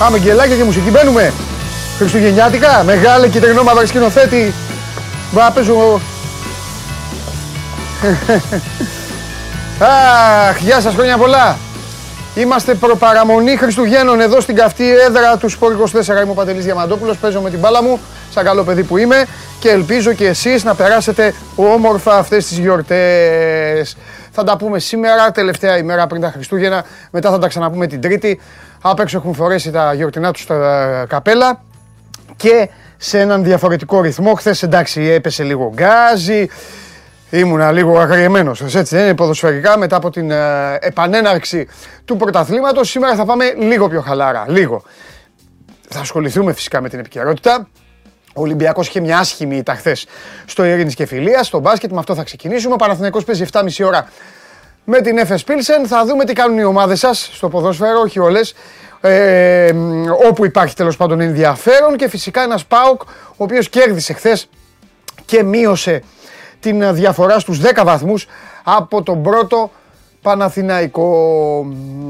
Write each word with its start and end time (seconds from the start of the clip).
Τι 0.00 0.06
έβαλε 0.06 0.18
μουσική. 0.18 0.18
Πάμε 0.18 0.18
γκελάκια 0.18 0.56
και 0.56 0.64
μουσική 0.64 0.90
μπαίνουμε. 0.90 1.32
Χριστουγεννιάτικα, 1.98 2.82
μεγάλη 2.84 3.28
κυτρινό 3.28 3.62
μαύρο 3.62 3.86
σκηνοθέτη. 3.86 4.54
Μπα 5.32 5.50
παίζω. 5.50 6.00
Αχ, 10.48 10.58
γεια 10.60 10.80
σας, 10.80 10.94
χρόνια 10.94 11.16
πολλά. 11.16 11.58
Είμαστε 12.34 12.74
προπαραμονή 12.74 13.56
Χριστουγέννων 13.56 14.20
εδώ 14.20 14.40
στην 14.40 14.54
καυτή 14.54 14.90
έδρα 14.98 15.36
του 15.36 15.48
Σπορ 15.48 15.72
24. 15.72 16.06
Είμαι 16.06 16.30
ο 16.30 16.34
Παντελής 16.34 16.64
Διαμαντόπουλος, 16.64 17.16
παίζω 17.16 17.40
με 17.40 17.50
την 17.50 17.58
μπάλα 17.58 17.82
μου, 17.82 18.00
σαν 18.30 18.44
καλό 18.44 18.64
παιδί 18.64 18.82
που 18.82 18.96
είμαι 18.96 19.26
και 19.60 19.70
ελπίζω 19.70 20.12
και 20.12 20.26
εσείς 20.26 20.64
να 20.64 20.74
περάσετε 20.74 21.34
όμορφα 21.56 22.16
αυτές 22.16 22.46
τις 22.46 22.58
γιορτές. 22.58 23.96
Θα 24.30 24.44
τα 24.44 24.56
πούμε 24.56 24.78
σήμερα, 24.78 25.30
τελευταία 25.30 25.78
ημέρα 25.78 26.06
πριν 26.06 26.20
τα 26.20 26.30
Χριστούγεννα, 26.30 26.84
μετά 27.10 27.30
θα 27.30 27.38
τα 27.38 27.48
ξαναπούμε 27.48 27.86
την 27.86 28.00
Τρίτη. 28.00 28.40
Απ' 28.82 29.00
έξω 29.00 29.16
έχουν 29.16 29.34
φορέσει 29.34 29.70
τα 29.70 29.94
γιορτινά 29.94 30.32
τους 30.32 30.46
τα 30.46 31.06
καπέλα 31.08 31.62
και 32.36 32.68
σε 32.96 33.18
έναν 33.18 33.44
διαφορετικό 33.44 34.00
ρυθμό. 34.00 34.34
Χθες 34.34 34.62
εντάξει 34.62 35.02
έπεσε 35.02 35.42
λίγο 35.42 35.72
γκάζι, 35.74 36.48
ήμουνα 37.30 37.72
λίγο 37.72 37.98
αγριεμένος, 37.98 38.74
έτσι 38.74 38.94
δεν 38.94 39.04
είναι 39.04 39.14
ποδοσφαιρικά 39.14 39.78
μετά 39.78 39.96
από 39.96 40.10
την 40.10 40.30
ε, 40.30 40.78
επανέναρξη 40.80 41.68
του 42.04 42.16
πρωταθλήματος. 42.16 42.90
Σήμερα 42.90 43.14
θα 43.14 43.24
πάμε 43.24 43.44
λίγο 43.58 43.88
πιο 43.88 44.00
χαλάρα, 44.00 44.44
λίγο. 44.48 44.82
Θα 45.88 46.00
ασχοληθούμε 46.00 46.52
φυσικά 46.52 46.80
με 46.80 46.88
την 46.88 46.98
επικαιρότητα. 46.98 47.68
Ο 48.34 48.40
Ολυμπιακός 48.40 48.88
είχε 48.88 49.00
μια 49.00 49.18
άσχημη 49.18 49.56
ήττα 49.56 49.74
χθες 49.74 50.06
στο 50.44 50.64
Ειρήνης 50.64 50.94
και 50.94 51.06
Φιλίας, 51.06 51.46
στο 51.46 51.58
μπάσκετ, 51.58 51.92
με 51.92 51.98
αυτό 51.98 52.14
θα 52.14 52.22
ξεκινήσουμε. 52.22 52.74
Ο 52.74 52.76
Παναθηναϊκός 52.76 53.24
παίζει 53.24 53.44
7,5 53.52 53.84
ώρα 53.86 54.08
με 54.84 55.00
την 55.00 55.18
FS 55.18 55.50
Pilsen. 55.50 55.86
Θα 55.86 56.04
δούμε 56.06 56.24
τι 56.24 56.32
κάνουν 56.32 56.58
οι 56.58 56.64
ομάδες 56.64 56.98
σας 56.98 57.30
στο 57.32 57.48
ποδόσφαιρο, 57.48 58.00
όχι 58.00 58.18
όλες. 58.18 58.54
Ε, 59.00 59.72
όπου 60.28 60.44
υπάρχει 60.44 60.74
τέλος 60.74 60.96
πάντων 60.96 61.20
ενδιαφέρον 61.20 61.96
και 61.96 62.08
φυσικά 62.08 62.42
ένας 62.42 62.64
ΠΑΟΚ 62.64 63.02
ο 63.02 63.44
οποίος 63.44 63.68
κέρδισε 63.68 64.12
χθες 64.12 64.48
και 65.24 65.42
μείωσε 65.42 66.02
την 66.60 66.94
διαφορά 66.94 67.38
στους 67.38 67.60
10 67.60 67.84
βαθμούς 67.84 68.26
από 68.64 69.02
τον 69.02 69.22
πρώτο 69.22 69.70
Παναθηναϊκό. 70.22 71.66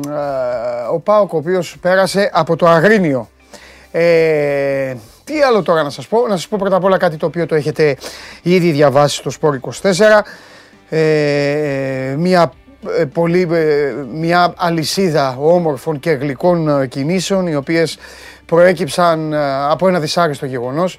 Ε, 0.09 0.93
ο 0.93 0.99
ΠΑΟΚ 0.99 1.33
ο 1.33 1.37
οποίος 1.37 1.77
πέρασε 1.81 2.31
από 2.33 2.57
το 2.57 2.67
Αγρίνιο. 2.69 3.29
Ε, 3.91 4.95
τι 5.25 5.43
άλλο 5.43 5.63
τώρα 5.63 5.83
να 5.83 5.91
σας 5.91 6.07
πω, 6.07 6.27
να 6.29 6.37
σας 6.37 6.49
πω 6.49 6.57
πρώτα 6.61 6.77
απ' 6.77 6.85
όλα 6.85 6.97
κάτι 6.97 7.17
το 7.17 7.27
οποίο 7.27 7.47
το 7.47 7.55
έχετε 7.55 7.97
ήδη 8.43 8.71
διαβάσει 8.71 9.17
στο 9.17 9.31
Σπόρ 9.31 9.55
24. 9.55 10.25
Ε, 10.89 12.15
μια 12.19 12.43
ε, 12.43 12.51
πολύ, 13.13 13.49
ε, 13.53 13.95
μια 14.13 14.55
αλυσίδα 14.57 15.37
όμορφων 15.39 16.01
και 16.01 16.11
γλυκών 16.11 16.69
ε, 16.69 16.87
κινήσεων 16.87 17.47
οι 17.47 17.55
οποίες 17.55 17.99
προέκυψαν 18.47 19.35
από 19.71 19.89
ένα 19.89 20.01
δυσάρεστο 20.01 20.47
γεγονός 20.47 20.99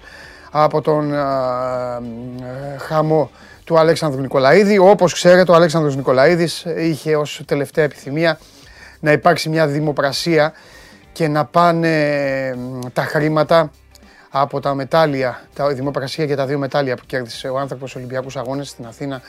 από 0.51 0.81
τον 0.81 1.13
χαμό 2.77 3.31
του 3.63 3.79
Αλέξανδρου 3.79 4.21
Νικολαίδη. 4.21 4.77
Όπως 4.77 5.13
ξέρετε 5.13 5.51
ο 5.51 5.55
Αλέξανδρος 5.55 5.95
Νικολαίδης 5.95 6.65
είχε 6.77 7.15
ως 7.15 7.41
τελευταία 7.45 7.83
επιθυμία 7.83 8.39
να 8.99 9.11
υπάρξει 9.11 9.49
μια 9.49 9.67
δημοπρασία 9.67 10.53
και 11.11 11.27
να 11.27 11.45
πάνε 11.45 12.55
τα 12.93 13.01
χρήματα 13.01 13.71
από 14.29 14.59
τα 14.59 14.73
μετάλλια, 14.73 15.41
τα 15.53 15.67
δημοπρασία 15.67 16.25
για 16.25 16.35
τα 16.35 16.45
δύο 16.45 16.57
μετάλλια 16.57 16.95
που 16.95 17.03
κέρδισε 17.05 17.47
ο 17.47 17.59
άνθρωπος 17.59 17.95
Ολυμπιακούς 17.95 18.35
Αγώνες 18.35 18.69
στην 18.69 18.85
Αθήνα 18.85 19.21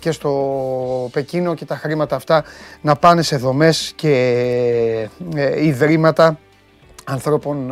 και 0.00 0.10
στο 0.10 1.08
Πεκίνο 1.12 1.54
και 1.54 1.64
τα 1.64 1.76
χρήματα 1.76 2.16
αυτά 2.16 2.44
να 2.80 2.96
πάνε 2.96 3.22
σε 3.22 3.36
δομές 3.36 3.92
και 3.96 5.08
ε, 5.34 5.64
ιδρύματα 5.64 6.38
ανθρώπων 7.04 7.70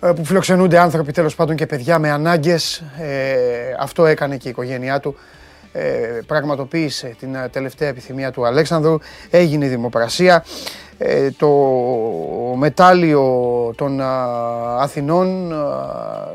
ε, 0.00 0.08
ε, 0.08 0.12
που 0.12 0.24
φιλοξενούνται 0.24 0.78
άνθρωποι 0.78 1.12
τέλος 1.12 1.34
πάντων 1.34 1.56
και 1.56 1.66
παιδιά 1.66 1.98
με 1.98 2.10
ανάγκες. 2.10 2.82
αυτό 3.78 4.06
έκανε 4.06 4.36
και 4.36 4.48
η 4.48 4.50
οικογένειά 4.50 5.00
του. 5.00 5.16
πραγματοποίησε 6.26 7.16
την 7.18 7.36
τελευταία 7.50 7.88
επιθυμία 7.88 8.30
του 8.30 8.46
Αλέξανδρου. 8.46 8.98
Έγινε 9.30 9.64
η 9.64 9.68
δημοπρασία. 9.68 10.44
το 11.36 11.48
μετάλλιο 12.56 13.22
των 13.76 14.00
Αθηνών, 14.80 15.54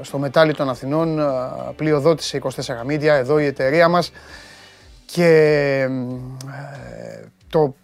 στο 0.02 0.18
μετάλλιο 0.18 0.54
των 0.54 0.70
Αθηνών 0.70 1.20
πλειοδότησε 1.76 2.42
24 2.44 2.50
Media, 2.92 3.04
εδώ 3.04 3.40
η 3.40 3.46
εταιρεία 3.46 3.88
μας 3.88 4.12
και 5.12 5.28
ε, 5.80 7.26
το, 7.50 7.76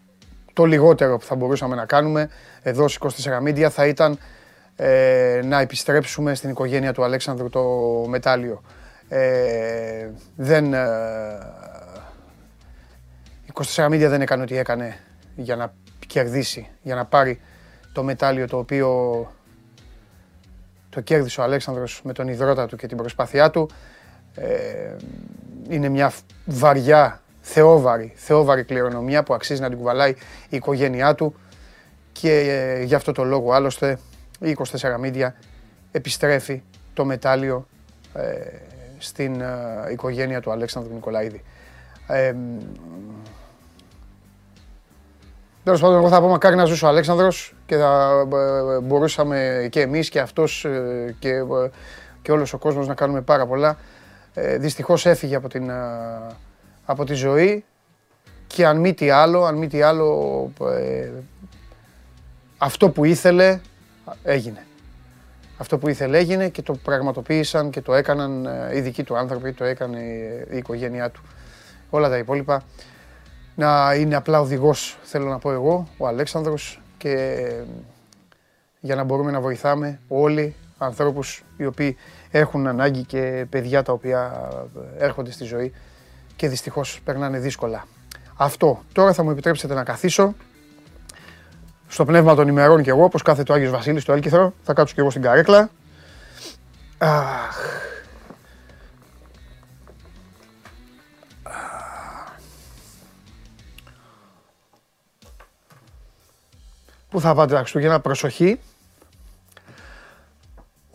το 0.54 0.66
λιγότερο 0.66 1.18
που 1.18 1.26
θα 1.26 1.36
μπορούσαμε 1.36 1.76
να 1.76 1.86
κάνουμε 1.86 2.30
εδώ 2.62 2.88
στις 2.88 3.26
24 3.28 3.48
Media 3.48 3.68
θα 3.70 3.88
ήταν 3.88 4.18
ε, 4.76 5.42
να 5.44 5.60
επιστρέψουμε 5.60 6.36
στην 6.36 6.50
οικογένεια 6.50 6.94
του 6.94 7.04
Αλέξανδρου 7.04 7.50
το 7.50 7.64
μετάλλιο. 8.08 8.62
Ε, 9.10 10.10
δεν, 10.36 10.74
24 13.54 13.86
Media 13.86 14.08
δεν 14.08 14.22
έκανε 14.22 14.44
ό,τι 14.44 14.58
έκανε 14.58 15.00
για 15.36 15.56
να 15.56 15.74
κερδίσει, 16.08 16.70
για 16.82 16.96
να 16.96 17.06
πάρει 17.06 17.40
το 17.94 18.04
μετάλλιο 18.04 18.48
το 18.48 18.58
οποίο 18.58 18.88
το 20.90 21.02
κέρδισε 21.02 21.42
ο 21.42 21.44
Αλέξανδρος 21.44 22.02
με 22.04 22.14
τον 22.14 22.28
υδρότα 22.28 22.68
του 22.68 22.76
και 22.76 22.88
την 22.88 22.98
προσπάθειά 22.98 23.50
του. 23.50 23.70
Ε, 24.36 24.96
είναι 25.70 25.90
μια 25.90 26.12
βαριά, 26.46 27.22
θεόβαρη, 27.42 28.14
θεόβαρη 28.16 28.64
κληρονομιά 28.64 29.24
που 29.24 29.34
αξίζει 29.34 29.62
να 29.62 29.70
την 29.70 29.78
κουβαλάει 29.78 30.12
η 30.50 30.56
οικογένειά 30.56 31.16
του 31.16 31.36
και 32.12 32.32
ε, 32.32 32.84
γι' 32.84 32.96
αυτό 32.96 33.12
το 33.12 33.24
λόγο 33.24 33.52
άλλωστε 33.52 34.00
η 34.40 34.58
24 34.60 35.06
Media 35.06 35.28
επιστρέφει 35.92 36.62
το 36.94 37.06
μετάλλιο 37.06 37.68
ε, 38.14 38.22
στην 38.98 39.42
ε, 39.42 39.48
οικογένεια 39.92 40.42
του 40.42 40.52
Αλέξανδρου 40.52 40.94
Νικολαίδη. 40.94 41.44
Ε, 42.08 42.34
Τέλος 45.64 45.82
πάντων, 45.82 45.98
εγώ 45.98 46.10
θα 46.10 46.22
πω 46.22 46.28
μακάρι 46.28 46.56
να 46.56 46.66
ζούσε 46.66 46.86
ο 46.86 46.88
Αλέξανδρος 46.88 47.56
και 47.66 47.76
θα 47.76 48.24
μπορούσαμε 48.84 49.68
και 49.72 49.82
εμείς 49.82 50.10
και 50.10 50.20
αυτός 50.20 50.66
και, 51.20 51.32
και 52.22 52.32
όλος 52.32 52.54
ο 52.54 52.58
κόσμος 52.58 52.88
να 52.88 52.94
κάνουμε 52.94 53.22
πάρα 53.22 53.46
πολλά 53.46 53.78
ε, 54.34 54.58
δυστυχώς 54.58 55.06
έφυγε 55.06 55.36
από, 55.36 55.50
την, 55.50 55.72
από 56.86 57.06
τη 57.06 57.14
ζωή 57.14 57.66
και 58.48 58.66
αν 58.66 58.78
μη 58.80 58.94
τι 58.94 59.10
άλλο, 59.10 59.44
αν 59.44 59.56
μη 59.56 59.68
τι 59.68 59.82
άλλο, 59.82 60.52
ε, 60.62 61.10
αυτό 62.58 62.90
που 62.90 63.06
ήθελε 63.06 63.60
έγινε. 64.24 64.66
Αυτό 65.58 65.78
που 65.78 65.90
ήθελε 65.90 66.18
έγινε 66.18 66.50
και 66.50 66.62
το 66.62 66.74
πραγματοποίησαν 66.74 67.70
και 67.70 67.82
το 67.82 67.94
έκαναν 67.94 68.46
ε, 68.46 68.76
οι 68.76 68.82
δικοί 68.82 69.04
του 69.04 69.18
άνθρωποι, 69.18 69.54
το 69.54 69.64
έκανε 69.64 70.00
η 70.52 70.58
οικογένειά 70.58 71.10
του. 71.10 71.22
Όλα 71.90 72.10
τα 72.10 72.18
υπόλοιπα. 72.18 72.64
Να 73.56 73.94
είναι 73.94 74.16
απλά 74.16 74.40
οδηγός, 74.40 74.98
θέλω 75.04 75.30
να 75.30 75.40
πω 75.40 75.52
εγώ, 75.52 75.88
ο 75.98 76.07
Αλέξανδρος 76.07 76.81
και 76.98 77.46
για 78.80 78.96
να 78.96 79.04
μπορούμε 79.04 79.31
να 79.31 79.42
βοηθάμε 79.42 80.00
όλοι 80.07 80.56
ανθρώπους 80.78 81.44
οι 81.57 81.66
οποίοι 81.66 81.98
έχουν 82.39 82.68
ανάγκη 82.68 83.03
και 83.03 83.45
παιδιά 83.50 83.83
τα 83.83 83.94
οποία 83.94 84.50
έρχονται 84.97 85.31
στη 85.31 85.44
ζωή 85.44 85.74
και 86.35 86.47
δυστυχώς 86.47 87.00
περνάνε 87.03 87.39
δύσκολα. 87.39 87.85
Αυτό. 88.35 88.83
Τώρα 88.94 89.13
θα 89.13 89.24
μου 89.24 89.31
επιτρέψετε 89.31 89.74
να 89.74 89.83
καθίσω 89.83 90.35
στο 91.88 92.06
πνεύμα 92.06 92.35
των 92.35 92.47
ημερών 92.47 92.83
και 92.83 92.89
εγώ, 92.89 93.03
όπως 93.03 93.21
κάθε 93.21 93.44
το 93.44 93.53
Άγιος 93.53 93.71
Βασίλης 93.71 94.01
στο 94.01 94.13
Έλκυθρο. 94.13 94.53
Θα 94.63 94.74
κάτσω 94.74 94.94
και 94.95 95.01
εγώ 95.01 95.09
στην 95.09 95.21
καρέκλα. 95.21 95.69
Αχ. 96.97 97.56
Πού 107.09 107.21
θα 107.21 107.35
πάτε 107.35 107.53
τα 107.53 107.59
Χριστούγεννα, 107.59 108.00
προσοχή. 108.00 108.59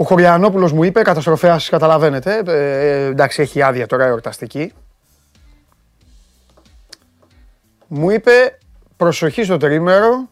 Ο 0.01 0.05
Χωριανόπουλος 0.05 0.73
μου 0.73 0.83
είπε, 0.83 1.03
καταστροφέας 1.03 1.69
καταλαβαίνετε, 1.69 2.43
ε, 2.47 3.05
εντάξει 3.05 3.43
έχει 3.43 3.63
άδεια 3.63 3.87
τώρα 3.87 4.05
εορταστική. 4.05 4.73
Μου 7.87 8.11
είπε 8.11 8.59
προσοχή 8.97 9.45
στο 9.45 9.57
τρίμερο, 9.57 10.29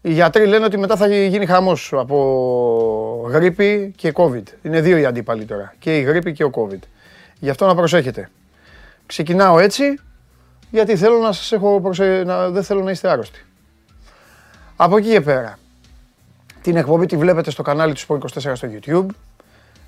οι 0.00 0.12
γιατροί 0.12 0.46
λένε 0.46 0.64
ότι 0.64 0.78
μετά 0.78 0.96
θα 0.96 1.06
γίνει 1.06 1.46
χαμός 1.46 1.92
από 1.96 3.28
γρήπη 3.30 3.92
και 3.96 4.12
COVID. 4.14 4.42
Είναι 4.62 4.80
δύο 4.80 4.96
οι 4.96 5.04
αντίπαλοι 5.04 5.44
τώρα, 5.44 5.74
και 5.78 5.98
η 5.98 6.00
γρήπη 6.00 6.32
και 6.32 6.44
ο 6.44 6.50
COVID. 6.54 6.80
Γι' 7.38 7.50
αυτό 7.50 7.66
να 7.66 7.74
προσέχετε. 7.74 8.30
Ξεκινάω 9.06 9.58
έτσι, 9.58 9.98
γιατί 10.70 10.96
θέλω 10.96 11.18
να 11.18 11.32
σας 11.32 11.52
έχω 11.52 11.80
προσε... 11.80 12.22
να... 12.26 12.50
δεν 12.50 12.62
θέλω 12.62 12.82
να 12.82 12.90
είστε 12.90 13.08
άρρωστοι. 13.08 13.44
Από 14.76 14.96
εκεί 14.96 15.10
και 15.10 15.20
πέρα. 15.20 15.58
Την 16.62 16.76
εκπομπή 16.76 17.06
τη 17.06 17.16
βλέπετε 17.16 17.50
στο 17.50 17.62
κανάλι 17.62 17.94
του 17.94 18.00
Sport24 18.00 18.52
στο 18.54 18.68
YouTube. 18.80 19.06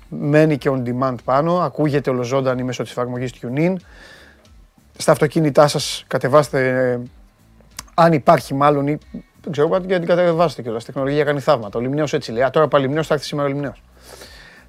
Μένει 0.09 0.57
και 0.57 0.69
on 0.73 0.83
demand 0.87 1.15
πάνω. 1.23 1.57
Ακούγεται 1.59 2.09
ολοζώντανη 2.09 2.63
μέσω 2.63 2.83
της 2.83 2.91
εφαρμογής 2.91 3.33
TuneIn. 3.41 3.75
Στα 4.97 5.11
αυτοκίνητά 5.11 5.67
σας 5.67 6.03
κατεβάστε 6.07 6.99
Αν 7.93 8.13
υπάρχει 8.13 8.53
μάλλον. 8.53 8.87
ή- 8.87 8.97
Δεν 9.41 9.51
ξέρω, 9.51 9.67
πάτε 9.67 9.85
γιατί 9.87 10.05
κατεβάσετε 10.05 10.61
κιόλας. 10.61 10.83
Η 10.83 10.85
τεχνολογία 10.85 11.23
κάνει 11.23 11.39
θαύματα. 11.39 11.79
Ο 11.79 11.81
Λιμνέος 11.81 12.13
έτσι 12.13 12.31
λέει. 12.31 12.43
Α, 12.43 12.49
τώρα 12.49 12.67
πάλι 12.67 12.83
Λιμνέος 12.85 13.07
θα 13.07 13.13
έρθει 13.13 13.25
σήμερα 13.25 13.47
ο 13.47 13.51
Λιμνέος. 13.51 13.81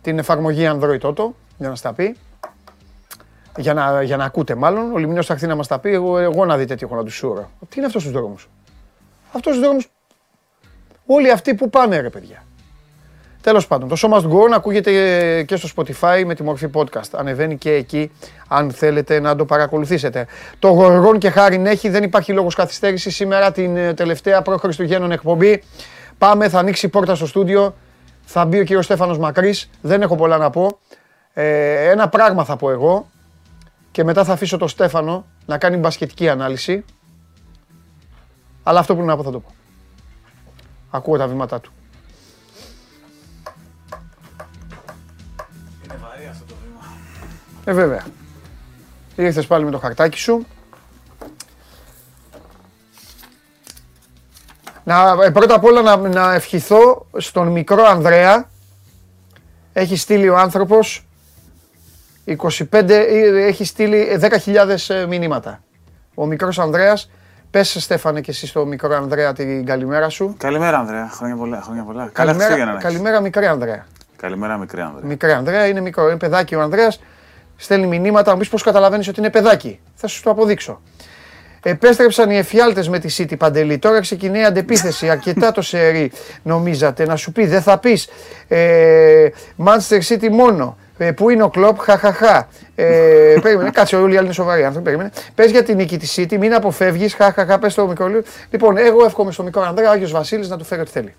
Την 0.03 0.19
εφαρμογή 0.19 0.69
Android 0.73 1.01
Auto 1.01 1.29
για 1.59 1.69
να 1.69 1.75
στα 1.75 1.93
πει. 1.93 2.17
Για 3.59 3.75
να, 3.75 4.03
για 4.03 4.17
να 4.17 4.25
ακούτε 4.25 4.55
μάλλον. 4.55 4.93
Ο 4.93 4.99
Λιμνέος 4.99 5.27
θα 5.27 5.33
έρθει 5.33 5.47
να 5.47 5.55
μας 5.57 5.67
τα 5.67 5.79
πει. 5.79 5.93
Εγώ, 5.93 6.19
εγώ 6.19 6.45
να 6.45 6.57
δείτε 6.57 6.75
τι 6.75 6.85
έχω 6.85 6.95
να 6.95 7.05
του 7.05 7.11
σούρα. 7.13 7.51
Τι 7.69 7.75
είναι 7.77 7.87
αυτός 7.87 8.03
στου 8.03 8.11
δρόμου. 8.13 8.37
Αυτός 9.33 9.55
στου 9.55 9.63
δρόμου. 9.65 9.81
Όλοι 11.07 11.31
αυτοί 11.31 11.55
που 11.55 11.71
πάνε, 11.71 12.01
ρε 12.01 12.11
παιδιά. 12.11 12.45
Τέλος 13.41 13.67
πάντων, 13.67 13.89
το 13.89 13.97
Show 13.99 14.13
Must 14.13 14.23
Go 14.23 14.49
On 14.49 14.53
ακούγεται 14.55 15.43
και 15.43 15.57
στο 15.57 15.69
Spotify 15.77 16.23
με 16.27 16.35
τη 16.35 16.43
μορφή 16.43 16.69
podcast. 16.75 17.11
Ανεβαίνει 17.13 17.57
και 17.57 17.71
εκεί, 17.71 18.11
αν 18.49 18.71
θέλετε 18.71 19.21
να 19.21 19.37
το 19.37 19.45
παρακολουθήσετε. 19.45 20.27
Το 20.59 20.69
Γοργόν 20.69 21.19
και 21.19 21.31
Χάριν 21.31 21.67
έχει, 21.67 21.89
δεν 21.89 22.03
υπάρχει 22.03 22.33
λόγος 22.33 22.55
καθυστέρησης. 22.55 23.15
Σήμερα 23.15 23.53
την 23.53 23.77
ε, 23.77 23.95
τελευταία 23.95 24.43
προ-Χριστουγέννων 24.43 25.11
εκπομπή. 25.11 25.63
Πάμε, 26.19 26.49
θα 26.49 26.59
ανοίξει 26.59 26.87
η 26.87 26.89
πόρτα 26.89 27.15
στο 27.15 27.27
στούντιο. 27.27 27.75
Θα 28.25 28.45
μπει 28.45 28.59
ο 28.59 28.65
κύριος 28.65 28.85
Στέφανος 28.85 29.19
Μακρύς. 29.19 29.71
Δεν 29.81 30.03
έχω 30.03 30.17
πολλά 30.17 30.37
να 30.37 30.51
πω. 30.51 30.79
Ε, 31.33 31.91
ένα 31.91 32.09
πράγμα 32.09 32.45
θα 32.45 32.57
πω 32.57 32.71
εγώ. 32.71 33.11
Και 33.91 34.05
μετά 34.05 34.25
θα 34.25 34.33
αφήσω 34.33 34.57
τον 34.57 34.69
Στέφανο 34.69 35.27
να 35.47 35.59
κάνει 35.59 35.77
μπασκετική 35.77 36.29
ανάλυση. 36.29 36.85
Αλλά 38.63 38.79
αυτό 38.79 38.95
που 38.95 39.01
είναι 39.01 39.11
να 39.11 39.17
πω 39.17 39.23
θα 39.23 39.31
το 39.31 39.41
πω. 39.41 39.55
Ακούω 40.95 41.17
τα 41.17 41.27
βήματά 41.27 41.61
του. 41.61 41.73
Ε, 47.65 47.73
βέβαια. 47.73 48.05
Ήρθες 49.17 49.47
πάλι 49.47 49.65
με 49.65 49.71
το 49.71 49.79
χαρτάκι 49.79 50.19
σου. 50.19 50.47
Να, 54.85 55.17
ε, 55.25 55.31
πρώτα 55.31 55.55
απ' 55.55 55.65
όλα 55.65 55.83
να, 55.83 55.97
να 55.97 56.35
ευχηθώ 56.35 57.07
στον 57.17 57.49
μικρό 57.49 57.85
Ανδρέα. 57.85 58.49
Έχει 59.73 59.97
στείλει 59.97 60.29
ο 60.29 60.39
άνθρωπος 60.39 61.07
25, 62.27 62.91
ε, 62.91 63.47
έχει 63.47 63.65
στείλει 63.65 64.09
ε, 64.09 64.19
10.000 64.45 64.95
ε, 64.95 65.07
μηνύματα. 65.07 65.63
Ο 66.15 66.27
μικρός 66.27 66.59
Ανδρέας. 66.59 67.11
Πες 67.55 67.77
Στέφανε 67.81 68.21
και 68.21 68.31
εσύ 68.31 68.47
στο 68.47 68.67
μικρό 68.67 68.97
Ανδρέα 68.97 69.33
την 69.33 69.67
καλημέρα 69.67 70.09
σου. 70.09 70.35
Καλημέρα, 70.39 70.79
Ανδρέα. 70.79 71.09
Χρόνια 71.09 71.37
πολλά. 71.37 71.61
Χρόνια 71.61 71.83
πολλά. 71.83 71.99
Καλά 71.99 72.13
Καλημέρα, 72.13 72.39
Χριστούγεννα 72.45 72.73
να 72.73 72.79
έχεις. 72.79 72.89
καλημέρα 72.91 73.21
μικρή 73.21 73.47
Ανδρέα. 73.47 73.87
Καλημέρα, 74.17 74.57
μικρή 74.57 74.81
Ανδρέα. 74.81 75.07
Μικρή 75.09 75.33
Ανδρέα, 75.33 75.67
είναι 75.67 75.81
μικρό. 75.81 76.07
Είναι 76.09 76.17
παιδάκι 76.17 76.55
ο 76.55 76.61
Ανδρέας. 76.61 77.01
Στέλνει 77.57 77.87
μηνύματα, 77.87 78.27
να 78.29 78.33
μου 78.33 78.39
πεις 78.39 78.49
πώς 78.49 78.63
καταλαβαίνεις 78.63 79.09
ότι 79.09 79.21
είναι 79.21 79.31
παιδάκι. 79.31 79.81
Θα 79.95 80.07
σου 80.07 80.23
το 80.23 80.31
αποδείξω. 80.31 80.81
Επέστρεψαν 81.67 82.31
οι 82.31 82.37
εφιάλτες 82.37 82.89
με 82.89 82.99
τη 82.99 83.17
City 83.19 83.39
Παντελή. 83.39 83.79
Τώρα 83.79 84.01
ξεκινάει 84.01 84.41
η 84.41 84.45
αντεπίθεση. 84.45 85.11
Αρκετά 85.11 85.53
το 85.53 85.63
σερί 85.63 86.13
νομίζατε. 86.43 87.07
Να 87.07 87.17
σου 87.17 87.33
πει, 87.33 87.47
δεν 87.47 87.63
θα 87.63 87.79
πεις 87.79 88.09
ε, 88.49 89.29
Manchester 89.65 90.01
City 90.09 90.29
μόνο. 90.31 90.77
Ε, 90.99 91.13
πού 91.13 91.31
είναι 91.31 91.43
ο 91.43 91.49
κλοπ, 91.49 91.79
χαχαχά. 91.79 92.49
Ε, 92.75 93.37
περίμενε, 93.43 93.71
κάτσε, 93.71 93.97
όλοι 93.97 94.15
οι 94.15 94.17
άλλοι 94.17 94.25
είναι 94.25 94.35
σοβαροί 94.35 94.65
άνθρωποι. 94.65 94.85
Περίμενε. 94.85 95.11
Πες 95.35 95.51
για 95.51 95.63
την 95.63 95.77
νίκη 95.77 95.97
της 95.97 96.19
City, 96.19 96.39
μην 96.39 96.55
αποφεύγεις. 96.55 97.15
Χαχαχά, 97.15 97.59
πες 97.59 97.75
το 97.75 97.87
μικρό. 97.87 98.11
Λοιπόν, 98.51 98.77
εγώ 98.77 99.05
εύχομαι 99.05 99.33
στο 99.33 99.43
μικρό 99.43 99.63
Ανδρέα, 99.63 99.91
Άγιος 99.91 100.11
Βασίλης 100.11 100.49
να 100.49 100.57
του 100.57 100.65
φέρει 100.65 100.81
ό,τι 100.81 100.91
θέλει. 100.91 101.15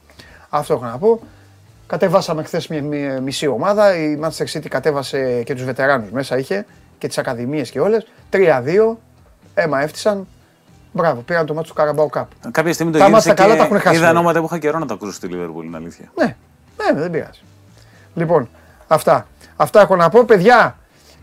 Αυτό 0.49 0.73
έχω 0.73 0.85
να 0.85 0.97
πω. 0.97 1.21
Κατεβάσαμε 1.87 2.43
χθες 2.43 2.67
μια, 2.67 2.81
μια 2.81 3.21
μισή 3.21 3.47
ομάδα. 3.47 3.95
Η 3.97 4.19
Manchester 4.21 4.57
City 4.57 4.67
κατέβασε 4.69 5.41
και 5.45 5.53
τους 5.53 5.63
βετεράνους 5.63 6.11
μέσα 6.11 6.37
είχε 6.37 6.65
και 6.97 7.07
τις 7.07 7.17
ακαδημίες 7.17 7.69
και 7.69 7.79
όλες. 7.79 8.05
3-2. 8.29 8.97
Έμα 9.53 9.81
έφτισαν. 9.81 10.27
Μπράβο, 10.97 11.21
πήραν 11.21 11.45
το 11.45 11.53
μάτι 11.53 11.67
του 11.67 11.73
Καραμπάου 11.73 12.09
Cup. 12.13 12.23
Κάποια 12.51 12.73
στιγμή 12.73 12.91
το 12.91 12.97
Τα 12.97 13.05
γύρισε 13.05 13.27
μάτια 13.27 13.43
καλά 13.43 13.55
τα 13.55 13.59
και 13.59 13.65
έχουν 13.65 13.79
χάσει, 13.79 13.95
είδα 13.95 14.05
βέβαια. 14.05 14.19
ονόματα 14.19 14.39
που 14.39 14.45
είχα 14.45 14.57
καιρό 14.57 14.79
να 14.79 14.85
τα 14.85 14.93
ακούσω 14.93 15.11
στη 15.11 15.27
Λίβερπουλ, 15.27 15.65
είναι 15.65 15.77
αλήθεια. 15.77 16.11
Ναι, 16.15 16.35
ναι, 16.77 16.99
δεν 16.99 17.11
πειράζει. 17.11 17.39
Λοιπόν, 18.13 18.49
αυτά. 18.87 19.27
Αυτά 19.55 19.81
έχω 19.81 19.95
να 19.95 20.09
πω. 20.09 20.23
Παιδιά, 20.25 20.77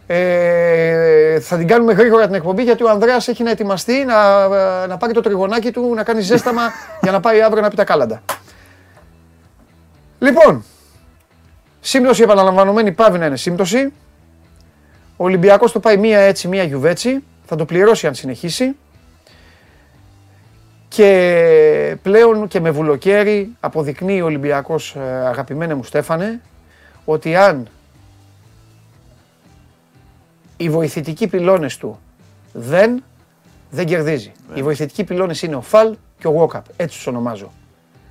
ε, 0.07 1.41
θα 1.41 1.57
την 1.57 1.67
κάνουμε 1.67 1.93
γρήγορα 1.93 2.27
την 2.27 2.35
εκπομπή 2.35 2.63
γιατί 2.63 2.85
ο 2.85 2.91
Ανδρέας 2.91 3.29
έχει 3.29 3.43
να 3.43 3.51
ετοιμαστεί 3.51 4.05
να, 4.05 4.49
να 4.87 4.97
πάρει 4.97 5.13
το 5.13 5.21
τριγωνάκι 5.21 5.71
του, 5.71 5.95
να 5.95 6.03
κάνει 6.03 6.21
ζέσταμα 6.21 6.63
για 7.03 7.13
να 7.13 7.21
πάει 7.21 7.43
αύριο 7.43 7.63
να 7.63 7.69
πει 7.69 7.77
τα 7.77 7.85
κάλαντα. 7.85 8.23
Λοιπόν, 10.19 10.65
σύμπτωση 11.81 12.23
επαναλαμβανωμένη 12.23 12.93
πάβει 12.93 13.19
να 13.19 13.27
είναι 13.27 13.37
σύμπτωση. 13.37 13.93
Ο 15.17 15.25
Ολυμπιακός 15.25 15.73
το 15.73 15.81
πάει 15.81 15.97
μία 15.97 16.19
έτσι, 16.19 16.49
μία 16.49 16.63
γιουβέτσι. 16.63 17.25
Θα 17.45 17.57
το 17.57 17.65
πληρώσει 17.65 18.07
αν 18.07 18.15
συνεχίσει. 18.15 18.77
Και 20.95 21.97
πλέον 22.03 22.49
και 22.49 22.61
με 22.61 22.71
βουλοκαίρι 22.71 23.57
αποδεικνύει 23.61 24.21
ο 24.21 24.25
Ολυμπιακός, 24.25 24.95
ε, 24.97 25.01
αγαπημένε 25.01 25.75
μου 25.75 25.85
Στέφανε, 25.85 26.41
ότι 27.05 27.37
αν 27.37 27.69
οι 30.57 30.69
βοηθητικοί 30.71 31.27
πυλώνες 31.27 31.77
του 31.77 32.01
δεν, 32.53 33.05
δεν 33.71 33.87
κερδίζει. 33.87 34.33
Οι 34.55 34.63
βοηθητικοί 34.63 35.05
πυλώνες 35.05 35.43
είναι 35.43 35.55
ο 35.57 35.61
Φαλ 35.61 35.97
και 36.19 36.27
ο 36.27 36.33
Βόκαπ, 36.33 36.65
έτσι 36.77 36.97
τους 36.97 37.07
ονομάζω. 37.07 37.53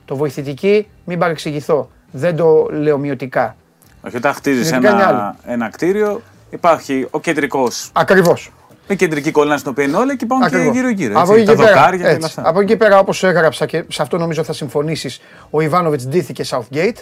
Το 0.06 0.16
βοηθητική, 0.16 0.88
μην 1.06 1.20
παρεξηγηθώ, 1.20 1.90
δεν 2.12 2.36
το 2.36 2.68
λέω 2.72 2.98
μειωτικά. 2.98 3.56
Όχι, 4.02 4.16
όταν 4.16 4.34
χτίζεις 4.34 4.68
Συνετικά 4.68 4.92
είναι 4.92 5.04
άλλο. 5.04 5.18
ένα, 5.18 5.36
ένα 5.46 5.70
κτίριο, 5.70 6.22
υπάρχει 6.50 7.08
ο 7.12 7.20
κεντρικός. 7.20 7.90
Ακριβώς. 7.94 8.52
Η 8.92 8.96
κεντρική 8.96 9.32
κολλάνα 9.32 9.58
στην 9.58 9.72
οποία 9.72 9.84
είναι 9.84 9.98
όλα 9.98 10.16
και 10.16 10.24
υπάρχουν 10.24 10.50
και 10.50 10.56
Ακριβώς. 10.56 10.76
γύρω-γύρω. 10.76 11.20
Από 11.20 11.34
έτσι, 11.34 11.42
εκεί 11.42 11.46
Τα 11.46 11.52
και 11.56 11.58
πέρα, 11.62 11.74
δοκάρια 11.76 11.98
και 12.00 12.04
όλα 12.06 12.14
έτσι. 12.14 12.26
αυτά. 12.26 12.50
από 12.50 12.60
εκεί 12.60 12.68
και 12.72 12.78
πέρα, 12.78 13.00
όπως 13.00 13.24
έγραψα 13.24 13.66
και 13.66 13.84
σε 13.88 14.02
αυτό 14.02 14.18
νομίζω 14.18 14.44
θα 14.44 14.54
συμφωνήσεις, 14.54 15.22
ο 15.50 15.62
Ιβάνοβιτς 15.62 16.08
ντύθηκε 16.08 16.44
Southgate, 16.48 16.96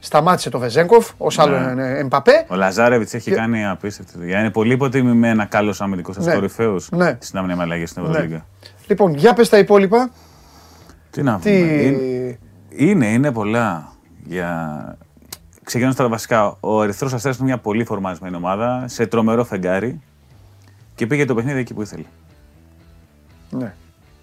σταμάτησε 0.00 0.50
το 0.50 0.58
Βεζέγκοφ, 0.58 1.10
ως 1.18 1.38
άλλο 1.38 1.58
Ναι. 1.58 1.70
είναι 1.70 1.98
Εμπαπέ. 1.98 2.44
Ο 2.48 2.54
Λαζάρεβιτς 2.54 3.14
έχει 3.14 3.30
κάνει 3.30 3.66
απίστευτη 3.66 4.18
δουλειά. 4.18 4.38
Είναι 4.40 4.50
πολύ 4.50 4.72
υποτιμημένα 4.72 5.44
καλός 5.44 5.80
αμυντικός 5.80 6.16
Ναι. 6.16 6.22
σα 6.22 6.34
κορυφαίος 6.34 6.88
Ναι. 6.90 7.16
στην 7.20 7.38
άμυνα 7.38 7.56
με 7.56 7.62
αλλαγές 7.62 7.90
στην 7.90 8.04
Ευρωλίγα. 8.04 8.46
Λοιπόν, 8.86 9.14
για 9.14 9.32
πες 9.32 9.48
τα 9.48 9.58
υπόλοιπα. 9.58 10.10
Τι 11.10 11.22
να 11.22 11.38
Τι... 11.38 11.50
πούμε. 11.60 11.72
Είναι, 11.72 12.38
είναι, 12.70 13.06
είναι 13.06 13.32
πολλά. 13.32 13.92
Για... 14.24 14.96
Ξεκινώντας 15.62 15.98
τα 15.98 16.08
βασικά, 16.08 16.56
ο 16.60 16.82
Ερυθρός 16.82 17.12
Αστέρας 17.12 17.36
είναι 17.36 17.46
μια 17.46 17.58
πολύ 17.58 17.84
φορμαρισμένη 17.84 18.36
ομάδα, 18.36 18.84
σε 18.86 19.06
τρομερό 19.06 19.44
φεγγάρι 19.44 20.00
και 20.98 21.06
πήγε 21.06 21.24
το 21.24 21.34
παιχνίδι 21.34 21.58
εκεί 21.58 21.74
που 21.74 21.82
ήθελε. 21.82 22.04
Ναι. 23.50 23.74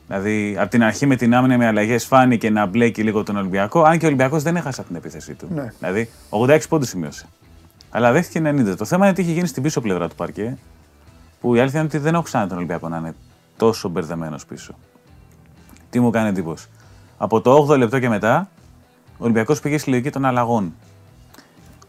Δηλαδή, 0.07 0.55
από 0.59 0.69
την 0.69 0.83
αρχή 0.83 1.05
με 1.05 1.15
την 1.15 1.35
άμυνα 1.35 1.57
με 1.57 1.65
αλλαγές 1.65 2.05
φάνηκε 2.05 2.49
να 2.49 2.65
μπλέκει 2.65 3.03
λίγο 3.03 3.23
τον 3.23 3.35
Ολυμπιακό, 3.35 3.81
αν 3.83 3.97
και 3.97 4.05
ο 4.05 4.07
Ολυμπιακός 4.07 4.43
δεν 4.43 4.55
έχασε 4.55 4.79
από 4.79 4.89
την 4.89 4.97
επίθεσή 4.97 5.33
του. 5.33 5.47
Ναι. 5.53 5.73
Δηλαδή, 5.79 6.09
86 6.29 6.59
πόντους 6.69 6.89
σημείωσε. 6.89 7.25
Αλλά 7.89 8.11
δέχτηκε 8.11 8.39
90. 8.39 8.75
Το 8.77 8.85
θέμα 8.85 9.05
είναι 9.05 9.15
τι 9.15 9.21
είχε 9.21 9.31
γίνει 9.31 9.47
στην 9.47 9.63
πίσω 9.63 9.81
πλευρά 9.81 10.09
του 10.09 10.15
παρκέ, 10.15 10.57
που 11.41 11.55
η 11.55 11.59
αλήθεια 11.59 11.79
είναι 11.79 11.87
ότι 11.87 11.97
δεν 11.97 12.13
έχω 12.13 12.23
ξανά 12.23 12.47
τον 12.47 12.57
Ολυμπιακό 12.57 12.89
να 12.89 12.97
είναι 12.97 13.15
τόσο 13.57 13.89
μπερδεμένος 13.89 14.45
πίσω. 14.45 14.75
Τι 15.89 15.99
μου 15.99 16.09
κάνει 16.09 16.29
εντύπωση. 16.29 16.67
Από 17.17 17.41
το 17.41 17.67
8ο 17.69 17.77
λεπτό 17.77 17.99
και 17.99 18.09
μετά, 18.09 18.49
ο 19.17 19.23
Ολυμπιακός 19.23 19.59
πήγε 19.59 19.77
στη 19.77 19.89
λογική 19.89 20.09
των 20.09 20.25
αλλαγών. 20.25 20.73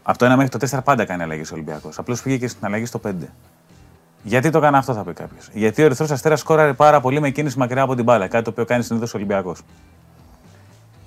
Από 0.03 0.17
το 0.17 0.25
1 0.25 0.35
μέχρι 0.35 0.49
το 0.49 0.77
4 0.77 0.83
πάντα 0.83 1.05
κάνει 1.05 1.23
αλλαγές 1.23 1.51
ο 1.51 1.53
Ολυμπιακός. 1.53 1.99
Απλώς 1.99 2.21
πήγε 2.21 2.37
και 2.37 2.47
στην 2.47 2.65
αλλαγή 2.65 2.85
στο 2.85 2.99
5. 2.99 3.13
Γιατί 4.27 4.49
το 4.49 4.57
έκανε 4.57 4.77
αυτό, 4.77 4.93
θα 4.93 5.03
πει 5.03 5.13
κάποιος. 5.13 5.49
Γιατί 5.53 5.81
ο 5.81 5.85
Ερυθρός 5.85 6.11
Αστέρας 6.11 6.39
σκόραρε 6.39 6.73
πάρα 6.73 6.99
πολύ 7.01 7.19
με 7.19 7.29
κίνηση 7.29 7.57
μακριά 7.57 7.81
από 7.81 7.95
την 7.95 8.03
μπάλα. 8.03 8.27
Κάτι 8.27 8.43
το 8.43 8.49
οποίο 8.49 8.65
κάνει 8.65 8.83
συνήθως 8.83 9.13
ο 9.13 9.17
Ολυμπιακός. 9.17 9.61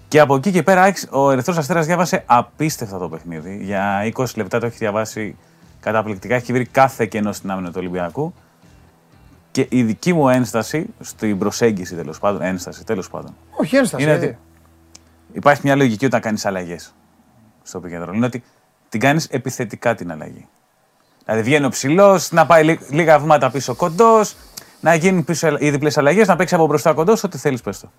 Και 0.08 0.20
από 0.20 0.34
εκεί 0.34 0.50
και 0.50 0.62
πέρα 0.62 0.82
άξ- 0.82 1.08
ο 1.10 1.30
Ερυθρός 1.30 1.56
Αστέρας 1.56 1.86
διάβασε 1.86 2.22
απίστευτα 2.26 2.98
το 2.98 3.08
παιχνίδι. 3.08 3.58
Για 3.62 4.04
20 4.04 4.24
λεπτά 4.36 4.60
το 4.60 4.66
έχει 4.66 4.76
διαβάσει 4.76 5.36
καταπληκτικά. 5.80 6.34
Έχει 6.34 6.52
βρει 6.52 6.64
κάθε 6.66 7.06
κενό 7.06 7.32
στην 7.32 7.50
άμυνα 7.50 7.68
του 7.68 7.74
Ολυμπιακού. 7.78 8.34
Και 9.50 9.66
η 9.70 9.82
δική 9.82 10.12
μου 10.12 10.28
ένσταση 10.28 10.86
στην 11.00 11.38
προσέγγιση 11.38 11.94
τέλος 11.94 12.18
πάντων. 12.18 12.42
Ένσταση 12.42 12.84
τέλος 12.84 13.10
πάντων. 13.10 13.34
Όχι, 13.50 13.76
ένσταση. 13.76 14.02
Είναι 14.02 14.12
ε. 14.12 14.16
ότι 14.16 14.38
υπάρχει 15.32 15.60
μια 15.64 15.76
λογική 15.76 16.04
όταν 16.04 16.20
κάνεις 16.20 16.46
αλλαγές 16.46 16.94
στο 17.62 17.78
επικεντρό. 17.78 18.12
Είναι 18.12 18.26
ότι 18.26 18.42
την 18.88 19.00
κάνεις 19.00 19.26
επιθετικά 19.26 19.94
την 19.94 20.12
αλλαγή. 20.12 20.46
Δηλαδή 21.30 21.48
βγαίνει 21.48 21.66
ο 21.66 21.68
ψηλός, 21.68 22.30
να 22.30 22.46
πάει 22.46 22.64
λί- 22.64 22.90
λίγα 22.90 23.18
βήματα 23.18 23.50
πίσω 23.50 23.74
κοντός, 23.74 24.36
να 24.80 24.94
γίνουν 24.94 25.24
πίσω 25.24 25.56
οι 25.58 25.70
διπλές 25.70 25.98
αλλαγές, 25.98 26.28
να 26.28 26.36
παίξει 26.36 26.54
από 26.54 26.66
μπροστά 26.66 26.92
κοντός, 26.92 27.24
ό,τι 27.24 27.38
θέλεις 27.38 27.60
πες 27.60 27.80
το. 27.80 27.90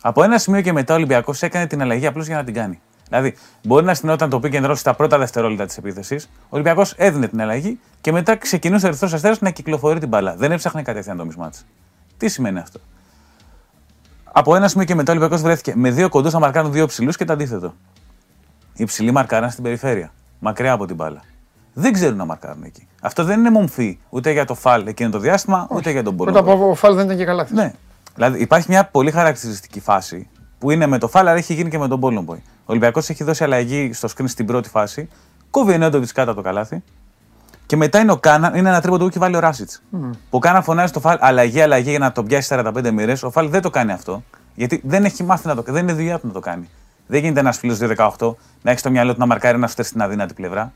Από 0.00 0.22
ένα 0.22 0.38
σημείο 0.38 0.60
και 0.60 0.72
μετά 0.72 0.92
ο 0.92 0.96
Ολυμπιακός 0.96 1.42
έκανε 1.42 1.66
την 1.66 1.82
αλλαγή 1.82 2.06
απλώς 2.06 2.26
για 2.26 2.36
να 2.36 2.44
την 2.44 2.54
κάνει. 2.54 2.80
Δηλαδή, 3.08 3.34
μπορεί 3.62 3.84
να 3.84 3.94
στυνόταν 3.94 4.30
το 4.30 4.40
pick 4.42 4.52
and 4.52 4.70
roll 4.70 4.76
στα 4.76 4.94
πρώτα 4.94 5.18
δευτερόλεπτα 5.18 5.66
της 5.66 5.76
επίθεσης. 5.76 6.24
Ο 6.24 6.48
Ολυμπιακός 6.48 6.92
έδινε 6.96 7.28
την 7.28 7.40
αλλαγή 7.40 7.80
και 8.00 8.12
μετά 8.12 8.36
ξεκινούσε 8.36 8.84
ο 8.84 8.88
Ερυθρός 8.88 9.12
Αστέρας 9.12 9.40
να 9.40 9.50
κυκλοφορεί 9.50 9.98
την 9.98 10.08
μπάλα. 10.08 10.34
Δεν 10.36 10.52
έψαχνε 10.52 10.82
κατευθείαν 10.82 11.16
το 11.16 11.24
μισμάτι. 11.24 11.58
Τι 12.16 12.28
σημαίνει 12.28 12.58
αυτό; 12.58 12.80
Από 14.24 14.56
ένα 14.56 14.68
σημείο 14.68 14.86
και 14.86 14.94
μετά 14.94 15.12
ο 15.12 15.14
Ολυμπιακός 15.16 15.42
βρέθηκε 15.42 15.72
με 15.76 15.90
δύο 15.90 16.08
κοντούς 16.08 16.32
να 16.32 16.38
μαρκάρουν 16.38 16.72
δύο 16.72 16.86
ψηλούς 16.86 17.16
και 17.16 17.24
το 17.24 17.32
αντίθετο. 17.32 17.74
Οι 18.74 18.84
ψηλοί 18.84 19.10
μαρκάραν 19.10 19.50
στην 19.50 19.62
περιφέρεια, 19.62 20.12
μακριά 20.38 20.72
από 20.72 20.86
την 20.86 20.96
μπάλα. 20.96 21.22
Δεν 21.78 21.92
ξέρουν 21.92 22.16
να 22.16 22.24
μαρκάρουν 22.24 22.62
εκεί. 22.62 22.88
Αυτό 23.00 23.24
δεν 23.24 23.38
είναι 23.38 23.50
μομφή 23.50 23.98
ούτε 24.08 24.30
για 24.30 24.44
το 24.44 24.54
φαλ 24.54 24.86
εκείνο 24.86 25.10
το 25.10 25.18
διάστημα, 25.18 25.66
ούτε 25.70 25.90
για 25.90 26.02
τον 26.02 26.16
Πρώτα 26.16 26.32
Μπορνό. 26.42 26.52
απ' 26.52 26.60
όλα 26.60 26.70
ο 26.70 26.74
Φαλ 26.74 26.94
δεν 26.94 27.04
ήταν 27.04 27.16
και 27.16 27.24
καλά. 27.24 27.44
χθες. 27.44 27.56
Ναι. 27.56 27.72
Δηλαδή 28.14 28.40
υπάρχει 28.40 28.66
μια 28.68 28.84
πολύ 28.84 29.10
χαρακτηριστική 29.10 29.80
φάση 29.80 30.28
που 30.58 30.70
είναι 30.70 30.86
με 30.86 30.98
το 30.98 31.08
φάλα, 31.08 31.30
αλλά 31.30 31.38
έχει 31.38 31.54
γίνει 31.54 31.70
και 31.70 31.78
με 31.78 31.88
τον 31.88 32.00
Πόλομποϊ. 32.00 32.42
Ο 32.46 32.64
Ολυμπιακός 32.66 33.08
έχει 33.08 33.24
δώσει 33.24 33.44
αλλαγή 33.44 33.92
στο 33.92 34.08
screen 34.08 34.24
στην 34.26 34.46
πρώτη 34.46 34.68
φάση. 34.68 35.08
Κόβει 35.50 35.72
ο 35.72 35.78
Νέντοβιτς 35.78 36.12
κάτω 36.12 36.30
από 36.30 36.40
το 36.40 36.46
καλάθι. 36.46 36.82
Και 37.66 37.76
μετά 37.76 37.98
είναι, 38.00 38.12
ο 38.12 38.16
Κάνα, 38.16 38.52
είναι 38.56 38.68
ένα 38.68 38.80
τρίποντο 38.80 39.02
που 39.02 39.08
έχει 39.08 39.18
βάλει 39.18 39.36
ο 39.36 39.38
Ράσιτς. 39.38 39.82
Mm. 39.92 39.96
Που 40.12 40.16
ο 40.30 40.38
Κάνα 40.38 40.62
φωνάζει 40.62 40.92
το 40.92 41.00
φάλ 41.00 41.18
αλλαγή, 41.20 41.60
αλλαγή 41.60 41.90
για 41.90 41.98
να 41.98 42.12
το 42.12 42.22
πιάσει 42.22 42.48
45 42.50 42.90
μοίρες. 42.90 43.22
Ο 43.22 43.30
φάλ 43.30 43.48
δεν 43.50 43.62
το 43.62 43.70
κάνει 43.70 43.92
αυτό. 43.92 44.22
Γιατί 44.54 44.80
δεν 44.84 45.04
έχει 45.04 45.22
μάθει 45.22 45.46
να 45.46 45.54
το 45.54 45.62
κάνει. 45.62 45.78
Δεν 45.78 45.88
είναι 45.88 45.96
δουλειά 45.98 46.18
του 46.18 46.26
να 46.26 46.32
το 46.32 46.40
κάνει. 46.40 46.68
Δεν 47.06 47.20
γίνεται 47.20 47.40
ένας 47.40 47.58
φίλος 47.58 47.78
2-18 47.78 48.34
να 48.62 48.70
έχει 48.70 48.78
στο 48.78 48.90
μυαλό 48.90 49.12
του 49.12 49.18
να 49.18 49.26
μαρκάρει 49.26 49.56
ένα 49.56 49.66
σουτέρ 49.66 49.84
στην 49.84 50.02
αδύνατη 50.02 50.34
πλευρά. 50.34 50.72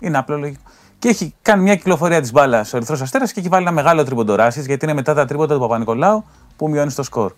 Είναι 0.00 0.18
απλό 0.18 0.38
λογικό. 0.38 0.62
Και 0.98 1.08
έχει 1.08 1.34
κάνει 1.42 1.62
μια 1.62 1.76
κυκλοφορία 1.76 2.20
της 2.20 2.32
μπάλας 2.32 2.72
ο 2.72 2.76
Ερυθρός 2.76 3.00
Αστέρας 3.00 3.32
και 3.32 3.40
έχει 3.40 3.48
βάλει 3.48 3.62
ένα 3.62 3.72
μεγάλο 3.72 4.04
τρίποντο 4.04 4.34
Ράσιτ 4.34 4.66
γιατί 4.66 4.84
είναι 4.84 4.94
μετά 4.94 5.14
τα 5.14 5.24
τρίποντα 5.24 5.54
του 5.54 5.60
Παπα-Νικολάου 5.60 6.24
που 6.56 6.68
μειώνει 6.68 6.92
το 6.92 7.02
σκορ. 7.02 7.32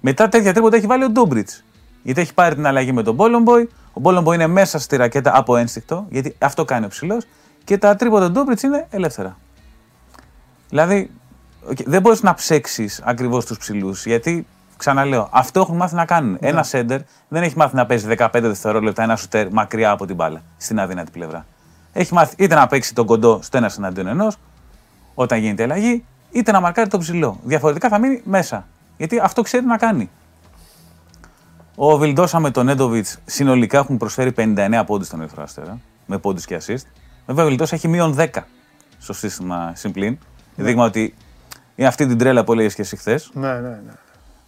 Μετά 0.00 0.28
τέτοια 0.28 0.52
τρίποντα 0.52 0.76
έχει 0.76 0.86
βάλει 0.86 1.04
ο 1.04 1.10
Ντούμπριτς. 1.10 1.64
Γιατί 2.02 2.20
έχει 2.20 2.34
πάρει 2.34 2.54
την 2.54 2.66
αλλαγή 2.66 2.92
με 2.92 3.02
τον 3.02 3.14
Μπόλομποϊ. 3.14 3.68
Ο 3.92 4.00
Μπόλομποϊ 4.00 4.34
είναι 4.34 4.46
μέσα 4.46 4.78
στη 4.78 4.96
ρακέτα 4.96 5.36
από 5.36 5.56
ένστικτο, 5.56 6.06
γιατί 6.10 6.36
αυτό 6.38 6.64
κάνει 6.64 6.84
ο 6.84 6.88
ψηλός. 6.88 7.26
Και 7.64 7.78
τα 7.78 7.96
τρίποντα 7.96 8.26
του 8.26 8.32
Ντούμπριτς 8.32 8.62
είναι 8.62 8.86
ελεύθερα. 8.90 9.36
Δηλαδή, 10.68 11.10
δεν 11.86 12.00
μπορείς 12.00 12.22
να 12.22 12.34
ψέξεις 12.34 13.00
ακριβώς 13.04 13.44
τους 13.44 13.58
ψηλούς, 13.58 14.06
γιατί 14.06 14.46
ξαναλέω, 14.76 15.28
αυτό 15.32 15.60
έχουν 15.60 15.76
μάθει 15.76 15.94
να 15.94 16.04
κάνουν. 16.04 16.30
Ναι. 16.40 16.48
Ένα 16.48 16.62
σέντερ 16.62 17.00
δεν 17.28 17.42
έχει 17.42 17.56
μάθει 17.56 17.76
να 17.76 17.86
παίζει 17.86 18.06
15 18.18 18.28
δευτερόλεπτα 18.32 19.02
ένα 19.02 19.16
σουτέρ 19.16 19.52
μακριά 19.52 19.90
από 19.90 20.06
την 20.06 20.14
μπάλα, 20.14 20.42
στην 20.56 20.80
αδύνατη 20.80 21.10
πλευρά. 21.10 21.46
Έχει 21.92 22.14
μάθει 22.14 22.34
είτε 22.38 22.54
να 22.54 22.66
παίξει 22.66 22.94
τον 22.94 23.06
κοντό 23.06 23.38
στο 23.42 23.56
ένα 23.56 23.70
εναντίον 23.76 24.06
ενός, 24.06 24.36
όταν 25.14 25.38
γίνεται 25.38 25.62
αλλαγή, 25.62 26.04
είτε 26.30 26.52
να 26.52 26.60
μαρκάρει 26.60 26.88
το 26.88 26.98
ψηλό. 26.98 27.40
Διαφορετικά 27.44 27.88
θα 27.88 27.98
μείνει 27.98 28.20
μέσα. 28.24 28.66
Γιατί 28.96 29.18
αυτό 29.18 29.42
ξέρει 29.42 29.64
να 29.64 29.76
κάνει. 29.76 30.10
Ο 31.74 31.98
Βιλντόσα 31.98 32.40
με 32.40 32.50
τον 32.50 32.66
Νέντοβιτς 32.66 33.18
συνολικά 33.24 33.78
έχουν 33.78 33.96
προσφέρει 33.96 34.32
59 34.36 34.82
πόντους 34.86 35.06
στον 35.06 35.20
Ερυθρό 35.20 35.42
Αστέρα, 35.42 35.78
με 36.06 36.18
πόντους 36.18 36.44
και 36.44 36.56
assist. 36.56 36.84
Βέβαια, 37.26 37.44
ο 37.44 37.46
Βιλντόσα 37.46 37.74
έχει 37.74 37.88
μείον 37.88 38.16
10 38.18 38.26
στο 38.98 39.12
σύστημα 39.12 39.72
συμπλήν. 39.74 40.18
Ναι. 40.54 40.64
Δείγμα 40.64 40.84
ότι 40.84 41.14
είναι 41.74 41.88
αυτή 41.88 42.06
την 42.06 42.18
τρέλα 42.18 42.44
που 42.44 42.52
έλεγες 42.52 42.74
και 42.74 42.82
εσύ 42.82 42.96
χθες. 42.96 43.30
Ναι, 43.32 43.52
ναι, 43.52 43.68
ναι. 43.68 43.92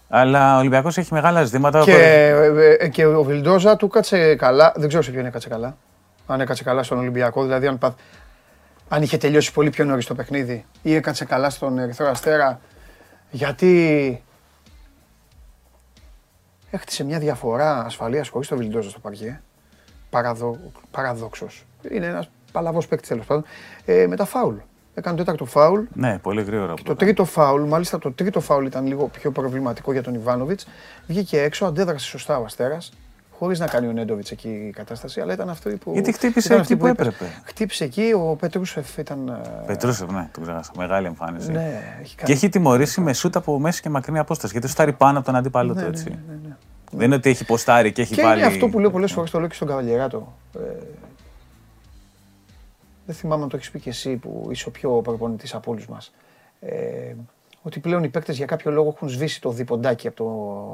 Αλλά 0.09 0.55
ο 0.55 0.59
Ολυμπιακός 0.59 0.97
έχει 0.97 1.13
μεγάλα 1.13 1.43
ζητήματα. 1.43 1.83
Και, 1.83 1.91
ε, 1.91 2.75
ε, 2.79 2.87
και 2.87 3.05
ο 3.05 3.23
Βιλντόζα 3.23 3.75
του 3.75 3.87
κάτσε 3.87 4.35
καλά. 4.35 4.73
Δεν 4.75 4.87
ξέρω 4.87 5.03
σε 5.03 5.11
ποιον 5.11 5.25
έκατσε 5.25 5.49
καλά. 5.49 5.77
Αν 6.27 6.41
έκατσε 6.41 6.63
καλά 6.63 6.83
στον 6.83 6.97
Ολυμπιακό, 6.97 7.43
δηλαδή 7.43 7.67
αν, 7.67 7.79
αν 8.89 9.01
είχε 9.01 9.17
τελειώσει 9.17 9.53
πολύ 9.53 9.69
πιο 9.69 9.85
νωρίς 9.85 10.05
το 10.05 10.15
παιχνίδι 10.15 10.65
ή 10.81 10.93
έκατσε 10.93 11.25
καλά 11.25 11.49
στον 11.49 11.77
Ερυθρό 11.77 12.07
Αστέρα. 12.07 12.59
Γιατί 13.31 14.23
έχτισε 16.71 17.03
μια 17.03 17.19
διαφορά 17.19 17.85
ασφαλείας 17.85 18.27
χωρίς 18.29 18.47
το 18.47 18.57
Βιλντόζα 18.57 18.89
στο 18.89 18.99
παρκέ. 18.99 19.41
Παραδο, 20.09 20.59
Παραδόξως. 20.91 21.65
Είναι 21.89 22.05
ένας 22.05 22.29
παλαβός 22.51 22.87
παίκτης 22.87 23.09
τέλος 23.09 23.25
πάντων. 23.25 23.43
Ε, 23.85 24.07
με 24.07 24.15
τα 24.15 24.25
φάουλ. 24.25 24.55
Έκανε 24.93 25.17
το 25.17 25.23
τέταρτο 25.23 25.45
φάουλ. 25.45 25.83
Ναι, 25.93 26.19
πολύ 26.19 26.43
γρήγορα. 26.43 26.73
Και 26.73 26.83
το 26.83 26.95
τρίτο 26.95 27.25
φάουλ, 27.25 27.63
μάλιστα 27.63 27.99
το 27.99 28.11
τρίτο 28.11 28.39
φάουλ 28.39 28.65
ήταν 28.65 28.87
λίγο 28.87 29.07
πιο 29.07 29.31
προβληματικό 29.31 29.91
για 29.91 30.03
τον 30.03 30.13
Ιβάνοβιτς. 30.13 30.67
Βγήκε 31.07 31.41
έξω, 31.41 31.65
αντέδρασε 31.65 32.05
σωστά 32.05 32.37
ο 32.37 32.43
Αστέρας. 32.43 32.91
Χωρίς 33.37 33.59
να 33.59 33.67
κάνει 33.67 33.87
ο 33.87 33.91
Νέντοβιτς 33.91 34.31
εκεί 34.31 34.49
η 34.49 34.69
κατάσταση, 34.69 35.21
αλλά 35.21 35.33
ήταν 35.33 35.49
αυτό 35.49 35.69
που. 35.69 35.91
Γιατί 35.93 36.11
χτύπησε 36.11 36.55
εκεί 36.55 36.75
που, 36.75 36.87
έπρεπε. 36.87 37.25
Χτύπησε 37.43 37.83
εκεί, 37.83 38.13
ο 38.15 38.35
Πετρούσεφ 38.39 38.97
ήταν. 38.97 39.27
Ε, 39.27 39.63
Πετρούσεφ, 39.65 40.11
ναι, 40.11 40.29
τον 40.33 40.43
ξέχασα. 40.43 40.71
Μεγάλη 40.77 41.07
εμφάνιση. 41.07 41.51
Ναι, 41.51 41.97
έχει 42.01 42.15
κάνει... 42.15 42.27
Και 42.27 42.31
έχει 42.31 42.49
τιμωρήσει 42.49 43.01
με 43.01 43.13
σούτα 43.13 43.39
από 43.39 43.59
μέση 43.59 43.81
και 43.81 43.89
μακρινή 43.89 44.19
απόσταση. 44.19 44.51
Γιατί 44.53 44.67
στάρει 44.67 44.93
πάνω 44.93 45.17
από 45.17 45.25
τον 45.25 45.35
αντίπαλο 45.35 45.73
ναι, 45.73 45.81
του 45.81 45.89
ναι, 45.89 45.95
έτσι. 45.95 46.09
Ναι, 46.09 46.19
ναι, 46.27 46.39
ναι. 46.47 46.55
Δεν 46.91 47.05
είναι 47.05 47.15
ότι 47.15 47.29
έχει 47.29 47.45
ποστάρει 47.45 47.91
και 47.91 48.01
έχει 48.01 48.15
και 48.15 48.21
βάλει. 48.21 48.39
Είναι 48.39 48.47
αυτό 48.47 48.67
που 48.67 48.79
λέω 48.79 48.91
πολλές 48.91 49.11
φορές, 49.11 49.31
το 49.31 49.39
λέω 49.39 49.47
και 49.47 49.55
στον 49.55 49.67
Καβαλιεράτο. 49.67 50.33
Ε, 50.55 50.59
δεν 53.05 53.15
θυμάμαι 53.15 53.43
αν 53.43 53.49
το 53.49 53.55
έχεις 53.55 53.71
πει 53.71 53.79
και 53.79 53.89
εσύ 53.89 54.15
που 54.15 54.47
είσαι 54.51 54.67
ο 54.67 54.71
πιο 54.71 54.89
προπονητής 54.89 55.53
από 55.53 55.71
όλους 55.71 55.87
μας. 55.87 56.13
Ε, 56.59 57.13
ότι 57.63 57.79
πλέον 57.79 58.03
οι 58.03 58.07
παίκτες 58.07 58.37
για 58.37 58.45
κάποιο 58.45 58.71
λόγο 58.71 58.93
έχουν 58.95 59.09
σβήσει 59.09 59.41
το 59.41 59.49
διποντάκι 59.49 60.07
από 60.07 60.15
το, 60.15 60.23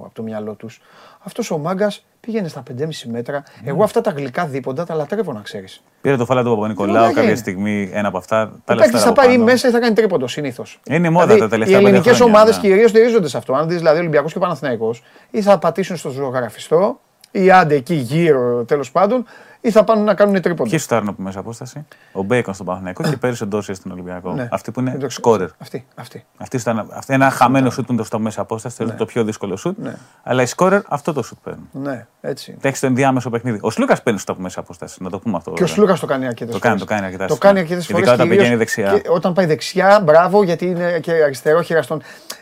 από 0.06 0.14
το 0.14 0.24
μυαλό 0.24 0.54
τους. 0.54 0.82
Αυτός 1.20 1.52
ο 1.52 1.58
μάγκας 1.58 2.06
πήγαινε 2.20 2.48
στα 2.48 2.64
5,5 2.78 2.86
μέτρα. 3.12 3.44
Ναι. 3.64 3.70
Εγώ 3.70 3.84
αυτά 3.84 4.02
τα 4.02 4.12
γλυκά 4.12 4.46
δίποντα 4.46 4.86
τα 4.86 4.96
λατρεύω 4.96 5.34
να 5.34 5.42
ξέρεις. 5.42 5.82
Πήρε 6.02 6.18
το 6.18 6.26
φάλα 6.26 6.44
του 6.44 6.50
Παπα-Νικολάου 6.50 7.14
κάποια 7.14 7.36
στιγμή 7.36 7.90
ένα 7.94 8.08
από 8.08 8.18
αυτά. 8.18 8.52
Ο 8.66 8.76
παίκτης 8.76 9.02
θα 9.02 9.14
πάει 9.14 9.38
μέσα 9.38 9.68
ή 9.68 9.72
θα 9.72 9.80
κάνει 9.80 9.96
τρίποντο 9.96 10.28
συνήθως. 10.28 10.80
Είναι 10.90 11.10
μόδα 11.10 11.26
δηλαδή, 11.26 11.42
τα 11.42 11.50
τελευταία 11.50 11.80
Οι 11.80 11.84
ελληνικές 11.84 12.20
ομάδες 12.20 12.56
ναι. 12.56 12.62
κυρίως 12.62 12.90
στηρίζονται 12.90 13.28
σε 13.28 13.38
αυτό. 13.38 13.54
Αν 13.54 13.68
δεις 13.68 13.78
δηλαδή 13.78 14.00
Ολυμπιακός 14.00 14.34
και 14.34 14.40
Παναθυναϊκό, 14.40 14.96
ή 15.32 15.42
θα 15.42 15.60
πατήσουν 15.60 15.98
στο 15.98 16.10
ζωγραφιστό 16.10 17.00
ή 17.32 17.52
άντε 17.52 17.76
εκεί 17.76 17.96
γύρω 17.96 18.64
τέλος 18.64 18.92
πάντων 18.92 19.26
ή 19.62 19.72
θα 19.72 19.84
πάνε 19.84 20.02
να 20.02 20.14
κάνουν 20.14 20.42
τρίποντα. 20.42 20.70
Ποιοι 20.70 20.80
σουτάρουν 20.80 21.08
από 21.08 21.22
μέσα 21.22 21.40
απόσταση; 21.40 21.86
Ο 22.12 22.24
Μπέικον 22.24 22.54
στον 22.54 22.66
Παναθηναϊκό 22.66 23.04
και 23.04 23.18
πέρυσι 23.18 23.44
ο 23.44 23.48
Ντόσια 23.48 23.74
στον 23.74 23.92
Ολυμπιακό. 23.92 24.34
Ναι. 24.34 24.48
Αυτή 24.52 24.72
που 24.72 24.80
είναι 24.80 24.98
σκόρερ. 25.08 25.50
Αυτή. 25.58 25.86
αυτή. 25.96 26.26
αυτή, 26.38 26.58
ήταν, 26.58 26.88
αυτή 26.92 27.14
ένα 27.14 27.30
χαμένο 27.30 27.70
σουτ 27.70 27.90
είναι 27.90 28.04
στο 28.04 28.20
μέσα 28.20 28.42
απόσταση, 28.42 28.84
ναι. 28.84 28.92
το 28.92 29.06
πιο 29.06 29.24
δύσκολο 29.24 29.56
σουτ. 29.56 29.78
Ναι. 29.78 29.96
Αλλά 30.24 30.42
οι 30.42 30.46
σκόρερ 30.46 30.82
αυτό 30.88 31.14
το 31.14 31.24
σουτ 31.24 31.38
παίρνουν. 31.44 31.70
Ναι, 31.72 32.06
έτσι. 32.22 32.58
Έχεις 32.62 32.80
το 32.80 32.86
ενδιάμεσο 32.86 33.30
παιχνίδι. 33.30 33.60
Ο 33.62 33.70
Σλούκας 33.72 34.04
παίρνει 34.04 34.20
στο 34.20 34.32
από 34.32 34.42
μέσα 34.42 34.60
απόσταση, 34.60 35.04
να 35.04 35.10
το 35.10 35.20
πούμε 35.20 35.38
αυτό. 35.38 35.52
Και 35.52 35.64
ο 35.64 35.68
Σλούκας 35.68 36.00
το 36.00 36.06
κάνει 36.06 36.26
αρκετές 36.28 36.58
φορές. 36.58 36.80
Το 36.80 36.86
κάνει, 36.86 37.06
αρκετά 37.06 37.26
Το 37.26 37.36
κάνει 37.36 37.60
αρκετές 37.60 37.86
φορές. 37.86 38.02
Ειδικά 38.02 38.14
όταν 38.14 38.30
πηγαίνει 38.30 38.56
δεξιά. 38.56 39.02
όταν 39.10 39.34
πάει 39.34 39.46
δεξιά, 39.46 40.02
μπράβο, 40.04 40.44
γιατί 40.44 40.66
είναι 40.66 41.00
και 41.00 41.12
αριστερό 41.12 41.62
χειραστόν. 41.62 42.02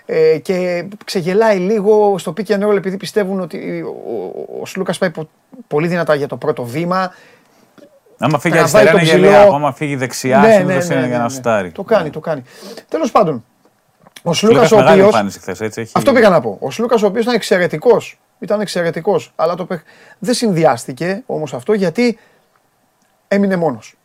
Ε, 0.10 0.38
και 0.38 0.86
ξεγελάει 1.06 1.58
λίγο 1.58 2.18
στο 2.18 2.34
pick 2.38 2.52
and 2.52 2.68
roll 2.68 2.76
επειδή 2.76 2.98
πιστεύουν 2.98 3.40
ότι 3.40 3.82
ο, 3.82 3.88
ο, 3.88 4.62
ο 4.62 4.66
Σλούκας 4.66 4.98
πάει 4.98 5.12
πολύ 5.68 5.88
δυνατά 5.88 6.16
για 6.16 6.28
το 6.28 6.38
πρώτο 6.38 6.64
βήμα 6.64 7.12
Άμα 8.20 8.40
φύγει 8.40 8.58
αριστερά 8.58 8.92
είναι 8.92 9.02
γελίο, 9.02 9.40
άμα 9.40 9.74
φύγει 9.74 9.96
δεξιά 9.96 10.40
ναι, 10.40 10.48
ναι, 10.48 10.76
ναι, 10.76 10.96
είναι 10.96 11.08
για 11.08 11.18
να 11.18 11.30
σουτάρει. 11.30 11.72
Το 11.72 11.84
κάνει, 11.84 12.10
το 12.10 12.20
κάνει. 12.20 12.44
Τέλος 12.90 13.12
πάντων, 13.12 13.46
ο 14.24 14.34
Σλούκας 14.34 14.72
ο 14.72 14.78
οποίο. 14.78 15.10
Αυτό 15.92 16.14
πήγα 16.14 16.30
να 16.30 16.42
πω. 16.42 16.58
Ο 16.62 16.72
Σλούκας 16.72 17.04
ο 17.04 17.06
οποίος 17.06 17.24
ήταν 17.24 17.36
εξαιρετικός. 17.36 18.20
Ήταν 18.40 18.62
εξαιρετικός. 18.62 19.32
Αλλά 19.36 19.56
το 19.56 19.68
δεν 20.20 20.34
συνδυάστηκε 20.34 21.24
όμως 21.26 21.54
αυτό 21.54 21.74
γιατί 21.74 22.20
έμεινε 23.28 23.56
μόνος. 23.56 23.98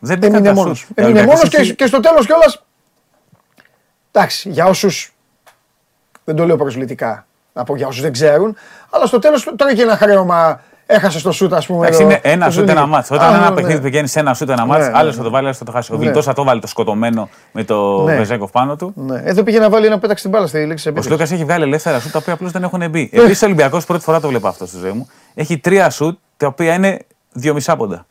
Δεν 0.00 0.22
έμεινε 0.22 0.52
μόνος. 0.52 0.86
Έμεινε 0.94 1.24
μόνος 1.24 1.48
και, 1.48 1.72
και 1.72 1.86
στο 1.86 2.00
τέλος 2.00 2.26
κιόλας. 2.26 2.63
Εντάξει, 4.16 4.50
για 4.50 4.66
όσους. 4.66 5.14
Δεν 6.24 6.36
το 6.36 6.46
λέω 6.46 6.56
προσβλητικά. 6.56 7.26
Να 7.52 7.64
πω 7.64 7.76
για 7.76 7.86
όσους 7.86 8.02
δεν 8.02 8.12
ξέρουν. 8.12 8.56
Αλλά 8.90 9.06
στο 9.06 9.18
τέλος 9.18 9.52
τώρα 9.56 9.74
και 9.74 9.82
ένα 9.82 9.96
χρέωμα 9.96 10.60
έχασε 10.86 11.22
το 11.22 11.32
σούτ, 11.32 11.54
ας 11.54 11.66
πούμε. 11.66 11.86
Εντάξει, 11.86 12.02
είναι 12.02 12.20
ένα 12.22 12.50
σούτ 12.50 12.68
ένα 12.68 12.86
μάτς. 12.86 13.10
Όταν 13.10 13.34
ένα 13.34 13.48
ναι. 13.48 13.54
παιχνίδι 13.54 13.80
πηγαίνει 13.80 14.08
σε 14.08 14.20
ένα 14.20 14.34
σούτ 14.34 14.50
ένα 14.50 14.66
μάτς, 14.66 14.90
άλλο 14.92 15.12
θα 15.12 15.22
το 15.22 15.30
βάλει, 15.30 15.46
άλλο 15.46 15.54
θα 15.54 15.64
το 15.64 15.72
χάσει. 15.72 15.92
Ο 15.92 15.96
Βιλτό 15.96 16.22
θα 16.22 16.32
το 16.32 16.44
βάλει 16.44 16.60
το 16.60 16.66
σκοτωμένο 16.66 17.28
με 17.52 17.64
το 17.64 18.04
Βεζέκοφ 18.04 18.50
πάνω 18.50 18.76
του. 18.76 18.94
Εδώ 19.24 19.42
πήγε 19.42 19.58
να 19.58 19.70
βάλει 19.70 19.86
ένα 19.86 19.98
πέταξε 19.98 20.22
την 20.22 20.32
μπάλα 20.32 20.46
στη 20.46 20.58
λήξη. 20.58 20.92
Ο 20.96 21.02
Σλούκα 21.02 21.22
έχει 21.22 21.44
βγάλει 21.44 21.64
ελεύθερα 21.64 22.00
σούτ 22.00 22.12
τα 22.12 22.18
οποία 22.18 22.32
απλώς 22.32 22.52
δεν 22.52 22.62
έχουν 22.62 22.90
μπει. 22.90 23.10
Επίσης 23.12 23.42
ο 23.42 23.46
Ολυμπιακός 23.46 23.84
πρώτη 23.84 24.02
φορά 24.02 24.20
το 24.20 24.28
βλέπω 24.28 24.48
αυτό 24.48 24.66
στη 24.66 24.78
ζωή 24.78 24.92
μου. 24.92 25.08
Έχει 25.34 25.58
τρία 25.58 25.90
σούτ 25.90 26.18
τα 26.36 26.46
οποία 26.46 26.74
είναι 26.74 26.98
δύο 27.32 27.54
μισά 27.54 27.76
πόντα. 27.76 28.06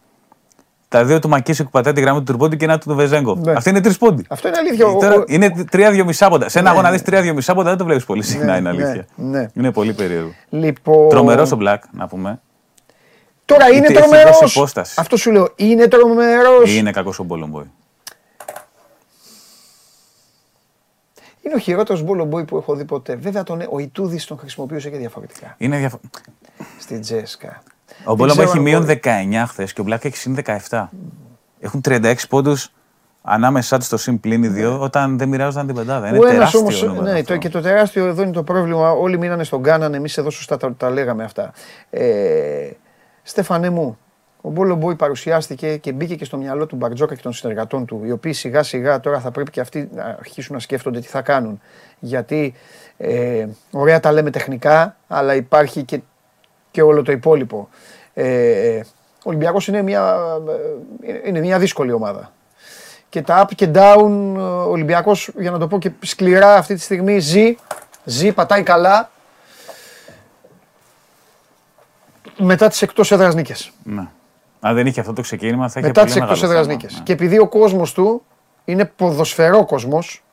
Τα 0.94 1.06
δύο 1.06 1.20
του 1.20 1.30
Μακίση 1.30 1.64
που 1.64 1.70
πατάει 1.70 1.94
τη 1.94 2.02
γραμμή 2.02 2.18
του 2.18 2.24
Τουρμπόντι 2.24 2.58
και 2.58 2.66
ένα 2.66 2.78
του 2.78 2.96
Βεζέγκοφ. 2.96 3.40
Ναι. 3.40 3.52
Αυτή 3.52 3.70
είναι 3.70 3.82
τρεις 3.82 3.98
πόντι. 3.98 4.26
Αυτό 4.30 4.48
είναι 4.48 4.58
αλήθεια. 4.58 4.86
Τώρα, 4.86 5.24
είναι 5.28 5.66
τρία 5.72 5.92
δύο 5.92 6.06
μισά 6.06 6.30
πόντα. 6.30 6.50
Σε 6.50 6.60
ένα 6.60 6.70
ναι, 6.70 6.74
αγώνα 6.74 6.92
δεις 6.92 7.02
τρία 7.02 7.22
δύο 7.22 7.34
μισά 7.34 7.54
πόντα 7.54 7.70
δεν 7.70 7.78
το 7.78 7.86
βλέπεις 7.86 8.06
πολύ 8.06 8.24
συχνά, 8.24 8.58
είναι 8.58 8.70
αλήθεια. 8.70 9.06
Είναι 9.54 9.72
πολύ 9.72 9.94
περίεργο. 9.94 10.34
Λοιπόν... 10.50 11.10
Τρομερός 11.10 11.52
ο 11.52 11.56
Μπλακ, 11.56 11.84
να 11.92 12.08
πούμε. 12.08 12.42
Τώρα 13.46 13.68
είναι 13.70 13.88
τρομερός. 13.88 14.58
Αυτό 14.96 15.18
σου 15.18 15.32
λέω. 15.32 15.50
Είναι 15.56 15.88
τρομερός. 15.88 16.76
Είναι 16.76 16.92
κακός 16.92 17.20
ο 17.20 17.24
Μπολομπόι. 17.24 17.72
Είναι 21.42 21.56
ο 21.56 21.58
χειρότερος 21.58 22.02
Μπολομπόι 22.02 22.44
που 22.44 22.58
έχω 22.58 22.76
δει 22.76 22.86
ποτέ. 22.86 23.16
Βέβαια 23.16 23.44
τον, 23.44 23.62
ο 23.70 23.80
Ιτούδης 23.80 24.26
τον 24.26 24.38
χρησιμοποιούσε 24.38 24.90
και 24.90 24.98
διαφορετικά. 24.98 25.56
Είναι 25.58 25.78
διαφορετικά. 25.78 26.22
Στην 26.80 27.02
Τζέσκα. 27.02 27.64
Ο 28.04 28.16
Μπολομπόι 28.16 28.46
έχει 28.46 28.60
μείον 28.60 28.88
19 29.04 29.44
χθες 29.48 29.74
και 29.74 29.82
ο 29.82 29.84
Μπλάκ 29.84 30.06
έχει 30.06 30.18
συν 30.18 30.38
17. 30.70 30.88
Έχουν 31.60 31.82
36 31.86 32.16
πόντους 32.30 32.72
ανάμεσά 33.22 33.78
τους 33.78 33.86
στο 33.86 33.98
συν 33.98 34.20
πλήν 34.20 34.56
2 34.58 34.80
όταν 34.80 35.18
δεν 35.18 35.30
μοιράζονταν 35.30 35.66
την 35.66 35.76
πεντάδα. 35.76 36.08
Είναι 36.08 36.20
τεράστιο 36.20 36.60
όμως, 36.60 36.84
ναι, 37.02 37.24
το, 37.24 37.38
και 37.38 37.50
το 37.50 37.62
τεράστιο 37.62 38.06
εδώ 38.06 38.22
είναι 38.22 38.32
το 38.32 38.44
πρόβλημα. 38.44 38.92
Όλοι 38.92 39.18
μείνανε 39.18 39.44
στον 39.44 39.64
Κάναν, 39.64 39.94
εμείς 39.94 40.18
εδώ 40.18 40.30
σωστά 40.30 40.58
τα, 40.58 40.74
τα 40.76 40.90
λέγαμε 40.90 41.24
αυτά. 41.24 41.52
Ε, 41.90 42.70
Στέφανέ 43.24 43.70
μου, 43.70 43.98
ο 44.42 44.50
Μπόλο 44.50 44.76
Μπόι 44.76 44.96
παρουσιάστηκε 44.96 45.78
και 45.78 45.92
μπήκε 45.92 46.16
και 46.16 46.26
στο 46.26 46.38
μυαλό 46.38 46.66
του 46.66 46.76
Μπαρτζόκα 46.76 47.16
και 47.16 47.22
των 47.22 47.34
συνεργατών 47.34 47.86
του, 47.86 48.02
οι 48.06 48.12
οποίοι 48.12 48.34
σιγά 48.34 48.64
σιγά 48.64 49.00
τώρα 49.00 49.20
θα 49.20 49.32
πρέπει 49.32 49.52
και 49.52 49.60
αυτοί 49.60 49.90
να 49.96 50.04
αρχίσουν 50.04 50.56
να 50.56 50.62
σκέφτονται 50.62 51.00
τι 51.00 51.08
θα 51.08 51.22
κάνουν. 51.22 51.62
Γιατί 52.00 52.54
ε, 52.98 53.48
ωραία 53.72 54.00
τα 54.00 54.12
λέμε 54.12 54.30
τεχνικά, 54.30 54.98
αλλά 55.08 55.36
υπάρχει 55.36 55.84
και, 55.84 56.02
και 56.74 56.82
όλο 56.82 57.02
το 57.02 57.12
υπόλοιπο. 57.12 57.70
Ε, 58.14 58.80
ο 59.18 59.30
Ολυμπιακός 59.30 59.68
είναι 59.68 59.82
μια, 59.82 60.18
ε, 61.02 61.28
είναι 61.30 61.40
μια 61.40 61.60
δύσκολη 61.60 61.92
ομάδα. 61.92 62.32
Και 63.10 63.22
τα 63.22 63.46
up 63.46 63.52
και 63.56 63.70
down, 63.74 64.34
ο 64.38 64.70
Ολυμπιακός, 64.70 65.32
για 65.38 65.52
να 65.52 65.58
το 65.58 65.68
πω 65.68 65.80
και 65.80 65.92
σκληρά 66.02 66.56
αυτή 66.56 66.76
τη 66.76 66.82
στιγμή, 66.82 67.20
ζει 67.20 67.56
Ζει, 68.04 68.32
πατάει 68.32 68.64
καλά. 68.64 69.12
Μετά 72.38 72.68
τις 72.68 72.82
εκτός 72.82 73.12
έδρας 73.12 73.36
νίκες. 73.36 73.72
Ναι. 73.84 74.08
Αν 74.60 74.76
δεν 74.76 74.86
είχε 74.86 75.00
αυτό 75.00 75.14
το 75.14 75.22
ξεκίνημα, 75.22 75.70
θα 75.70 75.80
είχε 75.80 75.88
Μετά 75.88 76.00
πολύ 76.00 76.14
τις 76.14 76.22
εκτός 76.22 76.42
μεγάλο 76.42 76.52
έδρας 76.52 76.68
θέμα. 76.68 76.82
νίκες. 76.82 76.98
Ναι. 76.98 77.04
Και 77.04 77.14
επειδή 77.14 77.40
ο 77.40 77.48
κόσμος 77.48 77.94
του 77.94 78.24
είναι 78.66 78.86
ποδοσφαιρό 78.86 79.66
κόσμος, 79.66 80.24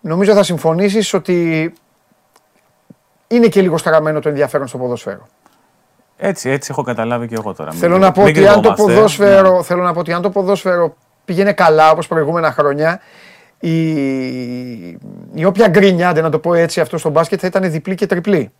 νομίζω 0.00 0.34
θα 0.34 0.42
συμφωνήσεις 0.42 1.14
ότι 1.14 1.72
είναι 3.28 3.46
και 3.46 3.60
λίγο 3.62 3.76
στραμμένο 3.78 4.20
το 4.20 4.28
ενδιαφέρον 4.28 4.66
στο 4.66 4.78
ποδόσφαιρο. 4.78 5.26
Έτσι, 6.16 6.50
έτσι 6.50 6.68
έχω 6.72 6.82
καταλάβει 6.82 7.26
και 7.28 7.34
εγώ 7.34 7.54
τώρα. 7.54 7.70
Μην- 7.70 7.80
Θέλω 7.80 7.98
να 7.98 8.12
πω 8.12 8.22
μην 8.22 8.36
ότι 8.36 8.46
αν 8.46 8.54
το 8.54 8.60
κρυβόμαστε. 8.60 8.94
ποδόσφαιρο, 8.94 9.56
Ναι. 9.56 9.62
θέλω 9.62 9.82
να 9.82 9.92
πω 9.92 10.00
ότι 10.00 10.12
αν 10.12 10.22
το 10.22 10.30
ποδόσφαιρο 10.30 10.96
πήγαινε 11.24 11.52
καλά 11.52 11.90
όπως 11.90 12.06
προηγούμενα 12.06 12.52
χρόνια, 12.52 13.00
η, 13.60 13.88
η 15.34 15.44
όποια 15.44 15.68
γκρίνια, 15.68 16.08
άντε 16.08 16.20
να 16.20 16.30
το 16.30 16.38
πω 16.38 16.54
έτσι, 16.54 16.80
αυτό 16.80 16.98
στο 16.98 17.08
μπάσκετ 17.10 17.38
θα 17.42 17.46
ήταν 17.46 17.70
διπλή 17.70 17.94
και 17.94 18.06
τριπλή. 18.06 18.50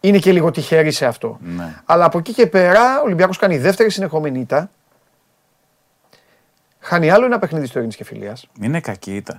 Είναι 0.00 0.18
και 0.18 0.32
λίγο 0.32 0.50
τυχερή 0.50 0.90
σε 0.90 1.06
αυτό. 1.06 1.38
Ναι. 1.56 1.74
Αλλά 1.84 2.04
από 2.04 2.18
εκεί 2.18 2.32
και 2.32 2.46
πέρα 2.46 3.00
ο 3.00 3.04
Ολυμπιακός 3.04 3.36
κάνει 3.38 3.58
δεύτερη 3.58 3.90
συνεχόμενη 3.90 4.38
ήττα. 4.40 4.70
Χάνει 6.86 7.10
άλλο 7.10 7.24
ένα 7.24 7.38
παιχνίδι 7.38 7.66
στο 7.66 7.78
Ειρήνης 7.78 7.96
και 7.96 8.04
Φιλίας. 8.04 8.46
Είναι 8.60 8.80
κακή 8.80 9.14
ήττα. 9.14 9.38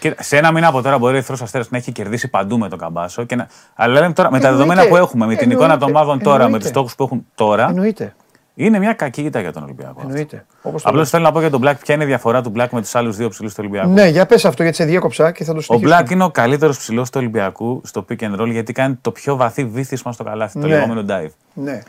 Κοίτα, 0.00 0.22
σε 0.22 0.36
ένα 0.36 0.52
μήνα 0.52 0.66
από 0.68 0.82
τώρα 0.82 0.98
μπορεί 0.98 1.12
ο 1.12 1.16
Ερυθρό 1.16 1.36
Αστέρας 1.42 1.70
να 1.70 1.76
έχει 1.76 1.92
κερδίσει 1.92 2.28
παντού 2.28 2.58
με 2.58 2.68
τον 2.68 2.78
Καμπάσο. 2.78 3.24
Και 3.24 3.36
να... 3.36 3.48
Αλλά 3.74 4.00
λέμε 4.00 4.12
τώρα, 4.12 4.30
με 4.30 4.38
τα 4.40 4.48
Εννοείται. 4.48 4.64
δεδομένα 4.68 4.88
που 4.88 4.96
έχουμε, 5.04 5.26
με 5.26 5.34
την 5.36 5.50
εικόνα 5.50 5.66
των 5.78 5.88
Εννοείται. 5.88 5.98
ομάδων 5.98 6.22
τώρα, 6.22 6.38
με 6.38 6.44
Εννοείται. 6.44 6.64
του 6.64 6.70
στόχους 6.70 6.94
που 6.94 7.02
έχουν 7.02 7.26
τώρα, 7.34 7.68
Εννοείται. 7.68 8.14
είναι 8.54 8.78
μια 8.78 8.92
κακή 8.92 9.22
ήττα 9.22 9.40
για 9.40 9.52
τον 9.52 9.62
Ολυμπιακό. 9.62 9.90
αυτό. 9.96 10.02
Εννοείται. 10.08 10.46
Όπως 10.62 10.82
το 10.82 10.88
Απλώς 10.88 10.94
λέω. 11.02 11.10
θέλω 11.10 11.22
να 11.22 11.32
πω 11.32 11.40
για 11.40 11.50
τον 11.50 11.60
Black 11.64 11.74
ποια 11.82 11.94
είναι 11.94 12.04
η 12.04 12.06
διαφορά 12.06 12.42
του 12.42 12.52
Black 12.56 12.66
με 12.70 12.80
τους 12.80 12.94
άλλους 12.94 13.16
δύο 13.16 13.28
ψηλούς 13.28 13.50
του 13.54 13.58
Ολυμπιακού. 13.62 13.88
Ναι, 13.90 14.06
για 14.08 14.26
πες 14.26 14.44
αυτό 14.44 14.62
γιατί 14.62 14.76
σε 14.76 14.84
διέκοψα 14.84 15.32
και 15.32 15.44
θα 15.44 15.52
το 15.52 15.58
Ο 15.58 15.60
συνεχίσουμε. 15.60 16.00
Black 16.06 16.10
είναι 16.10 16.24
ο 16.24 16.30
καλύτερος 16.30 16.78
ψηλός 16.78 17.10
του 17.10 17.16
Ολυμπιακού 17.20 17.80
στο 17.84 18.04
pick 18.10 18.20
and 18.20 18.40
roll 18.40 18.48
γιατί 18.50 18.72
κάνει 18.72 18.94
το 19.00 19.10
πιο 19.10 19.36
βαθύ 19.36 19.64
βήθισμα 19.64 20.12
στο 20.12 20.24
καλάθι, 20.24 20.60
το 20.60 20.66
Ναι. 20.66 20.74
λεγόμενο 20.74 21.04
dive. 21.08 21.30
Ναι. 21.52 21.80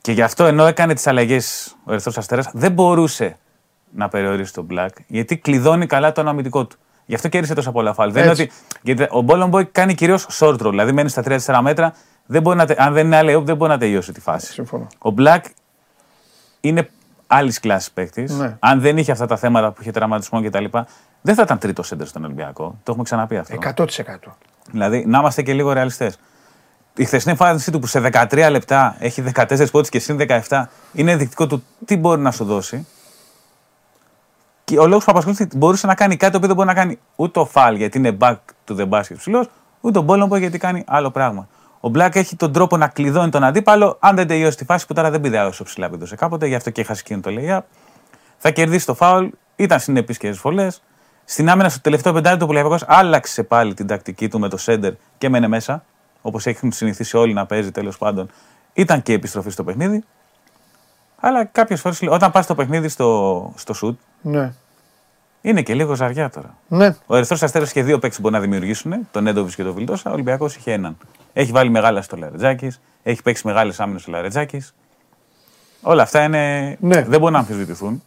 Και 0.00 0.12
γι' 0.12 0.22
αυτό 0.22 0.44
ενώ 0.44 0.66
έκανε 0.66 0.94
τις 0.94 1.06
αλλαγές 1.06 1.76
ο 1.84 1.92
Ερυθρό 1.92 2.12
Αστέρας, 2.16 2.50
δεν 2.52 2.72
μπορούσε 2.72 3.36
να 3.94 4.08
περιορίσει 4.08 4.52
τον 4.52 4.66
Black 4.70 4.88
γιατί 5.06 5.36
κλειδώνει 5.36 5.86
καλά 5.86 6.12
τον 6.12 6.28
αμυντικό 6.28 6.66
του. 6.66 6.76
Γι' 7.06 7.14
αυτό 7.14 7.28
κέρδισε 7.28 7.54
τόσα 7.54 7.72
πολλά 7.72 7.94
φάλ. 7.94 8.12
Δεν 8.12 8.22
είναι 8.22 8.30
Έτσι. 8.30 8.42
ότι. 8.42 8.52
Γιατί 8.82 9.06
ο 9.10 9.20
Μπόλον 9.20 9.50
Boy 9.54 9.64
κάνει 9.72 9.94
κυρίως 9.94 10.26
short 10.40 10.54
roll, 10.60 10.70
δηλαδή 10.70 10.92
μένει 10.92 11.08
στα 11.08 11.22
3-4 11.26 11.60
μέτρα. 11.62 11.94
Δεν 12.26 12.42
μπορεί 12.42 12.56
να, 12.56 12.66
τε- 12.66 12.80
αν 12.80 12.92
δεν 12.92 13.06
είναι 13.06 13.20
alley 13.22 13.42
δεν 13.44 13.56
μπορεί 13.56 13.70
να 13.70 13.78
τελειώσει 13.78 14.12
τη 14.12 14.20
φάση. 14.20 14.52
Συμφωνώ. 14.52 14.86
Ο 14.98 15.14
Black 15.18 15.40
είναι 16.60 16.88
άλλης 17.26 17.60
κλάσης 17.60 17.90
παίκτης. 17.90 18.32
Ναι. 18.38 18.56
Αν 18.58 18.80
δεν 18.80 18.98
είχε 18.98 19.12
αυτά 19.12 19.26
τα 19.26 19.36
θέματα 19.36 19.70
που 19.70 19.80
είχε 19.82 19.90
τραυματισμό 19.90 20.42
κτλ., 20.42 20.64
δεν 21.22 21.34
θα 21.34 21.42
ήταν 21.42 21.58
τρίτο 21.58 21.82
σέντερ 21.82 22.06
στον 22.06 22.24
Ολυμπιακό. 22.24 22.64
Το 22.82 22.90
έχουμε 22.90 23.02
ξαναπεί 23.04 23.36
αυτό. 23.36 23.56
100%. 23.76 23.84
Δηλαδή, 24.70 25.04
να 25.06 25.18
είμαστε 25.18 25.42
και 25.42 25.52
λίγο 25.52 25.72
ρεαλιστές. 25.72 26.18
Η 26.96 27.04
χθεσινή 27.04 27.32
εμφάνισή 27.32 27.70
του 27.70 27.78
που 27.78 27.86
σε 27.86 28.00
13 28.12 28.48
λεπτά 28.50 28.96
έχει 28.98 29.22
14 29.34 29.70
πόντους 29.70 29.88
και 29.88 29.98
συν 29.98 30.18
17 30.48 30.62
είναι 30.92 31.10
ενδεικτικό 31.12 31.46
του 31.46 31.64
τι 31.84 31.96
μπορεί 31.96 32.20
να 32.20 32.30
σου 32.30 32.44
δώσει. 32.44 32.86
Και 34.70 34.78
ο 34.78 34.86
λόγος 34.86 35.04
που 35.04 35.10
απασχολείται 35.10 35.48
μπορούσε 35.56 35.86
να 35.86 35.94
κάνει 35.94 36.16
κάτι 36.16 36.30
το 36.30 36.36
οποίο 36.36 36.48
δεν 36.48 36.56
μπορεί 36.56 36.68
να 36.68 36.74
κάνει 36.74 36.98
ούτε 37.16 37.40
ο 37.40 37.44
Φαλ 37.44 37.76
γιατί 37.76 37.98
είναι 37.98 38.16
back 38.20 38.36
to 38.68 38.76
the 38.76 38.88
basket 38.88 39.16
ψηλός, 39.16 39.48
ούτε 39.80 39.98
ο 39.98 40.02
Μπόλομπο 40.02 40.36
γιατί 40.36 40.58
κάνει 40.58 40.84
άλλο 40.86 41.10
πράγμα. 41.10 41.48
Ο 41.80 41.88
Μπλακ 41.88 42.16
έχει 42.16 42.36
τον 42.36 42.52
τρόπο 42.52 42.76
να 42.76 42.88
κλειδώνει 42.88 43.30
τον 43.30 43.44
αντίπαλο, 43.44 43.96
αν 44.00 44.16
δεν 44.16 44.26
τελειώσει 44.26 44.56
τη 44.56 44.64
φάση 44.64 44.86
που 44.86 44.94
τώρα 44.94 45.10
δεν 45.10 45.20
πηδάει 45.20 45.46
όσο 45.46 45.64
ψηλά 45.64 45.90
πήδωσε 45.90 46.16
κάποτε, 46.16 46.46
γι' 46.46 46.54
αυτό 46.54 46.70
και 46.70 46.80
είχα 46.80 46.92
εκείνο 46.92 47.20
το 47.20 47.30
layup. 47.38 47.60
Θα 48.36 48.50
κερδίσει 48.50 48.86
το 48.86 48.94
φάουλ, 48.94 49.26
ήταν 49.56 49.80
συνεπή 49.80 50.16
και 50.16 50.32
στι 50.32 50.68
Στην 51.24 51.50
άμυνα 51.50 51.68
στο 51.68 51.80
τελευταίο 51.80 52.12
πεντάλεπτο 52.12 52.46
ο 52.46 52.48
Ολυμπιακό 52.48 52.84
άλλαξε 52.86 53.42
πάλι 53.42 53.74
την 53.74 53.86
τακτική 53.86 54.28
του 54.28 54.38
με 54.38 54.48
το 54.48 54.56
σέντερ 54.56 54.92
και 55.18 55.28
μένε 55.28 55.48
μέσα, 55.48 55.84
όπως 56.22 56.46
έχουν 56.46 56.72
συνηθίσει 56.72 57.16
όλοι 57.16 57.32
να 57.32 57.46
παίζει 57.46 57.70
τέλος 57.70 57.98
πάντων. 57.98 58.30
Ήταν 58.72 59.02
και 59.02 59.12
επιστροφή 59.12 59.50
στο 59.50 59.64
παιχνίδι. 59.64 60.04
Αλλά 61.20 61.44
κάποιες 61.44 61.80
φορές 61.80 62.02
όταν 62.08 62.30
πας 62.30 62.44
στο 62.44 62.54
παιχνίδι 62.54 62.88
στο, 62.88 63.52
στο 63.56 63.74
shoot, 63.82 64.09
Ναι. 64.22 64.52
είναι 65.40 65.62
και 65.62 65.74
λίγο 65.74 65.94
ζαριά 65.94 66.30
τώρα. 66.30 66.56
Ναι. 66.68 66.96
Ο 67.06 67.16
Ερυθρός 67.16 67.42
Αστέρας 67.42 67.70
είχε 67.70 67.82
δύο 67.82 67.98
παίξεις 67.98 68.20
που 68.20 68.28
μπορεί 68.28 68.34
να 68.34 68.48
δημιουργήσουν, 68.48 69.08
τον 69.10 69.26
Έντοβις 69.26 69.54
και 69.54 69.62
τον 69.62 69.74
Βιλτόσα. 69.74 70.10
Ο 70.10 70.12
Ολυμπιακός 70.12 70.56
είχε 70.56 70.72
έναν. 70.72 70.96
Έχει 71.32 71.52
βάλει 71.52 71.70
μεγάλα 71.70 72.02
στο 72.02 72.16
Λαρετζάκης, 72.16 72.80
έχει 73.02 73.22
παίξει 73.22 73.46
μεγάλες 73.46 73.80
άμυνες 73.80 74.02
στο 74.02 74.10
Λαρετζάκης. 74.10 74.74
Όλα 75.80 76.02
αυτά 76.02 76.22
είναι... 76.22 76.76
Ναι. 76.80 77.02
δεν 77.02 77.18
μπορούν 77.18 77.32
να 77.32 77.38
αμφισβητηθούν. 77.38 78.02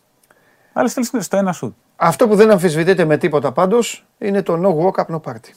Αλλά 0.73 0.88
στέλνει 0.88 1.23
στο 1.23 1.38
ένα 1.38 1.52
σου. 1.54 1.76
Αυτό 1.95 2.28
που 2.28 2.36
δεν 2.36 2.52
αμφισβητείται 2.52 3.06
με 3.06 3.17
τίποτα 3.17 3.52
πάντως 3.52 4.06
είναι 4.17 4.41
το 4.41 4.54
no 4.63 4.86
walk 4.86 5.06
up 5.06 5.15
no 5.15 5.19
party. 5.21 5.49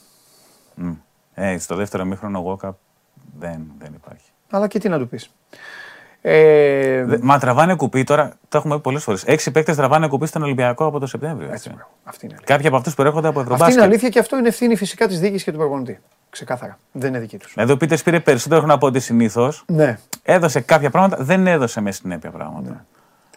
Ε, 1.33 1.57
στο 1.57 1.75
δεύτερο 1.75 2.05
μήχρονο 2.05 2.43
Walkup 2.45 2.71
δεν, 3.39 3.71
δεν 3.77 3.93
υπάρχει. 3.93 4.29
Αλλά 4.49 4.67
και 4.67 4.79
τι 4.79 4.89
να 4.89 4.97
του 4.97 5.07
πεις. 5.07 5.31
Ε, 6.21 7.03
Δε- 7.05 7.17
Μα 7.21 7.39
τραβάνε 7.39 7.75
κουπί 7.75 8.03
τώρα, 8.03 8.33
το 8.49 8.57
έχουμε 8.57 8.75
πει 8.75 8.81
πολλές 8.81 9.03
φορές. 9.03 9.23
Έξι 9.23 9.51
παίκτες 9.51 9.75
τραβάνε 9.75 10.07
κουπί 10.07 10.27
στον 10.27 10.41
Ολυμπιακό 10.43 10.85
από 10.85 10.99
το 10.99 11.05
Σεπτέμβριο. 11.07 11.43
έτσι, 11.51 11.53
Έτσι. 11.55 11.69
μπράβο. 11.69 11.89
Αυτή 12.03 12.25
είναι 12.25 12.33
η 12.33 12.37
αλήθεια. 12.37 12.55
Κάποιοι 12.55 12.67
από 12.67 12.77
αυτούς 12.77 12.93
προέρχονται 12.93 13.27
από 13.27 13.39
Αυτή 13.39 13.51
είναι 13.51 13.61
Ευρωμπάσκετ. 13.63 13.89
αλήθεια 13.91 14.09
και 14.09 14.19
αυτό 14.19 14.37
είναι 14.37 14.47
ευθύνη 14.47 14.75
φυσικά 14.75 15.07
της 15.07 15.19
διοίκησης 15.19 15.43
και 15.43 15.51
του 15.51 15.57
προπονητή. 15.57 15.99
Ξεκάθαρα. 16.29 16.77
Δεν 16.91 17.09
είναι 17.09 17.19
δική 17.19 17.37
τους. 17.37 17.53
Εδώ 17.55 17.73
ο 17.73 17.77
Πίτερς 17.77 18.03
πήρε 18.03 18.19
περισσότερο 18.19 18.59
χρόνο 18.59 18.73
από 18.75 18.87
ό,τι 18.87 18.99
συνήθως. 18.99 19.63
Ναι. 19.67 19.99
Έδωσε 20.23 20.59
κάποια 20.59 20.89
πράγματα, 20.89 21.23
δεν 21.23 21.47
έδωσε 21.47 21.81
με 21.81 21.91
συνέπεια 21.91 22.29
πράγματα. 22.31 22.85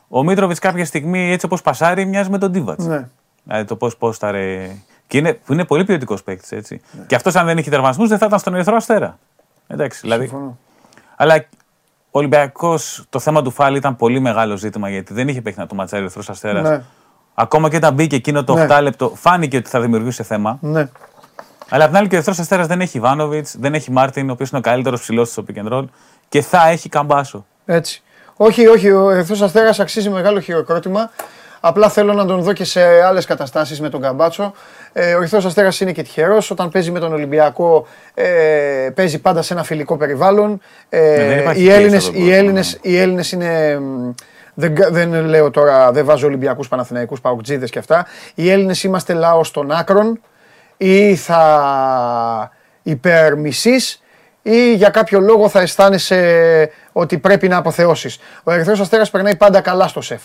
Ο 0.08 0.22
Μίτροβιτ 0.24 0.56
κάποια 0.60 0.84
στιγμή, 0.84 1.30
έτσι 1.32 1.46
όπως 1.46 1.62
πασάρει, 1.62 2.04
μοιάζει 2.06 2.30
με 2.30 2.38
τον 2.38 2.50
Ντίβατ. 2.50 2.80
Ναι. 2.82 3.08
Δηλαδή 3.44 3.64
το 3.64 3.76
πώς 3.76 3.96
πόσταρε. 3.96 4.70
Και 5.06 5.18
είναι, 5.18 5.32
που 5.32 5.52
είναι 5.52 5.64
πολύ 5.64 5.84
ποιοτικός 5.84 6.22
παίκτης, 6.22 6.52
έτσι. 6.52 6.80
Ναι. 6.92 7.04
Και 7.06 7.14
αυτός, 7.14 7.34
αν 7.36 7.46
δεν 7.46 7.58
είχε 7.58 7.70
τερματισμούς, 7.70 8.08
δεν 8.08 8.18
θα 8.18 8.26
ήταν 8.26 8.38
στον 8.38 8.54
Ερυθρό 8.54 8.76
Αστέρα. 8.76 9.18
Εντάξει, 9.66 10.00
δηλαδή. 10.02 10.26
Συμφωνώ. 10.26 10.58
Αλλά 11.16 11.44
ο 12.10 12.18
Ολυμπιακός, 12.18 13.04
το 13.08 13.18
θέμα 13.18 13.42
του 13.42 13.50
Φάλη 13.50 13.76
ήταν 13.76 13.96
πολύ 13.96 14.20
μεγάλο 14.20 14.56
ζήτημα 14.56 14.90
γιατί 14.90 15.14
δεν 15.14 15.28
είχε 15.28 15.40
παίχτη 15.42 15.60
να 15.60 15.66
του 15.66 15.74
ματσάρει 15.74 16.02
ο 16.02 16.04
Ερυθρό 16.04 16.22
Αστέρας. 16.28 16.68
Ναι. 16.68 16.82
Ακόμα 17.34 17.70
και 17.70 17.76
όταν 17.76 17.94
μπήκε 17.94 18.16
εκείνο 18.16 18.44
το 18.44 18.54
Ναι. 18.54 18.66
8 18.70 18.82
λεπτό, 18.82 19.12
φάνηκε 19.16 19.56
ότι 19.56 19.68
θα 19.68 19.80
δημιουργούσε 19.80 20.22
θέμα. 20.22 20.58
Ναι. 20.60 20.88
Αλλά 21.68 21.84
απ' 21.84 21.90
την 21.90 21.98
άλλη 21.98 22.08
και 22.08 22.14
ο 22.14 22.18
Ερυθρό 22.18 22.34
Αστέρας 22.38 22.66
δεν 22.66 22.80
έχει 22.80 22.96
Ιβάνοβιτς, 22.96 23.56
δεν 23.58 23.74
έχει 23.74 23.90
Μάρτιν, 23.90 24.28
ο 24.28 24.32
οποίος 24.32 24.48
είναι 24.50 24.58
ο 24.58 24.62
καλύτερος 24.62 25.00
ψηλός 25.00 25.30
στο 25.30 25.44
pick 25.48 25.64
and 25.64 25.72
roll 25.72 25.84
και 26.28 26.42
θα 26.42 26.68
έχει 26.68 26.88
καμπάσο. 26.88 27.46
Έτσι. 27.64 28.02
Όχι, 28.36 28.66
όχι, 28.66 28.90
ο 28.90 29.10
Ερυθρό 29.10 29.44
Αστέρας 29.44 29.80
αξίζει 29.80 30.10
μεγάλο 30.10 30.40
χειροκρότημα. 30.40 31.10
Απλά 31.60 31.88
θέλω 31.88 32.12
να 32.12 32.26
τον 32.26 32.42
δω 32.42 32.52
και 32.52 32.64
σε 32.64 32.82
άλλες 33.02 33.24
καταστάσεις 33.24 33.80
με 33.80 33.88
τον 33.88 34.00
Καμπάτσο. 34.00 34.52
Ε, 34.92 35.14
ο 35.14 35.18
Ερυθρό 35.18 35.40
Αστέρας 35.46 35.80
είναι 35.80 35.92
και 35.92 36.02
τυχερός. 36.02 36.50
Όταν 36.50 36.68
παίζει 36.70 36.90
με 36.90 36.98
τον 37.00 37.12
Ολυμπιακό, 37.12 37.86
ε, 38.14 38.24
παίζει 38.94 39.18
πάντα 39.20 39.42
σε 39.42 39.52
ένα 39.52 39.62
φιλικό 39.62 39.96
περιβάλλον. 39.96 40.60
Ε, 40.88 40.98
Ναι, 41.00 41.24
δεν 41.26 41.38
υπάρχει 41.38 41.60
οι 41.62 41.64
πίεση 41.64 41.78
Έλληνες, 41.80 42.04
από 42.06 42.12
τον 42.12 42.22
οι, 42.22 42.24
κόσμος, 42.24 42.38
Έλληνες, 42.38 42.78
οι 42.82 42.98
Έλληνες 42.98 43.32
είναι. 43.32 43.78
μ, 43.80 44.10
Δεν, 44.54 44.74
κα- 44.74 44.90
δεν 44.90 45.12
λέω 45.24 45.50
τώρα, 45.50 45.92
δεν 45.92 46.04
βάζω 46.04 46.26
Ολυμπιακούς, 46.26 46.68
Παναθηναϊκούς, 46.68 47.20
Παοκτζίδες 47.20 47.70
και 47.70 47.78
αυτά. 47.78 48.06
Οι 48.34 48.50
Έλληνες 48.50 48.82
είμαστε 48.84 49.12
λαός 49.12 49.50
των 49.50 49.70
άκρων 49.70 50.20
ή 50.76 51.14
θα 51.16 52.50
υπερμισείς 52.82 54.02
ή 54.42 54.74
για 54.74 54.88
κάποιο 54.88 55.20
λόγο 55.20 55.48
θα 55.48 55.60
αισθάνεσαι 55.60 56.70
ότι 56.92 57.18
πρέπει 57.18 57.48
να 57.48 57.56
αποθεώσεις. 57.56 58.18
Ο 58.42 58.52
Ερυθρός 58.52 58.80
Αστέρας 58.80 59.10
περνάει 59.10 59.36
πάντα 59.36 59.60
καλά 59.60 59.88
στο 59.88 60.00
σεφ. 60.00 60.22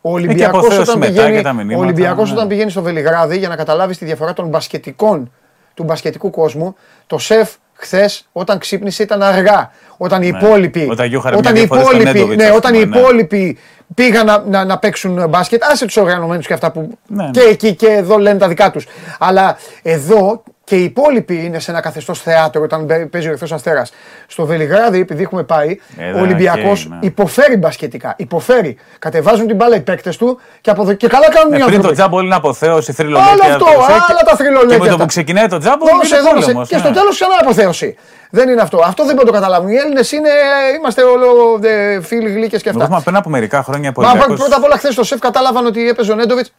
Ο 0.00 0.12
Ολυμπιακός, 0.12 0.58
αποθέωσης 0.58 0.88
όταν 0.88 0.98
μετά 0.98 1.12
πηγαίνει, 1.12 1.36
και 1.36 1.42
τα 1.42 1.52
μηνύματα, 1.52 1.78
ο 1.78 1.80
Ολυμπιακός 1.82 2.28
ναι. 2.28 2.36
όταν 2.36 2.48
πηγαίνει 2.48 2.70
στο 2.70 2.82
Βελιγράδι 2.82 3.38
για 3.38 3.48
να 3.48 3.56
καταλάβεις 3.56 3.98
τη 3.98 4.04
διαφορά 4.04 4.32
των 4.32 4.48
μπασκετικών 4.48 5.32
του 5.74 5.84
μπασκετικού 5.84 6.30
κόσμου, 6.30 6.76
το 7.06 7.18
σεφ 7.18 7.50
χθες 7.74 8.28
όταν 8.32 8.58
ξύπνησε 8.58 9.02
ήταν 9.02 9.22
αργά. 9.22 9.70
Όταν 9.96 10.22
οι 10.22 10.30
Ναι. 10.30 10.38
υπόλοιποι, 10.38 10.88
Όταν 10.90 11.06
γιούχαρε 11.06 11.36
όταν 11.36 11.52
μια 11.52 11.62
οι 11.62 11.64
διαφορά 11.64 11.80
στον 11.82 12.00
υπόλοιποι, 12.00 12.18
Νέντοβιτς, 12.18 12.42
ναι, 12.42 12.48
ας 12.50 12.56
όταν 12.56 12.74
οι 12.74 12.80
πούμε, 12.82 12.94
ναι. 12.94 13.00
υπόλοιποι 13.00 13.58
πήγαν 13.94 14.26
να, 14.26 14.38
να, 14.46 14.64
να 14.64 14.78
παίξουν 14.78 15.28
μπάσκετ, 15.28 15.62
άσε 15.64 15.86
τους 15.86 15.96
οργανωμένους 15.96 16.46
και 16.46 16.52
αυτά 16.52 16.70
που 16.72 16.98
Ναι, 17.06 17.24
ναι. 17.24 17.30
και 17.30 17.40
εκεί 17.40 17.74
και 17.74 17.86
εδώ 17.86 18.18
λένε 18.18 18.38
τα 18.38 18.48
δικά 18.48 18.70
τους. 18.70 18.86
Αλλά 19.18 19.56
εδώ 19.82 20.42
και 20.68 20.76
οι 20.76 20.82
υπόλοιποι 20.84 21.44
είναι 21.44 21.58
σε 21.58 21.70
ένα 21.70 21.80
καθεστώς 21.80 22.20
θέατρο 22.22 22.62
όταν 22.62 22.84
μπαι- 22.84 23.06
παίζει 23.06 23.26
ο 23.26 23.30
Ερυθρό 23.30 23.48
Αστέρας. 23.56 23.92
Στο 24.26 24.46
Βελιγράδι, 24.46 25.00
επειδή 25.00 25.22
έχουμε 25.22 25.42
πάει, 25.42 25.78
Εδώ 25.98 26.18
ο 26.18 26.20
Ολυμπιακός 26.20 26.82
και, 26.82 26.88
ναι. 26.88 26.98
υποφέρει 27.00 27.56
μπασκετικά. 27.56 28.14
Υποφέρει. 28.16 28.76
Κατεβάζουν 28.98 29.46
την 29.46 29.56
μπάλα 29.56 29.76
οι 29.76 29.80
παίκτες 29.80 30.16
του 30.16 30.40
και, 30.60 30.70
από 30.70 30.82
εδώ, 30.82 30.92
και 30.92 31.08
καλά 31.08 31.28
κάνουν 31.30 31.52
οι 31.52 31.56
Ε, 31.56 31.58
πριν 31.58 31.64
άνθρωποι. 31.64 31.86
το 31.88 31.92
τζάμπο 31.94 32.20
είναι 32.20 32.34
αποθέωση, 32.34 32.92
θρυλολέκια. 32.92 33.32
Όλο 33.32 33.42
αυτό, 33.42 33.64
το- 33.64 33.70
άλλα 33.84 34.20
τα 34.24 34.30
Και 34.30 34.36
θρυλολέκια. 34.36 34.78
με 34.78 34.84
το 34.84 34.90
τα- 34.96 34.96
που 35.02 35.06
ξεκινάει 35.06 35.46
το 35.46 35.58
τζάμπο, 35.58 35.84
Δώσε, 35.86 36.16
είναι 36.16 36.30
δώσε. 36.30 36.40
πόλεμος, 36.44 36.68
Και 36.68 36.74
ναι. 36.74 36.80
στο 36.80 36.90
τέλος 36.92 37.14
ξανά 37.14 37.34
αποθέωση. 37.40 37.96
Δεν 38.30 38.48
είναι 38.48 38.60
αυτό. 38.60 38.78
Αυτό 38.84 39.04
δεν 39.04 39.14
μπορεί 39.14 39.26
να 39.26 39.32
το 39.32 39.38
καταλάβουν. 39.38 39.68
Οι 39.68 39.76
Έλληνες 39.76 40.12
είναι, 40.12 40.30
είμαστε 40.78 41.02
όλο 41.02 41.58
ε, 41.62 42.00
φίλοι 42.00 42.30
γλύκες 42.30 42.62
και 42.62 42.68
Εγώ 42.68 42.76
αυτά. 42.78 42.84
θυμάμαι 42.86 43.02
πριν 43.04 43.16
από 43.16 43.30
μερικά 43.30 43.62
χρόνια 43.62 43.92
που 43.92 44.00
ο 44.00 44.04
Μα 44.04 44.10
Ολυμπιακός- 44.10 44.38
πρώτα 44.38 44.56
απ' 44.56 44.64
όλα 44.64 44.76
χθες 44.76 44.94
το 44.94 45.04
σεφ 45.04 45.18
κατάλαβαν 45.20 45.66
ότι 45.66 45.88
έπαιζε 45.88 46.12
ο 46.12 46.14
Νέντοβιτς. 46.14 46.52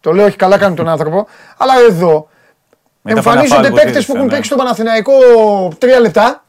Το 0.00 0.12
λέω, 0.12 0.24
όχι 0.26 0.36
καλά 0.36 0.58
κάνει 0.58 0.74
τον 0.74 0.88
άνθρωπο. 0.88 1.26
Αλλά 1.56 1.72
εδώ 1.88 2.08
Μετά 2.08 2.14
από 2.14 2.28
ένα 2.28 2.39
εμφανίζονται 3.04 3.54
φάουλ 3.54 3.68
που 3.68 3.74
παίκτες 3.74 3.84
που 3.92 3.98
ζήτησε, 3.98 4.12
έχουν 4.12 4.24
ναι. 4.26 4.32
παίξει 4.32 4.48
στο 4.50 4.56
Παναθηναϊκό 4.56 5.12
τρία 5.78 6.00
λεπτά 6.00 6.44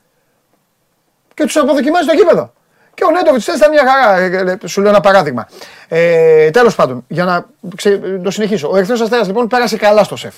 και 1.34 1.44
τους 1.44 1.56
αποδοκιμάζει 1.58 2.08
το 2.08 2.14
γήπεδο. 2.14 2.54
Και 2.94 3.04
ο 3.04 3.12
Νέντοβιτς 3.12 3.48
ήταν 3.48 3.70
μια 3.70 3.84
χαρά. 3.88 4.18
ε, 4.18 4.58
ε, 4.62 4.68
Σου 4.68 4.82
λέω 4.82 4.90
ένα 4.90 5.00
παράδειγμα. 5.02 5.48
Ε, 5.88 6.50
Τέλος 6.50 6.76
πάντων, 6.76 7.04
για 7.08 7.26
να 7.26 7.46
ξε- 7.76 8.24
το 8.24 8.32
συνεχίσω. 8.32 8.70
Ο 8.72 8.78
Ερυθρός 8.78 9.02
Αστέρας 9.02 9.28
λοιπόν 9.28 9.48
πέρασε 9.48 9.78
καλά 9.78 10.04
στο 10.04 10.16
σεφ. 10.16 10.36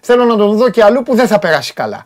Θέλω 0.00 0.24
να 0.24 0.36
τον 0.36 0.56
δω 0.56 0.68
και 0.70 0.82
αλλού 0.84 1.02
που 1.02 1.14
δεν 1.14 1.26
θα 1.26 1.38
περάσει 1.38 1.72
καλά. 1.72 2.04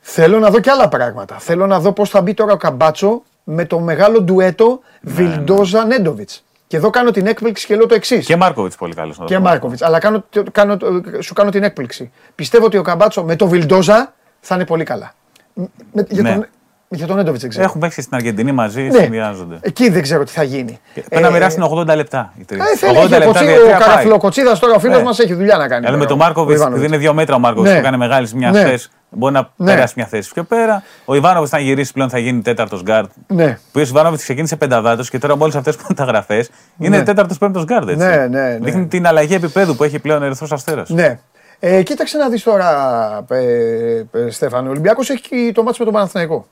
Θέλω 0.00 0.38
να 0.38 0.50
δω 0.50 0.60
και 0.60 0.70
άλλα 0.70 0.88
πράγματα. 0.88 1.36
Θέλω 1.38 1.66
να 1.66 1.80
δω 1.80 1.92
πώς 1.92 2.10
θα 2.10 2.20
μπει 2.20 2.34
τώρα 2.34 2.52
ο 2.52 2.56
Καμπάτσο 2.56 3.22
με 3.44 3.64
το 3.64 3.78
μεγάλο 3.78 4.20
ντουέτο 4.22 4.80
Βιλντόζα 5.00 5.84
Νέντοβιτ. 5.84 6.30
Και 6.72 6.78
εδώ 6.78 6.90
κάνω 6.90 7.10
την 7.10 7.26
έκπληξη 7.26 7.66
και 7.66 7.76
λέω 7.76 7.86
το 7.86 7.94
εξής. 7.94 8.26
Και 8.26 8.36
Μάρκοβιτς 8.36 8.76
πολύ 8.76 8.94
καλός. 8.94 9.20
Και 9.24 9.38
Μάρκοβιτς. 9.38 9.82
Αλλά 9.82 9.98
κάνω, 9.98 10.24
κάνω, 10.52 10.76
σου 11.20 11.34
κάνω 11.34 11.50
την 11.50 11.62
έκπληξη. 11.62 12.10
Πιστεύω 12.34 12.64
ότι 12.64 12.76
ο 12.76 12.82
Καμπάτσο 12.82 13.24
με 13.24 13.36
το 13.36 13.48
Βιλντόζα 13.48 14.12
θα 14.40 14.54
είναι 14.54 14.64
πολύ 14.64 14.84
καλά. 14.84 15.12
Με, 15.54 16.06
για, 16.08 16.22
Ναι. 16.22 16.32
τον, 16.32 16.46
για 16.88 17.06
τον 17.06 17.16
Νέντοβιτς 17.16 17.40
δεν 17.40 17.50
ξέρω. 17.50 17.64
Έχουν 17.64 17.80
παίξει 17.80 18.02
στην 18.02 18.16
Αργεντινή 18.16 18.52
μαζί, 18.52 18.82
Ναι. 18.82 18.98
συνδυάζονται. 18.98 19.58
Εκεί 19.60 19.88
δεν 19.90 20.02
ξέρω 20.02 20.24
τι 20.24 20.32
θα 20.32 20.42
γίνει. 20.42 20.78
Πρέπει 21.08 21.22
να 21.22 21.30
μοιράσουν 21.30 21.62
80 21.62 21.96
λεπτά. 21.96 22.32
οι 22.38 22.44
τρεις. 22.44 22.60
Ε, 22.60 22.76
θέλει, 22.76 22.96
80 22.98 23.02
έχει, 23.04 23.14
ο, 23.14 23.18
λεπτά 23.18 23.26
Κοτσί, 23.26 23.44
διετία 23.44 23.64
ο 23.64 23.68
πάει. 23.70 23.78
Καραφλοκοτσίδας 23.78 24.58
τώρα 24.58 24.74
ο 24.74 24.78
φίλος 24.78 24.96
Ναι. 24.98 25.02
μας 25.04 25.18
έχει 25.18 25.34
δουλειά 25.34 25.56
να 25.56 25.68
κάνει. 25.68 25.80
Δηλαδή 25.80 25.98
με 25.98 26.04
τώρα, 26.06 26.08
τον 26.08 26.20
ο 26.20 26.24
Μάρκοβιτς 26.24 26.56
Ιβάνοβιτς. 26.58 26.82
δεν 26.82 26.92
είναι 26.92 27.00
δύο 27.02 27.14
μέτρα 27.14 27.34
ο 27.34 27.38
Μάρκοβιτς 27.38 27.72
Ναι. 27.72 27.78
που 27.78 27.84
κάνει 27.84 27.96
μεγάλη 27.96 28.28
μια 28.34 28.50
Ναι. 28.50 28.74
Θέση. 29.12 29.18
Μπορεί 29.20 29.32
να 29.34 29.48
Ναι. 29.56 29.72
περάσει 29.72 29.94
μια 29.96 30.06
θέση 30.06 30.32
πιο 30.32 30.42
πέρα. 30.42 30.82
Ο 31.04 31.14
Ιβάνοβιτς, 31.14 31.50
θα 31.50 31.58
γυρίσει 31.58 31.92
πλέον, 31.92 32.10
θα 32.10 32.18
γίνει 32.18 32.42
τέταρτος 32.42 32.82
γκάρτ. 32.82 33.10
Ναι. 33.26 33.58
Που 33.72 33.78
ο 33.78 33.80
Ιβάνοβιτς 33.80 34.22
ξεκίνησε 34.22 34.56
πενταδάτος 34.56 35.10
και 35.10 35.18
τώρα 35.18 35.36
με 35.36 35.44
όλε 35.44 35.56
αυτέ 35.56 35.70
τι 35.70 35.84
μεταγραφέ 35.88 36.46
είναι 36.78 36.96
Ναι. 36.96 37.02
τέταρτος 37.04 37.38
πέμπτος 37.38 37.64
γκάρτ. 37.64 37.88
έτσι. 37.88 38.06
Ναι, 38.06 38.16
ναι, 38.16 38.26
ναι. 38.26 38.58
Δείχνει 38.60 38.86
την 38.86 39.06
αλλαγή 39.06 39.34
επίπεδου 39.34 39.76
που 39.76 39.84
έχει 39.84 39.98
πλέον 39.98 40.22
ο 40.22 40.24
Ερυθρός 40.24 40.52
Αστέρας. 40.52 40.88
Ναι. 40.88 41.18
Ε, 41.64 41.82
κοίταξε 41.82 42.16
να 42.18 42.28
δεις 42.28 42.42
τώρα, 42.42 43.24
ε, 43.30 44.04
ε, 44.12 44.30
Στέφανε. 44.30 44.68
Ο 44.68 44.70
Ολυμπιακός 44.70 45.10
έχει 45.10 45.52
το 45.54 45.62
μάτς 45.62 45.78
με 45.78 45.84
τον 45.84 45.94
Παναθηναϊκό. 45.94 46.46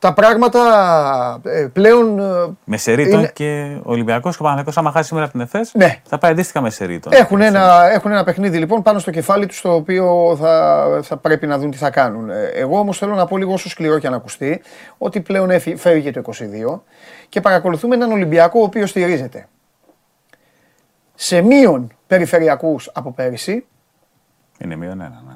Τα 0.00 0.12
πράγματα 0.12 0.60
ε, 1.44 1.66
πλέον 1.72 2.18
ε, 2.18 2.56
Με 2.64 2.76
Σερίτον 2.76 3.18
Είναι- 3.18 3.30
και 3.34 3.76
ο 3.82 3.90
Ολυμπιακός 3.92 4.36
και 4.36 4.42
ο 4.42 4.44
Παναγιακό, 4.46 4.72
άμα 4.80 4.90
χάσει 4.90 5.06
σήμερα 5.08 5.24
από 5.24 5.32
την 5.32 5.42
ΕΦΕΣ, 5.42 5.74
Ναι. 5.74 6.00
θα 6.06 6.18
πάει 6.18 6.30
αντίστοιχα 6.30 6.60
με 6.60 6.70
Σερίτον. 6.70 7.12
έχουν 7.12 7.40
ένα, 7.40 7.90
έχουν 7.92 8.10
ένα 8.10 8.24
παιχνίδι 8.24 8.58
λοιπόν 8.58 8.82
πάνω 8.82 8.98
στο 8.98 9.10
κεφάλι 9.10 9.46
τους 9.46 9.60
το 9.60 9.74
οποίο 9.74 10.36
θα, 10.40 10.86
θα 11.02 11.16
πρέπει 11.16 11.46
να 11.46 11.58
δουν 11.58 11.70
τι 11.70 11.76
θα 11.76 11.90
κάνουν. 11.90 12.30
Ε, 12.30 12.44
Εγώ 12.54 12.78
όμως 12.78 12.98
θέλω 12.98 13.14
να 13.14 13.26
πω 13.26 13.36
λίγο 13.36 13.52
όσο 13.52 13.68
σκληρό 13.68 13.98
και 13.98 14.08
να 14.08 14.16
ακουστεί 14.16 14.60
ότι 14.98 15.20
πλέον 15.20 15.50
έφυ- 15.50 15.78
φεύγει 15.78 16.10
το 16.10 16.20
22 16.20 16.82
και 17.28 17.40
παρακολουθούμε 17.40 17.94
έναν 17.94 18.12
Ολυμπιακό 18.12 18.60
ο 18.60 18.62
οποίος 18.62 18.90
στηρίζεται 18.90 19.48
σε 21.14 21.40
μείον 21.40 21.92
περιφερειακούς 22.06 22.90
από 22.94 23.12
πέρυσι 23.12 23.66
Είναι 24.58 24.76
μείον 24.76 25.00
ένα. 25.00 25.22
Ναι. 25.28 25.34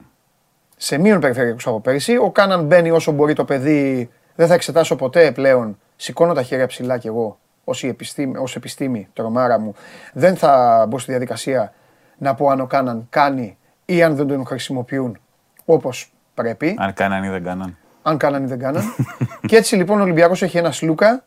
σε 0.77 0.99
μείον 0.99 1.21
περιφερειακούς 1.21 1.67
από 1.67 1.81
πέρυσι. 1.81 2.17
Ο 2.17 2.31
Κάναν 2.31 2.65
μπαίνει 2.65 2.91
όσο 2.91 3.13
μπορεί 3.13 3.33
το 3.35 3.45
παιδί. 3.45 4.11
Δεν 4.35 4.47
θα 4.47 4.55
εξετάσω 4.55 4.97
ποτέ 4.97 5.33
πλέον. 5.33 5.79
Σηκώνω 5.97 6.33
τα 6.33 6.43
χέρια 6.43 6.67
ψηλά 6.67 6.99
κι 6.99 7.07
εγώ 7.07 7.39
ως, 7.65 7.83
η 7.83 7.89
επιστήμη, 7.89 8.37
ως 8.37 8.57
επιστήμη, 8.57 9.09
τρομάρα 9.13 9.59
μου. 9.59 9.75
Δεν 10.13 10.37
θα 10.37 10.85
μπω 10.89 10.99
στη 10.99 11.11
διαδικασία 11.11 11.73
να 12.19 12.35
πω 12.35 12.49
αν 12.49 12.61
ο 12.61 12.67
Κάναν 12.67 13.07
κάνει 13.11 13.59
ή 13.85 14.03
αν 14.03 14.17
δεν 14.17 14.27
τον 14.27 14.47
χρησιμοποιούν 14.47 15.19
όπως 15.65 16.13
πρέπει. 16.35 16.77
Αν 16.79 16.93
κάναν 16.93 17.25
ή 17.25 17.29
δεν 17.29 17.45
κάναν. 17.45 17.77
αν 18.03 18.17
κάναν 18.17 18.43
ή 18.45 18.47
δεν 18.47 18.59
κάναν. 18.59 18.83
και 19.49 19.57
έτσι 19.57 19.77
λοιπόν 19.77 19.99
ο 20.01 20.03
Ολυμπιακός 20.03 20.43
έχει 20.43 20.59
ένα 20.59 20.73
Σλούκα, 20.73 21.25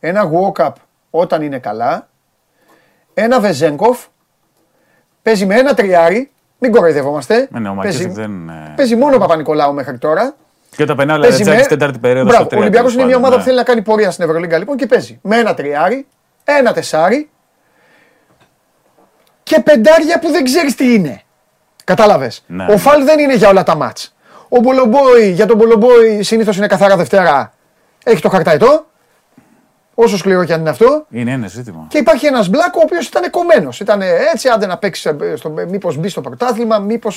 ένα 0.00 0.22
Γουόκαπ 0.22 0.76
όταν 1.10 1.42
είναι 1.42 1.58
καλά, 1.58 2.08
ένα 3.14 3.40
Βεζέγκοφ, 3.40 4.06
παίζει 5.22 5.46
με 5.46 5.54
ένα 5.54 5.74
τριάρι, 5.74 6.30
μην 6.58 6.72
κοροϊδευόμαστε. 6.72 7.48
Ναι, 7.50 7.58
ναι, 7.58 7.68
ο 7.68 7.74
παίζει, 7.74 7.98
Μακίσικ 7.98 8.10
δεν. 8.10 8.48
ε, 8.48 8.72
παίζει 8.76 8.96
μόνο 8.96 9.16
ο 9.16 9.18
Παπα-Νικολάου 9.18 9.74
μέχρι 9.74 9.98
τώρα. 9.98 10.34
Και 10.76 10.82
όταν 10.82 10.96
περνάει 10.96 11.16
ο 11.16 11.20
Παίζει 11.20 11.38
Λαρετζάκη 11.38 11.62
με- 11.70 11.76
τέταρτη 11.76 11.98
περίοδο 11.98 12.28
Μπράβο, 12.28 12.44
στο 12.44 12.56
Ο 12.56 12.58
3. 12.58 12.60
Ολυμπιακός 12.62 12.94
είναι 12.94 13.04
μια 13.04 13.16
ομάδα 13.16 13.32
που 13.32 13.38
ναι. 13.38 13.44
θέλει 13.44 13.56
να 13.56 13.62
κάνει 13.62 13.82
πορεία 13.82 14.10
στην 14.10 14.24
Ευρωλίγκα 14.24 14.58
λοιπόν 14.58 14.76
και 14.76 14.86
παίζει 14.86 15.18
με 15.22 15.36
ένα 15.36 15.54
τριάρι, 15.54 16.06
ένα 16.44 16.72
τεσάρι 16.72 17.30
και 19.42 19.60
πεντάρια 19.60 20.18
που 20.18 20.30
δεν 20.30 20.44
ξέρεις 20.44 20.74
τι 20.74 20.94
είναι. 20.94 21.22
Κατάλαβες. 21.84 22.44
Ναι. 22.46 22.66
Ο 22.70 22.78
Φαλ 22.78 23.04
δεν 23.04 23.18
είναι 23.18 23.34
για 23.34 23.48
όλα 23.48 23.62
τα 23.62 23.76
μάτς. 23.76 24.14
Ο 24.48 24.60
Μπολομπόη, 24.60 25.30
για 25.30 25.46
τον 25.46 25.56
Μπολομπόη 25.56 26.22
συνήθως 26.22 26.56
είναι 26.56 26.66
καθαρά 26.66 26.96
Δευτέρα. 26.96 27.52
Έχει 28.04 28.22
το 28.22 28.28
χαρταετό. 28.28 28.86
Όσο 29.94 30.16
σκληρό 30.16 30.44
και 30.44 30.52
αν 30.52 30.60
είναι 30.60 30.70
αυτό. 30.70 31.06
Είναι 31.10 31.30
ένα 31.32 31.46
ζήτημα. 31.46 31.86
Και 31.88 31.98
υπάρχει 31.98 32.26
ένας 32.26 32.48
Μπλάκ 32.48 32.76
ο 32.76 32.80
οποίος 32.82 33.06
ήταν 33.06 33.30
κομμένος. 33.30 33.80
Ήταν 33.80 34.02
έτσι, 34.32 34.48
άντε 34.48 34.66
να 34.66 34.78
παίξει, 34.78 35.16
μήπως 35.68 35.96
μπει 35.96 36.08
στο 36.08 36.20
πρωτάθλημα, 36.20 36.78
μήπω. 36.78 37.10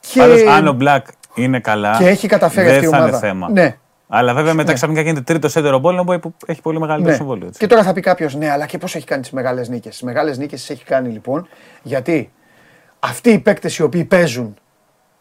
Και... 0.00 0.20
Πάντως, 0.20 0.42
αν 0.42 0.66
ο 0.68 0.72
Μπλακ 0.72 1.06
είναι 1.34 1.60
καλά. 1.60 1.96
Και 1.98 2.06
έχει 2.06 2.26
καταφέρει 2.28 2.66
δεν 2.66 2.74
αυτή 2.74 2.86
η 2.86 2.90
θα 2.90 2.96
ομάδα. 2.96 3.10
είναι 3.10 3.26
θέμα. 3.26 3.50
Ναι. 3.50 3.76
Αλλά 4.08 4.34
βέβαια 4.34 4.54
μετά 4.54 4.68
Ναι. 4.68 4.74
ξαφνικά 4.74 5.00
γίνεται 5.00 5.20
τρίτο 5.20 5.48
σέντερο 5.48 5.78
μπόλεμο 5.78 6.18
που 6.18 6.34
έχει 6.46 6.60
πολύ 6.62 6.78
μεγαλύτερο 6.80 7.10
Ναι. 7.10 7.16
συμβόλαιο. 7.16 7.46
έτσι. 7.46 7.58
Και 7.58 7.66
τώρα 7.66 7.82
θα 7.82 7.92
πει 7.92 8.00
κάποιος, 8.00 8.34
ναι, 8.34 8.50
αλλά 8.50 8.66
και 8.66 8.78
πώς 8.78 8.94
έχει 8.94 9.06
κάνει 9.06 9.22
τις 9.22 9.30
μεγάλες 9.30 9.68
νίκες. 9.68 9.90
Τις 9.92 10.02
μεγάλες 10.02 10.38
νίκες 10.38 10.60
τις 10.60 10.70
έχει 10.70 10.84
κάνει 10.84 11.08
λοιπόν 11.08 11.48
γιατί 11.82 12.32
αυτοί 13.00 13.30
οι 13.30 13.38
παίκτες 13.38 13.76
οι 13.76 13.82
οποίοι 13.82 14.04
παίζουν 14.04 14.54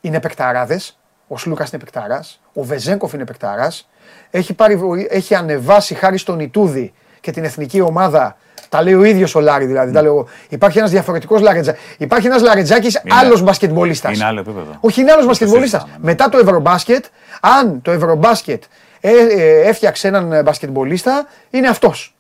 είναι 0.02 0.20
παικταράδες. 0.20 0.98
Ο 1.28 1.38
Σλούκας 1.38 1.70
είναι 1.72 1.82
παικταράς. 1.84 2.42
Ο 2.54 2.64
Βεζέγκοφ 2.64 3.14
είναι 3.14 3.26
παικταράς. 3.26 3.90
Έχει, 4.32 4.54
πάρει, 4.54 4.80
έχει 5.10 5.36
ανεβάσει 5.36 5.94
χάρη 5.94 6.18
στον 6.18 6.40
Ιτούδη 6.40 6.94
και 7.20 7.32
την 7.32 7.44
εθνική 7.44 7.82
ομάδα. 7.82 8.38
Τα 8.74 8.82
λέει 8.84 8.94
ο 8.94 9.04
ίδιος 9.04 9.36
ο 9.36 9.40
Λάρη 9.40 9.66
δηλαδή. 9.66 9.92
Τα 9.92 10.02
λέω, 10.02 10.12
εγώ. 10.14 10.28
υπάρχει 10.50 10.78
ένας 10.78 10.92
διαφορετικός 10.92 11.42
Λαρετζάκη. 11.42 11.80
Υπάρχει 11.98 12.28
ένας 12.28 12.42
Λαρετζάκης 12.42 13.02
Είναι- 13.04 13.16
άλλος 13.16 13.42
μπασκετμπολίστας. 13.42 14.16
είναι 14.16 14.26
άλλο 14.26 14.40
επίπεδο. 14.40 14.78
Όχι, 14.80 15.02
είναι 15.02 15.12
άλλος 15.12 15.22
Το 15.24 15.28
μπασκετμπολίστας. 15.30 15.82
συζητάμε, 15.82 16.06
ναι. 16.06 16.12
Μετά 16.12 16.30
το 16.30 16.38
Ευρωμπάσκετ, 16.38 17.06
αν 17.42 17.82
το 17.82 17.92
Ευρωμπάσκετ 17.92 18.64
ε, 19.02 19.10
ε, 19.12 19.62
έφτιαξε 19.70 20.08
έναν 20.08 20.44
μπασκετμπολίστα, 20.44 21.26
είναι 21.50 21.68
αυτός. 21.68 22.16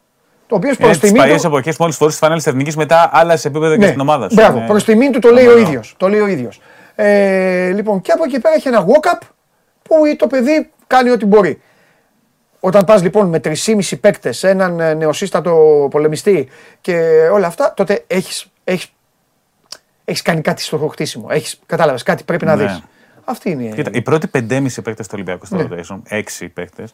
Το 0.47 0.55
οποίος 0.55 0.75
προς 0.77 0.89
Είναι 0.89 0.97
τις 0.97 1.07
τιμή 1.09 1.19
παλιές 1.19 1.41
του. 1.41 1.47
εποχές 1.47 1.77
μόλις 1.77 1.95
φορεί 1.95 2.09
της 2.11 2.19
φανέλα 2.19 2.41
τη 2.41 2.49
εθνική 2.49 2.77
μετά 2.77 3.09
άλλα 3.13 3.37
σε 3.37 3.47
επίπεδο 3.47 3.73
και 3.73 3.79
Ναι, 3.79 3.87
στην 3.87 3.99
ομάδα 3.99 4.29
σου. 4.29 4.35
μπράβο, 4.35 4.57
Είναι- 4.57 4.67
προς 4.67 4.83
τιμή 4.83 5.09
του 5.09 5.19
το 5.19 5.29
λέει 5.29 5.45
ο 5.45 5.49
φοβερό. 5.49 5.67
ίδιος. 5.67 5.93
Το 5.97 6.07
λέει 6.09 6.19
ο 6.19 6.27
ίδιος. 6.27 6.61
Ε, 6.95 7.69
λοιπόν, 7.71 8.01
και 8.01 8.11
από 8.11 8.23
εκεί 8.23 8.39
πέρα 8.39 8.55
έχει 8.55 8.67
ένα 8.67 8.85
walk-up 8.87 9.17
που 9.83 9.95
το 10.17 10.27
παιδί 10.27 10.69
κάνει 10.87 11.09
ό,τι 11.09 11.25
μπορεί. 11.25 11.61
Όταν 12.65 12.83
πας 12.85 13.01
λοιπόν 13.01 13.27
με 13.29 13.39
3,5 13.43 13.99
παίκτες, 14.01 14.43
έναν 14.43 14.79
ε, 14.79 14.93
νεοσύστατο 14.93 15.87
πολεμιστή 15.91 16.47
και 16.81 17.27
όλα 17.31 17.47
αυτά, 17.47 17.73
τότε 17.75 18.03
έχεις, 18.07 18.51
έχεις, 18.63 18.93
έχεις 20.05 20.21
κάνει 20.21 20.41
κάτι 20.41 20.61
στο 20.61 20.77
χτίσιμο. 20.91 21.27
Έχεις, 21.29 21.59
κατάλαβες, 21.65 22.03
κάτι 22.03 22.23
πρέπει 22.23 22.45
να 22.45 22.55
Ναι. 22.55 22.63
δεις. 22.65 22.83
Αυτή 23.23 23.49
είναι. 23.49 23.63
Κοίτα, 23.75 23.89
οι 23.93 24.01
πρώτοι 24.01 24.27
5,5 24.27 24.81
παίκτες 24.83 25.05
του 25.07 25.11
Ολυμπιακού 25.13 25.45
στο 25.45 25.55
Ναι. 25.55 25.67
rotation, 25.69 26.01
6 26.09 26.49
παίκτες, 26.53 26.93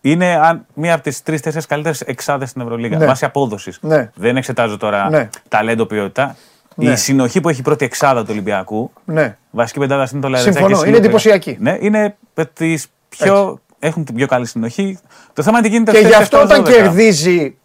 είναι 0.00 0.26
αν, 0.36 0.66
μία 0.74 0.94
από 0.94 1.02
τις 1.02 1.22
3-4 1.22 1.66
καλύτερες 1.68 2.00
εξάδες 2.00 2.48
στην 2.48 2.62
Ευρωλίγα. 2.62 2.98
Ναι. 2.98 3.06
Βάσει 3.06 3.24
απόδοσης. 3.24 3.78
Ναι. 3.80 4.10
Δεν 4.14 4.36
εξετάζω 4.36 4.76
τώρα 4.76 5.10
Ναι. 5.10 5.28
ταλέντο, 5.48 5.86
ποιότητα. 5.86 6.36
Ναι. 6.74 6.92
Η 6.92 6.96
συνοχή 6.96 7.40
που 7.40 7.48
έχει 7.48 7.60
η 7.60 7.62
πρώτη 7.62 7.84
εξάδα 7.84 8.20
του 8.20 8.28
Ολυμπιακού, 8.30 8.90
Ναι. 9.04 9.36
βασική 9.50 9.78
πεντάδας 9.78 10.10
είναι 10.10 10.20
το 10.20 10.28
Λαρετζάκη. 10.28 10.56
Συμφωνώ, 10.56 10.76
Σλούκα. 10.76 10.88
είναι 10.96 10.98
εντυπωσιακή. 11.06 11.56
Ναι, 11.60 11.76
είναι 11.80 12.16
τις 12.52 12.86
πιο. 13.08 13.60
Έχουν 13.84 14.04
την 14.04 14.14
πιο 14.14 14.26
καλή 14.26 14.46
συνοχή. 14.46 14.98
Το 15.32 15.42
θέμα 15.42 15.58
είναι 15.58 15.66
τι 15.66 15.72
γίνεται 15.72 15.92
Και 15.92 15.98
γι' 15.98 16.04
αυτές 16.04 16.20
αυτό 16.22 16.36
τις 16.36 16.44
όταν 16.44 16.64
12. 16.64 16.70
κερδίζει, 16.72 17.56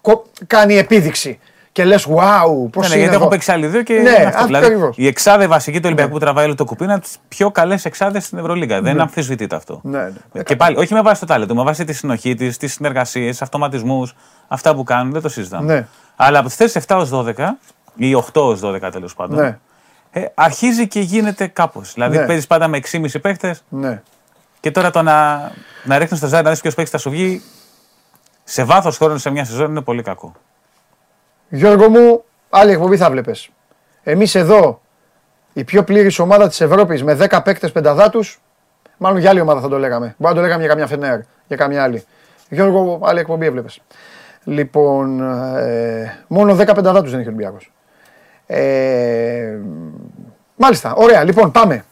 κο- 0.00 0.24
κάνει 0.46 0.76
επίδειξη. 0.76 1.38
Και 1.72 1.84
λες, 1.84 2.06
wow, 2.06 2.10
πώς 2.10 2.16
Ναι, 2.16 2.86
είναι 2.86 2.88
ναι, 2.88 2.94
γιατί 2.94 3.04
εδώ». 3.04 3.14
έχουν 3.16 3.28
παίξει 3.28 3.52
άλλοι 3.52 3.66
δύο 3.66 3.82
και 3.82 3.92
Ναι, 3.92 3.98
είναι 4.00 4.10
αυτό. 4.10 4.28
αυτό 4.28 4.44
Δηλαδή, 4.46 4.66
ακριβώς. 4.66 4.96
η 4.98 5.06
εξάδα 5.06 5.48
βασική 5.48 5.76
του 5.76 5.82
Ολυμπιακού 5.84 6.10
που 6.10 6.18
τραβάει 6.18 6.44
όλο 6.44 6.54
το 6.54 6.64
κουπί 6.64 6.84
είναι 6.84 6.92
από 6.92 7.02
τις 7.02 7.16
πιο 7.28 7.50
καλές 7.50 7.84
εξάδες 7.84 8.24
στην 8.24 8.38
Ευρωλίγα. 8.38 8.80
Δεν 8.80 9.00
αμφισβητείται 9.00 9.56
αυτό. 9.56 9.80
Ναι, 9.82 10.10
ναι. 10.32 10.42
Και 10.42 10.56
πάλι, 10.56 10.76
όχι 10.76 10.94
με 10.94 11.02
βάση 11.02 11.20
το 11.20 11.26
τάλετο, 11.26 11.54
με 11.54 11.62
βάση 11.62 11.84
τη 11.84 11.92
συνοχή 11.92 12.34
της, 12.34 12.56
τις 12.56 12.72
συνεργασίες, 12.72 13.42
αυτοματισμούς, 13.42 14.14
αυτά 14.48 14.74
που 14.74 14.82
κάνουν, 14.84 15.12
δεν 15.12 15.22
το 15.22 15.28
συζητάμε. 15.28 15.74
Ναι. 15.74 15.86
Αλλά 16.16 16.38
από 16.38 16.46
τις 16.48 16.56
θέσεις 16.56 16.74
7 16.86 16.96
ως 16.96 17.08
12 17.10 17.58
ή 17.96 18.14
8 18.14 18.40
ως 18.46 18.60
12 18.60 18.90
τέλος 18.92 19.14
πάντων, 19.14 19.38
Ναι. 19.38 19.58
ε, 20.10 20.24
αρχίζει 20.34 20.88
και 20.88 21.00
γίνεται 21.00 21.46
κάπως. 21.46 21.92
Δηλαδή 21.94 22.18
Ναι. 22.18 22.26
παίζεις 22.26 22.46
πάντα 22.46 22.68
με 22.68 22.76
6,5 22.76 23.18
παίχτες 23.20 23.64
Ναι. 23.68 24.02
Και 24.62 24.70
τώρα 24.70 24.90
το 24.90 25.02
να, 25.02 25.50
να 25.84 25.98
ρίχνει 25.98 26.18
το 26.18 26.26
ζάρι 26.26 26.44
να 26.44 26.50
δει 26.52 26.60
ποιο 26.60 26.70
παίχτη 26.70 26.90
θα 26.90 26.98
σου 26.98 27.10
βγει 27.10 27.42
σε 28.44 28.64
βάθος 28.64 28.96
χρόνου 28.96 29.18
σε 29.18 29.30
μια 29.30 29.44
σεζόν 29.44 29.70
είναι 29.70 29.80
πολύ 29.80 30.02
κακό. 30.02 30.32
Γιώργο 31.48 31.88
μου, 31.88 32.24
άλλη 32.50 32.72
εκπομπή 32.72 32.96
θα 32.96 33.10
βλέπεις. 33.10 33.50
Εμείς 34.02 34.34
εδώ, 34.34 34.80
η 35.52 35.64
πιο 35.64 35.84
πλήρης 35.84 36.18
ομάδα 36.18 36.48
της 36.48 36.60
Ευρώπης 36.60 37.02
με 37.04 37.14
10 37.14 37.42
παίκτες 37.44 37.72
πενταδάτους, 37.72 38.40
μάλλον 38.96 39.18
για 39.18 39.30
άλλη 39.30 39.40
ομάδα 39.40 39.60
θα 39.60 39.68
το 39.68 39.78
λέγαμε. 39.78 40.14
Μπορεί 40.18 40.34
να 40.34 40.40
το 40.40 40.46
λέγαμε 40.46 40.60
για 40.60 40.70
καμιά 40.70 40.86
Φενέρ, 40.86 41.20
για 41.46 41.56
καμιά 41.56 41.82
άλλη. 41.82 42.04
Γιώργο, 42.48 43.00
άλλη 43.02 43.18
εκπομπή 43.18 43.46
έβλεπες. 43.46 43.80
Λοιπόν, 44.44 45.20
ε, 45.56 46.18
μόνο 46.26 46.54
10 46.54 46.74
πενταδάτους 46.74 47.10
δεν 47.10 47.20
έχει 47.20 47.28
ο 47.28 47.32
Ολυμπιακός. 47.32 47.72
Ε, 48.46 49.58
μάλιστα, 50.56 50.94
ωραία. 50.94 51.24
Λοιπόν, 51.24 51.50
πάμε. 51.50 51.84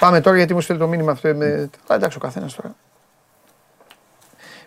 Πάμε 0.00 0.20
τώρα 0.20 0.36
γιατί 0.36 0.54
μου 0.54 0.60
στείλει 0.60 0.78
το 0.78 0.86
μήνυμα 0.88 1.12
αυτό. 1.12 1.34
Με... 1.34 1.70
Α, 1.86 1.94
εντάξει, 1.94 2.16
ο 2.16 2.20
καθένας 2.20 2.54
τώρα. 2.54 2.74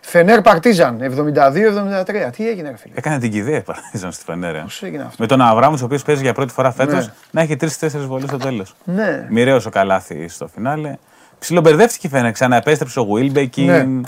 Φενέρ 0.00 0.40
Παρτίζαν, 0.40 0.98
72-73. 1.00 2.30
Τι 2.32 2.48
έγινε, 2.48 2.70
ρε 2.70 2.76
φίλε; 2.76 2.94
Έκανε 2.96 3.18
την 3.18 3.30
κηδεία 3.30 3.56
η 3.56 3.62
Παρτίζαν 3.62 4.12
στη 4.12 4.24
Φενέρα. 4.24 4.62
Πώς 4.62 4.82
έγινε 4.82 5.02
αυτό; 5.02 5.16
Με 5.18 5.26
τον 5.26 5.40
Αβράμου, 5.40 5.76
ο 5.80 5.84
οποίος 5.84 6.02
παίζει 6.02 6.22
για 6.22 6.32
πρώτη 6.32 6.52
φορά 6.52 6.70
φέτος, 6.72 7.06
Ναι. 7.06 7.12
να 7.30 7.40
έχει 7.40 7.56
τρεις-τέσσερις 7.56 8.04
βολές 8.04 8.28
στο 8.28 8.36
τέλος. 8.38 8.74
Ναι. 8.84 9.26
Μοιραίος 9.30 9.66
ο 9.66 9.70
καλάθι 9.70 10.28
στο 10.28 10.46
φινάλε. 10.46 10.96
Ψιλομπερδεύτηκε 11.38 12.06
η 12.06 12.10
Φενέρ, 12.10 12.32
ξαναεπέστρεψε 12.32 13.00
ο 13.00 13.02
Γουίλμπεκιν. 13.02 13.66
Ναι. 13.66 14.00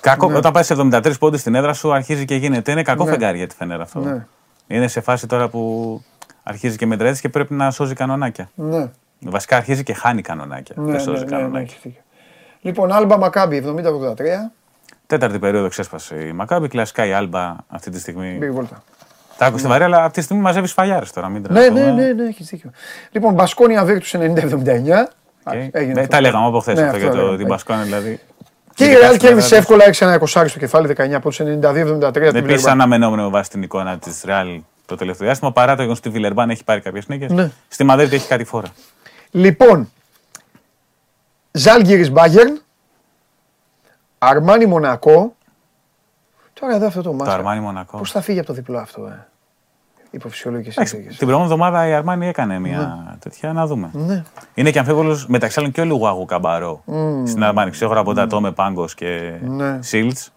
Κακό, 0.00 0.32
Όταν 0.34 0.52
πάει 0.52 0.62
σε 0.62 0.74
73 0.78 1.18
πόντους 1.18 1.40
στην 1.40 1.54
έδρα 1.54 1.72
σου, 1.72 1.92
αρχίζει 1.92 2.24
και 2.24 2.34
γίνεται. 2.34 2.72
Είναι 2.72 2.82
κακό 2.82 3.04
Ναι. 3.04 3.10
φεγγάρι 3.10 3.38
για 3.38 3.46
τη 3.46 3.54
Φενέρ 3.54 3.80
αυτό. 3.80 4.00
Ναι. 4.00 4.26
Είναι 4.66 4.88
σε 4.88 5.00
φάση 5.00 5.26
τώρα 5.26 5.48
που 5.48 6.02
αρχίζει 6.42 6.76
και 6.76 6.86
μετράει 6.86 7.20
και 7.20 7.28
πρέπει 7.28 7.54
να 7.54 7.70
σώζει 7.70 7.94
κανονάκια. 7.94 8.50
Ναι. 8.54 8.90
Βασικά 9.20 9.56
αρχίζει 9.56 9.82
και 9.82 9.94
χάνει 9.94 10.22
κανονάκια. 10.22 10.74
Ναι, 10.78 10.90
δεν 10.90 11.00
σώζει 11.00 11.24
ναι, 11.24 11.30
ναι, 11.30 11.36
ναι, 11.36 11.36
κανονάκια. 11.42 11.60
έχεις 11.70 11.78
δίκιο. 11.82 12.00
Λοιπόν, 12.60 12.92
Άλμπα 12.92 13.18
Μακάμπι 13.18 13.62
70-83. 13.66 14.14
Τέταρτη 15.06 15.38
περίοδο 15.38 15.68
ξέσπασε 15.68 16.14
η 16.26 16.32
Μακάμπι. 16.32 16.68
Κλασικά 16.68 17.06
η 17.06 17.12
Άλμπα 17.12 17.56
αυτή 17.68 17.90
τη 17.90 18.00
στιγμή. 18.00 18.36
Μπήκε 18.38 18.50
βόλτα. 18.52 18.82
Τα 19.38 19.46
άκουσε 19.46 19.68
βαρύ, 19.68 19.84
αλλά 19.84 20.04
αυτή 20.04 20.18
τη 20.18 20.24
στιγμή 20.24 20.42
μαζεύεις 20.42 20.72
σφαλιάρες 20.72 21.04
τώρα. 21.14 21.28
Μην 21.28 21.42
Ναι, 21.42 21.48
τρελαθούμε. 21.48 21.80
ναι, 21.92 22.02
ναι, 22.06 22.12
ναι, 22.12 22.28
έχεις 22.28 22.46
δίκιο. 22.48 22.70
Λοιπόν, 23.10 23.34
Μπασκόνια 23.34 23.84
Βίρτους 23.84 24.14
90-79. 24.14 24.18
Οκ. 25.44 25.54
Έγινε 25.70 25.92
Ναι, 25.92 26.00
αυτό. 26.00 26.06
Τα 26.12 26.20
λέγαμε 26.20 26.46
από 26.46 26.58
χθες 26.60 26.74
Ναι, 26.74 26.80
αυτό 26.82 26.96
αυτό 26.96 27.06
για 27.06 27.10
το, 27.10 27.16
λέγαμε. 27.16 27.36
την 27.36 27.46
Μπασκόνια 27.46 27.82
δηλαδή. 27.84 28.20
Και 28.74 28.84
η 28.84 28.86
Ειδικά 28.86 29.00
Ρεάλ 29.00 29.14
στην 29.14 29.28
κέρδισε 29.28 29.54
Ελλάδα. 29.54 29.74
εύκολα 29.90 30.14
6-1 30.14 30.18
κοσάρι 30.18 30.48
στο 30.48 30.58
κεφάλι 30.58 30.94
19 30.98 31.12
από 31.12 31.28
τους 31.28 31.40
92-73. 31.40 32.12
την 32.12 32.22
Επίσης, 32.36 32.64
Βιλερμπάν. 32.66 32.70
αναμενόμενο 32.70 33.22
με 33.22 33.28
βάση 33.30 33.50
την 33.50 33.62
εικόνα 33.62 33.98
της 33.98 34.22
Ρεάλ 34.24 34.60
το 34.86 34.94
τελευταίο 34.96 35.26
διάστημα, 35.26 35.52
παρά 35.52 35.70
το 35.72 35.76
γεγονός 35.78 35.98
ότι 35.98 36.08
η 36.08 36.12
Βιλερμπάν 36.12 36.50
έχει 36.50 36.64
πάρει 36.64 36.80
κάποιες 36.80 37.08
νίκες. 37.08 37.30
Ναι. 37.32 37.50
Στη 37.68 37.84
Μαδρίτη 37.84 38.14
έχει 38.14 38.28
κάτι 38.28 38.44
φόρα. 38.44 38.68
Λοιπόν, 39.30 39.90
Ζάλγκυρης 41.52 42.10
Μπάγερν, 42.10 42.60
Αρμάνι 44.18 44.66
Μονακό. 44.66 45.34
Τώρα 46.60 46.74
εδώ 46.74 46.86
αυτό 46.86 47.02
το 47.02 47.08
Το 47.10 47.14
μάτσα. 47.16 47.34
Αρμάνι 47.34 47.60
Μονακό. 47.60 47.98
Πώς 47.98 48.10
θα 48.10 48.20
φύγει 48.20 48.38
από 48.38 48.46
το 48.46 48.52
διπλό 48.52 48.78
αυτό, 48.78 49.06
ε; 49.06 49.26
Υπό 50.10 50.28
φυσιολογικές 50.28 50.72
Εντάξει, 50.74 50.92
συνθήκες. 50.92 51.18
Την 51.18 51.26
προηγούμενη 51.26 51.54
εβδομάδα 51.54 51.86
η 51.88 51.92
Αρμάνι 51.92 52.26
έκανε 52.28 52.58
μια 52.58 53.16
τέτοια, 53.20 53.52
να 53.52 53.66
δούμε. 53.66 53.90
Ναι. 53.92 54.22
Είναι 54.54 54.70
και 54.70 54.78
αμφίβολος 54.78 55.26
μεταξύ 55.26 55.58
άλλων 55.60 55.72
και 55.72 55.80
ο 55.80 55.84
Λουγουάγου 55.84 56.24
Καμπαρό 56.24 56.82
στην 57.26 57.42
Αρμάνι. 57.44 57.70
Ξέχωρα 57.70 58.00
από 58.00 58.14
τα 58.14 58.26
Τόμε 58.26 58.52
Πάγκος 58.52 58.94
και 58.94 59.38
Ναι. 59.42 59.78
Σίλτς, 59.82 60.32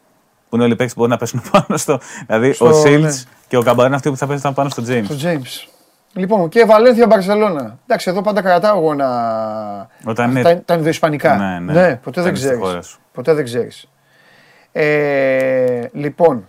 που 0.49 0.55
είναι 0.55 0.63
όλοι 0.63 0.73
οι 0.73 0.75
παίκτες 0.75 0.93
που 0.95 0.99
μπορεί 0.99 1.11
να 1.11 1.17
πέσουν 1.17 1.41
πάνω 1.51 1.77
στο. 1.77 1.99
Δηλαδή 2.27 2.53
Στο- 2.53 2.65
ο 2.67 2.73
Σιλντς 2.73 3.23
ναι. 3.25 3.31
και 3.47 3.57
ο 3.57 3.61
Καμπαρό 3.61 3.87
είναι 3.87 3.95
αυτοί 3.95 4.09
που 4.09 4.17
θα 4.17 4.27
πέσουν 4.27 4.53
πάνω 4.53 4.69
στο 4.69 4.81
Τζέιμς. 4.81 5.07
Το 5.07 5.15
Τζέιμς. 5.23 5.67
Λοιπόν, 6.15 6.49
και 6.49 6.65
Βαλένθια 6.65 7.07
Μπαρσελόνα. 7.07 7.77
Εντάξει, 7.83 8.09
εδώ 8.09 8.21
πάντα 8.21 8.41
κρατάω 8.41 8.77
εγώ 8.77 8.93
να. 8.93 9.07
Όταν 10.05 10.29
είναι- 10.29 10.41
Τα, 10.41 10.61
τα 10.61 10.73
ενδοϊσπανικά. 10.73 11.35
Ναι, 11.35 11.73
ναι. 11.73 11.95
ποτέ 11.95 12.21
δεν 12.21 12.23
Όταν 12.23 12.25
είναι 12.25 12.35
στη 12.35 12.55
χώρα 12.55 12.67
ξέρει. 12.69 12.83
σου. 12.83 12.99
Ποτέ 13.13 13.33
δεν 13.33 13.43
ξέρεις. 13.43 13.89
Ε, 14.71 15.87
λοιπόν. 15.93 16.47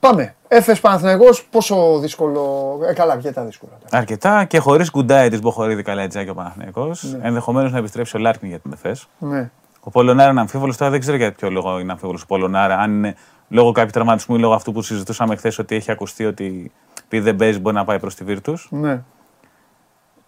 Πάμε. 0.00 0.34
Έφες 0.48 0.80
Παναθηναϊκός, 0.80 1.44
πόσο 1.50 1.98
δύσκολο. 1.98 2.74
Ε, 2.88 2.92
καλά, 2.92 3.12
αρκετά 3.12 3.44
δύσκολο. 3.44 3.72
Αρκετά 3.90 4.44
και 4.44 4.58
χωρίς 4.58 4.90
Γκουντάιτις 4.90 5.40
Μποχωρίδη 5.40 5.82
Καλαϊτζάκη 5.82 6.30
ο 6.30 6.34
Παναθηναϊκός. 6.34 6.84
Ναι. 7.00 7.18
Ενδεχομένως 7.22 7.72
να 7.72 7.78
επιστρέψει 7.78 8.16
ο 8.16 8.20
Λάρκιν 8.20 8.48
για 8.48 8.58
την 8.58 8.72
ΕΦΕΣ. 8.72 9.06
Ναι. 9.18 9.50
Ο 9.80 9.90
Πολωνάρα 9.90 10.30
είναι 10.30 10.40
αμφίβολος. 10.40 10.76
Τώρα 10.76 10.90
δεν 10.90 11.00
ξέρω 11.00 11.16
για 11.16 11.32
ποιο 11.32 11.50
λόγο 11.50 11.78
είναι 11.78 11.92
αμφίβολος 11.92 12.22
ο 12.22 12.26
Πολωνάρα. 12.26 12.78
Αν 12.78 12.90
είναι 12.92 13.14
λόγω 13.48 13.72
κάποιου 13.72 13.90
τραυματισμού 13.92 14.36
ή 14.36 14.38
λόγω 14.38 14.54
αυτού 14.54 14.72
που 14.72 14.82
συζητούσαμε 14.82 15.36
χθες 15.36 15.58
ότι 15.58 15.74
έχει 15.74 15.90
ακουστεί 15.90 16.24
ότι 16.26 16.72
επειδή 17.10 17.22
δεν 17.24 17.36
παίζει 17.36 17.58
μπορεί 17.60 17.74
να 17.76 17.84
πάει 17.84 17.98
προς 17.98 18.14
τη 18.14 18.24
Βίρτου. 18.24 18.54
ναι. 18.70 19.02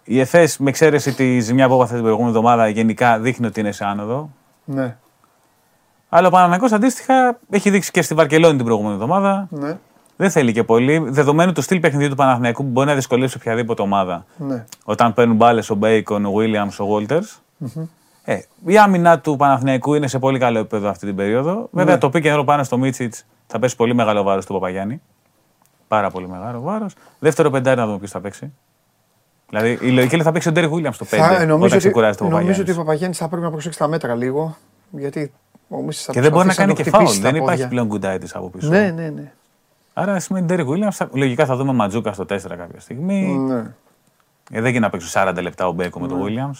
Η 0.03 0.19
ΕΦΕΣ, 0.19 0.57
με 0.57 0.69
εξαίρεση 0.69 1.13
τη 1.13 1.39
ζημιά 1.39 1.67
που 1.67 1.73
έπαθε 1.73 1.93
την 1.93 2.01
προηγούμενη 2.01 2.29
εβδομάδα, 2.35 2.67
γενικά 2.67 3.19
δείχνει 3.19 3.45
ότι 3.45 3.59
είναι 3.59 3.71
σε 3.71 3.85
άνοδο. 3.85 4.29
Ναι. 4.65 4.97
Αλλά 6.09 6.27
ο 6.27 6.31
Παναναναϊκός 6.31 6.71
αντίστοιχα 6.71 7.39
έχει 7.49 7.69
δείξει 7.69 7.91
και 7.91 8.01
στη 8.01 8.13
Βαρκελόνη 8.13 8.55
την 8.55 8.65
προηγούμενη 8.65 8.93
εβδομάδα. 8.93 9.47
Ναι. 9.49 9.77
Δεν 10.15 10.29
θέλει 10.29 10.51
και 10.53 10.63
πολύ. 10.63 11.03
Δεδομένου 11.05 11.51
του 11.51 11.61
στυλ 11.61 11.79
παιχνιδιού 11.79 12.09
του 12.09 12.15
Παναθηναϊκού 12.15 12.63
που 12.63 12.69
μπορεί 12.69 12.87
να 12.87 12.95
δυσκολεύσει 12.95 13.37
οποιαδήποτε 13.37 13.81
ομάδα. 13.81 14.25
ναι. 14.37 14.65
Όταν 14.83 15.13
παίρνουν 15.13 15.35
μπάλες 15.35 15.69
ο 15.69 15.75
Μπέικον, 15.75 16.25
ο 16.25 16.31
Βίλιαμ, 16.31 16.67
ο 16.77 16.85
Βόλτερ. 16.85 17.21
Ε, 18.23 18.39
η 18.65 18.77
άμυνα 18.77 19.19
του 19.19 19.35
Παναθηναϊκού 19.35 19.93
είναι 19.93 20.07
σε 20.07 20.19
πολύ 20.19 20.39
καλό 20.39 20.59
επίπεδο 20.59 20.89
αυτή 20.89 21.05
την 21.05 21.15
περίοδο. 21.15 21.67
Βέβαια 21.71 21.97
το 21.97 22.09
πήγε 22.09 22.29
εδώ 22.29 22.43
πάνω 22.43 22.63
στο 22.63 22.77
Μίτσιτς 22.77 23.25
θα 23.47 23.59
πέσει 23.59 23.75
πολύ 23.75 23.95
μεγάλο 23.95 24.23
βάρος 24.23 24.45
του 24.45 24.53
Παπαγιάννη. 24.53 25.01
Πάρα 25.91 26.09
πολύ 26.09 26.27
μεγάλο 26.27 26.61
βάρος. 26.61 26.93
Δεύτερο 27.19 27.49
πεντάρι 27.49 27.79
να 27.79 27.85
δούμε 27.85 27.97
ποιος 27.97 28.11
θα 28.11 28.19
παίξει. 28.21 28.51
Δηλαδή 29.49 29.77
η 29.81 29.91
λογική 29.91 30.15
λέει 30.15 30.25
θα 30.25 30.31
παίξει 30.31 30.49
ο 30.49 30.51
Ντέρι 30.51 30.67
Βίλιαμ 30.67 30.93
στο 30.93 31.05
5 31.05 31.07
Θα, 31.09 31.25
νομίζω, 31.29 31.45
όταν 31.45 31.61
ότι, 31.63 31.77
ξεκουράζεται 31.77 32.23
ο 32.23 32.29
νομίζω 32.29 32.61
ότι 32.61 32.71
ο 32.71 32.75
Παπαγιάννης. 32.75 32.77
Παπαγιάννης 32.77 33.17
θα 33.17 33.27
πρέπει 33.27 33.43
να 33.43 33.51
προσέξει 33.51 33.77
τα 33.79 33.87
μέτρα 33.87 34.15
λίγο. 34.15 34.57
Γιατί 34.91 35.31
ο 35.69 35.81
Μίσης 35.81 36.03
θα 36.03 36.11
Και 36.11 36.21
δεν 36.21 36.31
μπορεί 36.31 36.47
να 36.47 36.53
προσπαθήσει 36.53 36.57
κάνει 36.57 36.71
το 36.71 36.75
και 36.75 36.83
χτυπήσει 36.83 37.03
φάουλ. 37.05 37.19
στα 37.19 37.29
Δεν 37.31 37.35
υπάρχει 37.35 37.51
πόδια. 37.51 37.67
πλέον 37.67 37.87
γκουντάι 37.87 38.17
τη 38.17 38.31
από 38.33 38.49
πίσω. 38.49 38.69
Ναι, 38.69 38.91
ναι, 38.95 39.09
ναι. 39.09 39.31
Άρα 39.93 40.19
σημαίνει 40.19 40.45
Ντέρι 40.45 40.63
Βίλιαμ. 40.63 40.89
Λογικά 41.11 41.45
θα 41.45 41.55
δούμε 41.55 41.73
Ματζούκα 41.73 42.13
στο 42.13 42.23
4 42.23 42.27
κάποια 42.57 42.79
στιγμή. 42.79 43.21
ναι. 43.35 43.63
Ε, 44.51 44.61
δεν 44.61 44.65
γίνει 44.69 44.79
να 44.79 44.89
παίξουν 44.89 45.09
40 45.23 45.37
λεπτά 45.41 45.67
ο 45.67 45.71
Μπέικο 45.71 45.99
με 45.99 46.07
τον 46.07 46.21
Βίλιαμ. 46.23 46.51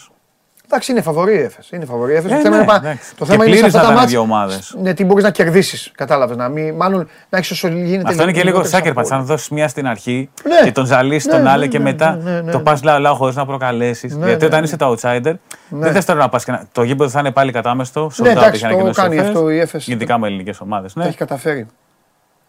Εντάξει, 0.73 0.91
είναι 0.91 1.01
φαβορή 1.01 1.33
η 1.35 1.39
Έφες. 1.41 1.69
Είναι 1.71 1.85
φαβορή 1.85 2.13
η 2.13 2.15
Έφες. 2.15 2.31
Ε, 2.31 2.35
το 2.35 2.41
θέμα 2.41 2.49
ναι, 2.55 2.61
είναι, 2.61 2.65
πα- 2.71 2.75
εντάξει. 2.75 3.15
το 3.15 3.25
Και 3.25 3.31
θέμα 3.31 3.45
είναι 3.45 3.55
σε 3.55 3.59
πλήρης 3.61 3.75
αυτά 3.75 3.77
να 3.77 3.83
τα 3.83 3.83
ήταν 3.83 3.95
οι 3.95 3.99
μάτς, 3.99 4.11
δύο 4.11 4.21
ομάδες. 4.21 4.75
Ναι, 4.81 4.93
τι 4.93 5.05
μπορείς 5.05 5.23
να 5.23 5.29
κερδίσεις. 5.31 5.91
Κατάλαβες. 5.95 6.37
Να 6.37 6.49
μην, 6.49 6.75
μάλλον 6.75 7.07
να 7.29 7.37
έχεις 7.37 7.51
όσο 7.51 7.67
γίνεται. 7.67 8.09
Αυτό 8.09 8.23
είναι 8.23 8.31
και 8.31 8.37
λίγο 8.37 8.43
λιγότερες 8.49 8.69
σάκερ 8.69 8.93
πατ. 8.93 9.05
απώλειες. 9.05 9.21
Αν 9.21 9.25
δώσεις 9.35 9.49
μια 9.49 9.67
στην 9.67 9.87
αρχή 9.87 10.29
Ναι. 10.43 10.59
και 10.63 10.71
τον 10.71 10.85
ζαλίσεις 10.85 11.25
Ναι, 11.25 11.31
τον 11.33 11.41
ναι, 11.41 11.49
άλλο 11.49 11.61
ναι, 11.61 11.67
και 11.67 11.77
ναι, 11.77 11.83
μετά 11.83 12.15
ναι, 12.15 12.31
ναι, 12.41 12.51
το 12.51 12.57
ναι. 12.57 12.63
πας 12.63 12.83
λαό 12.83 13.15
χωρίς 13.15 13.35
να 13.35 13.45
προκαλέσεις. 13.45 14.15
Ναι, 14.15 14.25
Γιατί 14.25 14.39
ναι, 14.41 14.45
όταν 14.45 14.59
ναι. 14.59 14.65
είσαι 14.65 14.77
το 14.77 14.95
outsider, 15.01 15.33
δεν 15.69 15.91
θες 15.93 16.05
τώρα 16.05 16.19
να 16.19 16.29
πας 16.29 16.43
και 16.45 16.51
να. 16.51 16.65
Το 16.71 16.83
γήπεδο 16.83 17.09
θα 17.09 17.19
είναι 17.19 17.31
πάλι 17.31 17.51
κατάμεστο. 17.51 18.11
Ναι, 18.15 18.29
sold 18.29 18.31
out 18.33 18.37
εντάξει, 18.37 18.49
έχει 18.49 18.59
το 18.61 18.67
ανακοινώσει 18.67 18.99
ο 18.99 19.03
κάνει 19.03 19.15
Εφές, 19.15 19.27
αυτό 19.27 19.49
η 19.49 19.59
Έφες. 19.59 19.87
Ειδικά 19.87 20.17
με 20.17 20.27
ελληνικές 20.27 20.59
ομάδες. 20.59 20.93
Τα 20.93 21.01
Ναι. 21.01 21.07
έχει 21.07 21.17
καταφέρει. 21.17 21.67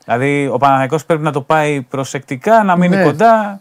Δηλαδή 0.05 0.49
ο 0.53 0.57
Παναγιακό 0.57 0.97
πρέπει 1.07 1.23
να 1.23 1.33
το 1.33 1.41
πάει 1.41 1.83
προσεκτικά, 1.83 2.63
να 2.63 2.77
μείνει 2.77 2.97
Ναι. 2.97 3.03
κοντά. 3.05 3.61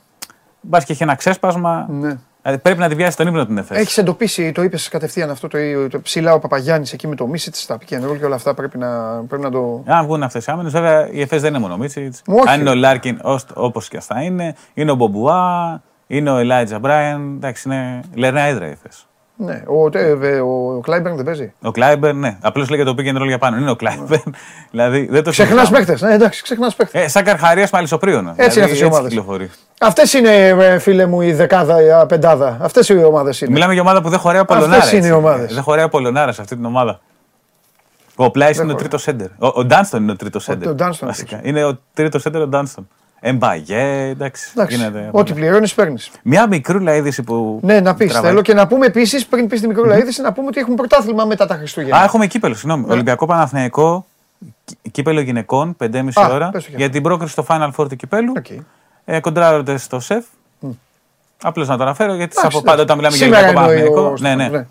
Μπας 0.62 0.84
και 0.86 0.92
έχει 0.94 1.04
ένα 1.04 1.16
ξέσπασμα. 1.16 1.86
Ναι. 1.90 2.18
Δηλαδή, 2.42 2.62
πρέπει 2.62 2.80
να 2.80 2.88
τη 2.88 2.96
βιάσει 2.96 3.18
τον 3.18 3.28
ύπνο 3.28 3.46
την 3.46 3.58
ΕΦΕΣ. 3.58 3.78
Έχεις 3.78 3.98
εντοπίσει, 3.98 4.52
το 4.52 4.64
είπες 4.64 4.88
κατευθείαν 4.88 5.30
αυτό 5.30 5.48
το, 5.48 5.58
το 5.90 6.02
ψηλά 6.02 6.34
ο 6.34 6.40
Παπαγιάννης 6.40 6.94
εκεί 6.94 7.08
με 7.08 7.16
το 7.16 7.28
Μίσιτ, 7.28 7.56
τα 7.68 7.78
pick 7.78 7.94
and 7.94 8.10
roll 8.10 8.18
και 8.18 8.26
όλα 8.26 8.36
αυτά 8.36 8.54
πρέπει 8.54 8.78
να, 8.78 9.22
πρέπει 9.28 9.44
να 9.44 9.52
το. 9.52 9.84
Αν 9.86 10.06
βγουν 10.06 10.24
αυτές 10.24 10.46
οι 10.46 10.52
άμυνες, 10.52 10.72
βέβαια 10.72 11.10
η 11.12 11.22
ΕΦΕΣ 11.22 11.42
δεν 11.42 11.50
είναι 11.50 11.60
μόνο 11.60 11.74
ο 11.74 11.78
Μίτσιτ. 11.78 12.16
Όχι. 12.26 12.50
Αν 12.50 12.60
είναι 12.60 12.70
ο 12.70 12.76
Λάρκιν, 12.76 13.20
όπως 13.54 13.88
και 13.88 13.98
αυτά 13.98 14.22
είναι. 14.22 14.56
Είναι 14.74 14.92
ο 14.92 14.96
Μπομπουά, 14.96 15.82
είναι 16.08 16.32
ο 16.32 16.38
Ελάιτζα 16.38 16.80
Μπράιν. 16.80 17.36
Εντάξει, 17.36 17.68
είναι 17.68 18.02
λερνά 18.14 18.42
έδρα 18.42 18.68
η 18.68 18.72
ΕΦΕΣ. 18.72 19.06
Ναι, 19.46 19.64
ο, 19.66 19.90
τε- 19.90 20.16
βε- 20.16 20.42
ο, 20.42 20.80
Κλάιμπερν 20.84 21.16
δεν 21.16 21.26
παίζει. 21.26 21.54
Ο 21.62 21.72
Κλάιμπερν, 21.72 22.20
ναι. 22.20 22.38
Απλώς 22.42 22.70
λέγεται 22.70 22.90
το 22.90 22.96
πήγαινε 22.96 23.18
ρόλο 23.18 23.30
για 23.30 23.38
πάνω. 23.40 23.58
Είναι 23.58 23.70
ο 23.72 23.76
Κλάιμπερν. 23.76 24.36
δηλαδή 24.72 25.08
δεν 25.12 25.24
το 25.24 25.30
Ξεχνάς 25.30 25.60
συζητάμε. 25.68 25.86
παίχτε. 25.86 26.08
Ναι, 26.08 26.14
εντάξει, 26.14 26.44
ξεχνάς 26.44 26.76
παίχτε. 26.76 27.00
Ε, 27.02 27.08
σαν 27.08 27.24
καρχαρίας 27.24 27.72
με 27.72 27.78
αλυσοπρίωνο. 27.78 28.34
Έτσι 28.36 28.58
είναι 28.58 28.66
αυτές 28.66 28.82
οι 28.82 28.86
ομάδες. 28.86 29.10
κυκλοφορεί. 29.10 29.50
Αυτές 29.80 30.14
είναι, 30.14 30.48
ε, 30.48 30.80
φίλε 30.80 31.06
μου, 31.06 31.22
η 31.22 31.34
δεκάδα, 31.34 31.82
η 32.04 32.06
πεντάδα. 32.08 32.58
Αυτές 32.62 32.90
οι 32.90 33.04
ομάδες 33.04 33.42
είναι. 33.42 33.52
Μιλάμε 33.52 33.74
για 33.74 33.82
ομάδα 33.82 34.02
που 34.02 34.10
δεν 34.10 34.20
χωράει 34.20 34.40
ο 34.40 34.42
Αυτές 34.42 34.58
Πολωνάρα. 34.58 34.86
είναι 34.88 34.98
έτσι. 34.98 35.10
οι 35.10 35.12
ομάδες. 35.12 35.54
Δεν 35.54 35.64
χωράει 35.64 35.84
ο 35.86 35.90
Πολωνάρα 35.90 36.32
σε 36.32 36.42
αυτή 36.42 36.56
την 36.56 36.66
ομάδα. 36.66 37.00
Ο 38.16 38.32
Πλάις 38.32 38.58
είναι 38.58 38.72
ο 38.72 38.76
τρίτος 38.76 39.02
σέντερ. 39.02 39.28
Ο, 39.28 39.48
ο 39.54 39.66
Ντάνστον 39.66 40.02
είναι 40.04 40.12
ο 40.12 40.16
τρίτος 40.16 40.44
σέντερ. 40.44 40.70
ο 40.70 40.76
Ντάνστον 40.80 41.06
Βασικά. 41.06 41.40
Είναι 41.44 41.64
ο 41.66 41.80
τρίτος 41.94 42.22
σέντερ 42.22 42.42
ο 42.42 42.48
Ντάνστον. 42.48 42.88
Εμπαγέ, 43.24 44.08
εντάξει. 44.10 44.52
Εντάξει, 44.56 44.76
γίνεται 44.76 45.10
ό,τι 45.12 45.32
πολλά. 45.32 45.34
πληρώνεις, 45.46 45.74
παίρνεις. 45.74 46.12
Μια 46.24 46.48
μικρούλα 46.48 46.96
είδηση 46.96 47.24
που. 47.24 47.60
Ναι, 47.64 47.80
να 47.80 47.96
πεις. 47.96 48.12
τραβάει. 48.12 48.30
Θέλω 48.30 48.42
και 48.42 48.54
να 48.54 48.68
πούμε 48.68 48.86
επίσης, 48.86 49.26
πριν 49.26 49.48
πεις 49.48 49.62
τη 49.62 49.68
μικρούλα 49.68 49.98
είδηση, 49.98 50.22
να 50.22 50.34
πούμε 50.34 50.48
ότι 50.48 50.60
έχουμε 50.60 50.76
πρωτάθλημα 50.76 51.26
μετά 51.26 51.46
τα 51.46 51.56
Χριστούγεννα. 51.56 51.98
Α, 51.98 52.04
έχουμε 52.04 52.28
κύπελλο, 52.28 52.54
συγγνώμη. 52.54 52.86
Ναι. 52.86 52.94
Ολυμπιακό 52.94 53.26
Παναθηναϊκό, 53.26 54.06
κύ- 54.66 54.92
κύπελλο 54.92 55.22
γυναικών, 55.22 55.76
5,5 55.80 56.22
Α, 56.22 56.28
ώρα. 56.34 56.50
πες 56.50 56.64
το 56.64 56.70
κι 56.70 56.76
Για 56.78 56.90
την 56.90 57.04
πρόκριση 57.04 57.32
στο 57.32 57.46
Final 57.50 57.70
Four 57.78 57.90
του 57.90 57.96
κυπέλλου. 57.96 58.34
Οκ. 58.38 58.46
Ε, 59.06 59.20
κοντράρονται 59.20 59.78
στο 59.78 60.00
σεφ. 60.00 60.26
Απλώς 61.44 61.68
να 61.68 61.78
το 61.78 61.84
αναφέρω 61.84 62.14
γιατί 62.16 62.36
Εντάξει, 62.38 62.58
από 62.58 62.66
πάντα 62.66 62.82
όταν 62.82 62.96
μιλάμε 62.98 63.16
για 63.16 63.26
σήμερα 63.26 63.44
Ολυμπιακό 63.46 63.70
εννοεί 63.72 63.88
ο 63.88 63.92
Παναθηναϊκό. 63.94 64.10
Ναι, 64.12 64.18
Στέφανος, 64.18 64.52
ναι. 64.52 64.58
ναι. 64.58 64.66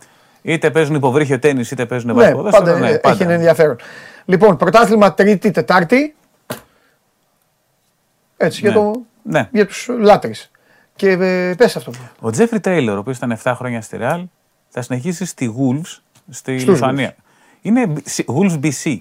Είτε 0.55 0.71
παίζουν 0.71 0.95
υποβρύχιο 0.95 1.39
τέννη, 1.39 1.65
είτε 1.73 1.87
παίζουν 1.87 2.09
Ναι, 2.09 2.15
βάσκετ 2.15 2.35
ποδόσφαιρο. 2.37 2.65
πάντα, 2.65 2.79
ναι, 2.79 2.91
ε, 2.91 2.97
πάντα. 2.97 3.15
έχει 3.25 3.33
ενδιαφέρον. 3.33 3.77
Λοιπόν, 4.25 4.57
πρωτάθλημα 4.57 5.15
Τρίτη, 5.15 5.51
Τετάρτη. 5.51 6.15
Έτσι, 8.43 8.61
για, 8.61 8.71
Ναι. 8.71 8.77
το, 8.77 8.93
Ναι. 9.23 9.49
για 9.53 9.67
τους 9.67 9.89
λάτρεις. 9.99 10.51
Και 10.97 11.11
ε, 11.11 11.55
πες 11.57 11.77
αυτό. 11.77 11.93
Ο 12.21 12.31
Τζέφρι 12.31 12.61
Τέιλορ, 12.61 12.97
ο 12.97 13.01
οποίος 13.01 13.17
ήταν 13.17 13.33
7 13.43 13.53
χρόνια 13.57 13.81
στη 13.83 13.99
Real, 14.01 14.25
θα 14.69 14.83
συνεχίσει 14.83 15.25
στη 15.25 15.55
Wolves 15.59 15.99
στη 16.31 16.59
Στους 16.59 16.73
Λιθουανία. 16.75 17.15
Είναι 17.63 17.93
Wolves 18.27 18.61
BC. 18.63 18.97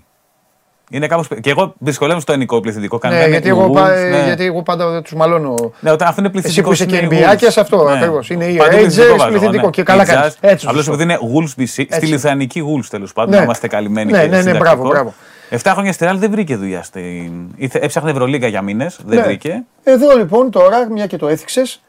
Είναι 0.92 1.08
κάπως... 1.08 1.28
Και 1.42 1.50
εγώ 1.50 1.74
δυσκολεύομαι 1.78 2.22
στο 2.22 2.32
ελληνικό 2.32 2.60
πληθυντικό. 2.60 2.96
Ναι, 3.04 3.10
κανένα 3.10 3.28
γιατί, 3.28 3.48
είναι 3.50 3.58
εγώ, 3.60 3.70
πα- 3.70 3.86
Wolves, 3.88 4.10
ναι. 4.10 4.24
γιατί 4.26 4.44
εγώ 4.44 4.64
πάντα 4.64 5.02
τους 5.02 5.14
μαλώνω. 5.14 5.74
Ναι, 5.80 5.92
όταν 5.92 6.08
αυτό 6.08 6.22
είναι 6.22 6.30
Εσύ 6.34 6.42
πληθυντικό. 6.42 6.68
που 6.68 6.74
είσαι 6.74 6.86
και 6.86 6.96
είναι 6.98 7.08
NBA 7.08 7.36
και 7.36 7.46
Wolves. 7.48 7.52
σε 7.52 7.60
αυτό 7.60 7.84
Ναι. 7.84 7.92
ακριβώς. 7.98 8.30
Είναι 8.30 8.46
οι 8.46 8.56
Παντού 8.58 8.76
Rangers, 8.78 9.18
βάζω, 9.18 9.28
πληθυντικό. 9.30 9.66
ναι. 9.66 9.70
Και 9.72 9.84
καλά 9.84 10.04
Οι 10.04 10.06
κάνεις. 10.06 10.34
Jazz, 10.34 10.38
Έτσι 10.42 10.56
τους 10.56 10.68
Απλώς 10.68 10.86
πω. 10.86 10.94
επειδή 10.94 11.04
είναι 11.14 11.20
Wolves 11.34 11.62
BC, 11.62 11.66
στη 11.68 11.88
Έτσι. 11.90 12.06
Λιθουανική 12.06 12.64
Wolves 12.66 12.86
τέλος 12.90 13.14
πάντων, 13.14 13.32
Ναι. 13.32 13.38
να 13.38 13.44
είμαστε 13.44 13.68
καλυμμένοι 13.68 14.12
Ναι, 14.12 14.22
και 14.22 14.28
ναι, 14.28 14.36
ναι, 14.36 14.42
συντακτικό. 14.42 14.64
μπράβο, 14.76 14.90
μπράβο. 14.90 15.14
7 15.50 15.58
χρόνια 15.66 15.94
στη 15.94 16.06
Real 16.10 16.16
δεν 16.16 16.32
βρήκε 16.32 16.56
δουλειά. 16.56 16.84
Στην... 16.84 17.32
Ήθε- 17.56 17.84
Έψαχνε 17.84 18.12
Ευρωλίγκα 18.12 18.48
για 18.48 18.62
μήνες, 18.62 19.00
δεν 19.06 19.18
Ναι. 19.20 19.24
βρήκε. 19.26 19.64
Εδώ 19.84 20.18
λοιπόν 20.18 20.52
τώρα, 20.52 20.90
μια 20.90 21.08
και 21.08 21.18
το 21.18 21.28
έθιξες, 21.28 21.84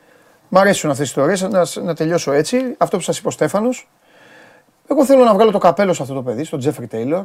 μ' 0.49 0.59
αρέσουν 0.59 0.91
αυτές 0.91 1.13
τις 1.13 1.17
ιστορίε, 1.23 1.49
να, 1.77 1.85
να 1.85 1.95
τελειώσω 1.95 2.33
έτσι. 2.33 2.75
Αυτό 2.79 2.97
που 2.97 3.03
σας 3.03 3.19
είπε 3.19 3.29
ο 3.29 3.31
Στέφανος. 3.31 3.89
Εγώ 4.89 5.05
θέλω 5.05 5.25
να 5.25 5.35
βγάλω 5.35 5.51
το 5.51 5.59
καπέλο 5.59 5.93
σε 5.93 6.03
αυτό 6.03 6.15
το 6.15 6.23
παιδί, 6.23 6.45
στον 6.45 6.59
Τζέφρι 6.59 6.87
Τέιλορ. 6.87 7.25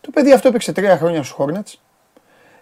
Το 0.00 0.10
παιδί 0.10 0.32
αυτό 0.32 0.48
έπαιξε 0.48 0.72
τρία 0.72 0.96
χρόνια 0.96 1.22
στους 1.22 1.36
Hornets. 1.38 1.74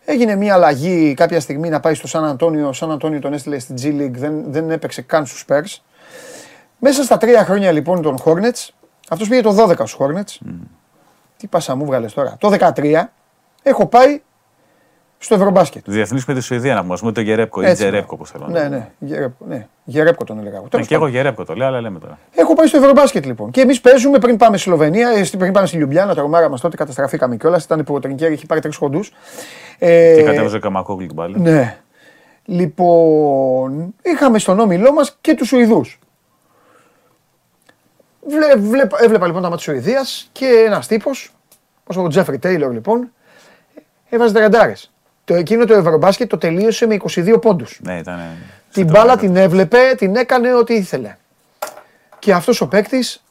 Έγινε 0.05 0.35
μια 0.37 0.55
αλλαγή 0.55 1.15
κάποια 1.15 1.41
στιγμή 1.41 1.69
να 1.69 1.81
πάει 1.81 1.95
στο 1.95 2.07
Σαν 2.09 2.25
Αντώνιο. 2.25 2.69
Ο 2.69 2.73
Σαν 2.73 2.91
Αντώνιο 2.91 3.19
τον 3.21 3.33
έστειλε 3.33 3.59
στην 3.59 3.77
G 3.83 3.85
League, 3.87 4.11
δεν, 4.19 4.45
δεν 4.53 4.71
έπαιξε 4.71 5.03
καν 5.03 5.27
στους 5.27 5.45
Spurs. 5.49 5.77
Μέσα 6.79 7.03
στα 7.03 7.17
τρία 7.19 7.45
χρόνια 7.45 7.73
λοιπόν 7.73 8.03
των 8.03 8.17
Hornets, 8.25 8.69
αυτός 9.09 9.29
πήγε 9.29 9.41
το 9.43 9.57
12 9.69 9.73
στους 9.75 9.97
Hornets. 9.99 10.39
Τι 11.41 11.47
πάσα 11.47 11.75
μου 11.75 11.85
βγάλες 11.85 12.13
τώρα. 12.13 12.37
Το 12.39 12.49
13 12.77 13.03
έχω 13.63 13.87
πάει 13.87 14.21
στο 15.19 15.35
Ευρωμπάσκετ. 15.35 15.83
Διεθνή 15.87 16.21
με 16.27 16.35
τη 16.35 16.41
Σουηδία 16.41 16.75
να 16.75 16.99
πούμε, 16.99 17.13
το 17.13 17.21
Γερέπκο 17.21 17.63
ή 17.63 17.65
Έτσι, 17.65 17.77
Τζερέπκο 17.77 18.11
όπως 18.15 18.31
θέλω. 18.31 18.47
να 18.49 18.53
Ναι, 18.53 18.63
πω. 18.69 18.69
ναι, 18.75 18.89
Γερέπκο, 18.99 19.45
ναι. 19.49 19.67
Γερέπκο 19.85 20.25
τον 20.25 20.39
έλεγα. 20.39 20.55
εγώ. 20.55 20.63
Ναι, 20.65 20.69
Τέλος 20.69 20.87
και 20.87 20.95
εγώ 20.95 21.03
πάντων. 21.05 21.17
Γερέπκο 21.19 21.45
το 21.45 21.55
λέω, 21.55 21.67
αλλά 21.67 21.81
λέμε 21.81 21.99
τώρα. 21.99 22.19
Έχω 22.35 22.55
πάει 22.55 22.67
στο 22.67 22.77
Ευρωμπάσκετ 22.77 23.25
λοιπόν. 23.27 23.51
Και 23.51 23.61
εμείς 23.61 23.81
παίζουμε 23.81 24.19
πριν 24.19 24.37
πάμε 24.37 24.57
στη 24.57 24.67
Σλοβενία, 24.69 25.09
ε, 25.09 25.25
στη- 25.25 25.37
πριν 25.37 25.53
πάμε 25.53 25.67
στη 25.67 25.77
Λιουμπιάνα, 25.77 26.15
το 26.15 26.21
ρομάρα 26.21 26.49
μας 26.49 26.61
τότε 26.61 26.77
καταστραφήκαμε 26.77 27.37
κιόλας. 27.37 27.65
Ήταν 27.65 27.79
υποτρινκέρ, 27.79 28.33
είχε 28.33 28.47
πάρει 28.47 28.61
τρεις 28.61 28.77
χοντούς. 28.77 29.13
Ε, 29.79 30.15
Και 30.17 30.23
κατέβαζε 30.23 30.57
ο 30.57 30.61
Καμακόγλου 30.61 31.07
την 31.07 31.15
μπάλα. 31.15 31.39
Ναι. 31.39 31.77
Λοιπόν, 32.45 33.95
είχαμε 34.03 34.39
στον 34.39 34.61
όμιλό 34.61 34.93
μας 34.93 35.17
και 35.21 35.35
τους 35.35 35.49
Σουηδούς. 35.49 35.99
Βλέ, 38.27 38.57
βλέ, 38.57 38.87
έβλεπα 39.01 39.27
λοιπόν 39.27 39.43
τα 39.43 39.49
μάτια 39.51 39.57
της 39.57 39.63
Σουηδίας 39.65 40.29
και 40.33 40.47
ένας 40.67 40.87
τύπος, 40.87 41.33
ο 41.97 42.09
Τζέφρι 42.09 42.39
Τέιλορ 42.39 42.73
λοιπόν, 42.73 43.13
έβαζε 44.09 44.33
τριαντάρες. 44.35 44.91
Το 45.25 45.35
εκείνο 45.35 45.65
το 45.65 45.75
Ευρωμπάσκετ 45.75 46.29
το 46.29 46.39
τελείωσε 46.39 46.87
με 46.87 46.95
22 46.95 47.39
πόντους. 47.41 47.81
Ναι, 47.83 47.99
ήταν. 47.99 48.21
Την 48.73 48.87
μπάλα 48.87 49.17
την 49.17 49.37
έβλεπε, 49.37 49.95
την 49.97 50.17
έκανε 50.17 50.55
ό,τι 50.55 50.75
ήθελε. 50.75 51.17
Και 52.19 52.33
αυτός 52.33 52.61
ο 52.61 52.69
παίκτης 52.69 53.25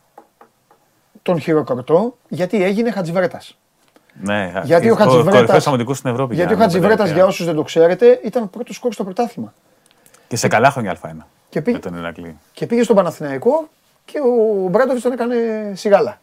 τον 1.21 1.39
χειροκροτώ 1.39 2.17
γιατί 2.27 2.63
έγινε 2.63 2.91
Χατζιβρέτας. 2.91 3.57
Ναι, 4.21 4.51
Γιατί 4.63 4.89
ο 4.89 4.95
Χατζιβρέτας- 4.95 5.33
Κορυφαίος 5.35 5.67
αμυντικός 5.67 5.97
στην 5.97 6.09
Ευρώπη. 6.09 6.35
Γιατί 6.35 6.53
ο 6.53 6.55
για 6.55 6.63
Χατζιβρέτας, 6.63 6.97
παιδάκια. 6.97 7.15
για 7.21 7.25
όσους 7.25 7.45
δεν 7.45 7.55
το 7.55 7.63
ξέρετε, 7.63 8.19
ήταν 8.23 8.49
πρώτος 8.49 8.75
σκορ 8.75 8.93
στο 8.93 9.03
πρωτάθλημα. 9.03 9.53
Και 10.27 10.35
σε 10.35 10.47
καλά 10.47 10.71
χρόνια 10.71 10.91
Α1. 10.91 11.25
Και 11.49 11.61
πήγε- 11.61 11.83
Με 11.83 11.89
τον 11.91 11.99
Ηρακλή. 11.99 12.37
Και 12.53 12.65
πήγε 12.65 12.83
στον 12.83 12.95
Παναθηναϊκό 12.95 13.69
και 14.11 14.19
ο 14.19 14.67
Μπράντοβιτς 14.69 15.03
τον 15.03 15.11
έκανε 15.11 15.35
σιγάλα. 15.73 16.19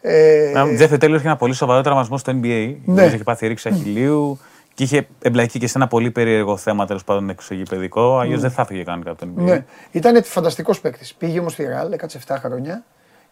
Ε, 0.00 0.58
Ο 0.60 0.74
Τζέφρι 0.74 0.98
Τέλο 0.98 1.16
είχε 1.16 1.26
ένα 1.26 1.36
πολύ 1.36 1.54
σοβαρό 1.54 1.80
τραυματισμό 1.82 2.18
στο 2.18 2.32
NBA. 2.42 2.74
Ναι. 2.84 3.04
Είχε 3.04 3.16
πάθει 3.18 3.46
ρήξη 3.46 3.68
αχηλίου 3.68 4.38
και 4.74 4.82
είχε 4.82 5.06
εμπλακεί 5.22 5.58
και 5.58 5.66
σε 5.66 5.78
ένα 5.78 5.86
πολύ 5.86 6.10
περίεργο 6.10 6.56
θέμα 6.56 6.86
τέλος 6.86 7.04
πάντων 7.04 7.30
εξωγηπαιδικό. 7.30 8.18
Αλλιώς 8.18 8.40
δεν 8.40 8.50
θα 8.50 8.62
έφυγε 8.62 8.82
κανένα 8.82 9.10
από 9.10 9.20
το 9.20 9.26
NBA. 9.36 9.42
ναι. 9.42 9.64
Ήταν 9.90 10.24
φανταστικός 10.24 10.80
παίκτης. 10.80 11.14
Πήγε 11.14 11.38
όμως 11.38 11.52
στη 11.52 11.64
Ρεάλ, 11.64 11.92
έκατσε 11.92 12.18
7 12.28 12.34
χρόνια 12.38 12.84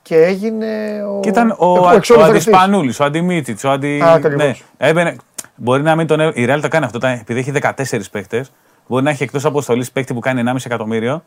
και 0.03 0.17
έγινε 0.23 0.67
ο, 1.17 1.21
Και 1.21 1.29
ήταν 1.29 1.51
ο, 1.51 1.57
ο, 1.59 1.87
ο, 1.87 1.91
εξόδου 1.95 2.21
ο 2.21 2.23
θεραπευτής. 2.25 2.55
Αντισπανούλης, 2.55 3.01
ο 3.01 3.05
Αντιμίτιτ, 3.05 3.65
ο 3.65 3.71
Αντι. 3.71 4.01
Α, 4.03 4.13
ακριβώς. 4.13 4.43
ναι. 4.79 4.89
Έμπαινε, 4.89 5.17
μπορεί 5.57 5.83
να 5.83 5.97
μην 5.97 6.07
τον. 6.07 6.21
έ- 6.21 6.37
Η 6.37 6.47
Real 6.49 6.59
το 6.63 6.69
κάνει 6.69 6.85
αυτό, 6.85 6.97
όταν- 6.99 7.19
επειδή 7.21 7.39
έχει 7.39 7.51
14 7.51 8.11
παίχτε. 8.11 8.45
Μπορεί 8.87 9.05
να 9.05 9.11
έχει 9.11 9.23
εκτός 9.23 9.45
αποστολής 9.45 9.93
παίχτη 9.93 10.15
που 10.15 10.21
κάνει 10.21 10.43
1,5 10.47 10.57
εκατομμύριο 10.65 11.25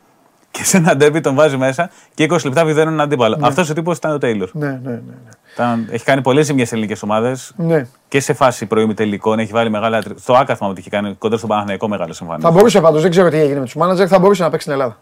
και 0.57 0.63
σε 0.63 0.77
ένα 0.77 0.95
ντέρμπι 0.95 1.21
τον 1.21 1.35
βάζει 1.35 1.57
μέσα 1.57 1.89
και 2.13 2.27
20 2.29 2.37
λεπτά 2.43 2.65
βιδώνουν 2.65 2.87
έναν 2.87 3.01
αντίπαλο. 3.01 3.37
Αυτός 3.41 3.69
ο 3.69 3.73
τύπος 3.73 3.97
ήταν 3.97 4.11
ο 4.11 4.17
Τέιλορ. 4.17 4.49
Ναι, 4.53 4.67
ναι, 4.67 4.73
ναι. 4.83 4.89
ναι. 4.91 5.01
Ήταν- 5.53 5.87
Έχει 5.91 6.03
κάνει 6.03 6.21
πολλές 6.21 6.45
ζημιές 6.45 6.67
σε 6.67 6.73
ελληνικές 6.75 7.03
ομάδες 7.03 7.53
ναι. 7.57 7.85
και 8.07 8.19
σε 8.19 8.33
φάση 8.33 8.65
προημιτελικών. 8.65 9.39
Έχει 9.39 9.51
βάλει 9.51 9.69
μεγάλα. 9.69 10.01
τρι- 10.01 10.19
Στο 10.19 10.33
άκαθμα 10.33 10.67
ότι 10.67 10.79
είχε 10.79 10.89
κάνει 10.89 11.13
κοντά 11.17 11.37
στον 11.37 11.49
Παναθηναϊκό 11.49 11.87
μεγάλο 11.87 12.13
εμφανίσει. 12.21 12.45
Θα 12.47 12.51
μπορούσε 12.53 12.81
πάντως, 12.81 13.01
δεν 13.01 13.11
ξέρω 13.11 13.29
τι 13.29 13.37
έγινε 13.37 13.59
με 13.59 13.65
τους 13.65 13.75
μάνατζερ, 13.75 14.07
θα 14.09 14.19
μπορούσε 14.19 14.43
να 14.43 14.49
παίξει 14.49 14.67
στην 14.67 14.79
Ελλάδα. 14.79 14.97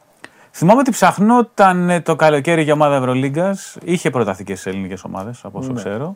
Θυμάμαι 0.52 0.80
ότι 0.80 0.92
ψαχνόταν 0.92 1.90
ε, 1.90 2.02
το 2.02 2.16
καλοκαίρι 2.16 2.62
για 2.64 2.74
ομάδα 2.74 2.96
Ευρωλίγκας. 2.96 3.78
Είχε 3.84 4.10
προταθεί 4.10 4.44
και 4.44 4.56
σε 4.56 4.70
ελληνικές 4.70 5.04
ομάδες, 5.04 5.40
από 5.44 5.60
όσο 5.60 5.74
ξέρω. 5.74 6.16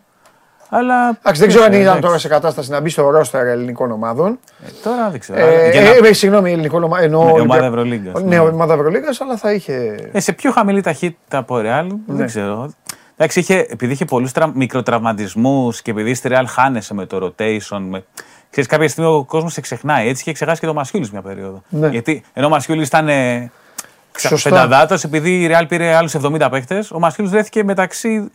Αλλά. 0.70 1.06
Ναι. 1.06 1.18
Εντάξει, 1.20 1.40
δεν 1.42 1.50
ξέρω 1.50 1.64
αν 1.64 1.72
ε, 1.72 1.76
ήταν 1.76 1.88
εντάξει. 1.88 2.02
τώρα 2.02 2.18
σε 2.18 2.28
κατάσταση 2.28 2.70
να 2.72 2.80
μπει 2.82 2.90
στο 2.90 3.10
ρόστερ 3.10 3.46
ελληνικών 3.48 3.92
ομάδων. 3.92 4.40
Ε, 4.66 4.70
Τώρα 4.84 5.10
δεν 5.10 5.20
ξέρω. 5.20 5.40
Ε, 5.40 5.70
Για 5.72 5.82
να- 5.82 5.88
ε, 5.88 6.10
ε, 6.10 6.14
συγγνώμη, 6.14 6.52
ελληνικών 6.52 6.84
ομάδων. 6.84 7.06
Εννοώ 7.06 7.24
Ναι, 7.24 7.32
Ολυμπια- 7.32 7.44
ομάδα 7.56 7.66
Ευρωλίγκας, 7.66 8.22
Ναι, 8.22 8.28
ναι. 8.28 8.40
ομάδα 8.40 8.74
Ευρωλίγκας, 8.74 9.22
αλλά 9.22 9.38
θα 9.38 9.54
είχε. 9.54 9.96
Ε, 10.12 10.20
σε 10.20 10.34
πιο 10.34 10.52
χαμηλή 10.52 10.82
ταχύτητα 10.82 11.38
από 11.38 11.60
Ρεάλ, 11.60 11.86
Ναι. 11.88 11.96
δεν 12.06 12.26
ξέρω. 12.26 12.72
Εντάξει, 13.18 13.40
είχε, 13.40 13.66
επειδή 13.70 13.94
είχε 13.94 14.06
πολλούς 14.06 14.32
τρα... 14.32 14.52
μικροτραυματισμούς 14.54 15.82
και 15.82 15.92
επειδή 15.92 16.14
στη 16.14 16.28
Ρεάλ 16.28 16.48
χάνεσαι 16.48 16.94
με 16.94 17.06
το 17.06 17.18
rotation. 17.26 17.80
Με... 17.90 18.04
Ξέρεις, 18.50 18.70
κάποια 18.70 18.90
στιγμή 18.90 19.10
ο 19.12 19.24
κόσμος 19.24 19.54
σε 19.54 19.62
ξεχνάει. 19.62 20.08
Έτσι 20.08 20.22
είχε 20.22 20.32
ξεχάσει 20.32 20.60
και 20.60 20.66
το 20.66 20.74
Μασιούλης 20.74 21.12
μια 21.12 21.22
περίοδο. 21.22 21.62
Ναι. 21.70 21.88
Γιατί 21.88 22.24
ενώ 22.34 22.46
ο 22.46 22.50
Μασιούλης 22.50 22.88
ήταν 22.88 23.08
ε, 23.10 23.52
Σωστά. 24.18 24.50
πενταδάτος, 24.50 25.04
επειδή 25.04 25.42
η 25.42 25.48
Ρεάλ 25.48 25.66
πήρε 25.68 25.94
άλλους 25.96 26.16
70 26.16 26.48
παίχτε, 26.52 26.84
ο 26.92 27.00
Μασιούλης 27.00 27.32
βρέθηκε 27.32 27.64
μεταξύ 27.64 28.32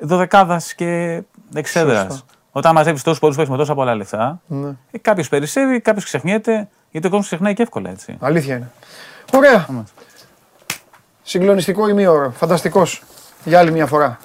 δωδεκάδας 0.00 0.74
και 0.74 1.22
εξέδρα. 1.54 2.02
Σωστά. 2.10 2.24
Όταν 2.52 2.74
μαζεύεις 2.74 3.02
τόσους 3.02 3.18
πολλούς 3.18 3.36
παίχτε 3.36 3.50
με 3.52 3.58
τόσα 3.58 3.74
πολλά 3.74 3.94
λεφτά, 3.94 4.40
Ναι. 4.46 4.68
ε, 4.90 4.98
κάποιος 4.98 5.28
περισσεύει, 5.28 5.80
κάποιος 5.80 6.04
ξεχνιέται, 6.04 6.68
γιατί 6.90 7.06
ο 7.06 7.10
κόσμος 7.10 7.26
ξεχνάει 7.26 7.54
και 7.54 7.62
εύκολα 7.62 7.90
έτσι. 7.90 8.16
Αλήθεια 8.20 8.56
είναι. 8.56 8.70
Ωραία. 9.34 9.66
Συγκλονιστικό 11.22 11.88
ημίωρο. 11.88 12.30
Φανταστικός. 12.30 13.02
Για 13.44 13.58
άλλη 13.58 13.70
μια 13.72 13.86
φορά. 13.86 14.18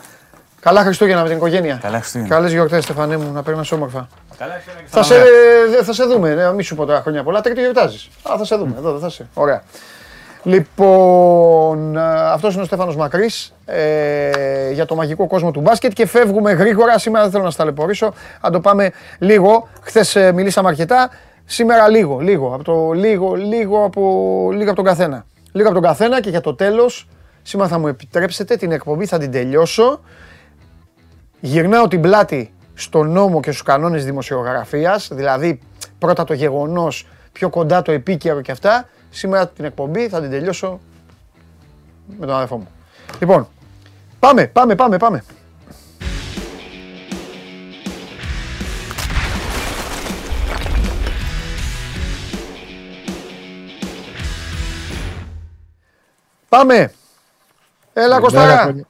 Καλά 0.60 0.84
Χριστούγεννα 0.84 1.21
με 1.21 1.27
την 1.27 1.38
οικογένεια. 1.38 1.75
Καλά 1.81 1.99
Χριστούγεννα. 1.99 2.36
Καλές 2.36 2.51
γιορτές, 2.51 2.84
Στεφανέ 2.84 3.17
μου, 3.17 3.31
να 3.31 3.43
περνάς 3.43 3.71
όμορφα. 3.71 4.07
Καλά, 4.38 4.53
Θα 4.86 5.03
σε, 5.03 5.15
θα 5.84 5.93
σε 5.93 6.03
δούμε, 6.05 6.34
ναι, 6.34 6.53
μη 6.53 6.63
σου 6.63 6.75
πω 6.75 6.86
τώρα 6.86 7.01
χρόνια 7.01 7.23
πολλά. 7.23 7.41
Τρίτη 7.41 7.60
γιορτάζεις. 7.62 8.10
Α, 8.31 8.36
θα 8.38 8.45
σε 8.45 8.55
δούμε. 8.55 8.75
Εδώ 8.77 8.91
δεν 8.91 8.99
θα 9.01 9.10
σε. 9.10 9.27
Ωραία. 9.34 9.63
Λοιπόν, 10.43 11.97
αυτός 11.97 12.54
είναι 12.54 12.62
ο 12.62 12.65
Στέφανος 12.65 12.95
Μακρύς 12.95 13.54
ε, 13.65 14.71
για 14.71 14.86
το 14.86 14.95
μαγικό 14.95 15.27
κόσμο 15.27 15.51
του 15.51 15.62
μπάσκετ 15.62 15.93
και 15.93 16.06
φεύγουμε 16.08 16.51
γρήγορα. 16.51 16.99
Σήμερα 16.99 17.23
δεν 17.23 17.32
θέλω 17.32 17.43
να 17.43 17.49
σας 17.49 17.60
ταλαιπωρήσω. 17.60 18.13
Αν 18.41 18.51
το 18.51 18.60
πάμε 18.60 18.91
λίγο. 19.19 19.67
Χθες 19.82 20.17
μιλήσαμε 20.34 20.69
αρκετά. 20.69 21.10
Σήμερα 21.45 21.89
λίγο, 21.89 22.19
λίγο. 22.19 22.54
Από 22.54 22.63
το 22.63 22.91
λίγο, 22.91 23.34
λίγο 23.34 23.84
από, 23.84 24.01
λίγο 24.51 24.67
από 24.67 24.75
τον 24.75 24.86
καθένα. 24.86 25.25
Λίγο 25.51 25.69
από 25.69 25.80
τον 25.80 25.89
καθένα 25.89 26.21
και 26.21 26.30
για 26.30 26.41
το 26.41 26.56
τέλος. 26.56 27.08
Σήμερα 27.41 27.69
θα 27.69 27.80
μου 27.80 27.88
επιτρέψετε 27.88 28.56
την 28.56 28.71
εκπομπή, 28.71 29.06
θα 29.06 29.17
την 29.17 29.32
τελειώσω. 29.32 29.99
Γυρνάω 31.39 31.88
την 31.88 32.01
πλάτη 32.01 32.54
στον 32.73 33.12
νόμο 33.12 33.39
και 33.39 33.49
στους 33.49 33.63
κανόνες 33.63 34.06
δημοσιογραφίας, 34.06 35.10
δηλαδή 35.12 35.60
πρώτα 35.99 36.23
το 36.23 36.34
γεγονός, 36.34 37.08
πιο 37.32 37.49
κοντά 37.49 37.82
το 37.82 37.91
επίκαιρο 37.91 38.41
και 38.41 38.51
αυτά. 38.51 38.88
Σήμερα 39.13 39.47
την 39.47 39.65
εκπομπή 39.65 40.10
θα 40.10 40.21
την 40.21 40.30
τελειώσω 40.30 40.80
με 42.19 42.26
τον 42.26 42.36
αδερφό 42.36 42.58
μου. 42.58 42.67
Λοιπόν, 43.19 43.47
πάμε, 44.19 44.47
πάμε, 44.47 44.76
πάμε, 44.76 44.97
πάμε. 44.97 45.24
Πάμε. 56.50 56.91
Έλα 57.93 58.19
Κωστάρα. 58.19 58.62
Χρόνια- 58.62 58.86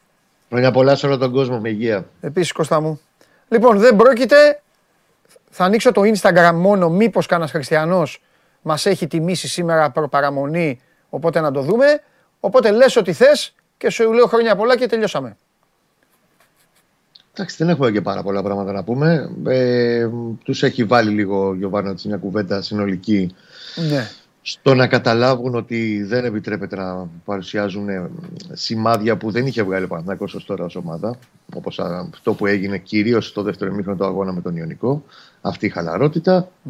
Χρόνια 0.49 0.71
πολλά 0.71 0.95
σε 0.95 1.05
όλο 1.05 1.17
τον 1.17 1.31
κόσμο 1.31 1.59
με 1.59 1.69
υγεία. 1.69 2.05
Επίσης 2.21 2.51
Κώστα 2.51 2.81
μου. 2.81 3.01
Λοιπόν, 3.49 3.77
δεν 3.77 3.95
πρόκειται. 3.95 4.61
Θα 5.49 5.63
ανοίξω 5.63 5.91
το 5.91 6.01
Instagram 6.01 6.51
μόνο 6.55 6.89
μήπως 6.89 7.25
κανένας 7.25 7.51
χριστιανός 7.51 8.21
μας 8.61 8.85
έχει 8.85 9.07
τιμήσει 9.07 9.47
σήμερα 9.47 9.91
προπαραμονή, 9.91 10.81
οπότε 11.09 11.39
να 11.39 11.51
το 11.51 11.61
δούμε. 11.61 11.85
Οπότε 12.39 12.71
λες 12.71 12.95
ό,τι 12.95 13.13
θες 13.13 13.53
και 13.77 13.89
σου 13.89 14.11
λέω 14.13 14.25
χρόνια 14.27 14.55
πολλά 14.55 14.77
και 14.77 14.85
τελειώσαμε. 14.87 15.35
Εντάξει, 17.33 17.55
δεν 17.59 17.69
έχουμε 17.69 17.91
και 17.91 18.01
πάρα 18.01 18.23
πολλά 18.23 18.43
πράγματα 18.43 18.71
να 18.71 18.83
πούμε. 18.83 19.29
Ε, 19.47 20.07
Τους 20.43 20.63
έχει 20.63 20.83
βάλει 20.83 21.09
λίγο 21.11 21.47
ο 21.47 21.55
Γιωβάνα 21.55 21.95
μια 22.05 22.17
κουβέντα 22.17 22.61
συνολική 22.61 23.35
Ναι. 23.89 24.07
στο 24.41 24.73
να 24.75 24.87
καταλάβουν 24.87 25.55
ότι 25.55 26.03
δεν 26.03 26.25
επιτρέπεται 26.25 26.75
να 26.75 27.07
παρουσιάζουν 27.25 27.89
ε, 27.89 28.09
σημάδια 28.51 29.17
που 29.17 29.31
δεν 29.31 29.45
είχε 29.45 29.63
βγάλει 29.63 29.83
ο 29.85 29.87
Παναθηναϊκός 29.87 30.33
ως 30.33 30.45
τώρα 30.45 30.65
ως 30.65 30.75
ομάδα. 30.75 31.15
Όπως 31.55 31.79
α, 31.79 32.07
αυτό 32.13 32.33
που 32.33 32.45
έγινε 32.45 32.77
κυρίως 32.77 33.27
στο 33.27 33.41
δεύτερο 33.41 33.71
ημίχρονο 33.71 33.97
του 33.97 34.05
αγώνα 34.05 34.31
με 34.33 34.41
τον 34.41 34.55
Ιωνικό. 34.55 35.03
Αυτή 35.41 35.65
η 35.65 35.69
χαλαροτητα 35.69 36.47
Ε, 36.65 36.69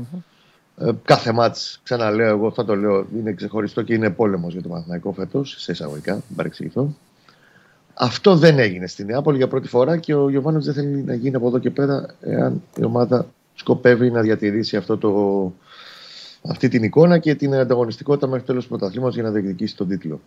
κάθε 1.03 1.31
μάτς, 1.31 1.79
ξαναλέω 1.83 2.27
εγώ, 2.27 2.51
θα 2.51 2.65
το 2.65 2.75
λέω, 2.75 3.05
είναι 3.17 3.33
ξεχωριστό 3.33 3.81
και 3.81 3.93
είναι 3.93 4.09
πόλεμος 4.09 4.53
για 4.53 4.61
τον 4.61 4.71
Παναθηναϊκό 4.71 5.11
φέτος, 5.11 5.55
σε 5.59 5.71
εισαγωγικά, 5.71 6.13
μην 6.13 6.35
παρεξηγηθώ. 6.35 6.95
Αυτό 7.93 8.35
δεν 8.35 8.59
έγινε 8.59 8.87
στη 8.87 9.05
Νεάπολη 9.05 9.37
για 9.37 9.47
πρώτη 9.47 9.67
φορά 9.67 9.97
και 9.97 10.13
ο 10.15 10.29
Γιωβάνος 10.29 10.65
δεν 10.65 10.73
θέλει 10.73 11.03
να 11.03 11.13
γίνει 11.13 11.35
από 11.35 11.47
εδώ 11.47 11.59
και 11.59 11.69
πέρα 11.69 12.05
εάν 12.21 12.61
η 12.77 12.83
ομάδα 12.83 13.25
σκοπεύει 13.53 14.11
να 14.11 14.21
διατηρήσει 14.21 14.77
αυτό 14.77 14.97
το, 14.97 15.53
αυτή 16.41 16.67
την 16.67 16.83
εικόνα 16.83 17.17
και 17.17 17.35
την 17.35 17.55
ανταγωνιστικότητα 17.55 18.27
μέχρι 18.27 18.45
τέλος 18.45 18.63
του 18.63 18.69
πρωταθλήματος 18.69 19.15
για 19.15 19.23
να 19.23 19.31
διεκδικήσει 19.31 19.75
τον 19.75 19.87
τίτλο. 19.87 20.21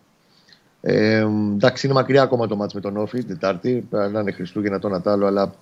Ε, 0.80 1.26
εντάξει, 1.54 1.86
είναι 1.86 1.94
μακριά 1.94 2.22
ακόμα 2.22 2.46
το 2.46 2.56
μάτς 2.56 2.74
με 2.74 2.80
τον 2.80 2.96
Όφη 2.96 3.18
την 3.18 3.28
Τετάρτη, 3.28 3.88
να 3.90 4.20
είναι 4.20 4.32
Χριστούγεννα 4.32 4.78
το 4.78 4.88
Νατάλο, 4.88 5.26
αλλά 5.26 5.54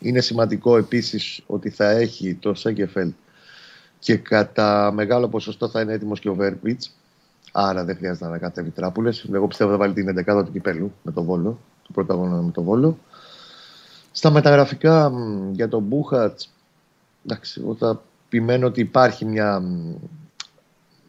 είναι 0.00 0.20
σημαντικό 0.20 0.76
επίσης 0.76 1.42
ότι 1.46 1.70
θα 1.70 1.90
έχει 1.90 2.34
το 2.34 2.54
Σέγκεφελ 2.54 3.12
και 3.98 4.16
κατά 4.16 4.92
μεγάλο 4.92 5.28
ποσοστό 5.28 5.68
θα 5.68 5.80
είναι 5.80 5.92
έτοιμος 5.92 6.20
και 6.20 6.28
ο 6.28 6.34
Βέρπιτς. 6.34 6.96
Άρα 7.52 7.84
δεν 7.84 7.96
χρειάζεται 7.96 8.24
να 8.24 8.30
ανακατεύει 8.30 8.70
τράπουλες. 8.70 9.28
Εγώ 9.32 9.46
πιστεύω 9.46 9.70
θα 9.70 9.76
βάλει 9.76 9.92
την 9.92 10.08
11η 10.08 10.44
του 10.44 10.52
κυπέλου 10.52 10.92
με 11.02 11.12
τον 11.12 11.24
Βόλο. 11.24 11.58
Το 11.82 11.92
πρώτο 11.92 12.12
αγώνα 12.12 12.42
με 12.42 12.50
τον 12.50 12.64
Βόλο. 12.64 12.98
Στα 14.12 14.30
μεταγραφικά 14.30 15.10
μ, 15.10 15.52
για 15.52 15.68
τον 15.68 15.82
Μπούχατς, 15.82 16.52
εντάξει, 17.24 17.60
εγώ 17.60 17.74
θα 17.74 18.02
επιμένω 18.26 18.66
ότι 18.66 18.80
υπάρχει 18.80 19.24
μια 19.24 19.60
μ, 19.60 19.94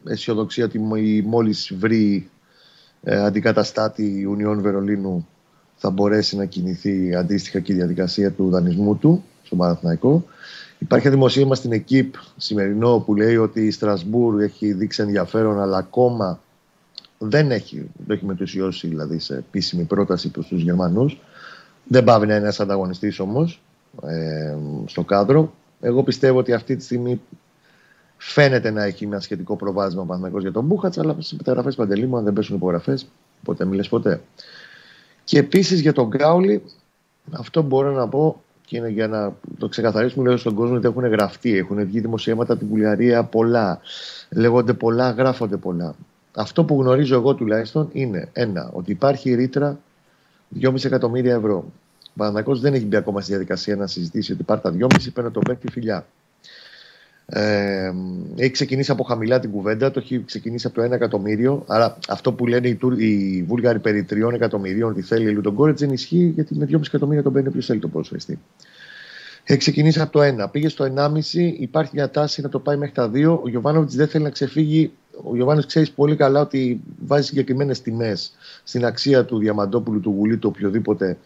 αισιοδοξία 0.04 0.64
ότι 0.64 0.78
μόλις 1.24 1.72
βρει 1.78 2.30
ε, 3.02 3.18
αντικαταστάτη 3.18 4.24
Ουνιών 4.24 4.60
Βερολίνου 4.60 5.26
θα 5.76 5.90
μπορέσει 5.90 6.36
να 6.36 6.44
κινηθεί 6.44 7.14
αντίστοιχα 7.14 7.60
και 7.60 7.72
η 7.72 7.76
διαδικασία 7.76 8.32
του 8.32 8.50
δανεισμού 8.50 8.96
του 8.96 9.24
στο 9.42 9.56
Παναθηναϊκό. 9.56 10.24
Υπάρχει 10.78 11.08
δημοσίευμα 11.08 11.54
στην 11.54 11.72
ΕΚΙΠ 11.72 12.14
σημερινό 12.36 12.98
που 12.98 13.14
λέει 13.14 13.36
ότι 13.36 13.66
η 13.66 13.70
Στρασβούρ 13.70 14.42
έχει 14.42 14.72
δείξει 14.72 15.02
ενδιαφέρον, 15.02 15.60
αλλά 15.60 15.76
ακόμα 15.76 16.40
δεν 17.18 17.50
έχει, 17.50 17.90
το 18.06 18.12
έχει 18.12 18.24
μετουσιώσει 18.24 18.88
δηλαδή 18.88 19.18
σε 19.18 19.36
επίσημη 19.36 19.84
πρόταση 19.84 20.30
προς 20.30 20.46
τους 20.46 20.62
Γερμανούς. 20.62 21.20
Δεν 21.84 22.04
πάει 22.04 22.18
να 22.18 22.24
είναι 22.24 22.34
ένας 22.34 22.60
ανταγωνιστής 22.60 23.18
όμως 23.18 23.60
ε, 24.02 24.56
στο 24.86 25.04
κάδρο. 25.04 25.52
Εγώ 25.80 26.02
πιστεύω 26.02 26.38
ότι 26.38 26.52
αυτή 26.52 26.76
τη 26.76 26.84
στιγμή 26.84 27.20
φαίνεται 28.16 28.70
να 28.70 28.84
έχει 28.84 29.04
ένα 29.04 29.20
σχετικό 29.20 29.56
προβάδισμα 29.56 30.04
Παναγιώτης 30.04 30.42
για 30.42 30.52
τον 30.52 30.64
Μπούχατς, 30.64 30.98
αλλά 30.98 31.12
στις 31.12 31.32
μεταγραφές 31.32 31.74
Παντελή 31.74 32.06
μου 32.06 32.16
αν 32.16 32.24
δεν 32.24 32.32
πέσουν 32.32 32.56
υπογραφές, 32.56 33.06
ποτέ 33.42 33.64
μιλες 33.64 33.88
ποτέ. 33.88 34.20
Και 35.24 35.38
επίσης 35.38 35.80
για 35.80 35.92
τον 35.92 36.08
Γκάουλι, 36.08 36.62
αυτό 37.30 37.62
μπορώ 37.62 37.92
να 37.92 38.08
πω 38.08 38.42
και 38.68 38.76
είναι 38.76 38.88
για 38.88 39.08
να 39.08 39.32
το 39.58 39.68
ξεκαθαρίσουμε 39.68 40.28
λέω 40.28 40.36
στον 40.36 40.54
κόσμο 40.54 40.76
ότι 40.76 40.86
έχουν 40.86 41.06
γραφτεί, 41.06 41.56
έχουν 41.56 41.86
βγει 41.86 42.00
δημοσιεύματα 42.00 42.52
από 42.52 42.60
την 42.62 42.70
Βουλγαρία 42.70 43.24
πολλά, 43.24 43.80
λέγονται 44.30 44.72
πολλά, 44.72 45.10
γράφονται 45.10 45.56
πολλά. 45.56 45.94
Αυτό 46.34 46.64
που 46.64 46.80
γνωρίζω 46.80 47.14
εγώ 47.14 47.34
τουλάχιστον 47.34 47.88
είναι 47.92 48.28
ένα, 48.32 48.70
ότι 48.72 48.90
υπάρχει 48.90 49.34
ρήτρα 49.34 49.78
2,5 50.60 50.84
εκατομμύρια 50.84 51.34
ευρώ. 51.34 51.64
Ο 52.08 52.12
Παναγιώ 52.16 52.56
δεν 52.56 52.74
έχει 52.74 52.84
μπει 52.84 52.96
ακόμα 52.96 53.20
στη 53.20 53.30
διαδικασία 53.30 53.76
να 53.76 53.86
συζητήσει 53.86 54.32
ότι 54.32 54.42
πάρει 54.42 54.60
τα 54.60 54.74
2,5 54.78 54.86
παίρνω 55.14 55.30
το 55.30 55.40
παίκτη 55.40 55.70
φιλιά. 55.70 56.06
Ε, 57.30 57.92
έχει 58.36 58.50
ξεκινήσει 58.50 58.90
από 58.90 59.02
χαμηλά 59.02 59.38
την 59.38 59.50
κουβέντα, 59.50 59.90
το 59.90 60.00
έχει 60.00 60.24
ξεκινήσει 60.24 60.66
από 60.66 60.80
το 60.80 60.86
1 60.86 60.90
εκατομμύριο. 60.90 61.64
Άρα 61.66 61.98
αυτό 62.08 62.32
που 62.32 62.46
λένε 62.46 62.68
οι, 62.68 62.78
οι 62.96 63.42
Βούλγαροι 63.42 63.78
περί 63.78 64.06
3 64.10 64.32
εκατομμυρίων 64.32 64.90
ότι 64.90 65.02
θέλει 65.02 65.30
η 65.30 65.40
Γκόρετ 65.50 65.78
δεν 65.78 65.90
ισχύει 65.90 66.32
γιατί 66.34 66.54
με 66.54 66.66
2,5 66.70 66.80
εκατομμύρια 66.86 67.22
τον 67.22 67.32
παίρνει 67.32 67.50
ποιο 67.50 67.60
θέλει 67.62 67.80
το 67.80 67.88
ποδοσφαιριστή. 67.88 68.38
Έχει 69.44 69.58
ξεκινήσει 69.58 70.00
από 70.00 70.12
το 70.12 70.20
1, 70.44 70.50
πήγε 70.50 70.68
στο 70.68 70.92
1,5, 70.96 71.10
υπάρχει 71.58 71.90
μια 71.94 72.10
τάση 72.10 72.40
να 72.40 72.48
το 72.48 72.58
πάει 72.58 72.76
μέχρι 72.76 72.94
τα 72.94 73.10
2. 73.14 73.40
Ο 73.42 73.48
Γιωβάνοβιτς 73.48 73.94
δεν 73.94 74.08
θέλει 74.08 74.24
να 74.24 74.30
ξεφύγει. 74.30 74.92
Ο 75.24 75.34
Γιωβάνοβιτ 75.34 75.66
ξέρεις 75.68 75.90
πολύ 75.90 76.16
καλά 76.16 76.40
ότι 76.40 76.80
βάζει 77.06 77.26
συγκεκριμένες 77.26 77.82
τιμές 77.82 78.32
στην 78.64 78.84
αξία 78.84 79.24
του 79.24 79.38
Διαμαντόπουλου, 79.38 80.00
του 80.00 80.14
Γουλή, 80.16 80.36
του 80.36 80.52
οποιοδήποτε 80.54 81.16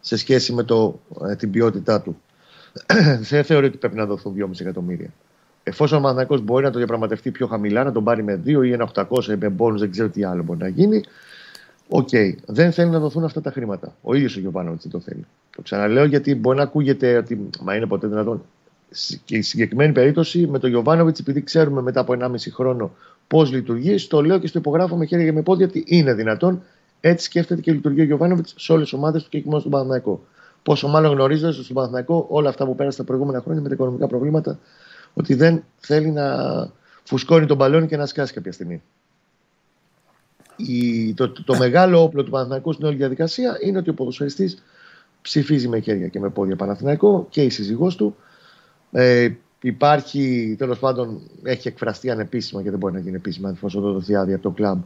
σε 0.00 0.16
σχέση 0.16 0.52
με 0.52 0.62
το, 0.62 1.00
ε, 1.28 1.36
την 1.36 1.50
ποιότητά 1.50 2.00
του. 2.00 2.16
δεν 3.30 3.44
θεωρεί 3.44 3.66
ότι 3.66 3.76
πρέπει 3.76 3.96
να 3.96 4.06
δοθούν 4.06 4.34
2,5 4.38 4.60
εκατομμύρια. 4.60 5.12
Εφόσον 5.62 5.98
ο 5.98 6.00
Μανακός 6.00 6.40
μπορεί 6.40 6.64
να 6.64 6.70
το 6.70 6.78
διαπραγματευτεί 6.78 7.30
πιο 7.30 7.46
χαμηλά, 7.46 7.84
να 7.84 7.92
τον 7.92 8.04
πάρει 8.04 8.22
με 8.22 8.40
2 8.44 8.64
ή 8.64 8.72
ένα 8.72 8.88
800 8.94 9.36
με 9.38 9.48
μπόνους, 9.48 9.80
δεν 9.80 9.90
ξέρω 9.90 10.08
τι 10.08 10.24
άλλο 10.24 10.42
μπορεί 10.42 10.58
να 10.58 10.68
γίνει. 10.68 11.02
OK. 11.88 12.08
Okay. 12.12 12.34
Δεν 12.46 12.72
θέλει 12.72 12.90
να 12.90 12.98
δοθούν 12.98 13.24
αυτά 13.24 13.40
τα 13.40 13.50
χρήματα. 13.50 13.94
Ο 14.02 14.14
ίδιος 14.14 14.36
ο 14.36 14.40
Γιωβάνοβιτς 14.40 14.82
δεν 14.82 14.92
το 14.92 15.00
θέλει. 15.00 15.26
Το 15.56 15.62
ξαναλέω 15.62 16.04
γιατί 16.04 16.34
μπορεί 16.34 16.56
να 16.56 16.62
ακούγεται 16.62 17.16
ότι. 17.16 17.48
Μα 17.62 17.74
είναι 17.76 17.86
ποτέ 17.86 18.06
δυνατόν. 18.06 18.42
Και 19.24 19.36
η 19.36 19.42
συγκεκριμένη 19.42 19.92
περίπτωση 19.92 20.46
με 20.46 20.58
τον 20.58 20.70
Γιωβάνοβιτς, 20.70 21.20
επειδή 21.20 21.42
ξέρουμε 21.42 21.82
μετά 21.82 22.00
από 22.00 22.12
1,5 22.12 22.50
χρόνο 22.52 22.90
πώς 23.26 23.52
λειτουργεί, 23.52 24.06
το 24.06 24.22
λέω 24.22 24.38
και 24.38 24.46
στο 24.46 24.58
υπογράφω 24.58 24.96
με 24.96 25.04
χέρια 25.06 25.24
και 25.24 25.32
με 25.32 25.42
πόδια 25.42 25.66
ότι 25.66 25.84
είναι 25.86 26.14
δυνατόν. 26.14 26.62
Έτσι 27.00 27.24
σκέφτεται 27.24 27.60
και 27.60 27.72
λειτουργεί 27.72 28.00
ο 28.00 28.04
Γιωβάνοβιτς 28.04 28.54
σε 28.56 28.72
όλες 28.72 28.84
τις 28.84 28.98
ομάδες 28.98 29.22
του 29.22 29.28
και 29.28 29.36
όχι 29.36 29.46
μόνο 29.46 29.58
στον 29.58 29.70
Παναθηναϊκό. 29.70 30.24
Πόσο 30.62 30.88
μάλλον 30.88 31.12
γνωρίζοντας 31.12 31.54
στον 31.54 31.74
Παναθηναϊκό 31.74 32.26
όλα 32.28 32.48
αυτά 32.48 32.66
που 32.66 32.74
πέρασαν 32.74 32.98
τα 32.98 33.04
προηγούμενα 33.04 33.40
χρόνια 33.40 33.62
με 33.62 33.68
τα 33.68 33.74
οικονομικά 33.74 34.06
προβλήματα 34.06 34.58
ότι 35.14 35.34
δεν 35.34 35.64
θέλει 35.78 36.10
να 36.10 36.26
φουσκώνει 37.02 37.46
τον 37.46 37.56
μπαλόνι 37.56 37.86
και 37.86 37.96
να 37.96 38.06
σκάσει 38.06 38.32
κάποια 38.32 38.52
στιγμή. 38.52 38.82
Η, 40.56 41.14
το, 41.14 41.30
το, 41.30 41.56
μεγάλο 41.56 42.02
όπλο 42.02 42.24
του 42.24 42.30
Παναθηναϊκού 42.30 42.72
στην 42.72 42.86
όλη 42.86 42.96
διαδικασία 42.96 43.58
είναι 43.62 43.78
ότι 43.78 43.90
ο 43.90 43.94
ποδοσφαιριστής 43.94 44.62
ψηφίζει 45.22 45.68
με 45.68 45.78
χέρια 45.78 46.08
και 46.08 46.20
με 46.20 46.30
πόδια 46.30 46.56
Παναθηναϊκό 46.56 47.26
και 47.30 47.42
η 47.42 47.50
σύζυγός 47.50 47.96
του. 47.96 48.16
Ε, 48.92 49.30
υπάρχει, 49.60 50.54
τέλος 50.58 50.78
πάντων, 50.78 51.20
έχει 51.42 51.68
εκφραστεί 51.68 52.10
ανεπίσημα 52.10 52.62
και 52.62 52.70
δεν 52.70 52.78
μπορεί 52.78 52.94
να 52.94 53.00
γίνει 53.00 53.16
επίσημα 53.16 53.50
εφόσον 53.50 53.82
το 53.82 53.92
δοθεί 53.92 54.16
άδεια 54.16 54.34
από 54.34 54.42
το 54.42 54.50
κλαμπ. 54.50 54.82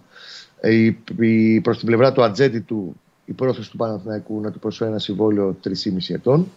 Ε, 0.60 0.74
η, 0.74 0.98
η, 1.18 1.60
προς 1.60 1.78
την 1.78 1.86
πλευρά 1.86 2.12
του 2.12 2.22
ατζέντη 2.22 2.60
του 2.60 2.96
η 3.24 3.32
πρόθεση 3.32 3.70
του 3.70 3.76
Παναθηναϊκού 3.76 4.40
να 4.40 4.50
του 4.50 4.58
προσφέρει 4.58 4.90
ένα 4.90 4.98
συμβόλαιο 4.98 5.56
3,5 5.64 5.70
ετών 6.08 6.50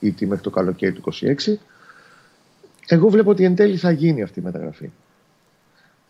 ή 0.00 0.14
μέχρι 0.20 0.42
το 0.42 0.50
καλοκαίρι 0.50 0.92
του 0.92 1.12
26 1.12 1.54
εγώ 2.92 3.08
βλέπω 3.08 3.30
ότι 3.30 3.44
εν 3.44 3.54
τέλει 3.54 3.76
θα 3.76 3.90
γίνει 3.90 4.22
αυτή 4.22 4.40
η 4.40 4.42
μεταγραφή. 4.42 4.90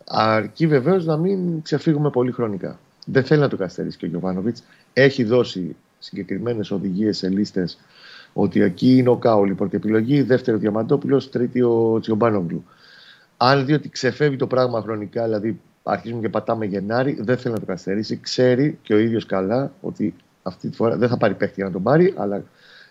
Αρκεί 0.05 0.67
βεβαίως 0.67 1.05
να 1.05 1.17
μην 1.17 1.61
ξεφύγουμε 1.61 2.09
πολύ 2.09 2.31
χρονικά. 2.31 2.79
Δεν 3.05 3.23
θέλει 3.23 3.41
να 3.41 3.47
το 3.47 3.57
καθυστερήσει 3.57 3.97
και 3.97 4.05
ο 4.05 4.07
Γιωβάνοβιτς. 4.07 4.63
Έχει 4.93 5.23
δώσει 5.23 5.75
συγκεκριμένες 5.99 6.71
οδηγίες 6.71 7.17
σε 7.17 7.29
λίστες 7.29 7.79
ότι 8.33 8.61
εκεί 8.61 8.97
είναι 8.97 9.09
ο 9.09 9.17
Κάολη 9.17 9.53
πρώτη 9.53 9.75
επιλογή, 9.75 10.21
δεύτερο 10.21 10.57
Διαμαντόπουλος, 10.57 11.29
τρίτη 11.29 11.61
ο 11.61 11.97
Τσιομπάνογλου. 12.01 12.63
Αν 13.37 13.65
δει 13.65 13.73
ότι 13.73 13.89
ξεφεύγει 13.89 14.35
το 14.35 14.47
πράγμα 14.47 14.81
χρονικά, 14.81 15.23
δηλαδή 15.23 15.59
αρχίζουμε 15.83 16.21
και 16.21 16.29
πατάμε 16.29 16.65
Γενάρη, 16.65 17.17
δεν 17.21 17.37
θέλει 17.37 17.53
να 17.53 17.59
το 17.59 17.65
καθυστερήσει. 17.65 18.19
Ξέρει 18.19 18.79
και 18.81 18.93
ο 18.93 18.97
ίδιος 18.97 19.25
καλά 19.25 19.71
ότι 19.81 20.13
αυτή 20.43 20.69
τη 20.69 20.75
φορά 20.75 20.97
δεν 20.97 21.09
θα 21.09 21.17
πάρει 21.17 21.33
παίχτη 21.33 21.55
για 21.55 21.65
να 21.65 21.71
τον 21.71 21.83
πάρει, 21.83 22.13
αλλά 22.17 22.43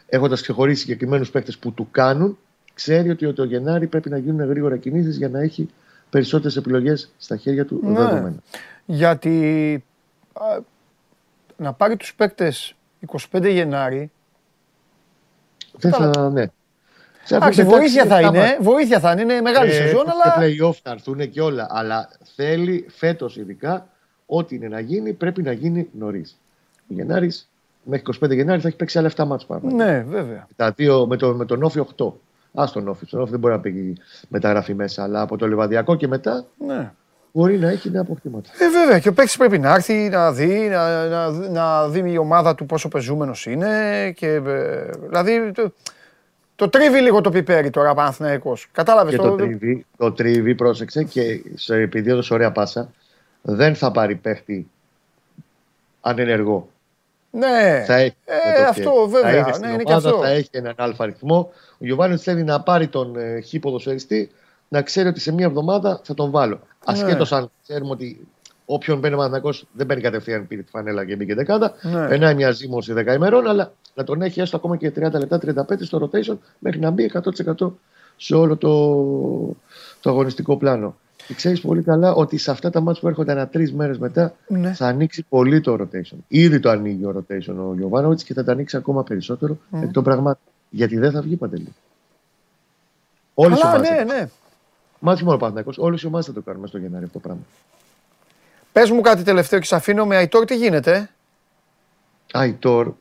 έχοντας 0.06 0.40
ξεχωρίσει 0.40 0.80
συγκεκριμένους 0.80 1.30
παίχτες 1.30 1.58
που 1.58 1.72
του 1.72 1.88
κάνουν, 1.90 2.38
ξέρει 2.80 3.10
ότι 3.10 3.32
το 3.32 3.44
Γενάρη 3.44 3.86
πρέπει 3.86 4.10
να 4.10 4.18
γίνουν 4.18 4.48
γρήγορα 4.48 4.76
κινήσεις 4.76 5.16
για 5.16 5.28
να 5.28 5.40
έχει 5.40 5.68
περισσότερες 6.10 6.56
επιλογές 6.56 7.10
στα 7.18 7.36
χέρια 7.36 7.64
του 7.64 7.80
ναι. 7.82 7.98
δεδομένα. 7.98 8.34
Γιατί 8.84 9.84
να 11.56 11.72
πάρει 11.72 11.96
τους 11.96 12.14
παίκτες 12.14 12.74
25 13.32 13.50
Γενάρη 13.50 14.10
δεν 15.72 15.92
θα, 15.92 16.30
ναι. 16.30 16.46
Εντάξει, 17.28 17.62
βοήθεια 17.62 18.04
θα 18.04 18.20
είναι, 18.20 18.58
βοήθεια 18.60 19.00
θα 19.00 19.12
είναι, 19.12 19.20
είναι 19.20 19.40
μεγάλη 19.40 19.70
ε, 19.70 19.74
σεζόν, 19.74 20.04
αλλά... 20.10 20.46
Και 20.46 20.62
play-off 20.62 20.74
θα 20.82 20.90
έρθουν 20.90 21.30
και 21.30 21.40
όλα, 21.40 21.66
αλλά 21.70 22.08
θέλει 22.34 22.86
φέτος 22.88 23.36
ειδικά 23.36 23.88
ό,τι 24.26 24.54
είναι 24.54 24.68
να 24.68 24.80
γίνει 24.80 25.12
πρέπει 25.12 25.42
να 25.42 25.52
γίνει 25.52 25.88
νωρίς. 25.92 26.38
Ο 26.78 26.94
Γενάρης 26.94 27.48
μέχρι 27.82 28.04
25 28.22 28.34
Γενάρη 28.34 28.60
θα 28.60 28.68
έχει 28.68 28.76
παίξει 28.76 28.98
άλλα 28.98 29.10
7 29.16 29.24
μάτς 29.24 29.46
πάνω. 29.46 29.70
Ναι, 29.70 30.02
βέβαια. 30.08 30.46
Τα 30.56 30.70
δύο, 30.70 31.06
με, 31.06 31.16
το, 31.16 31.34
με 31.34 31.44
τον 31.44 31.62
Όφη 31.62 31.82
8. 31.96 32.12
Α 32.54 32.64
τον 32.72 32.88
Όφη. 32.88 33.06
Στον 33.06 33.20
Όφη 33.20 33.30
δεν 33.30 33.40
μπορεί 33.40 33.54
να 33.54 33.60
πει 33.60 33.96
μεταγραφή 34.28 34.74
μέσα, 34.74 35.02
αλλά 35.02 35.20
από 35.20 35.36
το 35.36 35.48
λεβαδιακό 35.48 35.94
και 35.94 36.08
μετά 36.08 36.44
ναι. 36.66 36.92
μπορεί 37.32 37.58
να 37.58 37.68
έχει 37.68 37.90
νέα 37.90 38.00
αποκτήματα. 38.00 38.50
Ε, 38.58 38.70
βέβαια. 38.70 38.98
Και 38.98 39.08
ο 39.08 39.12
παίκτης 39.12 39.36
πρέπει 39.36 39.58
να 39.58 39.74
έρθει 39.74 40.08
να 40.08 40.32
δει, 40.32 40.68
να, 40.68 41.06
να, 41.08 41.30
να 41.30 41.88
δει 41.88 42.12
η 42.12 42.18
ομάδα 42.18 42.54
του 42.54 42.66
πόσο 42.66 42.88
πεζούμενος 42.88 43.46
είναι. 43.46 44.12
Και, 44.16 44.28
ε, 44.28 44.90
δηλαδή 45.08 45.52
το, 45.52 45.72
το 46.56 46.68
τρίβει 46.68 47.00
λίγο 47.00 47.20
το 47.20 47.30
πιπέρι 47.30 47.70
τώρα 47.70 47.94
Παναθυναϊκό. 47.94 48.56
Κατάλαβες 48.72 49.14
το. 49.14 49.22
Το 49.22 49.34
τρίβει, 49.34 49.86
το 49.96 50.12
τρίβει, 50.12 50.54
πρόσεξε 50.54 51.04
και 51.04 51.42
σε, 51.54 51.74
επειδή 51.74 52.10
έδωσε 52.10 52.34
ωραία 52.34 52.52
πάσα, 52.52 52.90
δεν 53.42 53.74
θα 53.74 53.90
πάρει 53.90 54.14
παίχτη 54.14 54.70
ανενεργό. 56.00 56.69
Ναι, 57.30 57.84
θα 57.86 57.94
έχει 57.94 58.16
ε, 58.24 58.62
αυτό 58.62 59.08
βέβαια. 59.08 59.44
Θα, 59.44 59.58
ναι, 59.58 59.72
είναι 59.72 59.82
και 59.82 59.92
αυτό. 59.92 60.18
θα 60.22 60.28
έχει 60.28 60.48
έναν 60.50 60.74
αλφα 60.76 61.02
αριθμό. 61.02 61.52
Ο 61.72 61.84
Γιωβάνης 61.84 62.22
θέλει 62.22 62.42
να 62.42 62.60
πάρει 62.60 62.88
τον 62.88 63.16
ε, 63.16 63.40
χ 63.40 63.58
ποδοσφαιριστή, 63.60 64.30
να 64.68 64.82
ξέρει 64.82 65.08
ότι 65.08 65.20
σε 65.20 65.32
μία 65.32 65.46
εβδομάδα 65.46 66.00
θα 66.04 66.14
τον 66.14 66.30
βάλω. 66.30 66.54
Ναι. 66.54 66.62
Ασχέτως 66.84 67.32
αν 67.32 67.50
ξέρουμε 67.62 67.90
ότι 67.90 68.28
όποιον 68.64 68.98
μπαίνει 68.98 69.14
ο 69.14 69.40
δεν 69.72 69.86
μπαίνει 69.86 70.00
κατευθείαν 70.00 70.46
πήρε 70.46 70.62
τη 70.62 70.70
φανέλα 70.70 71.04
και 71.04 71.16
μπήκε 71.16 71.34
δεκάδα. 71.34 71.74
Ναι. 71.82 72.06
Περνάει 72.06 72.34
μια 72.34 72.50
ζήμωση 72.50 72.94
10 72.96 73.14
ημερών, 73.14 73.46
αλλά 73.46 73.72
να 73.94 74.04
τον 74.04 74.22
έχει 74.22 74.40
έστω 74.40 74.56
ακόμα 74.56 74.76
και 74.76 74.92
30 74.96 75.12
λεπτά, 75.12 75.40
35 75.70 75.76
στο 75.80 76.10
rotation 76.12 76.38
μέχρι 76.58 76.80
να 76.80 76.90
μπει 76.90 77.10
100% 77.58 77.72
σε 78.16 78.34
όλο 78.34 78.56
το, 78.56 78.76
το 80.00 80.10
αγωνιστικό 80.10 80.56
πλάνο. 80.56 80.96
Και 81.30 81.36
ξέρεις 81.36 81.60
πολύ 81.60 81.82
καλά 81.82 82.14
ότι 82.14 82.36
σε 82.36 82.50
αυτά 82.50 82.70
τα 82.70 82.80
μάτια 82.80 83.00
που 83.00 83.08
έρχονται 83.08 83.32
ένα 83.32 83.48
τρεις 83.48 83.72
μέρες 83.72 83.98
μετά 83.98 84.34
ναι. 84.48 84.72
θα 84.72 84.86
ανοίξει 84.86 85.24
πολύ 85.28 85.60
το 85.60 85.76
rotation. 85.80 86.16
Ήδη 86.28 86.60
το 86.60 86.70
ανοίγει 86.70 87.04
ο 87.04 87.14
rotation 87.16 87.54
ο 87.68 87.74
Γιωβάνοβιτς 87.74 88.24
και 88.24 88.34
θα 88.34 88.44
το 88.44 88.50
ανοίξει 88.50 88.76
ακόμα 88.76 89.04
περισσότερο 89.04 89.58
mm. 89.72 89.82
εκ 89.82 89.90
των 89.90 90.04
πραγμάτων. 90.04 90.42
Γιατί 90.70 90.98
δεν 90.98 91.10
θα 91.10 91.20
βγει 91.20 91.36
παντελή. 91.36 91.74
Όλες 93.34 93.60
οι 93.60 93.66
ομάδες. 93.66 93.90
Ναι, 93.90 94.04
ναι. 94.04 94.28
Μάτι 94.98 95.24
μόνο 95.24 95.36
Παναθυνακό. 95.36 95.72
Όλες 95.76 96.02
οι 96.02 96.06
ομάδες 96.06 96.26
θα 96.26 96.32
το 96.32 96.40
κάνουμε 96.40 96.66
στο 96.66 96.78
Γενάρη 96.78 97.04
αυτό 97.04 97.18
το 97.18 97.26
πράγμα. 97.26 97.42
Πες 98.72 98.90
μου 98.90 99.00
κάτι 99.00 99.22
τελευταίο 99.22 99.58
και 99.58 99.66
σε 99.66 99.74
αφήνω 99.74 100.06
με 100.06 100.16
Αϊτόρ, 100.16 100.44
τι 100.44 100.56
γίνεται. 100.56 101.10
Αϊτόρ, 102.32 102.92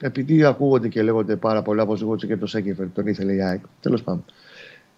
επειδή 0.00 0.44
ακούγονται 0.44 0.88
και 0.88 1.02
λέγονται 1.02 1.36
πάρα 1.36 1.62
πολλά, 1.62 1.82
όπως 1.82 2.02
εγώ 2.02 2.16
και 2.16 2.36
το 2.36 2.46
Σέκεφερ, 2.46 2.86
τον 2.90 3.06
ήθελε 3.06 3.32
η 3.32 3.42
ΑΕΚ. 3.42 3.60
Τέλος 3.80 4.02
πάντων. 4.02 4.24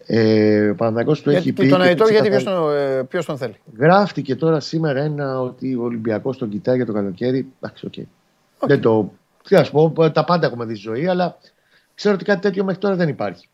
Ε, 0.06 0.68
ο 0.68 0.74
Παναγιώ 0.74 1.22
το 1.22 1.30
έχει 1.30 1.52
πει. 1.52 1.68
Τον 1.68 1.80
Αϊτόρ, 1.80 2.10
γιατί 2.10 2.28
ποιος 2.28 2.44
τον, 2.44 2.74
ε, 2.74 3.22
τον 3.26 3.38
θέλει; 3.38 3.56
Γράφτηκε 3.78 4.36
τώρα 4.36 4.60
σήμερα 4.60 5.00
ένα 5.00 5.40
ότι 5.40 5.74
ο 5.74 5.82
Ολυμπιακός 5.82 6.38
τον 6.38 6.48
κοιτάει 6.48 6.76
για 6.76 6.86
το 6.86 6.92
καλοκαίρι. 6.92 7.52
Εντάξει, 7.60 7.86
οκ. 7.86 7.92
Okay. 7.96 8.00
Okay. 8.00 8.68
Δεν 8.68 8.80
το. 8.80 9.12
Τι 9.48 9.56
α 9.56 9.66
πω, 9.72 10.10
τα 10.10 10.24
πάντα 10.24 10.46
έχουμε 10.46 10.64
δει 10.64 10.74
στη 10.74 10.82
ζωή, 10.82 11.08
αλλά 11.08 11.36
ξέρω 11.94 12.14
ότι 12.14 12.24
κάτι 12.24 12.40
τέτοιο 12.40 12.64
μέχρι 12.64 12.80
τώρα 12.80 12.94
δεν 12.94 13.08
υπάρχει. 13.08 13.48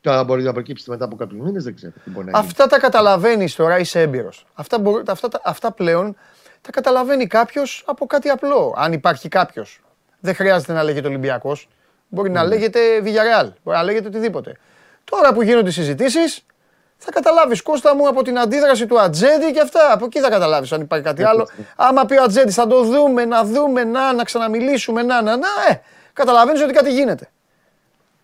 Τώρα 0.00 0.24
μπορεί 0.24 0.42
να 0.42 0.52
προκύψει 0.52 0.90
μετά 0.90 1.04
από 1.04 1.16
κάποιους 1.16 1.40
μήνες, 1.40 1.64
δεν 1.64 1.74
ξέρω 1.74 1.92
τι 2.04 2.10
μπορεί 2.10 2.30
να 2.30 2.38
Αυτά 2.38 2.66
τα 2.66 2.78
καταλαβαίνεις 2.78 3.54
τώρα, 3.54 3.78
είσαι 3.78 4.00
έμπειρος. 4.00 4.46
Αυτά, 4.54 4.80
αυτά, 5.06 5.28
αυτά 5.44 5.72
πλέον 5.72 6.16
τα 6.60 6.70
καταλαβαίνει 6.70 7.26
κάποιος 7.26 7.84
από 7.86 8.06
κάτι 8.06 8.28
απλό. 8.28 8.74
Αν 8.76 8.92
υπάρχει 8.92 9.28
κάποιος. 9.28 9.80
Δεν 10.20 10.34
χρειάζεται 10.34 10.72
να 10.72 10.82
λέγεται 10.82 11.08
Ολυμπιακός. 11.08 11.68
Μπορεί 12.08 12.30
να 12.30 12.42
ναι. 12.42 12.48
λέγεται 12.48 12.80
Villarreal. 13.04 13.48
Μπορεί 13.64 13.76
να 13.76 13.82
λέγεται 13.82 14.08
οτιδήποτε. 14.08 14.56
Τώρα 15.10 15.32
που 15.32 15.42
γίνονται 15.42 15.68
οι 15.68 15.72
συζητήσεις, 15.72 16.40
θα 16.96 17.10
καταλάβεις 17.10 17.62
Κώστα 17.62 17.94
μου 17.94 18.08
από 18.08 18.22
την 18.22 18.38
αντίδραση 18.38 18.86
του 18.86 19.00
Ατζέντη 19.00 19.50
και 19.52 19.60
αυτά. 19.60 19.92
Από 19.92 20.04
εκεί 20.04 20.20
θα 20.20 20.28
καταλάβεις 20.30 20.72
αν 20.72 20.80
υπάρχει 20.80 21.04
κάτι 21.04 21.22
άλλο. 21.24 21.48
Άμα 21.76 22.04
πει 22.04 22.16
ο 22.18 22.22
Ατζέντη 22.22 22.50
θα 22.52 22.66
το 22.66 22.82
δούμε, 22.84 23.24
να 23.24 23.44
δούμε, 23.44 23.84
να, 23.84 24.12
να 24.12 24.24
ξαναμιλήσουμε, 24.24 25.02
να, 25.02 25.22
να, 25.22 25.36
να, 25.36 25.46
ε, 25.70 25.80
καταλαβαίνεις 26.12 26.62
ότι 26.62 26.72
κάτι 26.72 26.92
γίνεται. 26.92 27.28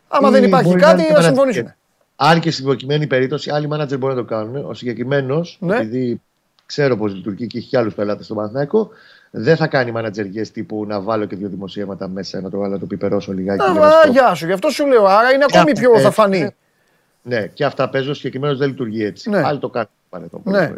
Άμα 0.08 0.30
δεν 0.30 0.42
Ή 0.42 0.46
υπάρχει 0.48 0.68
μπορεί 0.68 0.80
να 0.80 0.86
κάτι, 0.86 1.02
είναι 1.02 1.12
θα 1.12 1.18
και 1.18 1.24
συμφωνήσουμε. 1.26 1.76
Αν 2.16 2.40
και 2.40 2.50
στην 2.50 2.64
προκειμένη 2.64 3.06
περίπτωση, 3.06 3.50
άλλοι 3.50 3.68
μάνατζερ 3.68 3.98
μπορεί 3.98 4.14
να 4.14 4.20
το 4.20 4.26
κάνουν. 4.26 4.64
Ο 4.68 4.74
συγκεκριμένος, 4.74 5.56
Ναι. 5.60 5.76
επειδή 5.76 6.22
ξέρω 6.66 6.96
πώς 6.96 7.14
λειτουργεί 7.14 7.46
και 7.46 7.58
έχει 7.58 7.68
και 7.68 7.78
άλλους 7.78 7.94
πελάτες 7.94 8.24
στο 8.24 8.34
Παναθηναϊκό, 8.34 8.88
δεν 9.30 9.56
θα 9.56 9.66
κάνει 9.66 9.90
μάνατζεργέ 9.92 10.42
τύπου 10.42 10.84
να 10.86 11.00
βάλω 11.00 11.24
και 11.24 11.36
δύο 11.36 11.48
δημοσίευματα 11.48 12.08
μέσα, 12.08 12.40
να 12.40 12.50
το 12.50 12.58
βάλω 12.58 12.72
να 12.72 12.78
το 12.78 12.86
πιπερώσω 12.86 13.32
λιγάκι. 13.32 13.62
Α, 13.62 13.72
για 13.72 13.80
να 13.80 13.86
βα, 13.86 13.90
σου 13.92 14.06
πω. 14.06 14.12
γεια 14.12 14.34
σου, 14.34 14.46
γι' 14.46 14.52
αυτό 14.52 14.68
σου 14.68 14.86
λέω. 14.86 15.04
Άρα 15.06 15.30
είναι 15.32 15.44
Και 15.44 15.58
ακόμη 15.58 15.70
αυτά 15.72 15.80
πιο 15.80 15.88
θα 15.88 15.94
παίζουν. 15.94 16.12
φανεί. 16.12 16.54
Ναι, 17.22 17.46
και 17.46 17.64
αυτά 17.64 17.88
παίζω. 17.88 18.10
Ο 18.10 18.14
συγκεκριμένο 18.14 18.56
δεν 18.56 18.68
λειτουργεί 18.68 19.04
έτσι. 19.04 19.30
Ναι. 19.30 19.42
Άλλοι 19.42 19.58
το 19.58 19.68
κάνουν 19.68 19.88
παρελθόν. 20.08 20.40
Ναι. 20.44 20.58
Ναι. 20.60 20.76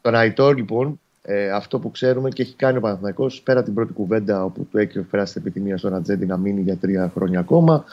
Τον 0.00 0.14
Αϊτόρ, 0.14 0.56
λοιπόν, 0.56 1.00
ε, 1.22 1.50
αυτό 1.50 1.78
που 1.78 1.90
ξέρουμε 1.90 2.28
και 2.28 2.42
έχει 2.42 2.54
κάνει 2.54 2.76
ο 2.76 2.80
Παναθηναϊκός 2.80 3.40
πέρα 3.40 3.62
την 3.62 3.74
πρώτη 3.74 3.92
κουβέντα 3.92 4.44
όπου 4.44 4.66
του 4.70 4.78
έχει 4.78 4.98
περάσει 4.98 5.32
την 5.32 5.42
επιθυμία 5.46 5.76
στον 5.76 5.94
Ατζέντη 5.94 6.26
να 6.26 6.36
μείνει 6.36 6.60
για 6.60 6.76
τρία 6.76 7.10
χρόνια 7.14 7.38
ακόμα 7.38 7.84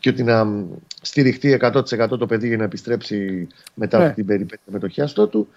και 0.00 0.08
ότι 0.08 0.22
να 0.22 0.44
μ, 0.44 0.64
στηριχτεί 1.02 1.58
100% 1.62 2.08
το 2.18 2.26
παιδί 2.26 2.48
για 2.48 2.56
να 2.56 2.64
επιστρέψει 2.64 3.46
μετά 3.74 3.98
Ναι. 3.98 4.04
από 4.06 4.14
την 4.14 4.26
περιπέτεια 4.26 4.72
με 4.72 4.78
το 4.78 4.88
χιάστό 4.88 5.26
του, 5.26 5.48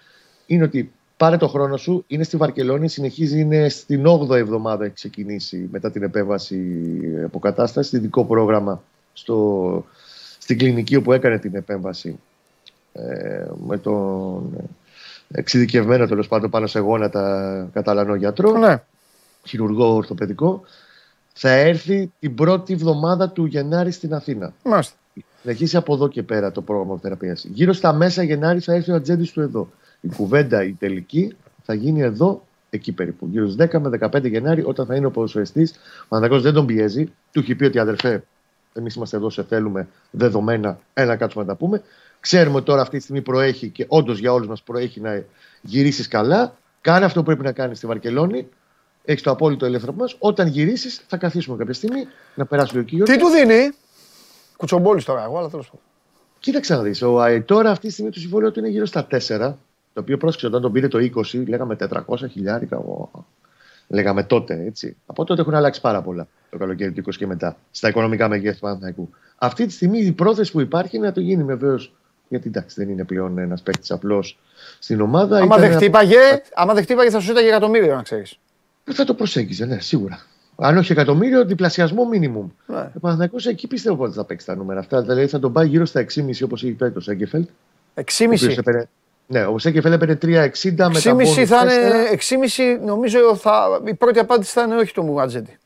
είναι 0.46 0.64
ότι 0.64 0.92
πάρε 1.16 1.36
το 1.36 1.48
χρόνο 1.48 1.76
σου, 1.76 2.04
είναι 2.06 2.22
στη 2.22 2.36
Βαρκελόνη, 2.36 2.88
συνεχίζει, 2.88 3.40
είναι 3.40 3.68
στην 3.68 4.04
8η 4.06 4.36
εβδομάδα 4.36 4.84
έχει 4.84 4.94
ξεκινήσει 4.94 5.68
μετά 5.72 5.90
την 5.90 6.02
επέμβαση 6.02 6.60
αποκατάσταση, 7.24 7.96
ειδικό 7.96 8.24
πρόγραμμα 8.24 8.82
στο, 9.12 9.86
στην 10.52 10.64
κλινική 10.66 10.96
όπου 10.96 11.12
έκανε 11.12 11.38
την 11.38 11.54
επέμβαση 11.54 12.18
ε, 12.92 13.46
με 13.66 13.78
τον 13.78 14.50
εξειδικευμένο 15.30 16.06
τέλος 16.06 16.28
πάντων 16.28 16.50
πάνω 16.50 16.66
σε 16.66 16.78
γόνατα 16.78 17.68
καταλανό 17.72 18.14
γιατρό, 18.14 18.58
Ναι. 18.58 18.82
χειρουργό 19.46 19.94
ορθοπαιδικό, 19.94 20.62
θα 21.32 21.50
έρθει 21.50 22.12
την 22.20 22.34
πρώτη 22.34 22.72
εβδομάδα 22.72 23.30
του 23.30 23.44
Γενάρη 23.44 23.90
στην 23.90 24.14
Αθήνα. 24.14 24.52
Μάλιστα. 24.64 24.94
Συνεχίσει 25.42 25.76
από 25.76 25.94
εδώ 25.94 26.08
και 26.08 26.22
πέρα 26.22 26.52
το 26.52 26.62
πρόγραμμα 26.62 26.98
θεραπείας. 26.98 27.44
Γύρω 27.44 27.72
στα 27.72 27.92
μέσα 27.92 28.22
Γενάρη 28.22 28.60
θα 28.60 28.74
έρθει 28.74 28.90
ο 28.90 28.94
ατζέντης 28.94 29.32
του 29.32 29.40
εδώ. 29.40 29.68
Η 30.00 30.08
κουβέντα, 30.16 30.64
η 30.64 30.72
τελική, 30.72 31.36
θα 31.64 31.74
γίνει 31.74 32.00
εδώ, 32.00 32.46
εκεί 32.70 32.92
περίπου. 32.92 33.28
Γύρω 33.30 33.48
στις 33.48 33.56
10 33.56 33.78
με 33.80 33.88
15 33.88 34.28
Γενάρη, 34.28 34.62
όταν 34.64 34.86
θα 34.86 34.94
είναι 34.94 35.06
ο 35.06 35.10
ποδοσφαιριστής. 35.10 35.72
Ο 36.04 36.06
Παναγό 36.08 36.40
δεν 36.40 36.52
τον 36.52 36.66
πιέζει. 36.66 37.04
Του 37.32 37.40
έχει 37.40 37.54
πει 37.54 37.64
ότι 37.64 37.78
αδερφέ, 37.78 38.24
εμείς 38.72 38.94
είμαστε 38.94 39.16
εδώ, 39.16 39.30
σε 39.30 39.42
θέλουμε 39.42 39.88
δεδομένα. 40.10 40.78
Ένα 40.94 41.16
κάτσουμε 41.16 41.44
να 41.44 41.50
τα 41.50 41.56
πούμε. 41.56 41.82
Ξέρουμε 42.20 42.56
ότι 42.56 42.64
τώρα 42.64 42.80
αυτή 42.80 42.96
τη 42.96 43.02
στιγμή 43.02 43.22
προέχει 43.22 43.68
και 43.68 43.84
όντως 43.88 44.18
για 44.18 44.32
όλους 44.32 44.46
μας 44.46 44.62
προέχει 44.62 45.00
να 45.00 45.24
γυρίσεις 45.60 46.08
καλά. 46.08 46.56
Κάνε 46.80 47.04
αυτό 47.04 47.20
που 47.20 47.26
πρέπει 47.26 47.42
να 47.42 47.52
κάνεις 47.52 47.76
στη 47.76 47.86
Βαρκελόνη. 47.86 48.48
Έχεις 49.04 49.22
το 49.22 49.30
απόλυτο 49.30 49.66
ελεύθερο 49.66 49.92
μας. 49.92 50.16
Όταν 50.18 50.46
γυρίσεις, 50.46 51.04
θα 51.06 51.16
καθίσουμε 51.16 51.56
κάποια 51.56 51.74
στιγμή 51.74 52.06
να 52.34 52.46
περάσει 52.46 52.74
λίγο 52.74 52.84
κύριος. 52.84 53.08
Τι 53.08 53.18
του 53.18 53.28
δίνει; 53.28 53.70
Κουτσομπόλης 54.56 55.04
τώρα 55.04 55.24
εγώ, 55.24 55.38
αλλά 55.38 55.48
τέλος 55.48 55.66
πάντων. 55.66 55.80
Κοίταξε 56.38 56.74
να 56.74 56.82
δεις. 56.82 57.02
Ο 57.02 57.20
Αϊτόρα 57.20 57.70
αυτή 57.70 57.86
τη 57.86 57.92
στιγμή 57.92 58.10
το 58.10 58.18
συμβόλαιο 58.20 58.50
του 58.50 58.58
είναι 58.58 58.68
γύρω 58.68 58.86
στα 58.86 59.06
4. 59.10 59.56
Το 59.92 60.00
οποίο 60.00 60.16
πρόσεξε 60.16 60.46
όταν 60.46 60.60
τον 60.60 60.72
πήρε 60.72 60.88
το 60.88 60.98
20, 60.98 61.46
λέγαμε 61.46 61.76
400 61.90 62.16
χιλιάρικα. 62.30 62.82
Ο- 63.92 63.96
Λέγαμε 63.96 64.22
τότε, 64.22 64.62
έτσι. 64.66 64.96
Από 65.06 65.24
τότε 65.24 65.40
έχουν 65.40 65.54
αλλάξει 65.54 65.80
πάρα 65.80 66.02
πολλά 66.02 66.26
το 66.50 66.58
καλοκαίρι 66.58 66.92
του 66.92 67.02
20 67.06 67.16
και 67.16 67.26
μετά. 67.26 67.56
Στα 67.70 67.88
οικονομικά 67.88 68.28
μεγέθη 68.28 68.54
του 68.54 68.60
Παναθηναϊκού. 68.60 69.10
Αυτή 69.38 69.66
τη 69.66 69.72
στιγμή 69.72 69.98
η 69.98 70.12
πρόθεση 70.12 70.52
που 70.52 70.60
υπάρχει 70.60 70.96
είναι 70.96 71.06
να 71.06 71.12
το 71.12 71.20
γίνει 71.20 71.44
βεβαίως. 71.44 71.92
Γιατί 72.28 72.48
εντάξει, 72.48 72.74
δεν 72.78 72.88
είναι 72.88 73.04
πλέον 73.04 73.38
ένας 73.38 73.62
παίκτης 73.62 73.90
απλός 73.90 74.38
στην 74.78 75.00
ομάδα. 75.00 75.36
Άμα 75.36 75.44
Ήταν 75.46 75.60
δεν 75.60 75.70
ένα- 75.70 75.76
χτύπαγε, 75.80 76.18
άμα 76.54 76.74
δεν 76.74 76.82
χτύπαγε 76.82 77.10
θα 77.10 77.18
σου 77.20 77.26
ζήταγε 77.26 77.48
εκατομμύριο 77.48 77.94
να 77.94 78.02
ξέρεις. 78.02 78.38
Θα 78.84 79.04
το 79.04 79.14
προσέγγιζε, 79.14 79.64
ναι, 79.64 79.78
σίγουρα. 79.80 80.20
Αν 80.56 80.76
όχι 80.76 80.92
εκατομμύριο, 80.92 81.44
διπλασιασμό 81.44 82.02
minimum. 82.12 82.46
Ναι. 82.66 82.90
Ο 82.94 82.98
Παναθηναϊκός 83.00 83.46
εκεί 83.46 83.66
πιστεύω 83.66 83.96
πότε 83.96 84.12
θα 84.12 84.24
παίξει 84.24 84.46
τα 84.46 84.56
νούμερα 84.56 84.80
αυτά. 84.80 85.00
Δηλαδή 85.02 85.26
θα 85.26 85.38
τον 85.38 85.52
πάει 85.52 85.66
γύρω 85.66 85.84
στα 85.84 86.00
6,5 86.00 86.44
όπως 86.44 86.62
έχει 86.64 86.72
πει 86.72 86.90
το 86.90 87.00
Σέγκεφελτ. 87.00 87.48
ο 87.48 88.00
οποίος 88.44 88.58
6,5. 88.58 88.88
Έπαιρνε- 89.28 89.46
Ναι, 89.48 89.54
ο 89.54 89.58
Σέγκεφελ 89.58 89.92
έπαιρνε 89.92 90.14
3,60 90.14 90.88
με 90.88 91.00
τα 91.00 91.10
6,5 91.10 91.42
bonus 91.42 91.44
θα 91.44 91.64
4. 91.64 91.70
είναι, 91.70 92.08
6,5 92.10 92.78
νομίζω 92.84 93.36
θα, 93.36 93.80
η 93.84 93.94
πρώτη 93.94 94.18
απάντηση 94.18 94.52
θα 94.52 94.62
είναι 94.62 94.76
όχι 94.76 94.92
το 94.94 95.02
Μουγατζέντη. 95.02 95.56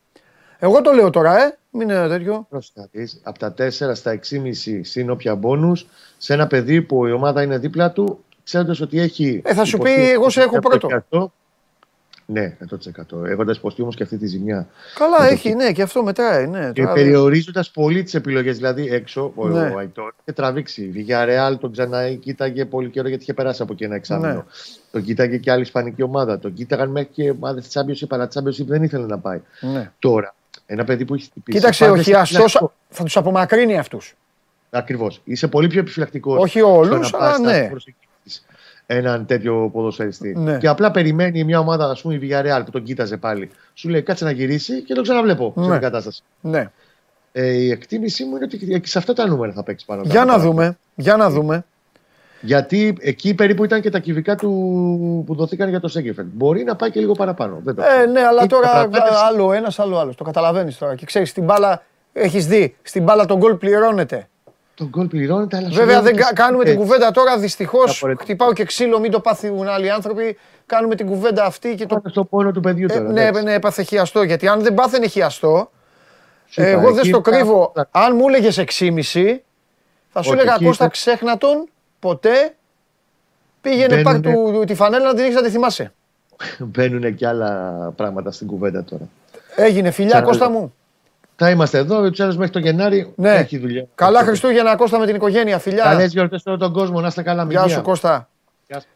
Εγώ 0.58 0.80
το 0.82 0.92
λέω 0.92 1.10
τώρα, 1.10 1.44
ε, 1.44 1.58
μην 1.70 1.88
είναι 1.90 2.08
τέτοιο. 2.08 2.46
Πρόσεχε 2.50 2.80
να 2.80 2.86
δεις, 2.92 3.20
Από 3.22 3.38
τα 3.38 3.52
4 3.52 3.94
στα 3.94 4.10
6,5 4.10 4.80
συν 4.84 5.10
όποια 5.10 5.34
μπόνους 5.34 5.86
σε 6.18 6.32
ένα 6.32 6.46
παιδί 6.46 6.82
που 6.82 7.06
η 7.06 7.12
ομάδα 7.12 7.42
είναι 7.42 7.58
δίπλα 7.58 7.90
του, 7.92 8.24
ξέροντας 8.44 8.80
ότι 8.80 9.00
έχει. 9.00 9.40
Ε, 9.44 9.54
θα 9.54 9.64
σου 9.64 9.76
υποστεί 9.76 9.94
πει, 9.94 10.10
εγώ 10.10 10.30
σε 10.30 10.40
έχω 10.42 10.56
100%. 10.56 10.60
πρώτο. 11.08 11.32
Ναι, 12.28 12.56
100%. 13.12 13.24
Έχοντας 13.24 13.56
υποστεί 13.56 13.82
όμως 13.82 13.96
και 13.96 14.02
αυτή 14.02 14.16
τη 14.18 14.26
ζημιά. 14.26 14.68
Καλά, 14.94 15.20
Με 15.20 15.26
το 15.26 15.32
έχει, 15.32 15.54
ναι, 15.54 15.72
και 15.72 15.82
αυτό 15.82 16.02
μετράει, 16.02 16.46
ναι. 16.46 16.70
Και 16.72 16.80
τώρα- 16.82 16.94
περιορίζοντας 16.94 17.70
πολύ 17.70 18.02
τις 18.02 18.14
επιλογές, 18.14 18.56
δηλαδή 18.56 18.88
έξω 18.88 19.32
ο, 19.34 19.48
Ναι. 19.48 19.68
ο 19.74 19.78
Αϊτόρ 19.78 20.12
και 20.24 20.32
τραβήξει. 20.32 20.88
Βιγιά 20.88 21.24
Ρεάλ 21.24 21.58
τον 21.58 21.72
ξανά 21.72 22.12
κοίταγε 22.12 22.64
πολύ 22.64 22.90
καιρό 22.90 23.08
γιατί 23.08 23.22
είχε 23.22 23.34
περάσει 23.34 23.62
από 23.62 23.72
εκεί 23.72 23.84
ένα 23.84 23.94
εξάμεινο. 23.94 24.32
Ναι. 24.32 24.42
Τον 24.90 25.02
κοίταγε 25.02 25.36
και 25.36 25.50
άλλη 25.50 25.62
ισπανική 25.62 26.02
ομάδα. 26.02 26.38
Τον 26.38 26.52
κοίταγαν 26.52 26.90
μέχρι 26.90 27.08
και 27.12 27.30
ομάδα 27.30 27.60
τη 27.60 27.66
Championship, 27.72 28.06
αλλά 28.08 28.28
τη 28.28 28.40
Championship 28.40 28.66
δεν 28.66 28.82
ήθελε 28.82 29.06
να 29.06 29.18
πάει. 29.18 29.40
Ναι. 29.60 29.90
Τώρα, 29.98 30.34
ένα 30.66 30.84
παιδί 30.84 31.04
που 31.04 31.14
έχει 31.14 31.24
χτυπήσει. 31.24 31.58
Κοίταξε, 31.58 31.90
ο 31.90 31.96
χιαστό 31.96 32.72
θα 32.88 33.04
τους 33.04 33.16
απομακρύνει 33.16 33.78
αυτούς. 33.78 34.14
Ακριβώς. 34.70 35.20
Είσαι 35.24 35.48
πολύ 35.48 35.68
πιο 35.68 35.80
επιφυλακτικός. 35.80 36.42
Όχι 36.42 36.60
όλους, 36.60 37.14
αλλά 37.14 37.38
ναι. 37.38 37.70
Έναν 38.88 39.26
τέτοιο 39.26 39.70
ποδοσφαιριστή. 39.72 40.34
Ναι. 40.38 40.58
Και 40.58 40.68
απλά 40.68 40.90
περιμένει 40.90 41.44
μια 41.44 41.58
ομάδα, 41.58 41.90
ας 41.90 42.00
πούμε, 42.02 42.14
η 42.14 42.18
Villarreal 42.22 42.62
που 42.64 42.70
τον 42.70 42.82
κοίταζε 42.82 43.16
πάλι. 43.16 43.50
Σου 43.74 43.88
λέει 43.88 44.02
κάτσε 44.02 44.24
να 44.24 44.30
γυρίσει 44.30 44.82
και 44.82 44.94
τον 44.94 45.02
ξαναβλέπω 45.02 45.52
σε 45.56 45.60
Ναι. 45.66 45.72
την 45.72 45.80
κατάσταση. 45.80 46.22
Ναι. 46.40 46.70
Ε, 47.32 47.46
η 47.52 47.70
εκτίμησή 47.70 48.24
μου 48.24 48.36
είναι 48.36 48.44
ότι 48.44 48.58
και 48.80 48.80
σε 48.88 48.98
αυτά 48.98 49.12
τα 49.12 49.26
νούμερα 49.26 49.52
θα 49.52 49.62
παίξει 49.62 49.84
πάνω. 49.86 50.02
Για 50.04 50.24
να 50.24 50.32
κάτω. 50.32 50.42
δούμε. 50.44 50.78
Για 50.94 51.16
να 51.16 51.30
δούμε. 51.30 51.64
Γιατί 52.40 52.96
εκεί 53.00 53.34
περίπου 53.34 53.64
ήταν 53.64 53.80
και 53.80 53.90
τα 53.90 53.98
κυβικά 53.98 54.34
του 54.36 54.48
που 55.26 55.34
δοθήκαν 55.34 55.68
για 55.68 55.80
το 55.80 55.88
Σέγκεφελ. 55.88 56.26
Μπορεί 56.32 56.64
να 56.64 56.76
πάει 56.76 56.90
και 56.90 57.00
λίγο 57.00 57.12
παραπάνω. 57.12 57.60
Δεν 57.64 57.74
το 57.74 57.82
Ε, 57.82 57.86
ξέρω. 57.86 58.10
ναι, 58.10 58.20
αλλά 58.20 58.38
Είναι 58.40 58.48
τώρα 58.48 58.70
πραγματικά- 58.70 59.18
άλλο 59.28 59.52
ένας, 59.52 59.78
άλλο 59.78 59.98
άλλος. 59.98 60.16
Το 60.16 60.24
καταλαβαίνεις 60.24 60.78
τώρα. 60.78 60.94
Και 60.94 61.06
ξέρεις, 61.06 61.32
την 61.32 61.44
μπάλα 61.44 61.82
έχεις 62.12 62.46
δει. 62.46 62.76
Στην 62.82 63.02
μπάλα 63.02 63.24
τον 63.26 63.38
γκολ 63.38 63.54
πληρώνεται. 63.54 64.28
Τον 64.76 64.86
γκολ 64.88 65.06
πληρώνεται, 65.06 65.56
αλλά 65.56 65.68
σου 65.68 65.74
Βέβαια 65.74 65.94
λέω 65.94 66.02
δεν 66.02 66.12
ότι 66.14 66.22
κα- 66.22 66.32
κάνουμε 66.32 66.64
την 66.64 66.72
έτσι. 66.72 66.84
κουβέντα 66.84 67.10
τώρα. 67.10 67.38
Δυστυχώς 67.38 67.84
Διαφορετικά. 67.84 68.24
χτυπάω 68.24 68.52
και 68.52 68.64
ξύλο, 68.64 68.98
μην 69.00 69.10
το 69.10 69.20
πάθουν 69.20 69.68
άλλοι 69.68 69.90
άνθρωποι. 69.90 70.38
Κάνουμε 70.66 70.94
την 70.94 71.06
κουβέντα 71.06 71.44
αυτή 71.44 71.74
και 71.74 71.86
το. 71.86 71.94
Πάμε 71.94 72.08
στο 72.10 72.24
πόνο 72.24 72.50
του 72.52 72.60
παιδιού 72.60 72.86
Ε, 72.90 72.94
τώρα. 72.94 73.12
ναι, 73.12 73.20
εντάξει. 73.24 73.42
ναι, 73.44 73.52
έπαθε 73.54 73.82
χιαστό. 73.82 74.22
Γιατί 74.22 74.48
αν 74.48 74.60
δεν 74.62 74.74
πάθαινε 74.74 75.06
χιαστό, 75.06 75.70
Σου 76.46 76.60
είπα, 76.60 76.70
εγώ 76.70 76.88
δεν 76.90 76.98
εκεί 76.98 77.08
στο 77.08 77.20
κρύβω. 77.20 77.72
θα- 77.74 77.88
Αν 77.90 78.16
μου 78.16 78.28
έλεγες 78.28 78.58
6,5, 78.58 79.42
θα 80.12 80.22
σου 80.22 80.30
Όχι, 80.30 80.38
έλεγα 80.40 80.54
εκεί 80.54 80.64
Κώστα 80.64 80.84
θα- 80.84 80.90
ξέχνα 80.90 81.38
τον 81.38 81.68
ποτέ. 81.98 82.54
Πήγαινε 83.60 84.02
πάρ' 84.02 84.18
Μπαίνουνε- 84.18 84.54
του, 84.58 84.64
τη 84.64 84.74
φανέλα 84.74 85.04
να 85.04 85.14
την 85.14 85.24
έχεις 85.24 85.34
να 85.34 85.42
τη 85.42 85.50
θυμάσαι. 85.50 85.92
Μπαίνουν 86.58 87.14
και 87.14 87.26
άλλα 87.26 87.72
πράγματα 87.96 88.30
στην 88.32 88.46
κουβέντα 88.46 88.84
τώρα. 88.84 89.02
Έγινε 89.56 89.90
φιλιά, 89.90 90.10
Ξαναλέω. 90.10 90.30
Κώστα 90.30 90.50
μου. 90.50 90.74
Θα 91.36 91.50
είμαστε 91.50 91.78
εδώ, 91.78 92.02
ο 92.02 92.10
Τσάρλ 92.10 92.34
μέχρι 92.36 92.50
το 92.50 92.58
Γενάρη 92.58 93.12
Ναι. 93.16 93.30
έχει 93.34 93.58
δουλειά. 93.58 93.86
Καλά 93.94 94.22
Χριστούγεννα, 94.22 94.76
Κώστα 94.76 94.98
με 94.98 95.06
την 95.06 95.14
οικογένεια. 95.14 95.58
Φιλιά. 95.58 95.82
Καλέ 95.84 96.04
γιορτές 96.04 96.42
σε 96.42 96.48
όλο 96.48 96.58
τον 96.58 96.72
κόσμο, 96.72 97.00
να 97.00 97.06
είστε 97.06 97.22
καλά. 97.22 97.46
Γεια 97.48 97.60
μυγεία. 97.60 97.76
σου 97.76 97.82
Κώστα. 97.82 98.28
Γεια 98.66 98.80
σου. 98.80 98.86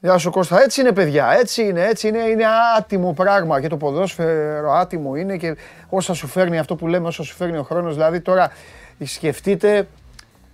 Γεια 0.00 0.18
σου 0.18 0.30
Κώστα. 0.30 0.62
Έτσι 0.62 0.80
είναι 0.80 0.92
παιδιά, 0.92 1.36
έτσι 1.40 1.62
είναι, 1.62 1.86
έτσι 1.86 2.08
είναι. 2.08 2.18
Είναι 2.18 2.44
άτιμο 2.78 3.12
πράγμα 3.12 3.60
και 3.60 3.68
το 3.68 3.76
ποδόσφαιρο 3.76 4.72
άτιμο 4.72 5.14
είναι 5.16 5.36
και 5.36 5.56
όσα 5.88 6.14
σου 6.14 6.26
φέρνει 6.26 6.58
αυτό 6.58 6.76
που 6.76 6.86
λέμε, 6.86 7.06
όσα 7.06 7.22
σου 7.22 7.34
φέρνει 7.34 7.58
ο 7.58 7.62
χρόνος. 7.62 7.94
Δηλαδή 7.94 8.20
τώρα 8.20 8.50
σκεφτείτε, 9.04 9.86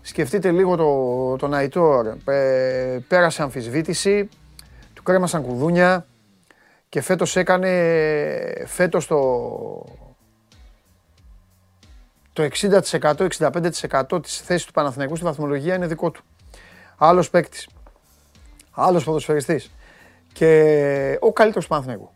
σκεφτείτε 0.02 0.50
λίγο 0.50 0.76
το, 0.76 1.36
τον 1.36 1.54
Αϊτόρ. 1.54 2.06
Ε, 2.24 2.98
πέρασε 3.08 3.42
αμφισβήτηση, 3.42 4.28
του 4.94 5.02
κρέμασαν 5.02 5.42
κουδούνια 5.42 6.06
και 6.88 7.00
φέτος 7.00 7.36
έκανε, 7.36 7.68
φέτος 8.66 9.06
το, 9.06 9.18
το 12.32 12.42
60%, 12.42 13.28
65% 13.38 14.22
της 14.22 14.40
θέσης 14.40 14.66
του 14.66 14.72
Παναθηναϊκού 14.72 15.16
στη 15.16 15.24
βαθμολογία 15.24 15.74
είναι 15.74 15.86
δικό 15.86 16.10
του. 16.10 16.22
Άλλος 16.96 17.30
παίκτης. 17.30 17.68
Άλλος 18.70 19.04
ποδοσφαιριστής. 19.04 19.70
Και 20.32 21.18
ο 21.20 21.32
καλύτερος 21.32 21.64
του 21.64 21.70
Παναθηναϊκού. 21.70 22.10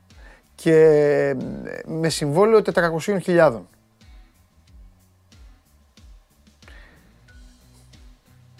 Και 0.54 1.36
με 1.86 2.08
συμβόλαιο 2.08 2.62
400.000. 2.74 3.60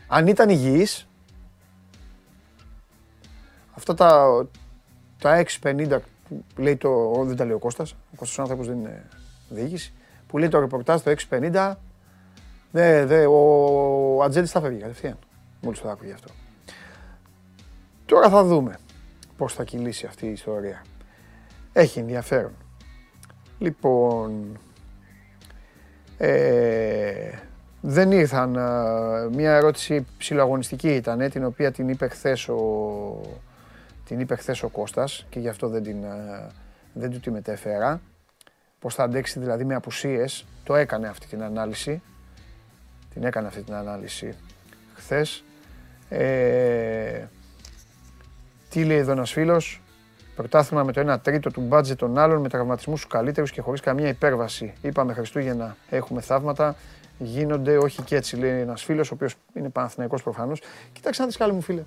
Αν 0.07 0.27
ήταν 0.27 0.49
υγιής, 0.49 1.09
αυτά 3.75 3.95
τα, 3.95 4.47
τα 5.19 5.45
650 5.63 5.99
που 6.29 6.63
λέει 6.63 6.77
το, 6.77 7.23
δεν 7.25 7.37
τα 7.37 7.45
λέει 7.45 7.55
ο 7.55 7.59
Κώστας, 7.59 7.93
ο 7.93 8.17
Κώστας 8.17 8.39
ο 8.39 8.43
άνθρωπος 8.43 8.67
δεν 8.67 8.77
είναι 8.77 9.09
διοίκηση, 9.49 9.93
που 10.27 10.39
λέει 10.39 10.49
το 10.49 10.61
ρεπορτάζ 10.61 11.01
το 11.01 11.15
650, 11.31 11.75
Ναι, 12.71 13.05
δε, 13.05 13.27
ο 13.27 14.23
Ατζέντης 14.23 14.51
θα 14.51 14.61
φεύγει 14.61 14.81
κατευθείαν. 14.81 15.19
Μόλις 15.61 15.81
το 15.81 15.89
άκουγε 15.89 16.13
αυτό. 16.13 16.33
Τώρα 18.07 18.29
θα 18.29 18.45
δούμε 18.45 18.79
πώς 19.37 19.55
θα 19.55 19.65
κυλήσει 19.65 20.07
αυτή 20.07 20.27
η 20.27 20.31
ιστορία. 20.33 20.83
Έχει 21.73 21.99
ενδιαφέρον. 21.99 22.53
Λοιπόν, 23.59 24.59
ε, 26.19 27.31
δεν 27.81 28.13
ήρθαν. 28.13 28.51
Μια 29.33 29.55
ερώτηση 29.55 30.07
ψηλοαγωνιστική 30.19 30.95
ήταν, 30.95 31.31
την 31.31 31.45
οποία 31.45 31.73
την 31.73 31.89
είπε 31.89 32.09
χθες 32.09 32.49
ο, 32.49 33.21
την 34.05 34.21
είπε 34.21 34.35
χθες 34.35 34.63
ο 34.63 34.69
Κώστας 34.69 35.27
και 35.29 35.41
γι' 35.41 35.49
αυτό 35.49 35.69
δεν, 35.69 35.83
την, 35.83 35.97
δεν 36.93 37.11
του 37.11 37.21
τη 37.21 37.31
μετέφερα. 37.31 38.01
Πώς 38.87 38.95
θα 38.95 39.03
αντέξει 39.03 39.39
δηλαδή 39.39 39.65
με 39.65 39.75
απουσίες. 39.75 40.47
Το 40.65 40.75
έκανε 40.75 41.09
αυτή 41.09 41.27
την 41.27 41.43
ανάλυση. 41.43 42.03
Την 43.15 43.25
έκανε 43.25 43.47
αυτή 43.47 43.63
την 43.63 43.75
ανάλυση 43.75 44.35
χθες. 44.95 45.45
Ε, 46.09 47.25
τι 48.71 48.85
λέει 48.85 48.97
εδώ 48.97 49.13
ένας 49.13 49.33
φίλος; 49.33 49.83
Πρωτάθλημα 50.37 50.83
με 50.83 50.93
το 50.93 51.13
1 51.13 51.19
τρίτο 51.23 51.51
του 51.51 51.61
μπάτζετ 51.61 51.99
των 51.99 52.19
άλλων, 52.19 52.41
με 52.41 52.49
τραυματισμούς 52.49 53.01
τους 53.01 53.11
καλύτερους 53.11 53.51
και 53.51 53.61
χωρίς 53.61 53.81
καμία 53.81 54.09
υπέρβαση. 54.09 54.75
Είπαμε 54.83 55.13
Χριστούγεννα, 55.13 55.77
έχουμε 55.91 56.21
θαύματα. 56.21 56.77
Γίνονται, 57.19 57.77
όχι 57.77 58.03
και 58.03 58.17
έτσι, 58.17 58.37
λέει 58.37 58.61
ένας 58.61 58.85
φίλος, 58.85 59.11
ο 59.11 59.15
οποίος 59.15 59.35
είναι 59.55 59.69
Παναθηναϊκός 59.69 60.23
προφανώς. 60.23 60.63
Κοιτάξτε 60.93 61.23
να 61.23 61.29
δεις, 61.29 61.37
καλή 61.37 61.53
μου 61.53 61.61
φίλε. 61.61 61.85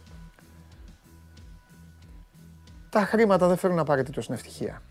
Τα 2.90 3.06
χρήματα 3.06 3.48
δεν 3.48 3.58
φέρνουν 3.58 3.80
απαραίτητο 3.80 4.22
στην 4.22 4.34
ευτυχία. 4.34 4.82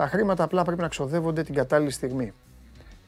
Τα 0.00 0.06
χρήματα 0.06 0.42
απλά 0.44 0.64
πρέπει 0.64 0.80
να 0.80 0.88
ξοδεύονται 0.88 1.42
την 1.42 1.54
κατάλληλη 1.54 1.90
στιγμή. 1.90 2.32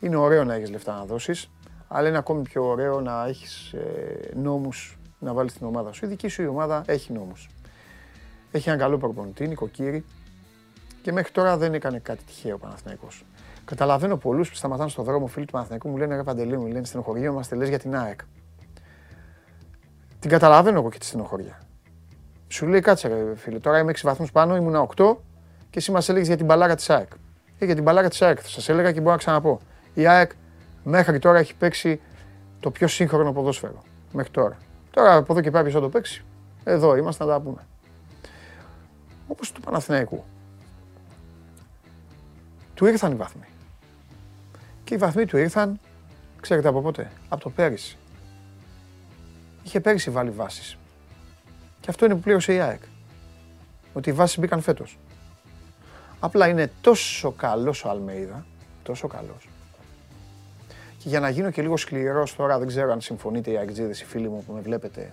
Είναι 0.01 0.17
ωραίο 0.17 0.45
να 0.45 0.55
έχεις 0.55 0.71
λεφτά 0.71 0.95
να 0.95 1.05
δώσεις, 1.05 1.51
αλλά 1.89 2.09
είναι 2.09 2.19
ακόμη 2.19 2.43
πιο 2.43 2.65
ωραίο 2.67 3.01
να 3.01 3.27
έχεις 3.27 3.73
ε, 3.73 4.31
νόμους 4.35 4.99
να 5.19 5.33
βάλεις 5.33 5.53
στην 5.53 5.67
ομάδα 5.67 5.93
σου. 5.93 6.05
Η 6.05 6.09
δική 6.09 6.29
σου 6.29 6.43
η 6.43 6.47
ομάδα 6.47 6.83
έχει 6.87 7.13
νόμους. 7.13 7.49
Έχει 8.51 8.69
έναν 8.69 8.81
καλό 8.81 8.99
προπονητή, 8.99 9.49
νοικοκύρη. 9.49 10.05
Και 11.03 11.13
μέχρι 11.13 11.33
τώρα 11.33 11.57
δεν 11.57 11.75
έκανε 11.75 11.99
κάτι 11.99 12.25
τυχαίο 12.25 12.55
ο 12.55 12.59
Παναθηναϊκός. 12.59 13.25
Καταλαβαίνω 13.65 14.17
πολλούς 14.17 14.49
που 14.49 14.55
σταματάνε 14.55 14.91
στον 14.91 15.05
δρόμο, 15.05 15.27
φίλοι 15.27 15.47
του 15.47 15.53
Παναθηναϊκού 15.53 15.89
μου 15.89 15.97
λένε 15.97 16.17
Ρε 16.17 16.23
Παντελή, 16.23 16.59
μου 16.59 16.67
λένε 16.67 16.85
στενοχωρία 16.85 17.33
μα, 17.33 17.43
λες 17.53 17.69
για 17.69 17.79
την 17.79 17.97
ΑΕΚ. 17.97 18.21
Την 20.19 20.31
καταλαβαίνω 20.31 20.79
εγώ 20.79 20.91
και 20.91 20.99
τη 20.99 21.05
στενοχωρία. 21.05 21.59
Σου 22.49 22.67
λέει 22.67 22.81
κάτσε, 22.81 23.09
ρε 23.09 23.37
φίλε, 23.37 23.59
τώρα 23.59 23.79
είμαι 23.79 23.93
6 23.93 24.01
βαθμούς 24.03 24.33
πάνω, 24.33 24.57
ήμουν 24.57 24.89
8 24.97 25.17
και 25.73 25.79
εσύ 25.79 25.91
μας 25.91 26.09
έλεγες 26.09 26.29
για 26.29 26.37
την 26.37 26.47
μπαλάρα 26.47 26.75
της 26.75 26.91
ΑΕΚ. 26.91 27.09
Ε, 27.59 27.65
για 27.65 27.75
την 27.75 27.83
μπαλάρα 27.83 28.09
της 28.09 28.23
ΑΕΚ, 28.23 28.39
θα 28.43 28.49
σας 28.49 28.69
έλεγα 28.69 28.93
και 28.93 29.01
μπορώ 29.01 29.11
να 29.11 29.17
ξαναπώ. 29.17 29.61
Η 29.95 30.07
ΑΕΚ 30.07 30.31
μέχρι 30.85 31.19
τώρα 31.19 31.39
έχει 31.39 31.55
παίξει 31.55 32.01
το 32.61 32.71
πιο 32.71 32.89
σύγχρονο 32.89 33.33
ποδόσφαιρο. 33.33 33.83
Μέχρι 34.13 34.31
τώρα. 34.31 34.57
Τώρα 34.91 35.15
από 35.15 35.33
εδώ 35.33 35.43
και 35.43 35.51
πέρα 35.51 35.63
ποιος 35.63 35.75
θα 35.75 35.81
το 35.81 35.89
παίξει. 35.89 36.25
Εδώ 36.65 36.97
είμαστε 36.97 37.25
να 37.25 37.31
τα 37.31 37.41
πούμε 37.41 37.67
όπως 39.33 39.53
του 39.53 39.61
Παναθηναϊκού. 39.61 40.25
Του 42.75 42.87
ήρθαν 42.87 43.13
οι 43.13 43.15
βαθμοί. 43.15 43.47
Και 44.85 44.95
οι 44.95 44.97
βαθμοί 44.97 45.27
του 45.27 45.37
ήρθαν, 45.37 45.81
ξέρετε 46.41 46.69
από 46.69 46.83
πότε, 46.83 47.11
από 47.29 47.43
το 47.43 47.51
πέρυσι. 47.51 47.97
Είχε 49.63 49.81
πέρυσι 49.81 50.11
βάλει 50.11 50.31
βάσεις. 50.31 50.77
Και 51.81 51.91
αυτό 51.91 52.05
είναι 52.05 52.15
που 52.15 52.21
πλήρωσε 52.21 52.55
η 52.55 52.61
ΑΕΚ. 52.61 52.83
Ότι 53.93 54.11
οι 54.11 54.13
βάσεις 54.13 54.39
μπήκαν 54.39 54.61
φέτος. 54.61 54.99
Απλά 56.25 56.49
είναι 56.49 56.71
τόσο 56.81 57.33
καλός 57.33 57.85
ο 57.85 57.89
Αλμέιδα, 57.91 58.47
τόσο 58.83 59.07
καλός. 59.07 59.49
Και 60.99 61.09
για 61.09 61.21
να 61.21 61.29
γίνω 61.29 61.51
και 61.51 61.63
λίγο 61.63 61.77
σκληρός 61.77 62.37
τώρα, 62.37 62.59
δεν 62.59 62.69
ξέρω 62.69 62.93
αν 62.93 63.01
συμφωνείτε 63.01 63.51
οι 63.51 63.57
ΑΕΚΤΖΙΔΕΣ, 63.57 64.01
οι 64.01 64.05
φίλοι 64.05 64.29
μου 64.29 64.45
που 64.47 64.53
με 64.53 64.61
βλέπετε. 64.61 65.13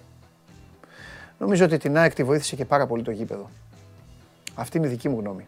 Νομίζω 1.37 1.65
ότι 1.65 1.77
την 1.77 1.97
ΑΕΚ 1.97 2.13
τη 2.13 2.23
βοήθησε 2.23 2.55
και 2.55 2.65
πάρα 2.65 2.87
πολύ 2.87 3.03
το 3.03 3.11
γήπεδο. 3.11 3.49
Αυτή 4.55 4.77
είναι 4.77 4.87
η 4.87 4.89
δική 4.89 5.09
μου 5.09 5.19
γνώμη. 5.19 5.45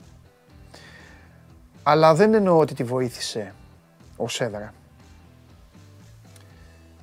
Αλλά 1.83 2.15
δεν 2.15 2.33
εννοώ 2.33 2.57
ότι 2.57 2.73
τη 2.73 2.83
βοήθησε 2.83 3.53
ο 4.17 4.25
έδρα. 4.37 4.73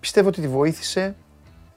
Πιστεύω 0.01 0.29
ότι 0.29 0.41
τη 0.41 0.49
βοήθησε 0.49 1.15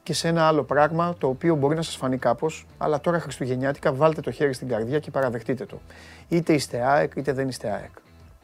και 0.03 0.13
σε 0.13 0.27
ένα 0.27 0.47
άλλο 0.47 0.63
πράγμα 0.63 1.15
το 1.17 1.27
οποίο 1.27 1.55
μπορεί 1.55 1.75
να 1.75 1.81
σας 1.81 1.95
φανεί 1.95 2.17
κάπως, 2.17 2.65
αλλά 2.77 3.01
τώρα 3.01 3.19
Χριστουγεννιάτικα 3.19 3.93
βάλτε 3.93 4.21
το 4.21 4.31
χέρι 4.31 4.53
στην 4.53 4.67
καρδιά 4.67 4.99
και 4.99 5.11
παραδεχτείτε 5.11 5.65
το. 5.65 5.79
Είτε 6.27 6.53
είστε 6.53 6.81
ΑΕΚ 6.81 7.11
είτε 7.15 7.33
δεν 7.33 7.47
είστε 7.47 7.69
ΑΕΚ. 7.69 7.91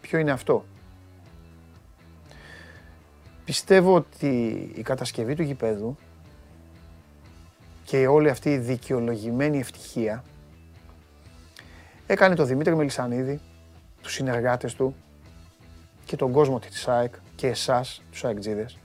Ποιο 0.01 0.19
είναι 0.19 0.31
αυτό; 0.31 0.65
Πιστεύω 3.45 3.95
ότι 3.95 4.27
η 4.75 4.81
κατασκευή 4.81 5.35
του 5.35 5.43
γηπέδου 5.43 5.97
και 7.83 8.07
όλη 8.07 8.29
αυτή 8.29 8.49
η 8.49 8.57
δικαιολογημένη 8.57 9.59
ευτυχία 9.59 10.23
Έκανε 12.09 12.35
το 12.35 12.43
Δημήτρη 12.43 12.75
Μελισανίδη, 12.75 13.39
τους 14.01 14.13
συνεργάτες 14.13 14.73
του 14.75 14.95
και 16.05 16.15
τον 16.15 16.31
κόσμο 16.31 16.59
της 16.59 16.87
ΑΕΚ 16.87 17.13
και 17.35 17.47
εσάς, 17.47 18.01
τους 18.11 18.23
ΑΕΚτζίδες, 18.23 18.77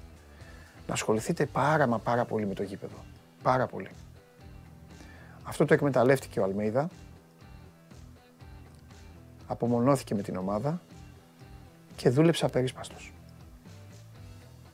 να 0.86 0.94
ασχοληθείτε 0.94 1.46
πάρα 1.46 1.86
μα 1.86 1.98
πάρα 1.98 2.24
πολύ 2.24 2.46
με 2.46 2.54
το 2.54 2.62
γήπεδο. 2.62 2.96
Πάρα 3.42 3.66
πολύ. 3.66 3.90
Αυτό 5.42 5.64
το 5.64 5.74
εκμεταλλεύτηκε 5.74 6.40
ο 6.40 6.44
Αλμέιδα. 6.44 6.88
Απομονώθηκε 9.46 10.14
με 10.14 10.22
την 10.22 10.36
ομάδα 10.36 10.80
και 11.96 12.10
δούλεψε 12.10 12.44
απερίσπαστος. 12.44 13.12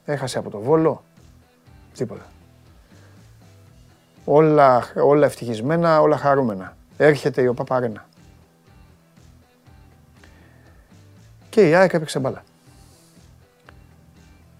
Έχασε 0.04 0.38
από 0.38 0.50
το 0.50 0.58
Βόλο, 0.58 1.02
τίποτα. 1.94 2.26
Όλα, 4.24 4.92
όλα 4.96 5.26
ευτυχισμένα, 5.26 6.00
όλα 6.00 6.16
χαρούμενα. 6.16 6.76
Έρχεται 6.96 7.42
η 7.42 7.46
ΟΠΑΠΑΡΕΝΑ. 7.46 8.08
και 11.58 11.68
η 11.68 11.74
ΑΕΚ 11.74 11.92
έπαιξε 11.92 12.18
μπάλα. 12.18 12.42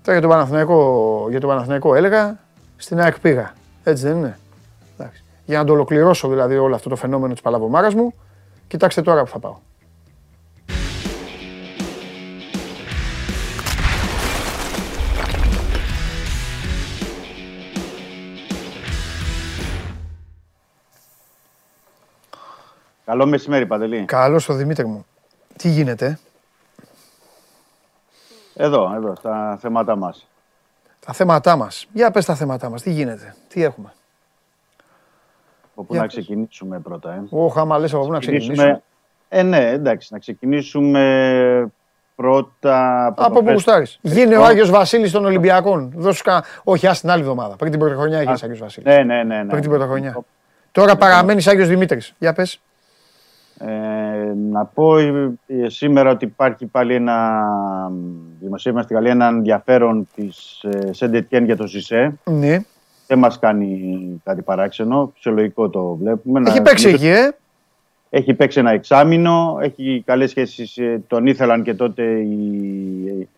Τώρα 0.08 0.20
για 0.20 0.28
τον 0.28 0.36
Παναθηναϊκό, 0.36 1.26
για 1.30 1.40
τον 1.40 1.48
Παναθηναϊκό 1.48 1.94
έλεγα, 1.94 2.38
στην 2.76 3.00
ΑΕΚ 3.00 3.20
πήγα. 3.20 3.52
Έτσι 3.84 4.06
δεν 4.06 4.16
είναι. 4.16 4.38
Εντάξει. 4.98 5.24
Για 5.44 5.58
να 5.58 5.64
το 5.64 5.72
ολοκληρώσω 5.72 6.28
δηλαδή 6.28 6.56
όλο 6.56 6.74
αυτό 6.74 6.88
το 6.88 6.96
φαινόμενο 6.96 7.32
της 7.32 7.42
παλαβομάρας 7.42 7.94
μου, 7.94 8.14
κοιτάξτε 8.66 9.02
τώρα 9.02 9.22
που 9.22 9.28
θα 9.28 9.38
πάω. 9.38 9.56
Καλό 23.04 23.26
μεσημέρι, 23.26 23.66
Παντελή. 23.66 24.04
Καλό 24.04 24.38
στο 24.38 24.54
Δημήτρη 24.54 24.86
μου. 24.86 25.06
Τι 25.56 25.68
γίνεται. 25.68 26.18
Εδώ, 28.60 28.92
εδώ, 28.94 29.14
στα 29.16 29.58
θέματα 29.60 29.96
μας. 29.96 30.28
Τα 31.06 31.12
θέματά 31.12 31.56
μας. 31.56 31.88
Για 31.92 32.10
πες 32.10 32.24
τα 32.24 32.34
θέματά 32.34 32.70
μας. 32.70 32.82
Τι 32.82 32.90
γίνεται, 32.90 33.34
τι 33.48 33.62
έχουμε; 33.62 33.92
Από 35.74 35.82
πού 35.84 35.94
να 35.94 36.06
ξεκινήσουμε 36.06 36.78
πρώτα, 36.78 37.12
ε; 37.12 37.22
Όχι, 37.30 37.58
άμα 37.58 37.78
λες 37.78 37.94
από 37.94 38.04
πού 38.06 38.12
να 38.12 38.18
ξεκινήσουμε. 38.18 38.82
Ε, 39.28 39.42
ναι, 39.42 39.68
εντάξει, 39.68 40.08
να 40.12 40.18
ξεκινήσουμε 40.18 41.72
πρώτα 42.16 43.06
από, 43.06 43.22
από 43.22 43.42
πού 43.42 43.50
γουστάρεις. 43.50 43.98
Γίνει 44.02 44.34
ο 44.34 44.44
Άγιος 44.44 44.70
Βασίλης 44.70 45.12
των 45.12 45.24
Ολυμπιακών. 45.24 45.92
Δώσου 45.96 46.22
κα... 46.22 46.44
Όχι, 46.64 46.86
ας 46.86 47.00
την 47.00 47.10
άλλη 47.10 47.20
εβδομάδα. 47.20 47.56
Πριν 47.56 47.70
την 47.70 47.80
πρώτη 47.80 47.94
χρονιά 47.94 48.18
έγινες 48.18 48.42
Άγιος 48.42 48.58
Βασίλης. 48.58 48.94
Ναι, 48.94 49.02
ναι, 49.02 49.22
ναι, 49.22 49.42
ναι. 49.42 49.48
Πριν 49.48 49.60
την 49.60 49.70
πρώτη 49.70 49.84
χρονιά. 49.84 50.24
Τώρα 50.72 50.96
παραμένεις 50.96 51.46
Άγιος 51.46 51.68
Δημήτρης. 51.68 52.14
Για 52.18 52.32
πες. 52.32 52.60
Ε, 53.60 54.32
να 54.50 54.64
πω 54.64 54.98
ε, 54.98 55.28
σήμερα 55.66 56.10
ότι 56.10 56.24
υπάρχει 56.24 56.66
πάλι 56.66 56.94
ένα 56.94 57.44
δημοσίευμα 58.40 58.82
στη 58.82 58.94
Γαλλία, 58.94 59.10
ένα 59.10 59.26
ενδιαφέρον 59.26 60.08
της 60.14 60.62
ε, 60.62 60.92
Σεντετιέν 60.92 61.44
για 61.44 61.56
το 61.56 61.66
ΣΥΣΕ. 61.66 62.18
Ναι. 62.24 62.58
Δεν 63.06 63.18
μας 63.18 63.38
κάνει 63.38 64.20
κάτι 64.24 64.42
παράξενο, 64.42 65.10
φυσιολογικό 65.14 65.68
το 65.68 65.94
βλέπουμε. 65.94 66.42
Έχει 66.46 66.62
παίξει 66.62 66.88
εκεί, 66.88 67.08
ε; 67.08 67.30
Έχει 68.10 68.34
παίξει 68.34 68.58
ένα 68.58 68.70
εξάμεινο, 68.70 69.58
έχει 69.60 70.02
καλές 70.06 70.30
σχέσεις, 70.30 70.76
ε, 70.76 71.02
τον 71.06 71.26
ήθελαν 71.26 71.62
και 71.62 71.74
τότε 71.74 72.02
οι 72.02 73.28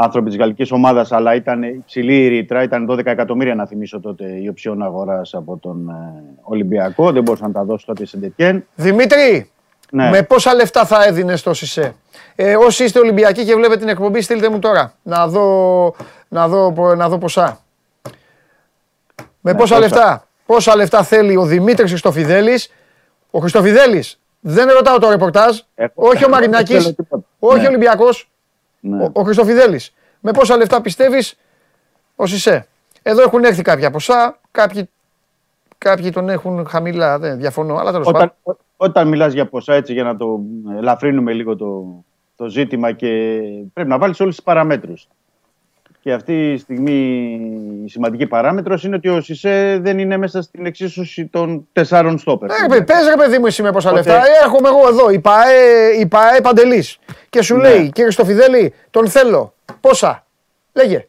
άνθρωποι 0.00 0.28
της 0.28 0.38
γαλλικής 0.38 0.72
ομάδας, 0.72 1.12
αλλά 1.12 1.34
ήταν 1.34 1.62
υψηλή 1.62 2.24
η 2.24 2.28
ρήτρα, 2.28 2.62
ήταν 2.62 2.86
12 2.90 3.06
εκατομμύρια 3.06 3.54
να 3.54 3.66
θυμίσω 3.66 4.00
τότε 4.00 4.24
η 4.24 4.48
οψιόν 4.48 4.82
αγοράς 4.82 5.34
από 5.34 5.56
τον 5.56 5.90
Ολυμπιακό, 6.42 7.12
δεν 7.12 7.22
μπορούσαν 7.22 7.46
να 7.46 7.52
τα 7.52 7.64
δώσει 7.64 7.86
τότε 7.86 8.02
η 8.02 8.06
Σεντετιέν. 8.06 8.66
Δημήτρη, 8.74 9.50
ναι. 9.90 10.10
Με 10.10 10.22
πόσα 10.22 10.54
λεφτά 10.54 10.84
θα 10.84 11.04
έδινε 11.04 11.36
στο 11.36 11.54
ΣΥΣΕ. 11.54 11.94
Ε, 12.34 12.56
όσοι 12.56 12.84
είστε 12.84 12.98
Ολυμπιακοί 12.98 13.44
και 13.44 13.54
βλέπετε 13.54 13.78
την 13.78 13.88
εκπομπή, 13.88 14.20
στείλτε 14.20 14.48
μου 14.48 14.58
τώρα 14.58 14.94
να 15.02 15.28
δω, 15.28 15.94
να 16.28 16.48
δω, 16.48 16.94
να 16.96 17.08
δω 17.08 17.18
ποσά. 17.18 17.60
Με 19.40 19.52
ναι, 19.52 19.58
πόσα, 19.58 19.78
λεφτά. 19.78 20.26
Πόσα 20.46 20.76
λεφτά 20.76 21.02
θέλει 21.02 21.36
ο 21.36 21.44
Δημήτρης 21.44 21.90
Χριστοφιδέλης; 21.90 22.72
Ο 23.30 23.38
Χριστοφιδέλης. 23.38 24.20
Δεν 24.40 24.68
ρωτάω 24.68 24.98
το 24.98 25.10
ρεπορτάζ. 25.10 25.58
όχι 25.94 26.24
ο 26.24 26.28
Μαρινάκης. 26.28 26.94
όχι 27.38 27.66
ο 27.66 27.70
ναι. 27.70 27.76
Ολυμπιακός. 28.82 29.08
Ναι. 29.12 29.18
Ο, 29.18 29.20
ο 29.20 29.22
Χριστοφιδέλης. 29.24 29.94
Με 30.20 30.30
πόσα 30.30 30.56
λεφτά 30.56 30.80
πιστεύεις 30.80 31.34
Ο 32.16 32.26
Σισε. 32.26 32.66
Εδώ 33.02 33.22
έχουν 33.22 33.44
έρθει 33.44 33.62
κάποια 33.62 33.90
ποσά, 33.90 34.38
κάποιοι, 34.50 34.88
κάποιοι 35.78 36.10
τον 36.10 36.28
έχουν 36.28 36.66
χαμηλά, 36.66 37.18
δεν 37.18 37.38
διαφωνώ, 37.38 37.76
αλλά 37.76 37.90
τέλος 37.92 38.06
πάντων. 38.10 38.20
Όταν, 38.42 38.56
ό- 38.56 38.64
όταν 38.76 39.08
μιλάς 39.08 39.32
για 39.32 39.46
ποσά 39.48 39.74
έτσι 39.74 39.92
για 39.92 40.02
να 40.02 40.16
το 40.16 40.40
ελαφρύνουμε 40.76 41.32
λίγο 41.32 41.56
το, 41.56 41.84
το 42.36 42.48
ζήτημα 42.48 42.92
και 42.92 43.40
πρέπει 43.72 43.88
να 43.88 43.98
βάλεις 43.98 44.20
όλες 44.20 44.34
τις 44.34 44.44
παραμέτρους. 44.44 45.08
Και 46.08 46.14
αυτή 46.14 46.52
τη 46.54 46.60
στιγμή 46.60 46.92
η 47.84 47.88
σημαντική 47.88 48.26
παράμετρος 48.26 48.84
είναι 48.84 48.96
ότι 48.96 49.08
ο 49.08 49.20
Σισε 49.20 49.78
δεν 49.82 49.98
είναι 49.98 50.16
μέσα 50.16 50.42
στην 50.42 50.66
εξίσωση 50.66 51.26
των 51.26 51.68
τεσσάρων 51.72 52.18
στόπερ. 52.18 52.50
Ε, 52.50 52.54
ρε 52.60 52.66
παιδί, 52.68 52.84
πες 52.84 53.06
ρε 53.08 53.16
παιδί 53.16 53.38
μου 53.38 53.46
εσύ 53.46 53.62
με 53.62 53.72
πόσα 53.72 53.90
Οπότε- 53.90 54.10
λεφτά. 54.10 54.26
Ε, 54.26 54.30
έρχομαι 54.44 54.68
εγώ 54.68 54.88
εδώ, 54.88 55.10
η 55.10 55.18
ΠΑΕ, 55.20 55.88
η 56.00 56.06
ΠΑΕ 56.06 56.40
Παντελής. 56.40 56.98
Και 57.28 57.42
σου 57.42 57.56
Ναι. 57.56 57.68
λέει, 57.68 57.90
κύριε 57.92 58.10
Στοφιδέλη, 58.10 58.74
τον 58.90 59.08
θέλω. 59.08 59.54
Πόσα; 59.80 60.26
Λέγε. 60.72 61.06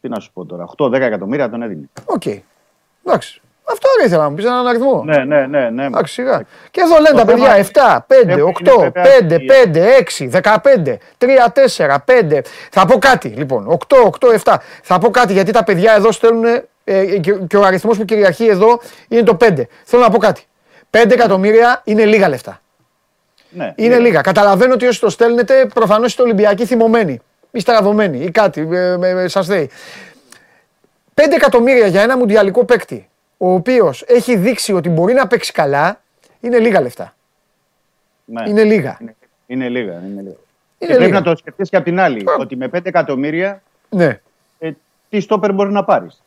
Τι 0.00 0.08
να 0.08 0.20
σου 0.20 0.32
πω 0.32 0.44
τώρα, 0.44 0.64
8-10 0.66 0.92
εκατομμύρια 1.06 1.50
τον 1.50 1.62
έδινε. 1.62 1.88
Οκ. 2.04 2.22
Εντάξει. 3.04 3.40
Αυτό 3.68 3.88
δεν 3.96 4.06
ήθελα 4.06 4.22
να 4.22 4.28
μου 4.28 4.34
πεις 4.34 4.44
έναν 4.44 4.66
αριθμό. 4.66 5.02
Ναι, 5.04 5.24
ναι, 5.24 5.46
ναι. 5.46 5.70
ναι. 5.70 5.84
Εντάξει, 5.84 6.12
σιγά. 6.12 6.42
Και 6.70 6.80
εδώ 6.80 6.94
λένε 7.00 7.16
τα 7.16 7.24
Το 7.24 7.30
θέμα 7.32 7.46
παιδιά 7.54 8.04
7, 8.08 8.14
5, 8.14 8.22
είναι 8.22 8.42
8, 8.42 8.78
βέβαια 8.78 9.04
5, 9.20 9.34
ότι- 9.34 9.46
5, 9.46 9.82
6, 9.82 10.28
15, 10.28 10.98
3, 11.18 11.52
4, 11.52 11.98
5. 12.04 12.40
Θα 12.70 12.86
πω 12.86 12.98
κάτι 12.98 13.28
λοιπόν. 13.28 13.78
8, 13.88 13.96
8, 14.20 14.32
7. 14.44 14.56
Θα 14.82 14.98
πω 14.98 15.10
κάτι 15.10 15.32
γιατί 15.32 15.52
τα 15.52 15.64
παιδιά 15.64 15.94
εδώ 15.94 16.12
στέλνουν 16.12 16.44
ε, 16.84 17.04
και, 17.18 17.32
και 17.32 17.56
ο 17.56 17.64
αριθμός 17.64 17.96
που 17.98 18.04
κυριαρχεί 18.04 18.46
εδώ 18.46 18.80
είναι 19.08 19.22
το 19.22 19.36
5. 19.40 19.60
Θέλω 19.84 20.02
να 20.02 20.10
πω 20.10 20.18
κάτι. 20.18 20.42
5 20.90 21.10
εκατομμύρια 21.10 21.80
είναι 21.84 22.04
λίγα 22.04 22.28
λεφτά. 22.28 22.60
ναι. 23.48 23.72
Είναι 23.76 23.98
λίγα. 23.98 24.20
Καταλαβαίνω 24.20 24.72
ότι 24.74 24.86
όσοι 24.86 25.00
το 25.00 25.10
στέλνετε 25.10 25.66
προφανώς 25.74 26.06
είστε 26.08 26.22
Ολυμπιακοί 26.22 26.66
θυμωμένοι 26.66 27.20
ή 27.50 27.60
στραβωμένοι 27.60 28.18
ή 28.18 28.30
κάτι. 28.30 28.68
Ε, 28.72 29.28
Σας 29.28 29.48
λέει. 29.48 29.70
5 31.14 31.22
εκατομμύρια 31.34 31.86
για 31.86 32.02
ένα 32.02 32.16
μουντιαλικό 32.16 32.64
παίκτη, 32.64 33.08
ο 33.36 33.52
οποίος 33.52 34.02
έχει 34.06 34.36
δείξει 34.36 34.72
ότι 34.72 34.88
μπορεί 34.88 35.14
να 35.14 35.26
παίξει 35.26 35.52
καλά, 35.52 36.00
είναι 36.40 36.58
λίγα 36.58 36.80
λεφτά. 36.80 37.14
ναι. 38.24 38.48
Είναι 38.48 38.64
λίγα. 38.64 38.98
Είναι, 39.00 39.14
είναι 39.46 39.68
λίγα. 39.68 39.92
Είναι 39.92 40.20
λίγα. 40.20 40.20
Είναι 40.20 40.36
και 40.78 40.86
πρέπει 40.86 41.02
λίγα. 41.04 41.18
να 41.18 41.22
το 41.22 41.36
σκεφτείς 41.36 41.68
και 41.70 41.76
απ' 41.76 41.84
την 41.84 42.00
άλλη. 42.00 42.24
Ε. 42.28 42.40
Ότι 42.42 42.56
με 42.56 42.68
5 42.72 42.86
εκατομμύρια 42.86 43.62
Ναι, 43.88 44.20
ε, 44.58 44.70
τι 45.08 45.20
στόπερ 45.20 45.52
μπορεί 45.52 45.72
να 45.72 45.84
πάρεις. 45.84 46.22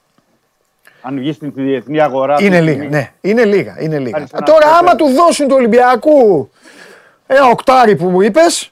Αν 1.01 1.15
βγεις 1.17 1.35
στην 1.35 1.51
διεθνή 1.55 1.99
αγορά. 2.01 2.33
αυτή 2.33 2.45
είναι 2.45 2.57
τη 2.57 2.63
λίγα. 2.63 2.73
στιγμή, 2.77 2.95
Ναι, 2.95 3.11
είναι 3.21 3.45
λίγα. 3.45 3.75
Είναι 3.81 3.99
λίγα. 3.99 4.11
Πάρεις 4.11 4.31
ένα 4.31 4.43
Τώρα, 4.43 4.61
στόπερ. 4.61 4.77
άμα 4.77 4.95
του 4.95 5.07
δώσουν 5.07 5.47
του 5.47 5.55
Ολυμπιακού 5.57 6.49
ένα 7.27 7.45
οκτάρι 7.45 7.95
που 7.95 8.09
μου 8.09 8.21
είπες. 8.21 8.71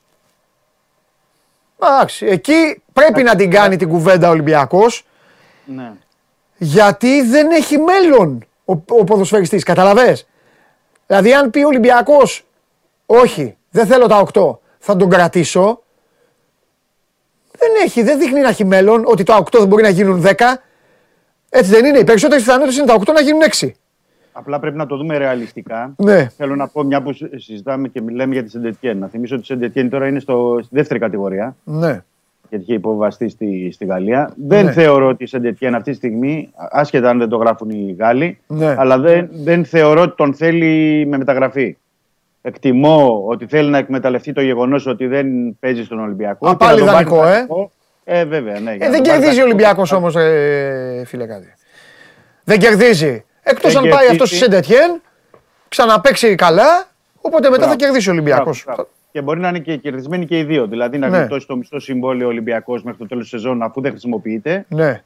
Εντάξει, 1.79 2.25
εκεί 2.25 2.81
πρέπει 2.93 3.23
να 3.23 3.35
την 3.35 3.51
κάνει 3.51 3.75
την 3.75 3.89
κουβέντα 3.89 4.27
ο 4.27 4.31
Ολυμπιακός 4.31 5.05
Ναι. 5.65 5.91
Γιατί 6.58 7.22
δεν 7.22 7.51
έχει 7.51 7.78
μέλλον 7.78 8.45
ο, 8.66 8.74
ο 8.88 9.03
ποδοσφαιριστής, 9.03 9.64
καταλαβες; 9.64 10.28
Δηλαδή 11.08 11.34
αν 11.34 11.49
πει 11.49 11.64
ο 11.64 11.68
Ολυμπιακός 11.68 12.45
όχι, 13.05 13.58
δεν 13.72 13.86
θέλω 13.86 14.08
τα 14.08 14.28
8, 14.34 14.58
θα 14.80 14.95
τον 14.95 15.10
κρατήσω. 15.10 15.82
Δεν 17.60 17.70
έχει, 17.86 18.01
δεν 18.03 18.20
δείχνει 18.20 18.39
να 18.41 18.49
έχει 18.49 18.66
μέλλον 18.66 19.03
ότι 19.05 19.24
τα 19.24 19.43
8 19.43 19.47
δεν 19.51 19.68
μπορεί 19.68 19.84
να 19.84 19.89
γίνουν 19.89 20.24
10. 20.26 20.34
Έτσι 21.49 21.72
δεν 21.72 21.86
είναι. 21.86 21.97
Οι 21.99 22.03
περισσότερες 22.03 22.43
πιθανότητες 22.43 22.78
είναι 22.78 22.86
τα 22.88 22.95
8 22.99 23.14
να 23.14 23.22
γίνουν 23.22 23.41
6. 23.60 23.70
Απλά 24.32 24.60
πρέπει 24.60 24.78
να 24.78 24.86
το 24.86 24.97
δούμε 24.97 25.18
ρεαλιστικά. 25.18 25.93
Ναι. 25.97 26.28
Θέλω 26.38 26.55
να 26.55 26.68
πω 26.68 26.84
μια 26.84 27.01
που 27.01 27.14
συ- 27.14 27.39
συζητάμε 27.39 27.88
και 27.88 28.01
μιλάμε 28.01 28.34
για 28.34 28.43
τη 28.43 28.49
Σεντετιέν. 28.49 28.97
Να 28.97 29.08
θυμίσω 29.08 29.34
ότι 29.36 29.43
η 29.43 29.45
Σεντετιέν 29.47 29.89
τώρα 29.89 30.08
είναι 30.08 30.20
στο, 30.20 30.60
στη 30.64 30.76
δεύτερη 30.76 30.99
κατηγορία. 30.99 31.55
Ναι. 31.64 32.03
Γιατί 32.50 32.64
είχε 32.64 32.74
υποβαστεί 32.74 33.30
στη, 33.30 33.72
στη 33.74 33.86
Γαλλία. 33.86 34.34
Δεν 34.48 34.66
Ναι. 34.66 34.72
θεωρώ 34.72 35.08
ότι 35.08 35.24
η 35.24 35.28
Σεντετιέν 35.28 35.76
αυτή 35.76 35.89
τη 35.91 35.95
στιγμή, 35.98 36.50
άσχετα 36.72 37.10
αν 37.10 37.18
δεν 37.20 37.30
το 37.30 37.38
γράφουν 37.38 37.70
οι 37.70 37.95
Γάλλοι, 38.00 38.39
Ναι. 38.48 38.76
αλλά 38.78 38.98
δεν, 39.00 39.30
δεν 39.32 39.66
θεωρώ 39.66 40.02
ότι 40.02 40.16
τον 40.16 40.34
θέλει 40.34 41.06
με 41.06 41.18
μεταγραφή. 41.18 41.78
Εκτιμώ 42.41 43.24
ότι 43.28 43.45
θέλει 43.45 43.70
να 43.70 43.78
εκμεταλλευτεί 43.78 44.34
το 44.34 44.41
γεγονός 44.41 44.86
ότι 44.88 45.08
δεν 45.08 45.28
παίζει 45.60 45.84
στον 45.84 46.00
Ολυμπιακό. 46.00 46.48
Α, 46.48 46.52
και 46.52 46.58
πάλι 46.58 46.80
να 46.80 46.86
τον 46.86 46.93
πάρει 46.93 47.06
δανεικό, 47.10 47.28
ε. 47.28 47.32
δανεικό. 47.32 47.72
Ε, 48.04 48.26
βέβαια, 48.26 48.60
ναι. 48.60 48.74
για 48.76 48.86
Ε, 48.86 48.89
να 48.89 48.89
δεν 48.89 48.91
τον 48.91 48.91
πάρει 48.91 49.04
κερδίζει 49.10 49.26
ο 49.28 49.30
δανεικό. 49.30 49.45
Ολυμπιακός 49.45 49.91
όμως, 49.91 50.16
ε, 50.16 51.04
φίλε 51.06 51.26
κάτι. 51.26 51.54
Δεν 52.43 52.60
κερδίζει. 52.60 53.26
Εκτός 53.43 53.74
Δεν 53.74 53.84
αν 53.84 53.89
πάει 53.89 54.08
αυτός 54.08 54.30
στη 54.30 54.38
κερδίζει. 54.39 54.64
Σεντετιέν, 54.68 55.02
ξαναπαίξει 55.70 56.36
καλά, 56.36 56.88
οπότε 57.22 57.50
μετά 57.50 57.62
θα 57.62 57.66
Μπράβο. 57.68 57.76
κερδίσει 57.76 58.10
ο 58.10 58.12
Ολυμπιακός. 58.12 58.66
Μπράβο, 59.18 59.18
μπράβο. 59.18 59.20
Και 59.20 59.22
μπορεί 59.22 59.39
να 59.39 59.47
είναι 59.47 59.59
και 59.59 59.78
κερδισμένοι 59.78 60.26
και 60.26 60.38
οι 60.39 60.43
δύο. 60.43 60.68
Δηλαδή 60.68 60.97
να 60.97 61.09
Ναι. 61.09 61.18
γλιτώσει 61.18 61.47
το 61.47 61.55
μισθό 61.55 61.80
συμβόλαιο 61.80 62.28
ο 62.28 62.30
Ολυμπιακός 62.30 62.84
μέχρι 62.84 62.99
το 62.99 63.05
τέλος 63.07 63.24
της 63.30 63.32
σεζόν 63.32 63.61
αφού 63.61 63.82
δεν 63.82 63.91
χρησιμοποιείται, 63.91 64.65
Ναι. 64.70 65.03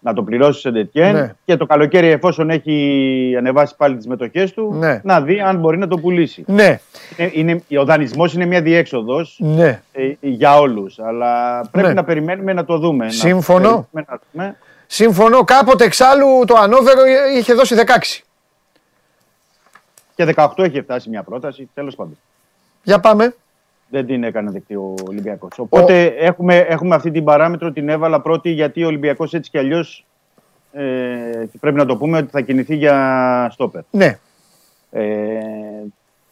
να 0.00 0.12
το 0.12 0.22
πληρώσει 0.22 0.60
σε 0.60 0.70
Ντετιέν 0.70 1.14
Ναι. 1.14 1.34
και 1.44 1.56
το 1.56 1.66
καλοκαίρι, 1.66 2.06
εφόσον 2.06 2.50
έχει 2.50 3.34
ανεβάσει 3.38 3.76
πάλι 3.76 3.96
τις 3.96 4.06
μετοχές 4.06 4.52
του, 4.52 4.74
Ναι. 4.74 5.00
να 5.04 5.20
δει 5.20 5.40
αν 5.40 5.58
μπορεί 5.58 5.78
να 5.78 5.86
το 5.88 5.98
πουλήσει. 5.98 6.44
Ναι. 6.46 6.80
Είναι, 7.16 7.30
είναι, 7.68 7.78
ο 7.80 7.84
δανεισμός 7.84 8.34
είναι 8.34 8.46
μια 8.46 8.62
διέξοδος 8.62 9.36
Ναι. 9.42 9.82
για 10.20 10.58
όλους. 10.58 10.98
Αλλά 10.98 11.60
πρέπει 11.70 11.88
Ναι. 11.88 11.94
να 11.94 12.04
περιμένουμε 12.04 12.52
να 12.52 12.64
το 12.64 12.78
δούμε. 12.78 13.04
να 13.04 13.10
Σύμφωνο. 13.10 13.60
περιμένουμε 13.92 14.04
να 14.08 14.18
δούμε. 14.32 14.56
Συμφωνώ. 14.86 15.44
Κάποτε 15.44 15.84
εξάλλου 15.84 16.44
το 16.46 16.54
Ανόβερο 16.54 17.00
είχε 17.36 17.54
δώσει 17.54 17.74
16. 17.74 18.22
Και 20.14 20.24
18 20.24 20.62
έχει 20.64 20.80
φτάσει 20.82 21.08
μια 21.08 21.22
πρόταση. 21.22 21.68
Τέλος 21.74 21.94
πάντων. 21.94 22.18
Για 22.82 23.00
πάμε. 23.00 23.34
Δεν 23.88 24.06
την 24.06 24.24
έκανε 24.24 24.50
δεκτή 24.50 24.74
ο 24.74 24.94
Ολυμπιακός. 25.08 25.58
Οπότε 25.58 26.04
έχουμε, 26.06 26.56
έχουμε 26.56 26.94
αυτή 26.94 27.10
την 27.10 27.24
παράμετρο, 27.24 27.72
την 27.72 27.88
έβαλα 27.88 28.20
πρώτη 28.20 28.50
γιατί 28.50 28.84
ο 28.84 28.86
Ολυμπιακός 28.86 29.34
έτσι 29.34 29.50
κι 29.50 29.58
αλλιώς 29.58 30.06
ε, 30.72 30.82
πρέπει 31.60 31.76
να 31.76 31.86
το 31.86 31.96
πούμε 31.96 32.18
ότι 32.18 32.30
θα 32.30 32.40
κινηθεί 32.40 32.74
για 32.76 33.48
στόπερ. 33.52 33.82
Ναι. 33.90 34.18
Ε, 34.90 35.38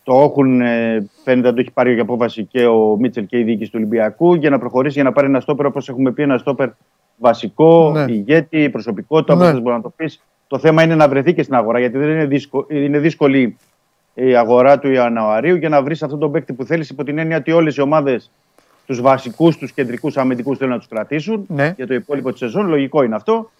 το 0.02 0.20
έχουν, 0.20 0.60
ε, 0.60 1.08
φαίνεται 1.24 1.48
να 1.48 1.54
το 1.54 1.60
έχει 1.60 1.70
πάρει 1.70 1.92
για 1.92 2.02
απόφαση 2.02 2.44
και 2.44 2.66
ο 2.66 2.96
Μίτσελ 3.00 3.26
και 3.26 3.38
η 3.38 3.42
διοίκηση 3.42 3.70
του 3.70 3.78
Ολυμπιακού 3.80 4.34
για 4.34 4.50
να 4.50 4.58
προχωρήσει 4.58 4.94
για 4.94 5.04
να 5.04 5.12
πάρει 5.12 5.26
ένα 5.26 5.40
στόπερ 5.40 5.66
όπως 5.66 5.88
έχουμε 5.88 6.10
πει, 6.12 6.22
ένα 6.22 6.38
στόπερ 6.38 6.68
βασικό, 7.16 7.90
Ναι. 7.90 8.12
ηγέτη, 8.12 8.70
προσωπικότητα, 8.70 9.34
Ναι. 9.34 9.40
όπως 9.40 9.52
θες 9.52 9.62
μπορεί 9.62 9.76
να 9.76 9.82
το 9.82 9.92
πεις. 9.96 10.22
Το 10.46 10.58
θέμα 10.58 10.82
είναι 10.82 10.94
να 10.94 11.08
βρεθεί 11.08 11.34
και 11.34 11.42
στην 11.42 11.54
αγορά 11.54 11.78
γιατί 11.78 11.98
δεν 11.98 12.08
είναι, 12.08 12.24
δύσκολο, 12.26 12.66
είναι 12.68 12.98
δύσκολη 12.98 13.56
η 14.26 14.36
αγορά 14.36 14.78
του 14.78 14.90
Ιανουαρίου 14.90 15.56
για 15.56 15.68
να 15.68 15.82
βρεις 15.82 16.02
αυτόν 16.02 16.18
τον 16.18 16.32
παίκτη 16.32 16.52
που 16.52 16.64
θέλεις 16.64 16.90
υπό 16.90 17.04
την 17.04 17.18
έννοια 17.18 17.36
ότι 17.36 17.52
όλες 17.52 17.76
οι 17.76 17.80
ομάδες 17.80 18.30
τους 18.86 19.00
βασικούς, 19.00 19.56
τους 19.56 19.72
κεντρικούς 19.72 20.16
αμυντικούς 20.16 20.58
θέλουν 20.58 20.72
να 20.72 20.78
τους 20.78 20.88
κρατήσουν 20.88 21.44
Ναι. 21.48 21.72
για 21.76 21.86
το 21.86 21.94
υπόλοιπο 21.94 22.30
της 22.30 22.38
σεζόν. 22.38 22.68
Λογικό 22.68 23.02
είναι 23.02 23.14
αυτό. 23.14 23.50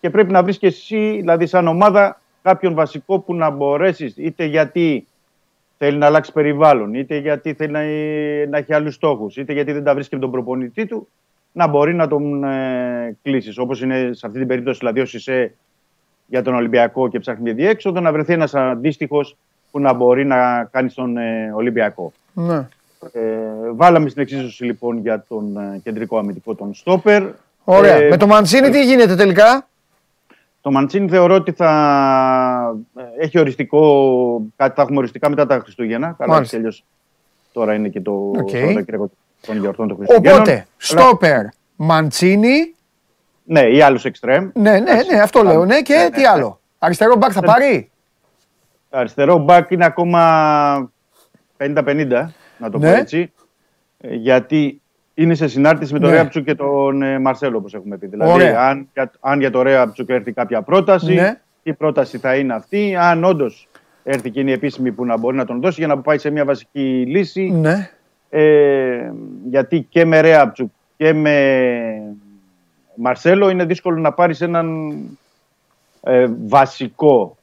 Και 0.00 0.10
πρέπει 0.10 0.32
να 0.32 0.42
βρεις 0.42 0.58
και 0.58 0.66
εσύ, 0.66 1.16
δηλαδή, 1.20 1.46
σαν 1.46 1.66
ομάδα, 1.66 2.20
κάποιον 2.42 2.74
βασικό 2.74 3.18
που 3.18 3.34
να 3.34 3.50
μπορέσεις 3.50 4.14
είτε 4.16 4.44
γιατί 4.44 5.06
θέλει 5.78 5.98
να 5.98 6.06
αλλάξει 6.06 6.32
περιβάλλον, 6.32 6.94
είτε 6.94 7.16
γιατί 7.16 7.54
θέλει 7.54 7.72
να, 7.72 7.80
να 8.50 8.58
έχει 8.58 8.74
άλλους 8.74 8.94
στόχους, 8.94 9.36
είτε 9.36 9.52
γιατί 9.52 9.72
δεν 9.72 9.84
τα 9.84 9.94
βρίσκει 9.94 10.14
με 10.14 10.20
τον 10.20 10.30
προπονητή 10.30 10.86
του, 10.86 11.08
να 11.52 11.66
μπορεί 11.66 11.94
να 11.94 12.08
τον 12.08 12.44
ε, 12.44 13.16
κλείσεις. 13.22 13.58
Όπως 13.58 13.82
είναι 13.82 14.10
σε 14.12 14.26
αυτή 14.26 14.38
την 14.38 14.48
περίπτωση, 14.48 14.78
δηλαδή, 14.78 15.00
ο 15.00 15.04
Σισε 15.04 15.54
για 16.26 16.42
τον 16.42 16.54
Ολυμπιακό 16.54 17.08
και 17.08 17.18
ψάχνει 17.18 17.42
μια 17.42 17.54
διέξοδο, 17.54 18.00
να 18.00 18.12
βρεθεί 18.12 18.32
ένας 18.32 18.54
αντίστοιχος 18.54 19.36
που 19.74 19.80
να 19.80 19.92
μπορεί 19.92 20.24
να 20.26 20.64
κάνει 20.70 20.88
στον 20.90 21.16
ε, 21.16 21.52
Ολυμπιακό. 21.54 22.12
ναι. 22.32 22.66
Ε, 23.12 23.20
βάλαμε 23.74 24.08
στην 24.08 24.22
εξίσωση 24.22 24.64
λοιπόν 24.64 24.98
για 24.98 25.24
τον 25.28 25.56
ε, 25.56 25.80
κεντρικό 25.84 26.18
αμυντικό 26.18 26.54
τον 26.54 26.74
Στόπερ. 26.74 27.22
Ωραία. 27.64 27.94
Ε, 27.96 28.08
Με 28.08 28.16
το 28.16 28.26
Μαντσίνη 28.26 28.70
τι 28.70 28.84
γίνεται 28.84 29.14
τελικά; 29.14 29.66
Το 30.60 30.70
Μαντσίνη 30.70 31.08
θεωρώ 31.08 31.34
ότι 31.34 31.52
θα 31.52 32.76
ε, 32.96 33.24
έχει 33.24 33.38
οριστικό, 33.38 33.80
κάτι 34.56 34.74
θα 34.74 34.82
έχουμε 34.82 34.98
οριστικά 34.98 35.28
μετά 35.28 35.46
τα 35.46 35.58
Χριστούγεννα. 35.58 36.14
Καλά, 36.18 36.32
Μάλιστα. 36.32 36.40
έτσι 36.40 36.50
κι 36.50 36.56
αλλιώς 36.56 36.84
τώρα 37.52 37.74
είναι 37.74 37.88
και 37.88 38.00
το 38.00 38.12
Οκ. 38.12 38.48
Σαββατοκύριακο 38.48 39.10
των 39.46 39.58
γιορτών 39.58 39.88
των 39.88 39.96
Χριστουγέννων. 39.96 40.36
Οπότε, 40.40 40.52
Αλλά- 40.52 40.64
στόπερ, 40.76 41.44
Μαντσίνη. 41.76 42.74
Ναι, 43.44 43.60
ή 43.60 43.80
άλλου 43.82 43.98
εξτρέμ. 44.02 44.48
Ναι, 44.54 44.70
ναι, 44.70 44.92
ναι, 45.12 45.20
αυτό 45.22 45.42
λέω. 45.42 45.64
Ναι, 45.64 45.80
και 45.82 45.94
Ναι, 45.94 46.10
τι 46.10 46.20
ναι, 46.20 46.28
άλλο. 46.28 46.60
Αριστερό 46.78 47.16
μπακ 47.16 47.30
θα 47.34 47.40
πάρει; 47.42 47.90
Αριστερό 48.94 49.38
μπακ 49.38 49.70
είναι 49.70 49.84
ακόμα 49.84 50.22
50-50, 51.56 52.30
να 52.58 52.70
το 52.70 52.78
Ναι. 52.78 52.90
πω 52.92 52.96
έτσι. 52.98 53.32
Ε, 54.00 54.14
Γιατί 54.14 54.80
είναι 55.14 55.34
σε 55.34 55.48
συνάρτηση 55.48 55.92
με 55.92 55.98
τον 55.98 56.08
Ναι. 56.08 56.14
Ρέαμπτσουκ 56.14 56.44
και 56.44 56.54
τον 56.54 57.02
ε, 57.02 57.18
Μαρσέλο, 57.18 57.56
όπως 57.56 57.74
έχουμε 57.74 57.96
πει. 57.98 58.06
Δηλαδή, 58.06 58.30
Ωραία. 58.32 58.60
αν, 58.60 58.88
για- 58.94 59.10
αν 59.20 59.40
για 59.40 59.50
τον 59.50 59.62
Ρέαμπτσουκ 59.62 60.08
έρθει 60.10 60.32
κάποια 60.32 60.62
πρόταση, 60.62 61.14
Ναι. 61.14 61.40
η 61.62 61.72
πρόταση 61.72 62.18
θα 62.18 62.36
είναι 62.36 62.54
αυτή. 62.54 62.96
Αν 62.96 63.24
όντως 63.24 63.68
έρθει 64.04 64.30
και 64.30 64.40
είναι 64.40 64.50
η 64.50 64.52
επίσημη 64.52 64.92
που 64.92 65.04
να 65.04 65.18
μπορεί 65.18 65.36
να 65.36 65.44
τον 65.44 65.60
δώσει 65.60 65.78
για 65.78 65.86
να 65.94 65.98
πάει 65.98 66.18
σε 66.18 66.30
μια 66.30 66.44
βασική 66.44 67.04
λύση. 67.06 67.42
Ναι. 67.50 67.90
Ε, 68.30 69.12
γιατί 69.50 69.86
και 69.90 70.04
με 70.04 70.20
Ρέαμπτσουκ 70.20 70.70
και 70.96 71.12
με 71.12 71.36
Μαρσέλο 72.94 73.48
είναι 73.48 73.64
δύσκολο 73.64 74.00
να 74.00 74.12
πάρεις 74.12 74.40
έναν 74.40 74.92
ε, 76.02 76.26
βασικό. 76.46 77.36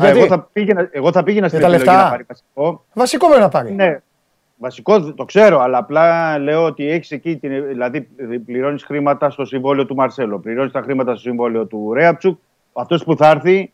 Α, 0.00 0.04
Γιατί; 0.04 0.18
εγώ, 0.18 0.26
θα 0.26 0.48
πήγαινα, 0.52 0.88
εγώ 0.90 1.12
θα 1.12 1.22
πήγαινα 1.22 1.48
στην 1.48 1.60
Για 1.60 1.68
τα 1.68 1.74
επιλογή 1.74 1.90
λεφτά. 1.90 2.04
να 2.04 2.10
πάρει 2.10 2.24
βασικό. 2.28 2.84
Βασικό 2.92 3.26
πρέπει 3.26 3.42
να 3.42 3.48
πάρει. 3.48 3.72
Ναι. 3.72 4.00
Βασικό 4.56 5.12
το 5.12 5.24
ξέρω, 5.24 5.60
αλλά 5.60 5.78
απλά 5.78 6.38
λέω 6.38 6.64
ότι 6.64 6.90
έχεις 6.90 7.10
εκεί. 7.10 7.36
Την, 7.36 7.66
δηλαδή, 7.66 8.00
πληρώνεις 8.46 8.84
χρήματα 8.84 9.30
στο 9.30 9.44
συμβόλαιο 9.44 9.86
του 9.86 9.94
Μαρσέλο, 9.94 10.38
πληρώνεις 10.38 10.72
τα 10.72 10.80
χρήματα 10.80 11.10
στο 11.10 11.20
συμβόλαιο 11.20 11.66
του 11.66 11.92
Ρέαψουκ. 11.94 12.38
Αυτός 12.72 13.04
που 13.04 13.16
θα 13.16 13.28
έρθει 13.30 13.72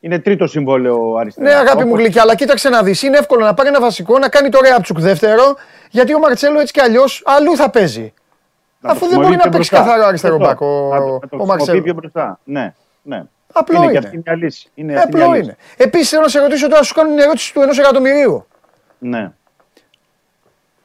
είναι 0.00 0.18
τρίτο 0.18 0.46
συμβόλαιο 0.46 1.14
αριστερά. 1.14 1.48
Ναι, 1.48 1.54
αγάπη 1.54 1.84
μου 1.84 1.96
γλυκιά, 1.96 2.22
αλλά 2.22 2.34
κοίταξε 2.34 2.68
να 2.68 2.82
δεις. 2.82 3.02
Είναι 3.02 3.18
εύκολο 3.18 3.44
να 3.44 3.54
πάρει 3.54 3.68
ένα 3.68 3.80
βασικό, 3.80 4.18
να 4.18 4.28
κάνει 4.28 4.48
το 4.48 4.58
Ρέαψουκ 4.60 5.00
δεύτερο, 5.00 5.42
γιατί 5.90 6.14
ο 6.14 6.18
Μαρσέλο 6.18 6.60
έτσι 6.60 6.72
κι 6.72 6.80
αλλιώς 6.80 7.22
αλλού 7.24 7.56
θα 7.56 7.70
παίζει. 7.70 8.12
Αφού 8.82 9.06
δεν 9.06 9.20
μπορεί 9.20 9.36
να 9.36 9.48
παίξει 9.48 9.70
καθαρό 9.70 10.06
αριστερό 10.06 10.36
μπακ 10.36 10.60
ο 10.60 11.44
Μαρσέλο. 11.46 12.10
Ναι, 12.44 12.72
ναι. 13.02 13.22
Απλό 13.56 13.76
είναι. 13.76 13.84
είναι. 13.84 13.92
Και 13.92 14.06
αυτή 14.06 14.22
μια 14.24 14.36
λύση. 14.36 14.70
Είναι 14.74 15.00
Απλό 15.00 15.34
είναι. 15.34 15.56
Επίσης 15.76 16.08
θέλω 16.08 16.22
να 16.22 16.28
σε 16.28 16.40
ρωτήσω 16.40 16.68
τώρα, 16.68 16.82
σου 16.82 16.94
κάνω 16.94 17.08
την 17.08 17.18
ερώτηση 17.18 17.54
του 17.54 17.60
ενός 17.60 17.78
εκατομμυρίου. 17.78 18.46
Ναι. 18.98 19.32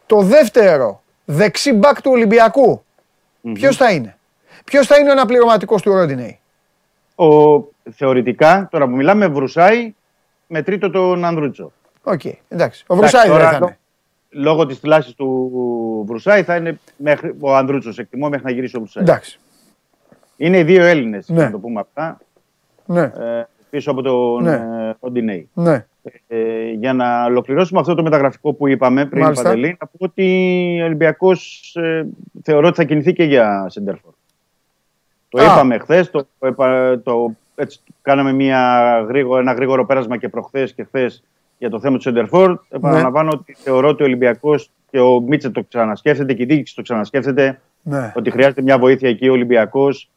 Το 0.05 0.21
δεύτερο 0.21 1.03
δεξί 1.25 1.73
μπακ 1.73 2.01
του 2.01 2.11
Ολυμπιακού, 2.11 2.83
mm-hmm. 3.43 3.51
ποιος 3.53 3.77
θα 3.77 3.91
είναι; 3.91 4.17
Ποιος 4.65 4.87
θα 4.87 4.97
είναι 4.97 5.09
ο 5.09 5.11
αναπληρωματικός 5.11 5.81
του 5.81 5.93
Ρόντινεϊ. 5.93 6.39
Ο, 7.15 7.59
θεωρητικά, 7.91 8.67
τώρα 8.71 8.87
που 8.87 8.95
μιλάμε, 8.95 9.27
Βρουσάη 9.27 9.93
με 10.47 10.61
τρίτο 10.61 10.89
τον 10.89 11.25
Ανδρούτσο. 11.25 11.71
OK, 12.03 12.21
okay, 12.23 12.33
εντάξει. 12.47 12.83
Ο 12.87 12.95
Βρουσάη 12.95 13.29
δεν 13.29 13.39
θα 13.39 13.55
είναι. 13.55 13.77
Λόγω 14.29 14.65
της 14.65 14.79
θλάσης 14.79 15.15
του 15.15 16.03
Βρουσάη 16.07 16.43
θα 16.43 16.55
είναι 16.55 16.79
μέχρι, 16.97 17.35
ο 17.39 17.55
Ανδρούτσος. 17.55 17.97
Εκτιμώ 17.97 18.29
μέχρι 18.29 18.45
να 18.45 18.51
γυρίσει 18.51 18.75
ο 18.75 18.79
Βρουσάη. 18.79 19.03
Εντάξει. 19.03 19.39
Είναι 20.37 20.57
οι 20.57 20.63
δύο 20.63 20.83
Έλληνες, 20.83 21.29
ναι. 21.29 21.43
να 21.43 21.51
το 21.51 21.57
πούμε 21.59 21.79
αυτά. 21.79 22.17
Ναι. 22.91 23.01
Ε, 23.01 23.47
πίσω 23.69 23.91
από 23.91 24.01
τον 24.01 24.43
ναι. 24.43 24.53
Ε, 24.53 24.95
Ροντινέη. 25.01 25.49
Ναι. 25.53 25.85
Ε, 26.27 26.71
για 26.71 26.93
να 26.93 27.25
ολοκληρώσουμε 27.25 27.79
αυτό 27.79 27.95
το 27.95 28.03
μεταγραφικό 28.03 28.53
που 28.53 28.67
είπαμε 28.67 29.05
πριν, 29.05 29.23
Μάλιστα. 29.23 29.43
Παντελή, 29.43 29.77
να 29.79 29.87
πω 29.87 29.97
ότι 29.97 30.79
ο 30.81 30.85
Ολυμπιακός 30.85 31.71
ε, 31.75 32.07
θεωρώ 32.43 32.67
ότι 32.67 32.75
θα 32.75 32.83
κινηθεί 32.83 33.13
και 33.13 33.23
για 33.23 33.65
Σεντερφόρ. 33.69 34.11
Το 35.29 35.43
είπαμε 35.43 35.77
χθες, 35.77 36.11
το, 36.11 36.27
το, 37.03 37.31
έτσι, 37.55 37.79
κάναμε 38.01 38.33
μια 38.33 38.89
γρήγορο, 39.07 39.39
ένα 39.39 39.53
γρήγορο 39.53 39.85
πέρασμα 39.85 40.17
και 40.17 40.29
προχθές 40.29 40.73
και 40.73 40.83
χθες 40.83 41.23
για 41.57 41.69
το 41.69 41.79
θέμα 41.79 41.95
του 41.95 42.01
Σεντερφόρ. 42.01 42.49
Ναι. 42.49 42.57
Επαναλαμβάνω 42.69 43.29
ότι 43.33 43.55
θεωρώ 43.57 43.87
ότι 43.87 44.03
ο 44.03 44.05
Ολυμπιακός 44.05 44.71
και 44.91 44.99
ο 44.99 45.19
Μίτσε 45.19 45.49
το 45.49 45.63
ξανασκέφτεται 45.63 46.33
και 46.33 46.43
η 46.43 46.45
διοίκηση 46.45 46.75
το 46.75 46.81
ξανασκέφτεται. 46.81 47.59
Ναι. 47.81 48.13
Ότι 48.15 48.31
χρειάζεται 48.31 48.61
μια 48.61 48.77
βοήθεια 48.77 49.09
εκεί 49.09 49.27
ο 49.29 49.31
Ολυμπιακός 49.31 50.09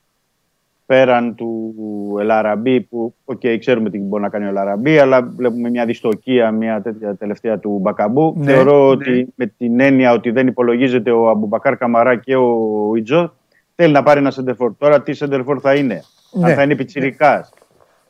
πέραν 0.93 1.35
του 1.35 1.75
Ελαραμπή, 2.21 2.81
που 2.81 3.15
okay, 3.25 3.59
ξέρουμε 3.59 3.91
τι 3.91 3.99
μπορεί 3.99 4.23
να 4.23 4.29
κάνει 4.29 4.45
ο 4.45 4.49
Ελαραμπή, 4.49 4.99
αλλά 4.99 5.23
βλέπουμε 5.37 5.71
μια 5.71 5.85
δυστοκία, 5.85 6.51
μια 6.51 6.83
τέτοια 6.83 7.15
τελευταία 7.15 7.59
του 7.59 7.79
Μπακαμπού. 7.81 8.35
Ναι, 8.37 8.53
Θεωρώ 8.53 8.79
ναι. 8.79 8.89
ότι 8.89 9.33
με 9.35 9.47
την 9.59 9.81
έννοια 9.81 10.13
ότι 10.13 10.31
δεν 10.31 10.47
υπολογίζεται 10.47 11.11
ο 11.11 11.29
Αμπουμπακάρ 11.29 11.77
Καμαρά 11.77 12.17
και 12.17 12.37
ο 12.37 12.93
Ιτζο, 12.97 13.35
θέλει 13.75 13.93
να 13.93 14.03
πάρει 14.03 14.19
ένα 14.19 14.31
σεντερφόρ. 14.31 14.73
Τώρα 14.79 15.03
τι 15.03 15.13
σεντερφόρ 15.13 15.59
θα 15.63 15.75
είναι, 15.75 16.03
ναι. 16.33 16.49
αν 16.49 16.55
θα 16.55 16.63
είναι 16.63 16.75
πιτσιρικάς, 16.75 17.53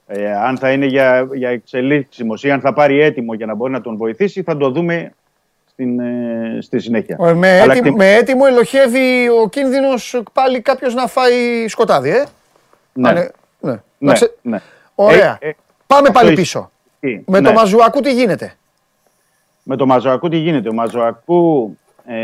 ε, 0.06 0.32
αν 0.32 0.58
θα 0.58 0.72
είναι 0.72 0.86
για, 0.86 1.28
για 1.32 1.48
εξελίξιμος 1.48 2.44
ή 2.44 2.50
αν 2.50 2.60
θα 2.60 2.72
πάρει 2.72 3.00
έτοιμο 3.00 3.34
για 3.34 3.46
να 3.46 3.54
μπορεί 3.54 3.72
να 3.72 3.80
τον 3.80 3.96
βοηθήσει, 3.96 4.42
θα 4.42 4.56
το 4.56 4.70
δούμε 4.70 5.12
στην, 5.66 6.00
ε, 6.00 6.58
στη 6.60 6.78
συνέχεια. 6.78 7.16
Με, 7.34 7.60
έτοιμο, 7.60 7.96
με 7.96 8.14
έτοιμο 8.14 8.44
ελλοχεύει 8.48 9.28
ο 9.42 9.48
κίνδυνος 9.48 10.22
πάλι 10.32 10.60
κάποιος 10.60 10.94
να 10.94 11.06
φάει 11.06 11.68
σκοτάδι, 11.68 12.10
ε. 12.10 12.24
Ναι. 12.92 13.12
ναι. 13.60 13.80
ναι. 13.98 14.14
ναι. 14.42 14.60
Ωραία. 14.94 15.36
Ε, 15.40 15.48
ε, 15.48 15.56
Πάμε 15.86 16.10
πάλι 16.10 16.32
πίσω. 16.32 16.70
Με 17.00 17.40
το 17.40 17.40
ναι. 17.40 17.52
Μασουακού 17.52 18.00
τι 18.00 18.12
γίνεται; 18.12 18.54
Με 19.62 19.76
το 19.76 19.86
Μασουακού 19.86 20.28
τι 20.28 20.36
γίνεται; 20.36 20.68
Ο 20.68 20.72
Μασουακού, 20.72 21.76
ε, 22.04 22.14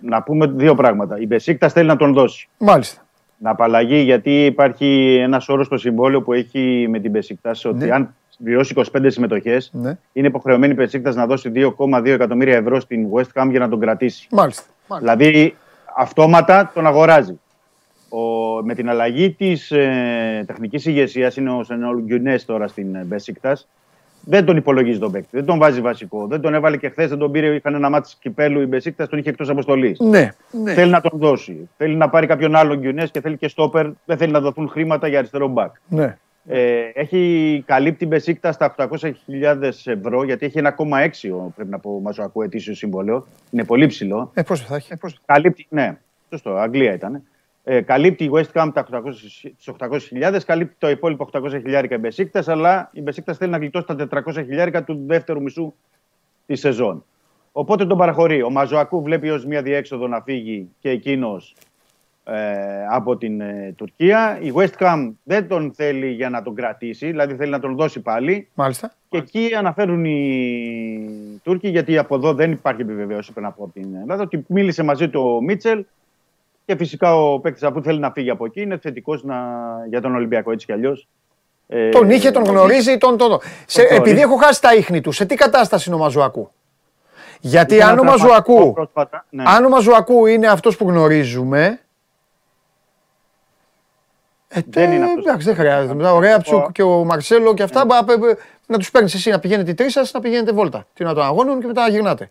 να 0.00 0.22
πούμε 0.22 0.46
δύο 0.46 0.74
πράγματα. 0.74 1.18
Η 1.18 1.26
Μπεσίκτα 1.26 1.68
θέλει 1.68 1.88
να 1.88 1.96
τον 1.96 2.12
δώσει. 2.12 2.48
Μάλιστα. 2.58 3.00
Να 3.38 3.50
απαλλαγεί 3.50 3.96
γιατί 3.96 4.44
υπάρχει 4.44 5.18
ένας 5.22 5.48
όρος 5.48 5.66
στο 5.66 5.78
συμβόλαιο 5.78 6.22
που 6.22 6.32
έχει 6.32 6.86
με 6.90 6.98
την 6.98 7.10
Μπεσίκτα 7.10 7.54
ότι 7.64 7.84
ναι. 7.84 7.94
αν 7.94 8.14
βιώσει 8.38 8.74
25 8.92 9.06
συμμετοχές, 9.06 9.70
ναι. 9.72 9.98
είναι 10.12 10.26
υποχρεωμένη 10.26 10.72
η 10.72 10.76
Μπεσίκτα 10.78 11.14
να 11.14 11.26
δώσει 11.26 11.52
2,2 11.54 12.06
εκατομμύρια 12.06 12.56
ευρώ 12.56 12.80
στην 12.80 13.08
West 13.12 13.42
Ham 13.42 13.48
για 13.50 13.58
να 13.58 13.68
τον 13.68 13.80
κρατήσει. 13.80 14.28
Μάλιστα. 14.30 14.64
Δηλαδή 14.98 15.56
αυτόματα 15.96 16.70
τον 16.74 16.86
αγοράζει. 16.86 17.40
Ο, 18.18 18.62
με 18.62 18.74
την 18.74 18.88
αλλαγή 18.88 19.30
της 19.30 19.70
ε, 19.70 20.44
τεχνικής 20.46 20.86
ηγεσίας, 20.86 21.36
είναι 21.36 21.50
ο 21.50 21.64
Σενόλ 21.64 22.02
Γκιουνές 22.02 22.44
τώρα 22.44 22.68
στην 22.68 22.96
Μπεσίκτα. 23.06 23.58
Δεν 24.28 24.44
τον 24.44 24.56
υπολογίζει 24.56 24.98
τον 24.98 25.12
παίκτη. 25.12 25.28
Δεν 25.30 25.44
τον 25.44 25.58
βάζει 25.58 25.80
βασικό. 25.80 26.26
Δεν 26.26 26.40
τον 26.40 26.54
έβαλε 26.54 26.76
και 26.76 26.88
χθες, 26.88 27.08
δεν 27.08 27.18
τον 27.18 27.30
πήρε. 27.30 27.54
Είχαν 27.54 27.74
ένα 27.74 27.90
ματς 27.90 28.12
κυπέλλου 28.20 28.60
η 28.60 28.66
Μπεσίκτα, 28.66 29.08
τον 29.08 29.18
είχε 29.18 29.28
εκτός 29.28 29.48
αποστολής. 29.48 29.98
Ναι, 29.98 30.30
ναι. 30.50 30.72
Θέλει 30.72 30.90
να 30.90 31.00
τον 31.00 31.18
δώσει. 31.18 31.68
Θέλει 31.76 31.94
να 31.94 32.08
πάρει 32.08 32.26
κάποιον 32.26 32.56
άλλον 32.56 32.78
Γκιουνές 32.78 33.10
και 33.10 33.20
θέλει 33.20 33.36
και 33.36 33.48
στόπερ. 33.48 33.86
Δεν 34.04 34.16
θέλει 34.16 34.32
να 34.32 34.40
δοθούν 34.40 34.68
χρήματα 34.68 35.08
για 35.08 35.18
αριστερό 35.18 35.48
μπακ. 35.48 35.74
Ναι. 35.88 36.16
Ε, 36.48 36.90
έχει 36.94 37.62
καλύψει 37.66 38.02
η 38.02 38.06
Μπεσίκτα 38.06 38.52
στα 38.52 38.74
800.000 38.78 39.70
ευρώ, 39.84 40.24
γιατί 40.24 40.46
έχει 40.46 40.60
1,6 40.62 40.70
πρέπει 41.54 41.70
να 41.70 41.78
πω 41.78 42.00
μαζοακού 42.00 42.42
ετήσιος 42.42 42.78
συμβόλαιο. 42.78 43.26
Είναι 43.50 43.64
πολύ 43.64 43.86
ψηλό. 43.86 44.30
Ε, 44.34 44.42
πόσο 44.42 44.64
θα 44.64 44.76
έχει. 44.76 44.92
Ε, 44.92 44.96
πόσο... 44.96 45.16
Καλύπτει, 45.26 45.66
ναι, 45.68 45.96
σωστό, 46.30 46.50
Αγγλία 46.50 46.94
ήταν. 46.94 47.22
Ε, 47.68 47.80
καλύπτει 47.80 48.24
η 48.24 48.30
West 48.32 48.62
Ham 48.62 48.70
τα 48.74 48.86
800.000, 49.78 50.38
καλύπτει 50.46 50.74
το 50.78 50.90
υπόλοιπο 50.90 51.28
800.000 51.32 51.86
η 51.90 51.96
Μπεσίκτας, 51.96 52.48
αλλά 52.48 52.90
η 52.92 53.00
Μπεσίκτας 53.00 53.36
θέλει 53.36 53.50
να 53.50 53.58
γλιτώσει 53.58 53.86
τα 53.86 54.08
400.000 54.10 54.82
του 54.86 55.04
δεύτερου 55.06 55.42
μισού 55.42 55.74
της 56.46 56.60
σεζόν. 56.60 57.04
Οπότε 57.52 57.86
τον 57.86 57.98
παραχωρεί. 57.98 58.42
Ο 58.42 58.50
Μαζοακού 58.50 59.02
βλέπει 59.02 59.30
ως 59.30 59.46
μια 59.46 59.62
διέξοδο 59.62 60.08
να 60.08 60.20
φύγει 60.20 60.68
και 60.80 60.90
εκείνος 60.90 61.54
ε, 62.24 62.42
από 62.90 63.16
την 63.16 63.40
ε, 63.40 63.74
Τουρκία. 63.76 64.38
Η 64.42 64.52
West 64.54 64.76
Ham 64.78 65.12
δεν 65.22 65.48
τον 65.48 65.72
θέλει 65.74 66.10
για 66.10 66.30
να 66.30 66.42
τον 66.42 66.54
κρατήσει, 66.54 67.06
δηλαδή 67.06 67.34
θέλει 67.34 67.50
να 67.50 67.60
τον 67.60 67.76
δώσει 67.76 68.00
πάλι. 68.00 68.48
Μάλιστα. 68.54 68.92
Και 69.08 69.18
εκεί 69.18 69.50
αναφέρουν 69.58 70.04
οι 70.04 71.40
Τούρκοι, 71.42 71.68
γιατί 71.68 71.98
από 71.98 72.14
εδώ 72.14 72.34
δεν 72.34 72.52
υπάρχει 72.52 72.80
επιβεβαίωση 72.80 73.32
πριν 73.32 73.46
από 73.46 73.70
την 73.74 73.94
Ελλάδα, 73.94 74.22
ότι 74.22 74.44
μίλησε 74.48 74.82
μαζί 74.82 75.08
του 75.08 75.20
ο 75.20 75.42
Μίτσελ 75.42 75.84
και 76.66 76.76
φυσικά 76.76 77.16
ο 77.16 77.40
παίκτης 77.40 77.62
αφού 77.62 77.82
θέλει 77.82 77.98
να 77.98 78.10
φύγει 78.10 78.30
από 78.30 78.44
εκεί 78.44 78.60
είναι 78.60 78.78
θετικός 78.78 79.24
για 79.88 80.00
τον 80.00 80.14
Ολυμπιακό 80.14 80.52
έτσι 80.52 80.66
κι 80.66 80.72
αλλιώς. 80.72 81.08
Ε, 81.68 81.88
τον 81.88 82.10
είχε, 82.10 82.30
τον 82.30 82.44
γνωρίζει, 82.44 82.98
τον. 82.98 83.16
τον, 83.16 83.38
σε, 83.66 83.82
επειδή 83.82 84.20
έχω 84.20 84.36
χάσει 84.36 84.60
τα 84.60 84.74
ίχνη 84.74 85.00
του, 85.00 85.12
σε 85.12 85.24
τι 85.24 85.34
κατάσταση 85.34 85.88
είναι 85.88 85.98
ο 85.98 86.00
Μαζουακού; 86.00 86.50
Γιατί 87.40 87.82
αν 87.82 87.98
ο 87.98 88.02
Μαζουακού, 88.02 88.74
ναι. 89.30 89.42
αν 89.46 89.64
ο 89.64 89.68
Μαζουακού 89.68 90.26
είναι 90.26 90.46
αυτός 90.46 90.76
που 90.76 90.88
γνωρίζουμε. 90.88 91.80
Ε, 94.48 94.60
δεν 94.68 94.92
είναι 94.92 95.04
αυτός. 95.04 95.24
Εντάξει, 95.24 95.46
δεν 95.46 95.54
χρειάζεται. 95.54 96.08
Ο 96.08 96.20
Ρέαψουκ 96.20 96.72
και 96.72 96.82
ο 96.82 97.04
Μαρσέλο 97.04 97.54
και 97.54 97.62
αυτά 97.62 97.84
ναι. 97.84 97.94
να 98.66 98.78
τους 98.78 98.90
παίρνεις 98.90 99.14
εσύ 99.14 99.30
να 99.30 99.38
πηγαίνετε 99.38 99.74
τρεις 99.74 99.92
σας, 99.92 100.12
να 100.12 100.20
πηγαίνετε 100.20 100.52
βόλτα. 100.52 100.86
Τι 100.94 101.04
να 101.04 101.14
τον 101.14 101.24
αγώνουν 101.24 101.60
και 101.60 101.66
μετά 101.66 101.82
να 101.82 101.88
γυρνάτε. 101.88 102.30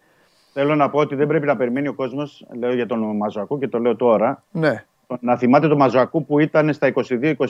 Θέλω 0.58 0.76
να 0.76 0.90
πω 0.90 1.00
ότι 1.00 1.16
δεν 1.16 1.28
πρέπει 1.28 1.46
να 1.46 1.56
περιμένει 1.56 1.88
ο 1.88 1.94
κόσμος, 1.94 2.46
λέω 2.60 2.74
για 2.74 2.86
τον 2.86 3.18
Μαζουακού 3.18 3.60
και 3.60 3.68
το 3.68 3.80
λέω 3.80 3.96
τώρα. 3.96 4.44
Ναι. 4.52 4.84
Να 5.20 5.38
θυμάται 5.38 5.68
τον 5.68 5.78
Μαζουακού 5.78 6.26
που 6.26 6.40
ήταν 6.40 6.74
στα 6.74 6.94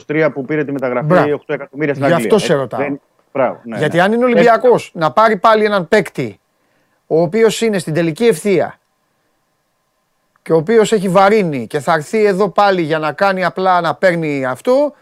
22-23 0.06 0.28
που 0.32 0.44
πήρε 0.44 0.64
τη 0.64 0.72
μεταγραφή 0.72 1.06
Μπρά. 1.06 1.24
8 1.24 1.38
εκατομμύρια 1.46 1.94
στην 1.94 2.06
Αγγλία. 2.06 2.20
Γι' 2.20 2.34
αυτό 2.34 2.38
σε 2.38 2.54
ρωτάω. 2.54 2.80
Δεν... 2.80 3.00
ναι, 3.62 3.78
Γιατί 3.78 3.96
ναι. 3.96 4.02
αν 4.02 4.12
είναι 4.12 4.24
Ολυμπιακός 4.24 4.90
να 4.94 5.12
πάρει 5.12 5.36
πάλι 5.36 5.64
έναν 5.64 5.88
παίκτη 5.88 6.40
ο 7.06 7.20
οποίος 7.20 7.60
είναι 7.60 7.78
στην 7.78 7.94
τελική 7.94 8.26
ευθεία 8.26 8.78
και 10.42 10.52
ο 10.52 10.56
οποίος 10.56 10.92
έχει 10.92 11.08
βαρύνει 11.08 11.66
και 11.66 11.80
θα 11.80 11.92
έρθει 11.92 12.24
εδώ 12.24 12.48
πάλι 12.48 12.82
για 12.82 12.98
να 12.98 13.12
κάνει 13.12 13.44
απλά 13.44 13.80
να 13.80 13.94
παίρνει 13.94 14.44
αυτό. 14.44 14.94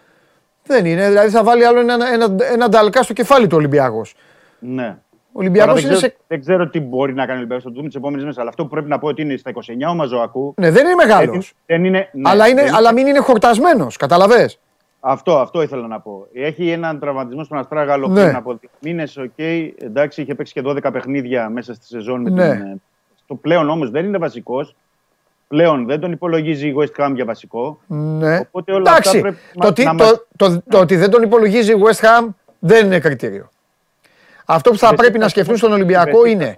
Δεν 0.67 0.85
είναι. 0.85 1.09
Δηλαδή 1.09 1.29
θα 1.29 1.43
βάλει 1.43 1.65
άλλο 1.65 1.81
ένα, 1.81 2.13
ένα, 2.13 2.37
ένα 2.53 2.69
νταλκά 2.69 3.03
στο 3.03 3.13
κεφάλι 3.13 3.47
του 3.47 3.57
Ολυμπιακός. 3.57 4.15
Ναι. 4.59 4.97
Ο 5.37 5.41
Ολυμπιακός 5.41 5.77
είναι 5.76 5.95
σε. 5.95 6.16
Δεν 6.26 6.41
ξέρω 6.41 6.68
τι 6.68 6.80
μπορεί 6.80 7.14
να 7.14 7.20
κάνει 7.20 7.32
ο 7.32 7.37
Ολυμπιακός, 7.37 7.64
θα 7.64 7.68
το 7.68 7.74
δούμε 7.74 7.87
τις 7.87 7.97
επόμενες 7.97 8.22
μέρες. 8.22 8.39
Αλλά 8.39 8.49
αυτό 8.49 8.62
που 8.62 8.68
πρέπει 8.68 8.89
να 8.89 8.99
πω 8.99 9.09
ότι 9.09 9.22
είναι 9.22 9.37
στα 9.37 9.53
29 9.55 9.61
ο 9.91 9.95
Μασουακού. 9.95 10.55
Ναι, 10.57 10.70
δεν 10.70 10.85
είναι 10.85 10.95
μεγάλος. 10.95 11.53
Δεν 11.66 11.85
είναι, 11.85 12.09
ναι, 12.12 12.30
αλλά, 12.30 12.49
είναι, 12.49 12.70
αλλά 12.74 12.93
μην 12.93 13.07
είναι 13.07 13.18
χορτασμένος, 13.18 13.97
καταλαβέ. 13.97 14.51
Αυτό, 15.01 15.39
αυτό 15.39 15.62
ήθελα 15.62 15.87
να 15.87 16.01
πω. 16.01 16.26
Έχει 16.32 16.70
έναν 16.70 16.99
τραυματισμό 16.99 17.45
στον 17.45 17.59
αστράγαλο 17.59 18.09
ναι. 18.09 18.22
πριν 18.22 18.37
από 18.37 18.51
δύο 18.61 18.70
μήνες. 18.80 19.16
OK, 19.16 19.31
okay, 19.37 19.70
εντάξει, 19.78 20.22
είχε 20.22 20.35
παίξει 20.35 20.53
και 20.53 20.62
12 20.64 20.93
παιχνίδια 20.93 21.49
μέσα 21.49 21.74
στη 21.74 21.87
σεζόν. 21.87 22.20
Με 22.20 22.30
ναι. 22.30 22.51
την, 22.51 22.82
το 23.26 23.35
πλέον 23.35 23.70
όμως 23.70 23.91
δεν 23.91 24.05
είναι 24.05 24.18
βασικός. 24.18 24.76
Πλέον 25.49 25.87
δεν 25.87 26.01
τον 26.01 26.12
υπολογίζει 26.12 26.68
η 26.68 26.74
West 26.78 27.05
Ham 27.05 27.12
για 27.14 27.24
βασικό. 27.24 27.80
Ναι. 27.87 28.39
Οπότε 28.39 28.72
όλα 28.72 28.91
εντάξει, 28.91 29.09
αυτά 29.09 29.20
πρέπει 29.20 29.39
το, 29.53 29.82
να, 29.82 29.95
το, 29.95 30.26
το, 30.37 30.51
το, 30.51 30.62
το, 30.68 30.78
ότι 30.78 30.97
δεν 30.97 31.11
τον 31.11 31.22
υπολογίζει 31.22 31.72
η 31.72 31.76
West 31.85 32.05
Ham 32.05 32.28
δεν 32.59 32.87
είναι 32.87 32.99
κριτήριο. 32.99 33.49
Αυτό 34.45 34.70
που 34.70 34.78
θα 34.78 34.95
πρέπει 34.95 35.18
να 35.18 35.28
σκεφτούν 35.28 35.57
στον 35.57 35.72
Ολυμπιακό 35.72 36.24
είναι 36.24 36.57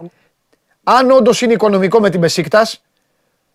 αν 0.85 1.11
όντως 1.11 1.41
είναι 1.41 1.53
οικονομικό 1.53 2.01
με 2.01 2.11
την 2.11 2.21
Μπεσίκτας 2.21 2.83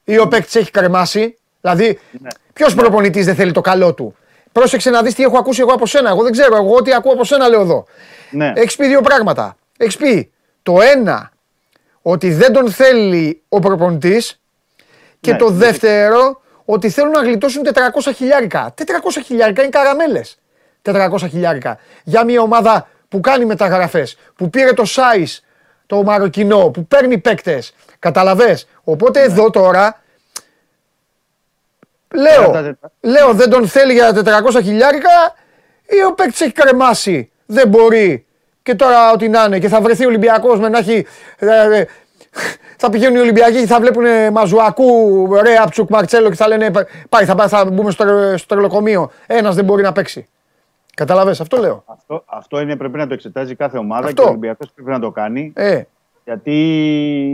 ή 0.03 0.17
ο 0.19 0.27
παίκτης 0.27 0.55
έχει 0.55 0.71
κρεμάσει. 0.71 1.38
Δηλαδή, 1.61 1.99
ναι. 2.11 2.29
ποιος 2.53 2.75
ναι. 2.75 2.82
προπονητής 2.82 3.25
δεν 3.25 3.36
θέλει 3.36 3.51
το 3.51 3.61
καλό 3.61 3.93
του; 3.93 4.15
Πρόσεξε 4.51 4.89
να 4.89 5.01
δεις 5.01 5.13
τι 5.15 5.23
έχω 5.23 5.38
ακούσει 5.38 5.61
εγώ 5.61 5.71
από 5.73 5.86
σένα. 5.86 6.09
Εγώ 6.09 6.23
δεν 6.23 6.32
ξέρω. 6.32 6.55
Εγώ 6.55 6.82
τι 6.82 6.93
ακούω 6.93 7.13
από 7.13 7.23
σένα 7.23 7.47
λέω 7.47 7.61
εδώ. 7.61 7.86
Ναι. 8.32 8.53
Έχεις 8.55 8.75
πει 8.75 8.88
δύο 8.88 9.01
πράγματα. 9.01 9.57
Έχεις 9.77 9.97
πει 9.97 10.32
το 10.63 10.82
ένα, 10.82 11.32
ότι 12.01 12.34
δεν 12.34 12.53
τον 12.53 12.71
θέλει 12.71 13.41
ο 13.49 13.59
προπονητής 13.59 14.41
και 15.19 15.32
Ναι, 15.32 15.38
το 15.38 15.49
ναι. 15.49 15.57
δεύτερο 15.57 16.41
ότι 16.65 16.89
θέλουν 16.89 17.11
να 17.11 17.21
γλιτώσουν 17.21 17.63
400 17.73 18.11
χιλιάρικα. 18.15 18.73
400 18.77 18.84
χιλιάρικα 19.25 19.61
είναι 19.61 19.71
καραμέλες. 19.71 20.39
400 20.82 21.17
χιλιάρικα. 21.29 21.77
Για 22.03 22.23
μια 22.23 22.41
ομάδα 22.41 22.88
που 23.12 23.20
κάνει 23.20 23.45
μεταγραφές, 23.45 24.18
που 24.36 24.49
πήρε 24.49 24.74
το 24.74 24.86
Σάις, 24.86 25.43
το 25.86 26.03
Μαροκινό, 26.03 26.70
που 26.70 26.86
παίρνει 26.86 27.18
παίκτες. 27.18 27.74
Καταλαβες; 27.99 28.68
Οπότε 28.84 29.20
Ναι. 29.20 29.26
εδώ 29.26 29.49
τώρα 29.49 30.01
Λέω, 32.16 32.43
Κρατάτε 32.43 32.78
τα- 32.82 32.91
λέω 33.01 33.34
δεν 33.34 33.49
τον 33.49 33.68
θέλει 33.68 33.93
για 33.93 34.14
400 34.14 34.62
χιλιάρικα 34.64 35.09
ή 35.86 36.03
ο 36.07 36.14
παίκτης 36.14 36.41
έχει 36.41 36.51
κρεμάσει, 36.51 37.32
δεν 37.45 37.68
μπορεί 37.68 38.26
και 38.64 38.76
τώρα 38.76 39.12
ό,τι 39.12 39.28
να 39.30 39.43
είναι 39.43 39.59
και 39.59 39.68
θα 39.68 39.82
βρεθεί 39.82 40.03
ο 40.05 40.07
Ολυμπιακός 40.07 40.59
με 40.59 40.70
να 40.70 40.78
έχει... 40.78 41.05
ε, 41.38 41.80
ε, 41.80 41.86
θα 42.78 42.89
πηγαίνουν 42.89 43.16
οι 43.16 43.20
Ολυμπιακοί 43.20 43.59
και 43.59 43.66
θα 43.66 43.80
βλέπουν 43.80 44.03
Μαζουακού, 44.32 45.28
Ρέαπτσουκ, 45.41 45.89
Μαρτσέλο 45.89 46.30
και 46.30 46.36
θα 46.36 46.47
λένε 46.47 46.72
πάει 47.09 47.26
θα, 47.26 47.36
πάει, 47.36 47.47
θα 47.47 47.66
μπούμε 47.66 47.91
στο, 47.91 48.34
στο 48.38 48.47
τρελοκομείο. 48.47 49.12
Ένας 49.28 49.55
δεν 49.55 49.66
μπορεί 49.66 49.82
να 49.84 49.91
παίξει. 49.91 50.28
Καταλαβες, 51.06 51.41
αυτό 51.41 51.58
λέω. 51.58 51.84
Αυτό, 51.86 52.24
αυτό 52.26 52.60
είναι, 52.62 52.76
πρέπει 52.76 52.97
να 52.97 53.08
το 53.08 53.14
εξετάζει 53.14 53.56
κάθε 53.56 53.78
ομάδα 53.78 54.08
Αυτό. 54.08 54.22
και 54.22 54.28
ο 54.28 54.30
Ολυμπιακός 54.32 54.72
πρέπει 54.76 54.89
να 54.89 54.99
το 54.99 55.12
κάνει. 55.12 55.52
Ε, 55.56 55.82
Γιατί 56.24 56.52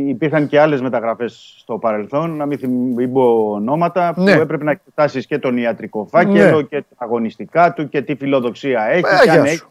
υπήρχαν 0.07 0.47
και 0.47 0.59
άλλες 0.59 0.81
μεταγραφές 0.81 1.55
στο 1.59 1.77
παρελθόν, 1.77 2.35
να 2.35 2.45
μην, 2.45 2.57
θυμ- 2.57 2.95
μην 2.95 3.13
πω 3.13 3.51
ονόματα, 3.51 4.13
Ναι. 4.17 4.35
που 4.35 4.41
έπρεπε 4.41 4.63
να 4.63 4.71
εξετάσεις 4.71 5.25
και 5.25 5.37
τον 5.39 5.57
ιατρικό 5.57 6.07
φάκελο 6.11 6.55
Ναι. 6.57 6.61
και 6.63 6.81
τα 6.81 6.95
αγωνιστικά 7.05 7.73
του 7.73 7.89
και 7.89 8.01
τι 8.01 8.15
φιλοδοξία 8.15 8.83
έχει 8.83 8.99
Ε, 8.99 9.23
και, 9.23 9.29
αν 9.29 9.35
γεια 9.41 9.51
έχει 9.51 9.57
σου. 9.57 9.69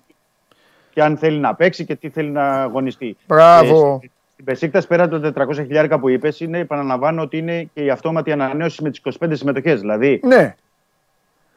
και 0.90 1.02
αν 1.02 1.16
θέλει 1.16 1.38
να 1.38 1.54
παίξει 1.54 1.84
και 1.84 1.94
τι 1.94 2.08
θέλει 2.08 2.30
να 2.30 2.62
αγωνιστεί. 2.62 3.16
Μπράβο. 3.26 4.00
Ε, 4.02 4.06
στην 4.32 4.44
Πεσίκτας 4.44 4.86
πέρα 4.86 5.04
από 5.04 5.18
τα 5.20 5.32
400 5.32 5.52
χιλιάρικα 5.64 5.98
που 5.98 6.08
είπες, 6.08 6.40
είναι, 6.40 6.58
επαναλαμβάνω 6.58 7.22
ότι 7.22 7.38
είναι 7.38 7.68
και 7.74 7.84
η 7.84 7.90
αυτόματη 7.90 8.32
ανανέωση 8.32 8.82
με 8.82 8.90
τις 8.90 8.98
25 8.98 9.36
συμμετοχές. 9.36 9.80
Δηλαδή, 9.80 10.20
ναι. 10.24 10.54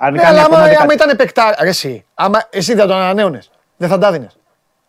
Αν 0.01 0.13
Ναι, 0.13 0.19
κάνει 0.19 0.29
αλλά 0.37 0.45
άμα, 0.45 0.57
ακόμα 0.57 0.77
άμα 0.81 0.91
10 0.91 0.93
ήταν 0.93 1.15
παικτά, 1.17 1.55
ρε 1.61 1.67
εσύ, 1.69 2.05
άμα, 2.13 2.39
εσύ 2.49 2.73
δεν 2.73 2.87
τον 2.87 2.95
ανανέωνες, 2.97 3.51
δεν 3.77 3.89
θα 3.89 3.97
τα 3.97 4.11
δίνες. 4.11 4.37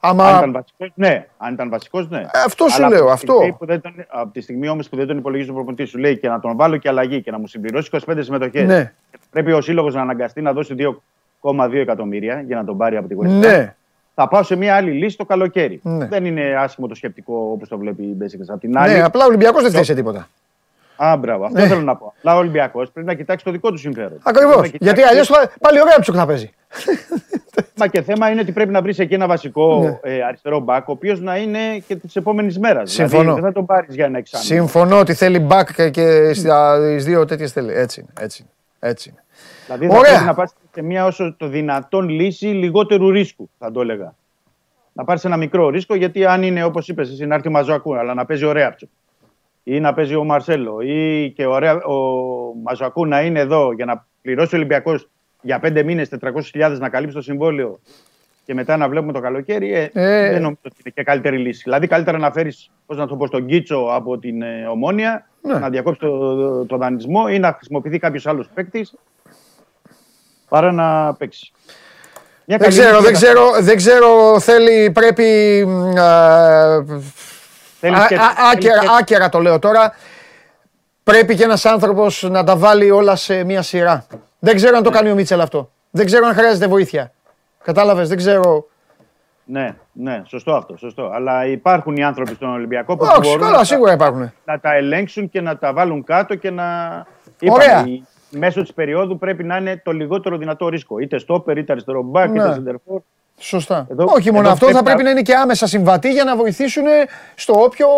Άμα, 0.00 0.24
Αν 0.28 0.36
ήταν 0.38 0.52
βασικός, 0.52 0.90
ναι. 0.94 1.26
Αν 1.38 1.52
ήταν 1.52 1.68
βασικός, 1.70 2.08
ναι. 2.08 2.26
αυτό 2.44 2.68
σου 2.68 2.76
Αλλά 2.84 2.88
λέω, 2.88 2.98
από 2.98 3.06
τη 3.08 3.12
αυτό. 3.12 3.32
στιγμή 3.34 3.52
που 3.52 3.66
δεν 3.66 3.80
τον- 3.80 4.04
Από 4.08 4.32
τη 4.32 4.40
στιγμή 4.40 4.68
όμως 4.68 4.88
που 4.88 4.96
δεν 4.96 5.06
τον 5.06 5.18
υπολογίζει 5.18 5.50
ο 5.50 5.52
προπονητής, 5.54 5.88
σου 5.88 5.98
λέει 5.98 6.18
και 6.18 6.28
να 6.28 6.40
τον 6.40 6.56
βάλω 6.56 6.76
και 6.76 6.88
αλλαγή 6.88 7.20
και 7.22 7.30
να 7.30 7.38
μου 7.38 7.46
συμπληρώσει 7.46 7.90
25 8.06 8.22
συμμετοχές. 8.22 8.66
Ναι. 8.66 8.92
Πρέπει 9.30 9.52
ο 9.52 9.61
σύλλογος 9.61 9.94
να 9.94 10.00
αναγκαστεί 10.00 10.40
να 10.42 10.52
δώσει 10.52 10.74
2,2 11.40 11.80
εκατομμύρια 11.80 12.40
για 12.46 12.56
να 12.56 12.64
τον 12.64 12.76
πάρει 12.76 12.96
από 12.96 13.08
τη 13.08 13.14
West 13.22 13.26
Ham. 13.26 13.30
ναι. 13.30 13.74
Θα 14.14 14.28
πάω 14.28 14.42
σε 14.42 14.56
μια 14.56 14.74
άλλη 14.76 14.90
λύση 14.90 15.16
το 15.16 15.24
καλοκαίρι. 15.24 15.80
Ναι. 15.82 16.06
Δεν 16.06 16.24
είναι 16.24 16.54
άσχημο 16.58 16.86
το 16.86 16.94
σκεπτικό 16.94 17.50
όπως 17.52 17.68
το 17.68 17.78
βλέπει 17.78 18.02
η 18.02 18.14
Μπέσικας. 18.16 18.48
Απ' 18.48 18.61
την 18.61 18.78
άλλη. 18.78 18.92
Ναι, 18.92 19.02
απλά 19.02 19.24
ο 19.24 19.26
Ολυμπιακός 19.26 19.62
δεν 19.62 19.70
φταίει 19.70 19.84
σε 19.84 19.94
τίποτα. 19.94 20.28
Α, 21.03 21.16
μπράβο. 21.16 21.44
Αυτό 21.44 21.59
Ναι. 21.61 21.66
θέλω 21.66 21.80
να 21.80 21.96
πω. 21.96 22.14
Αλλά 22.22 22.34
ο 22.36 22.38
Ολυμπιακός 22.38 22.90
πρέπει 22.90 23.07
να 23.07 23.14
κοιτάξει 23.14 23.44
το 23.44 23.51
δικό 23.51 23.70
του 23.70 23.76
συμφέρον. 23.78 24.18
Ακριβώς. 24.22 24.55
Πρέπει 24.57 24.61
να 24.72 24.78
κοιτάξει- 24.78 24.82
Γιατί 24.98 25.03
αλλιώς 25.11 25.26
θα- 25.28 25.53
πάλι 25.61 25.80
ωραία 25.80 25.98
ψουκ 26.01 26.14
θα 26.18 26.26
παίζει. 26.26 26.51
Μα 27.76 27.86
και 27.86 28.03
θέμα 28.03 28.30
είναι 28.30 28.40
ότι 28.40 28.53
πρέπει 28.53 28.70
να 28.70 28.82
βρεις 28.82 28.98
εκεί 28.98 29.14
ένα 29.14 29.26
βασικό 29.26 29.80
Ναι. 30.03 30.14
ε, 30.14 30.22
αριστερό 30.22 30.59
μπακ, 30.61 30.88
ο 30.88 30.92
οποίος 30.92 31.20
να 31.20 31.36
είναι 31.36 31.59
και 31.86 31.96
της 31.96 32.16
επόμενης 32.16 32.59
μέρας. 32.59 32.90
Συμφωνώ. 32.92 33.20
Δηλαδή, 33.22 33.40
δεν 33.40 33.48
θα 33.51 33.53
τον 33.55 33.66
πάρεις 33.66 33.94
για 33.94 34.05
ένα 34.05 34.18
εξάμεινο. 34.18 34.53
Συμφωνώ 34.55 34.98
ότι 34.98 35.14
θέλει 35.14 35.46
back 35.51 35.64
και- 35.74 35.90
και 35.90 36.32
στις 36.34 37.05
δύο 37.05 37.24
τέτοιες 37.24 37.53
θέλει. 37.53 37.72
Έτσι 37.72 38.01
είναι, 38.01 38.11
έτσι 38.24 38.42
είναι. 38.42 38.51
Έτσι 38.90 39.09
είναι. 39.09 39.22
Δηλαδή 39.66 39.86
θα 39.86 39.96
Ωραία. 39.98 40.11
πρέπει 40.11 40.26
να 40.26 40.34
πάρει 40.34 40.51
σε 40.74 40.82
μια 40.82 41.05
όσο 41.05 41.34
το 41.38 41.46
δυνατόν 41.48 42.09
λύση 42.09 42.46
λιγότερου 42.46 43.11
ρίσκου, 43.11 43.51
θα 43.59 43.70
το 43.72 43.80
έλεγα. 43.80 44.14
Να 44.92 45.05
πάρεις 45.05 45.24
ένα 45.24 45.36
μικρό 45.36 45.68
ρίσκο, 45.68 45.94
γιατί 45.94 46.24
αν 46.24 46.42
είναι 46.42 46.64
όπως 46.64 46.88
είπες, 46.88 47.11
εσύ 47.11 47.26
να 47.26 47.34
έρθει 47.34 47.48
ο 47.48 47.51
Μαζουακού, 47.51 47.96
αλλά 47.96 48.14
να 48.14 48.24
παίζει 48.24 48.44
ο 48.44 48.53
Ρέαπτσο 48.53 48.88
ή 49.62 49.80
να 49.80 49.94
παίζει 49.94 50.14
ο 50.14 50.24
Μαρσέλο 50.24 50.80
ή 50.80 51.30
και 51.36 51.46
ο, 51.46 51.58
Ρέα- 51.58 51.84
ο 51.84 51.94
Μαζουακού 52.62 53.06
να 53.06 53.20
είναι 53.22 53.40
εδώ 53.40 53.72
για 53.72 53.84
να 53.84 54.06
πληρώσει 54.22 54.54
ο 54.54 54.58
Ολυμπιακός 54.58 55.08
για 55.42 55.58
πέντε 55.58 55.82
μήνες 55.82 56.08
400.000 56.52 56.76
να 56.78 56.88
καλύψει 56.88 57.14
το 57.14 57.22
συμβόλαιο 57.22 57.80
και 58.44 58.54
μετά 58.54 58.76
να 58.76 58.88
βλέπουμε 58.88 59.12
το 59.12 59.20
καλοκαίρι, 59.20 59.72
ε, 59.74 59.82
Ε. 59.92 60.30
δεν 60.30 60.42
νομίζω 60.42 60.58
ότι 60.64 60.74
είναι 60.84 60.92
και 60.94 61.02
καλύτερη 61.02 61.38
λύση. 61.38 61.61
Δηλαδή, 61.64 61.86
καλύτερα 61.86 62.18
να 62.18 62.30
φέρεις, 62.32 62.70
πώς 62.86 62.96
να 62.96 63.06
το 63.06 63.16
πω, 63.16 63.26
στον 63.26 63.46
Κίτσο 63.46 63.88
από 63.90 64.18
την 64.18 64.42
ε, 64.42 64.66
Ομόνια, 64.70 65.26
Ναι. 65.42 65.54
να 65.58 65.68
διακόψει 65.70 66.00
το, 66.00 66.66
το 66.66 66.76
δανεισμό 66.76 67.24
ή 67.30 67.38
να 67.38 67.52
χρησιμοποιηθεί 67.52 67.98
κάποιος 67.98 68.26
άλλος 68.26 68.48
παίκτης 68.54 68.94
παρά 70.48 70.72
να 70.72 71.14
παίξει. 71.14 71.52
Μια 72.46 72.58
Δεν 72.58 72.68
καλή 72.68 72.80
ξέρω, 72.80 72.98
λύση 72.98 73.11
δεν 73.11 73.14
θα- 73.14 73.24
ξέρω, 73.26 73.50
δεν 73.61 73.76
ξέρω, 73.76 74.40
θέλει, 74.40 74.90
πρέπει, 74.90 75.24
μ, 75.66 75.96
α, 75.98 76.84
θέλεις 77.80 77.98
α- 77.98 78.02
σκέψη, 78.04 78.24
α- 78.24 78.28
θέλεις 78.34 78.52
άκαιρα, 78.52 78.76
σκέψη. 78.76 78.96
άκαιρα 79.00 79.28
το 79.28 79.38
λέω 79.38 79.58
τώρα, 79.58 79.92
πρέπει 81.04 81.34
και 81.36 81.44
ένας 81.44 81.64
άνθρωπος 81.66 82.22
να 82.30 82.44
τα 82.44 82.56
βάλει 82.56 82.90
όλα 82.90 83.16
σε 83.16 83.44
μία 83.44 83.62
σειρά. 83.62 84.06
Δεν 84.38 84.54
ξέρω 84.56 84.70
Ναι. 84.70 84.76
αν 84.76 84.82
το 84.82 84.90
κάνει 84.90 85.10
ο 85.10 85.14
Μίτσελ 85.14 85.40
αυτό. 85.40 85.70
Δεν 85.90 86.06
ξέρω 86.06 86.26
αν 86.26 86.34
χρειάζεται 86.34 86.66
βοήθεια. 86.66 87.12
Κατάλαβες, 87.64 88.08
δεν 88.08 88.16
ξέρω. 88.16 88.64
Ναι, 89.44 89.76
ναι, 89.92 90.22
σωστό 90.26 90.54
αυτό. 90.54 90.76
Σωστό. 90.76 91.10
Αλλά 91.14 91.46
υπάρχουν 91.46 91.96
οι 91.96 92.04
άνθρωποι 92.04 92.34
στον 92.34 92.52
Ολυμπιακό 92.52 92.96
που 92.96 93.06
Όχι, 93.08 93.20
μπορούν 93.20 93.40
καλά, 93.40 93.56
να, 93.58 93.64
σίγουρα 93.64 93.92
υπάρχουν. 93.92 94.32
να 94.44 94.60
τα 94.60 94.74
ελέγξουν 94.74 95.28
και 95.30 95.40
να 95.40 95.58
τα 95.58 95.72
βάλουν 95.72 96.04
κάτω 96.04 96.34
και 96.34 96.50
να. 96.50 96.64
Ωραία. 97.48 97.70
Είπαμε, 97.70 97.90
η- 97.90 98.04
μέσω 98.30 98.60
της 98.62 98.72
περίοδου 98.72 99.18
πρέπει 99.18 99.44
να 99.44 99.56
είναι 99.56 99.80
το 99.84 99.90
λιγότερο 99.92 100.36
δυνατό 100.36 100.68
ρίσκο. 100.68 100.98
Είτε 100.98 101.18
στόπερ, 101.18 101.58
είτε 101.58 101.72
αριστερό 101.72 102.02
μπακ, 102.02 102.30
Ναι. 102.30 102.42
είτε 102.42 102.52
σεντερφόρ. 102.52 103.00
Σωστά. 103.43 103.86
Εδώ- 103.91 104.05
Όχι 104.16 104.30
μόνο 104.30 104.43
εδώ 104.43 104.53
αυτό, 104.53 104.64
πρέπει 104.64 104.78
θα 104.78 104.84
πρέπει 104.84 104.99
να- 104.99 105.05
να 105.05 105.11
είναι 105.11 105.22
και 105.22 105.34
άμεσα 105.34 105.66
συμβατοί 105.66 106.11
για 106.11 106.24
να 106.24 106.36
βοηθήσουν 106.36 106.84
στο 107.34 107.62
όποιο 107.62 107.88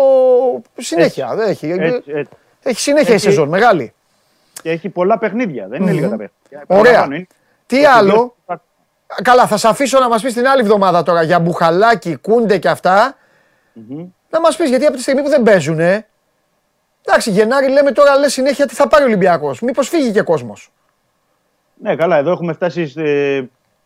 συνέχεια. 0.77 1.35
Δεν 1.35 1.49
έχει, 1.49 1.69
Έτσι, 1.69 2.03
έτσι. 2.11 2.29
έχει 2.63 2.79
συνέχεια 2.79 3.09
η 3.11 3.13
Έτσι. 3.13 3.25
σεζόν, 3.27 3.49
μεγάλη. 3.49 3.93
Και 4.61 4.69
έχει 4.69 4.89
πολλά 4.89 5.17
παιχνίδια. 5.17 5.67
Δεν 5.67 5.81
είναι 5.81 5.91
λίγα 5.91 6.09
τα 6.09 6.15
παιχνίδια. 6.17 6.65
Ωραία. 6.67 6.91
Παραπάνω 6.91 7.15
είναι. 7.15 7.27
Τι 7.65 7.79
Και 7.79 7.87
άλλο, 7.87 8.11
κυρίως- 8.11 8.61
Καλά, 9.23 9.47
θα 9.47 9.57
σε 9.57 9.67
αφήσω 9.67 9.99
να 9.99 10.09
μας 10.09 10.21
πεις 10.21 10.33
την 10.33 10.47
άλλη 10.47 10.61
εβδομάδα 10.61 11.03
τώρα 11.03 11.21
για 11.23 11.39
μπουχαλάκι, 11.39 12.15
κούντε 12.15 12.57
και 12.57 12.69
αυτά. 12.69 13.15
Να 14.29 14.39
μας 14.39 14.55
πεις 14.55 14.69
γιατί 14.69 14.85
από 14.85 14.95
τη 14.95 15.01
στιγμή 15.01 15.21
που 15.21 15.29
δεν 15.29 15.43
παίζουν. 15.43 15.79
Εντάξει, 15.79 17.31
Γενάρη 17.31 17.69
λέμε 17.69 17.91
τώρα 17.91 18.17
λες 18.17 18.33
συνέχεια 18.33 18.65
τι 18.65 18.75
θα 18.75 18.87
πάρει 18.87 19.03
ο 19.03 19.05
Ολυμπιακός. 19.05 19.61
Μήπως 19.61 19.89
φύγει 19.89 20.11
και 20.11 20.21
κόσμος. 20.21 20.71
Ναι, 21.73 21.95
καλά, 21.95 22.17
εδώ 22.17 22.31
έχουμε 22.31 22.53
φτάσει. 22.53 22.93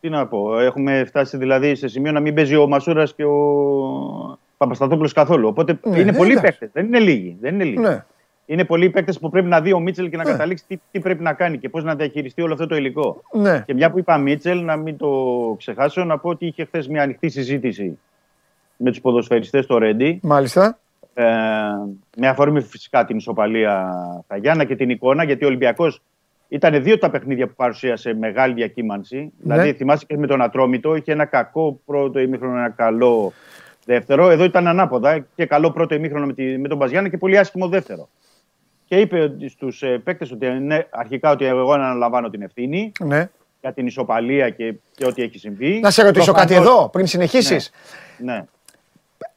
τι 0.00 0.08
να 0.08 0.26
πω, 0.26 0.58
έχουμε 0.60 1.04
φτάσει 1.04 1.36
δηλαδή 1.36 1.74
σε 1.74 1.88
σημείο 1.88 2.12
να 2.12 2.20
μην 2.20 2.34
παίζει 2.34 2.56
ο 2.56 2.66
Μασούρας 2.66 3.14
και 3.14 3.24
ο 3.24 4.38
Παπασταθόπουλος 4.56 5.12
καθόλου. 5.12 5.48
Οπότε 5.48 5.78
Ναι, 5.84 5.96
είναι 6.00 6.10
ναι, 6.10 6.16
πολλοί 6.16 6.30
εντάξει. 6.32 6.50
παίκτες. 6.58 6.70
Δεν 6.72 6.86
είναι 6.86 6.98
λίγοι. 6.98 7.36
Δεν 7.40 7.54
είναι 7.54 7.64
λίγοι. 7.64 7.78
Ναι. 7.78 8.04
Είναι 8.46 8.64
πολλοί 8.64 8.90
παίκτες 8.90 9.18
που 9.18 9.30
πρέπει 9.30 9.46
να 9.48 9.60
δει 9.60 9.72
ο 9.72 9.80
Μίτσελ 9.80 10.10
και 10.10 10.16
να 10.16 10.24
Ναι. 10.24 10.30
καταλήξει 10.30 10.64
τι, 10.68 10.78
τι 10.90 11.00
πρέπει 11.00 11.22
να 11.22 11.32
κάνει 11.32 11.58
και 11.58 11.68
πώς 11.68 11.84
να 11.84 11.94
διαχειριστεί 11.94 12.42
όλο 12.42 12.52
αυτό 12.52 12.66
το 12.66 12.76
υλικό. 12.76 13.22
Ναι. 13.32 13.62
Και 13.66 13.74
μια 13.74 13.90
που 13.90 13.98
είπα 13.98 14.18
Μίτσελ, 14.18 14.64
να 14.64 14.76
μην 14.76 14.96
το 14.96 15.08
ξεχάσω, 15.58 16.04
να 16.04 16.18
πω 16.18 16.28
ότι 16.28 16.46
είχε 16.46 16.64
χθες 16.64 16.88
μια 16.88 17.02
ανοιχτή 17.02 17.28
συζήτηση 17.28 17.98
με 18.76 18.90
τους 18.90 19.00
ποδοσφαιριστές 19.00 19.64
στο 19.64 19.78
Ρέντι. 19.78 20.20
Μάλιστα. 20.22 20.78
Ε, 21.14 21.24
με 22.16 22.28
αφορμή 22.28 22.60
φυσικά 22.60 23.04
την 23.04 23.16
ισοπαλία 23.16 23.92
στα 24.24 24.36
Γιάννα 24.36 24.64
και 24.64 24.76
την 24.76 24.90
εικόνα, 24.90 25.24
γιατί 25.24 25.44
ο 25.44 25.46
Ολυμπιακός 25.46 26.02
ήταν 26.48 26.82
δύο 26.82 26.98
τα 26.98 27.10
παιχνίδια 27.10 27.46
που 27.46 27.54
παρουσίασε 27.56 28.14
μεγάλη 28.14 28.54
διακύμανση. 28.54 29.16
Ναι. 29.16 29.54
Δηλαδή, 29.54 29.72
θυμάσαι 29.72 30.04
και 30.06 30.16
με 30.16 30.26
τον 30.26 30.42
Ατρόμητο, 30.42 30.94
είχε 30.94 31.12
ένα 31.12 31.24
κακό 31.24 31.80
πρώτο 31.86 32.18
ημίχρονο, 32.18 32.58
ένα 32.58 32.70
καλό 32.70 33.32
δεύτερο. 33.84 34.30
Εδώ 34.30 34.44
ήταν 34.44 34.66
ανάποδα 34.66 35.26
και 35.34 35.46
καλό 35.46 35.70
πρώτο 35.70 35.94
ημίχρονο 35.94 36.26
με, 36.26 36.32
τη, 36.32 36.58
με 36.58 36.68
τον 36.68 36.76
Μπαζιάννα 36.76 37.08
και 37.08 37.18
πολύ 37.18 37.38
άσχημο 37.38 37.68
δεύτερο. 37.68 38.08
Και 38.84 38.96
είπε 38.96 39.32
στους 39.48 39.82
ε, 39.82 39.98
παίκτες 40.04 40.30
ότι 40.32 40.46
ναι, 40.46 40.86
αρχικά 40.90 41.30
ότι 41.30 41.44
εγώ 41.44 41.72
αναλαμβάνω 41.72 42.30
την 42.30 42.42
ευθύνη 42.42 42.92
Ναι. 43.00 43.28
για 43.60 43.72
την 43.72 43.86
ισοπαλία 43.86 44.50
και, 44.50 44.74
και 44.94 45.06
ό,τι 45.06 45.22
έχει 45.22 45.38
συμβεί. 45.38 45.80
Να 45.82 45.90
σε 45.90 46.02
ρωτήσω 46.02 46.32
κάτι 46.32 46.46
Προφανώς- 46.54 46.74
εδώ 46.78 46.88
πριν 46.88 47.06
συνεχίσεις. 47.06 47.70
Ναι. 48.18 48.44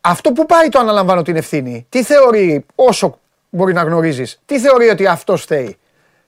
Αυτό 0.02 0.32
που 0.32 0.46
πάει 0.46 0.70
το 0.70 0.80
αναλαμβάνω 0.80 1.22
την 1.22 1.36
ευθύνη, 1.36 1.86
τι 1.90 2.04
θεωρεί, 2.04 2.66
όσο 2.76 3.20
μπορεί 3.50 3.74
να 3.74 3.82
γνωρίζεις, 3.84 4.42
τι 4.46 4.60
θεωρεί 4.60 4.88
ότι 4.90 5.08
αυτό 5.08 5.36
φταίει. 5.38 5.78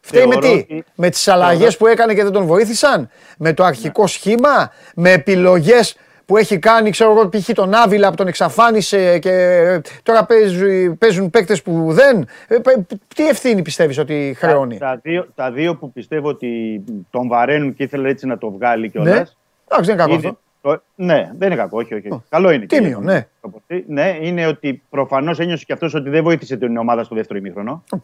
Φταίει 0.06 0.26
με 0.28 0.32
Θεωρώ 0.34 0.48
τι, 0.48 0.60
ότι- 0.60 0.84
με 0.96 1.10
τις 1.10 1.28
αλλαγές 1.28 1.58
θεωρώ- 1.60 1.78
που 1.78 1.88
έκανε 1.88 2.14
και 2.14 2.24
δεν 2.24 2.32
τον 2.32 2.46
βοήθησαν, 2.46 3.10
με 3.38 3.54
το 3.54 3.64
αρχικό 3.64 4.02
Ναι. 4.02 4.08
σχήμα, 4.08 4.72
με 4.96 5.12
επιλογές 5.12 5.98
που 6.26 6.38
έχει 6.38 6.60
κάνει, 6.60 6.90
ξέρω 6.90 7.12
εγώ, 7.12 7.30
π.χ. 7.30 7.50
τον 7.54 7.74
Άβυλα 7.74 8.10
που 8.10 8.16
τον 8.16 8.28
εξαφάνισε 8.28 9.20
και 9.20 9.32
ε, 9.32 9.82
τώρα 10.04 10.26
παίζουν, 10.26 10.98
παίζουν 10.98 11.30
παίκτες 11.30 11.62
που 11.62 11.88
δεν; 11.94 12.28
Ε, 12.48 12.58
πε- 12.58 12.78
Τι 13.16 13.28
ευθύνη 13.28 13.62
πιστεύεις 13.62 13.98
ότι 13.98 14.36
χρεώνει; 14.38 14.78
Τα, 14.78 15.00
δύο, 15.04 15.28
τα 15.36 15.52
δύο 15.52 15.76
που 15.76 15.92
πιστεύω 15.92 16.28
ότι 16.28 16.84
τον 17.10 17.28
βαραίνουν 17.28 17.74
και 17.76 17.84
ήθελε 17.84 18.10
έτσι 18.10 18.26
να 18.28 18.38
το 18.38 18.52
βγάλει 18.52 18.82
Ναι, 18.82 18.88
κιόλας. 18.88 19.38
εντάξει 19.68 19.94
δεν 19.94 19.94
είναι 19.94 20.04
κακό 20.04 20.14
αυτό. 20.16 20.38
το- 20.62 20.82
ναι, 20.96 21.32
δεν 21.38 21.48
είναι 21.52 21.60
κακό, 21.62 21.78
όχι, 21.78 21.94
όχι. 21.94 22.08
Καλό 22.30 22.52
είναι. 22.52 22.66
και 22.66 22.76
τίμιο, 22.76 22.88
για 22.88 22.98
τον 22.98 23.06
ναι. 23.06 23.28
προπονητή. 23.42 23.86
Ναι, 23.94 24.18
είναι 24.22 24.48
ότι 24.48 24.82
προφανώς 24.90 25.40
ένιωσε 25.40 25.66
και 25.66 25.74
αυτός 25.74 25.94
ότι 25.94 26.10
δεν 26.10 26.24
βοήθησε 26.24 26.58
την 26.58 26.78
ομάδα 26.78 27.04
στο 27.04 27.16
δεύτερο 27.16 27.40
ημίχρονο. 27.40 27.84
Οκ, 27.90 28.04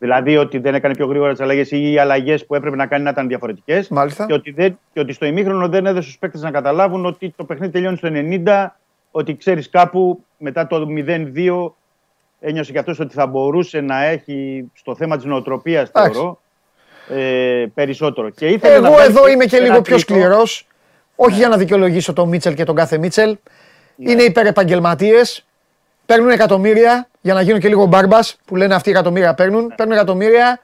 Δηλαδή 0.00 0.36
ότι 0.36 0.58
δεν 0.58 0.74
έκανε 0.74 0.94
πιο 0.94 1.06
γρήγορα 1.06 1.34
τις 1.34 1.42
αλλαγές 1.42 1.70
ή 1.70 1.92
οι 1.92 1.98
αλλαγές 1.98 2.46
που 2.46 2.54
έπρεπε 2.54 2.76
να 2.76 2.86
κάνει 2.86 3.04
να 3.04 3.10
ήταν 3.10 3.28
διαφορετικές. 3.28 3.88
Μάλιστα. 3.88 4.26
Και 4.26 4.32
ότι, 4.32 4.50
δεν, 4.50 4.78
και 4.92 5.00
ότι 5.00 5.12
στο 5.12 5.26
ημίχρονο 5.26 5.68
δεν 5.68 5.86
έδωσε 5.86 6.02
στους 6.02 6.18
παίκτες 6.18 6.40
να 6.40 6.50
καταλάβουν 6.50 7.06
ότι 7.06 7.32
το 7.36 7.44
παιχνίδι 7.44 7.72
τελειώνει 7.72 7.96
στο 7.96 8.08
90, 8.12 8.66
ότι 9.10 9.36
ξέρεις 9.36 9.68
κάπου 9.68 10.24
μετά 10.38 10.66
το 10.66 10.86
0-2 11.06 11.72
ένιωσε 12.40 12.72
και 12.72 12.78
αυτός 12.78 13.00
ότι 13.00 13.14
θα 13.14 13.26
μπορούσε 13.26 13.80
να 13.80 14.02
έχει 14.04 14.64
στο 14.74 14.94
θέμα 14.94 15.16
της 15.16 15.24
νοοτροπίας, 15.24 15.88
Εντάξει. 15.88 16.12
θεωρώ, 16.12 16.40
ε, 17.08 17.66
περισσότερο. 17.74 18.30
Και 18.30 18.46
ήθελε 18.46 18.78
να 18.78 18.86
Εγώ 18.86 18.94
βγάλει 18.94 19.10
εδώ 19.10 19.24
και 19.24 19.30
είμαι 19.30 19.44
και 19.44 19.56
ένα 19.56 19.64
λίγο 19.64 19.82
πιο 19.82 19.96
τρίτο. 19.96 19.98
σκληρός. 19.98 20.66
Όχι 21.16 21.36
για 21.36 21.48
να 21.48 21.56
δικαιολογήσω 21.56 22.12
τον 22.12 22.28
Μίτσελ 22.28 22.54
και 22.54 22.64
τον 22.64 22.74
κάθε 22.74 22.98
Μίτσελ. 22.98 23.36
Είναι 23.96 24.22
υπερεπαγγελματίες. 24.22 25.46
Παίρνουν 26.06 26.30
εκατομμύρια 26.30 27.09
για 27.20 27.34
να 27.34 27.40
γίνουν 27.42 27.60
και 27.60 27.68
λίγο 27.68 27.84
μπάρμπας 27.86 28.36
που 28.44 28.56
λένε 28.56 28.74
αυτοί 28.74 28.88
οι 28.88 28.92
εκατομμύρια 28.92 29.34
παίρνουν. 29.34 29.72
Παίρνουν 29.76 29.96
εκατομμύρια. 29.96 30.60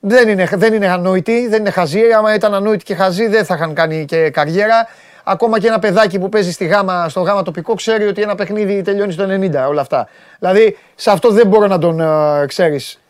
Δεν 0.00 0.28
είναι, 0.28 0.48
δεν 0.52 0.74
είναι 0.74 0.88
ανόητοι, 0.88 1.48
δεν 1.48 1.60
είναι 1.60 1.70
χαζοί. 1.70 2.12
Άμα 2.16 2.34
ήταν 2.34 2.54
ανόητοι 2.54 2.84
και 2.84 2.94
χαζοί, 2.94 3.26
δεν 3.26 3.44
θα 3.44 3.54
είχαν 3.54 3.74
κάνει 3.74 4.04
και 4.04 4.30
καριέρα. 4.30 4.86
Ακόμα 5.24 5.58
και 5.58 5.66
ένα 5.66 5.78
παιδάκι 5.78 6.18
που 6.18 6.28
παίζει 6.28 6.52
στη 6.52 6.64
γάμα, 6.64 7.08
στο 7.08 7.20
γάμα 7.20 7.42
τοπικό 7.42 7.74
ξέρει 7.74 8.06
ότι 8.06 8.22
ένα 8.22 8.34
παιχνίδι 8.34 8.82
τελειώνει 8.82 9.12
στο 9.12 9.24
90, 9.24 9.68
όλα 9.68 9.80
αυτά. 9.80 10.08
Δηλαδή, 10.38 10.78
σε 10.94 11.10
αυτό 11.10 11.30
δεν 11.30 11.46
μπορώ 11.46 11.66
να 11.66 11.78
τον 11.78 12.00
ε, 12.00 12.46
ξέρεις. 12.46 13.00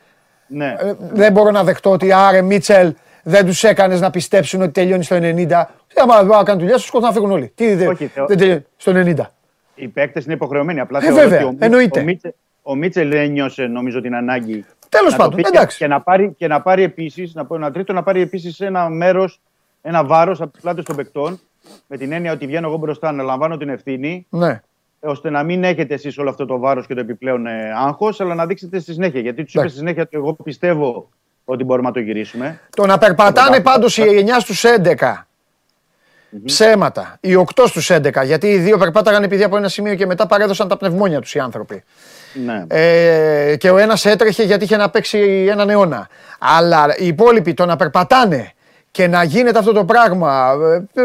Ναι. 0.47 0.77
Ε, 0.79 0.93
δεν 0.99 1.33
μπορώ 1.33 1.51
να 1.51 1.65
δεχτώ 1.65 1.91
ότι 1.91 2.13
άρε 2.13 2.43
Μίτσελ 2.43 2.95
δεν 3.23 3.47
τους 3.47 3.65
έκανες 3.65 4.01
να 4.01 4.11
πιστέψουν 4.11 4.63
ότι 4.63 4.71
τελειώνει 4.71 5.05
στο 5.05 5.17
90. 5.21 5.63
Άμα 5.97 6.23
δεν 6.23 6.45
κάνουν 6.45 6.61
δουλειά, 6.61 6.79
σου 6.79 6.87
σκοτώ 6.87 7.07
να 7.07 7.13
φύγουν 7.13 7.31
όλοι. 7.31 7.53
Τι 7.55 7.75
δεν, 7.75 7.89
Όχι, 7.89 8.07
θεω- 8.07 8.27
δεν 8.27 8.39
τελειώνει 8.39 8.65
στο 8.77 8.93
90. 8.95 9.15
Οι 9.75 9.89
παίκτες 9.89 10.25
είναι 10.25 10.35
υποχρεωμένοι. 10.35 10.81
Απλά 10.81 10.99
Ε, 10.99 11.03
θεωρώ 11.03 11.17
βέβαια, 11.17 11.39
ότι 11.39 11.47
ο, 11.47 11.51
Μί- 11.53 11.63
εννοείται. 11.63 12.01
Ο, 12.01 12.03
Μίτσελ, 12.05 12.33
ο 12.63 12.75
Μίτσελ 12.75 13.13
ένιωσε 13.13 13.63
νομίζω 13.67 14.01
την 14.01 14.15
ανάγκη. 14.15 14.65
Τέλος 14.89 15.11
να 15.11 15.17
το 15.17 15.23
πάντων, 15.23 15.37
πει 15.37 15.43
και- 15.43 15.51
εντάξει. 15.53 15.77
Και 15.79 15.87
να 15.87 16.01
πάρει, 16.01 16.35
και 16.37 16.47
να 16.47 16.61
πάρει 16.63 16.83
επίσης, 16.83 17.35
να 17.35 17.45
πω 17.47 17.55
ένα 17.55 17.71
τρίτο, 17.71 17.93
να 17.93 18.03
πάρει 18.03 18.21
επίσης 18.21 18.61
ένα 18.61 18.89
μέρος, 18.89 19.41
ένα 19.83 20.05
βάρος 20.05 20.41
από 20.41 20.53
τις 20.53 20.61
πλάτες 20.63 20.85
των 20.85 20.97
παικτών. 20.97 21.41
Με 21.87 21.97
την 21.97 22.13
έννοια 22.13 22.33
ότι 22.33 22.47
βγαίνω 22.47 22.67
εγώ 22.69 22.77
μπροστά 22.77 23.13
να 23.13 23.23
λαμβάνω 23.23 23.57
την 23.57 23.69
ευθύνη, 23.69 24.27
Ναι. 24.31 24.61
ώστε 25.01 25.31
να 25.31 25.43
μην 25.43 25.65
έχετε 25.65 25.95
εσείς 25.95 26.19
όλο 26.19 26.31
αυτό 26.31 26.47
το 26.47 26.59
βάρος 26.59 26.87
και 26.87 26.95
το 26.95 27.01
επιπλέον 27.01 27.47
ε, 27.47 27.73
άγχος, 27.77 28.21
αλλά 28.21 28.35
να 28.35 28.47
δείξετε 28.47 28.79
στη 28.79 28.93
συνέχεια. 28.93 29.21
Γιατί 29.21 29.43
τους 29.43 29.51
είπε 29.53 29.59
Εντάξει. 29.59 29.77
στη 29.77 29.85
συνέχεια 29.87 30.03
ότι 30.03 30.17
εγώ 30.17 30.33
πιστεύω 30.45 31.09
ότι 31.45 31.65
μπορούμε 31.65 31.89
να 31.89 31.95
το 31.95 32.01
γυρίσουμε. 32.01 32.61
Το 32.77 32.87
να 32.87 32.99
περπατάνε 32.99 33.61
πάντως 33.61 33.99
οι 33.99 34.03
9 34.03 34.41
στους 34.41 34.65
11. 34.65 35.27
Ψέματα. 36.45 37.17
Οι 37.21 37.35
8 37.55 37.65
στους 37.67 37.91
11. 37.91 38.25
Γιατί 38.25 38.47
οι 38.47 38.59
δύο 38.59 38.79
περπάταγαν 38.79 39.23
επειδή 39.23 39.43
από 39.43 39.57
ένα 39.57 39.69
σημείο 39.69 39.95
και 39.95 40.07
μετά 40.07 40.27
παρέδωσαν 40.27 40.69
τα 40.69 40.77
πνευμόνια 40.77 41.21
τους 41.21 41.35
οι 41.35 41.39
άνθρωποι. 41.39 41.83
Ναι. 42.45 42.65
Ε, 42.69 43.57
και 43.57 43.71
ο 43.71 43.79
ένας 43.79 44.05
έτρεχε 44.05 44.43
γιατί 44.43 44.65
είχε 44.65 44.77
να 44.77 44.91
παίξει 44.91 45.47
έναν 45.51 45.71
αιώνα. 45.71 46.09
Αλλά 46.39 46.95
οι 46.99 47.07
υπόλοιποι 47.07 47.55
το 47.55 47.67
να 47.67 47.77
περπατάνε 47.77 48.53
και 48.91 49.07
να 49.07 49.23
γίνεται 49.23 49.59
αυτό 49.59 49.73
το 49.73 49.85
πράγμα. 49.85 50.53
ε, 50.95 51.01
ε, 51.01 51.03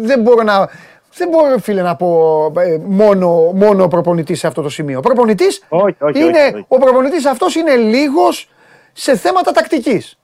δεν 0.00 0.20
μπορώ 0.20 0.42
να. 0.42 0.68
Δεν 1.14 1.28
μπορώ, 1.28 1.58
φίλε, 1.58 1.82
να 1.82 1.96
πω 1.96 2.52
ε, 2.58 2.78
μόνο, 2.84 3.52
μόνο 3.54 3.84
ο 3.84 3.88
προπονητής 3.88 4.38
σε 4.38 4.46
αυτό 4.46 4.62
το 4.62 4.68
σημείο. 4.68 4.98
Ο 4.98 5.00
προπονητής 5.00 5.62
Όχι, 5.68 5.96
όχι, 5.98 6.18
είναι, 6.18 6.38
όχι, 6.38 6.54
όχι. 6.54 6.64
ο 6.68 6.78
προπονητής 6.78 7.26
αυτός 7.26 7.54
είναι 7.54 7.74
λίγος 7.76 8.50
σε 8.92 9.16
θέματα 9.16 9.52
τακτικής. 9.52 10.18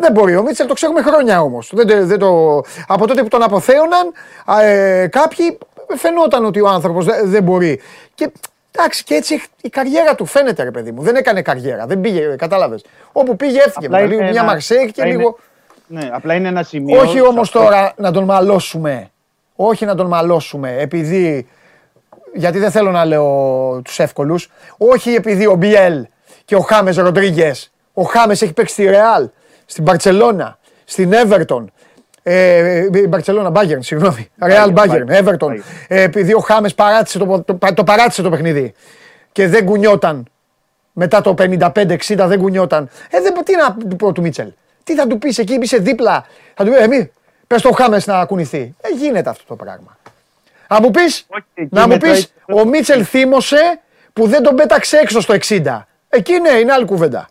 Δεν 0.00 0.12
μπορεί. 0.12 0.36
Ο 0.36 0.42
Μίτσελ 0.42 0.66
το 0.66 0.74
ξέρουμε 0.74 1.02
χρόνια 1.02 1.40
όμως. 1.42 1.70
Δεν, 1.74 1.86
το- 1.86 2.06
δεν 2.06 2.18
το... 2.18 2.60
Από 2.86 3.06
τότε 3.06 3.22
που 3.22 3.28
τον 3.28 3.42
αποθέωναν, 3.42 4.12
α, 4.44 4.62
ε, 4.62 5.06
κάποιοι 5.06 5.58
φαινόταν 5.96 6.44
ότι 6.44 6.60
ο 6.60 6.68
άνθρωπος 6.68 7.04
δεν, 7.04 7.30
δεν 7.30 7.42
μπορεί. 7.42 7.80
Και 8.14 8.30
εντάξει, 8.76 9.04
και 9.04 9.14
έτσι 9.14 9.42
η 9.60 9.68
καριέρα 9.68 10.14
του 10.14 10.26
φαίνεται, 10.26 10.62
ρε 10.62 10.70
παιδί 10.70 10.92
μου. 10.92 11.02
Δεν 11.02 11.16
έκανε 11.16 11.42
καριέρα. 11.42 11.86
Δεν 11.86 12.00
πήγε, 12.00 12.20
κατάλαβες. 12.38 12.84
Όπου 13.12 13.36
πήγε, 13.36 13.58
έφυγε. 13.58 13.86
Απλά 13.86 13.88
Μετά, 13.88 13.98
είναι 14.00 14.08
λίγο, 14.08 14.20
μια 14.22 14.30
ένα- 14.30 14.44
Μαρσέικ 14.44 14.84
και 14.92 15.00
απλά 15.00 15.06
είναι- 15.06 15.16
λίγο. 15.16 15.38
ναι, 15.86 16.08
απλά 16.12 16.34
είναι 16.34 16.48
ένα 16.48 16.62
σημείο. 16.62 17.00
Όχι 17.00 17.20
όμως 17.20 17.48
σε 17.48 17.58
αυτό- 17.58 17.60
τώρα 17.60 17.92
να 17.96 18.10
τον 18.12 18.24
μαλώσουμε. 18.24 19.10
Όχι 19.56 19.84
να 19.84 19.94
τον 19.94 20.06
μαλώσουμε 20.06 20.76
επειδή. 20.78 21.46
Γιατί 22.34 22.58
δεν 22.58 22.70
θέλω 22.70 22.90
να 22.90 23.04
λέω 23.04 23.80
τους 23.84 23.98
εύκολους. 23.98 24.50
Όχι 24.78 25.14
επειδή 25.14 25.46
ο 25.46 25.54
Μπιέλ 25.54 26.06
και 26.44 26.56
ο 26.56 26.60
Χάμες 26.60 26.96
Ροντρίγκε. 26.96 27.54
Ο 27.94 28.02
Χάμες 28.02 28.42
έχει 28.42 28.52
παίξει 28.52 28.72
στη 28.72 28.84
Ρεάλ, 28.84 29.28
στην 29.70 29.82
Μπαρτσελώνα, 29.84 30.58
στην 30.84 31.12
Everton. 31.12 31.64
Ε, 32.22 33.06
Μπαρτσελώνα, 33.08 33.50
Μπάγκερν, 33.50 33.82
συγγνώμη. 33.82 34.28
Ρεάλ 34.42 34.72
Μπάγκερν, 34.72 35.08
Bayern, 35.10 35.24
Everton. 35.24 35.48
Bayern. 35.50 35.60
Ε, 35.88 36.02
επειδή 36.02 36.34
ο 36.34 36.38
Χάμες 36.38 36.74
παράτησε 36.74 37.18
το, 37.18 37.42
το, 37.42 37.58
το 37.74 37.84
παράτησε 37.84 38.22
το 38.22 38.30
παιχνίδι 38.30 38.74
και 39.32 39.48
δεν 39.48 39.64
κουνιόταν 39.64 40.24
μετά 40.92 41.20
το 41.20 41.34
55-60 41.38 41.96
δεν 42.06 42.38
κουνιόταν. 42.38 42.88
Ε, 43.10 43.20
δεν, 43.20 43.34
τι 43.44 43.56
να 43.56 43.76
του 43.88 43.96
πω 43.96 44.12
του 44.12 44.20
Μίτσελ. 44.20 44.52
Τι 44.84 44.94
θα 44.94 45.06
του 45.06 45.18
πεις 45.18 45.38
εκεί, 45.38 45.58
είσαι 45.60 45.76
δίπλα. 45.76 46.26
Θα 46.54 46.64
του 46.64 46.70
πει, 46.70 46.76
εμεί, 46.76 47.10
πες 47.46 47.62
το 47.62 47.70
Χάμες 47.72 48.06
να 48.06 48.24
κουνηθεί. 48.24 48.74
Δεν 48.80 48.96
γίνεται 48.96 49.30
αυτό 49.30 49.44
το 49.46 49.56
πράγμα. 49.56 49.96
Να 50.68 50.80
μου 50.80 50.90
πεις, 50.90 51.26
εκεί 51.54 51.68
να 51.72 51.80
μου 51.80 51.88
μετράει- 51.88 52.14
πεις, 52.14 52.32
ο 52.54 52.64
Μίτσελ 52.64 53.06
θύμωσε 53.08 53.80
που 54.12 54.26
δεν 54.26 54.42
τον 54.42 54.54
πέταξε 54.54 54.96
έξω 54.98 55.20
στο 55.20 55.34
60. 55.34 55.86
Εκεί 56.08 56.38
ναι, 56.40 56.50
είναι 56.50 56.72
άλλη 56.72 56.84
κουβέντα. 56.84 57.28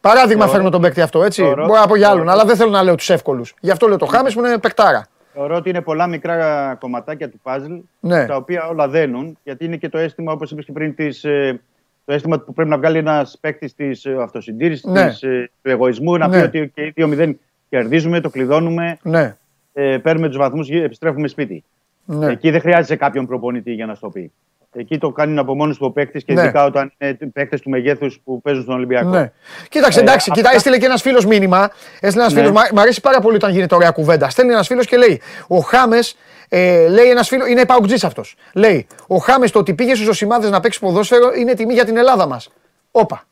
Παράδειγμα 0.00 0.34
Θεωρώ- 0.44 0.52
φέρνω 0.52 0.70
τον 0.70 0.80
παίκτη 0.80 1.00
αυτό, 1.00 1.22
έτσι. 1.24 1.42
θεωρώ- 1.42 1.66
Μπορώ 1.66 1.80
να 1.80 1.86
πω 1.86 1.96
για 1.96 2.06
άλλον, 2.08 2.18
θεωρώ- 2.18 2.32
αλλά 2.40 2.44
δεν 2.48 2.56
θέλω 2.56 2.70
να 2.70 2.82
λέω 2.82 2.94
τους 2.94 3.10
εύκολους. 3.10 3.54
Γι' 3.60 3.70
αυτό 3.70 3.86
λέω 3.88 3.96
το 3.96 4.06
Χάμες 4.06 4.34
που 4.34 4.40
είναι 4.44 4.58
παικτάρα. 4.58 5.06
Θεωρώ 5.32 5.56
ότι 5.56 5.68
είναι 5.68 5.80
πολλά 5.80 6.06
μικρά 6.06 6.76
κομματάκια 6.80 7.28
του 7.30 7.40
puzzle, 7.42 7.80
Ναι. 8.00 8.26
τα 8.26 8.36
οποία 8.36 8.66
όλα 8.68 8.88
δένουν, 8.88 9.38
γιατί 9.44 9.64
είναι 9.64 9.76
και 9.76 9.88
το 9.88 9.98
αίσθημα, 9.98 10.32
όπως 10.32 10.50
είπες 10.50 10.64
και 10.64 10.72
πριν, 10.72 10.94
της, 10.94 11.24
ε, 11.24 11.60
το 12.04 12.12
αίσθημα 12.12 12.38
που 12.38 12.52
πρέπει 12.52 12.70
να 12.70 12.76
βγάλει 12.78 12.98
ένας 12.98 13.38
παίκτης 13.40 13.74
της 13.74 14.06
αυτοσυντήρησης, 14.06 14.84
Ναι. 14.84 15.06
της, 15.08 15.22
ε, 15.22 15.50
του 15.62 15.70
εγωισμού, 15.70 16.16
να 16.16 16.28
Ναι. 16.28 16.38
πει 16.40 16.44
ότι 16.56 16.72
και 16.74 16.82
οι 16.82 16.92
2-0 16.96 17.38
κερδίζουμε, 17.68 18.20
το 18.20 18.30
κλειδώνουμε, 18.30 18.98
Ναι, 19.02 19.36
ε, 19.72 19.98
παίρνουμε 19.98 20.28
τους 20.28 20.36
βαθμούς, 20.36 20.68
επιστρέφουμε 20.70 21.28
σπίτι. 21.28 21.64
ναι. 22.04 22.26
Εκεί 22.32 22.50
δεν 22.50 22.60
χρειάζεται 22.60 22.96
κάποιον 22.96 23.26
προπονητή 23.26 23.72
για 23.72 23.86
να 23.86 23.94
στο 23.94 24.08
πει. 24.10 24.32
Εκεί 24.74 24.98
το 24.98 25.10
κάνει 25.10 25.38
από 25.38 25.54
μόνος 25.54 25.76
του 25.78 25.86
ο 25.86 25.90
παίκτης 25.90 26.24
και 26.24 26.32
Ναι. 26.32 26.42
ειδικά 26.42 26.64
όταν 26.64 26.92
είναι 26.98 27.16
παίκτες 27.32 27.60
του 27.60 27.70
μεγέθους 27.70 28.20
που 28.24 28.40
παίζουν 28.40 28.62
στον 28.62 28.74
Ολυμπιακό. 28.74 29.08
Ναι. 29.08 29.32
Κοίταξε, 29.68 29.98
Ε, 29.98 30.02
εντάξει, 30.02 30.30
αυτά- 30.30 30.42
κοίτα, 30.42 30.54
έστειλε 30.56 30.78
και 30.78 30.84
ένας 30.84 31.02
φίλος 31.02 31.26
μήνυμα. 31.26 31.70
Έστειλε 32.00 32.22
ένας 32.22 32.34
Ναι. 32.34 32.40
φίλος. 32.42 32.70
Μ' 32.72 32.78
αρέσει 32.78 33.00
πάρα 33.00 33.20
πολύ 33.20 33.36
όταν 33.36 33.50
γίνεται 33.52 33.74
ωραία 33.74 33.90
κουβέντα. 33.90 34.30
Στέλνει 34.30 34.52
ένας 34.52 34.66
φίλος 34.66 34.86
και 34.86 34.96
λέει: 34.96 35.20
Ο 35.48 35.58
Χάμες, 35.58 36.16
ε, 36.48 36.88
λέει 36.88 37.10
ένας 37.10 37.28
φίλο, 37.28 37.46
είναι 37.46 37.64
παουτζή 37.66 38.06
αυτός. 38.06 38.36
Λέει: 38.54 38.86
Ο 39.06 39.16
Χάμες 39.16 39.50
το 39.50 39.58
ότι 39.58 39.74
πήγε 39.74 39.94
στους 39.94 40.08
Οσημάδες 40.08 40.50
να 40.50 40.60
παίξει 40.60 40.78
ποδόσφαιρο 40.80 41.32
είναι 41.34 41.54
τιμή 41.54 41.72
για 41.72 41.84
την 41.84 41.96
Ελλάδα 41.96 42.26
μας. 42.26 42.48
Όπα. 42.90 43.24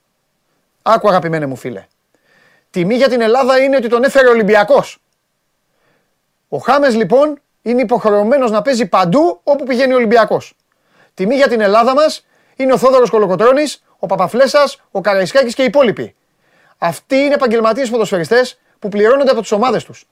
Άκου 0.82 1.08
αγαπημένε 1.08 1.46
μου 1.46 1.56
φίλε. 1.56 1.84
Τιμή 2.70 2.94
για 2.94 3.08
την 3.08 3.20
Ελλάδα 3.20 3.58
είναι 3.58 3.76
ότι 3.76 3.88
τον 3.88 4.04
έφερε 4.04 4.26
ο 4.26 4.30
Ολυμπιακός. 4.30 4.98
Ο 6.48 6.58
Χάμες 6.58 6.94
λοιπόν 6.96 7.38
είναι 7.62 7.80
υποχρεωμένος 7.80 8.50
να 8.50 8.62
παίζει 8.62 8.86
παντού 8.86 9.40
όπου 9.42 9.64
πηγαίνει 9.64 9.92
ο 9.92 9.96
Ολυμπιακός. 9.96 10.54
Τιμή 11.18 11.34
για 11.34 11.48
την 11.48 11.60
Ελλάδα 11.60 11.94
μας 11.94 12.26
είναι 12.56 12.72
ο 12.72 12.78
Θόδωρος 12.78 13.10
Κολοκοτρόνη, 13.10 13.62
ο 13.98 14.06
Παπαφλέσσα, 14.06 14.70
ο 14.90 15.00
Καραϊσκάκης 15.00 15.54
και 15.54 15.62
οι 15.62 15.64
υπόλοιποι. 15.64 16.14
Αυτοί 16.78 17.16
είναι 17.16 17.34
επαγγελματίες 17.34 17.90
ποδοσφαιριστές 17.90 18.58
που 18.78 18.88
πληρώνονται 18.88 19.30
από 19.30 19.40
τις 19.40 19.52
ομάδες 19.52 19.84
τους. 19.84 20.08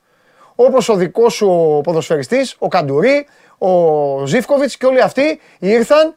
Όπως 0.55 0.89
ο 0.89 0.95
δικός 0.95 1.35
σου 1.35 1.51
ο 1.51 1.81
ποδοσφαιριστής, 1.81 2.57
ο 2.59 2.69
Καντουρί, 2.69 3.27
ο 3.59 4.27
Ζήφκοβιτς 4.27 4.77
και 4.77 4.87
όλοι 4.87 5.01
αυτοί 5.01 5.41
ήρθαν 5.59 6.15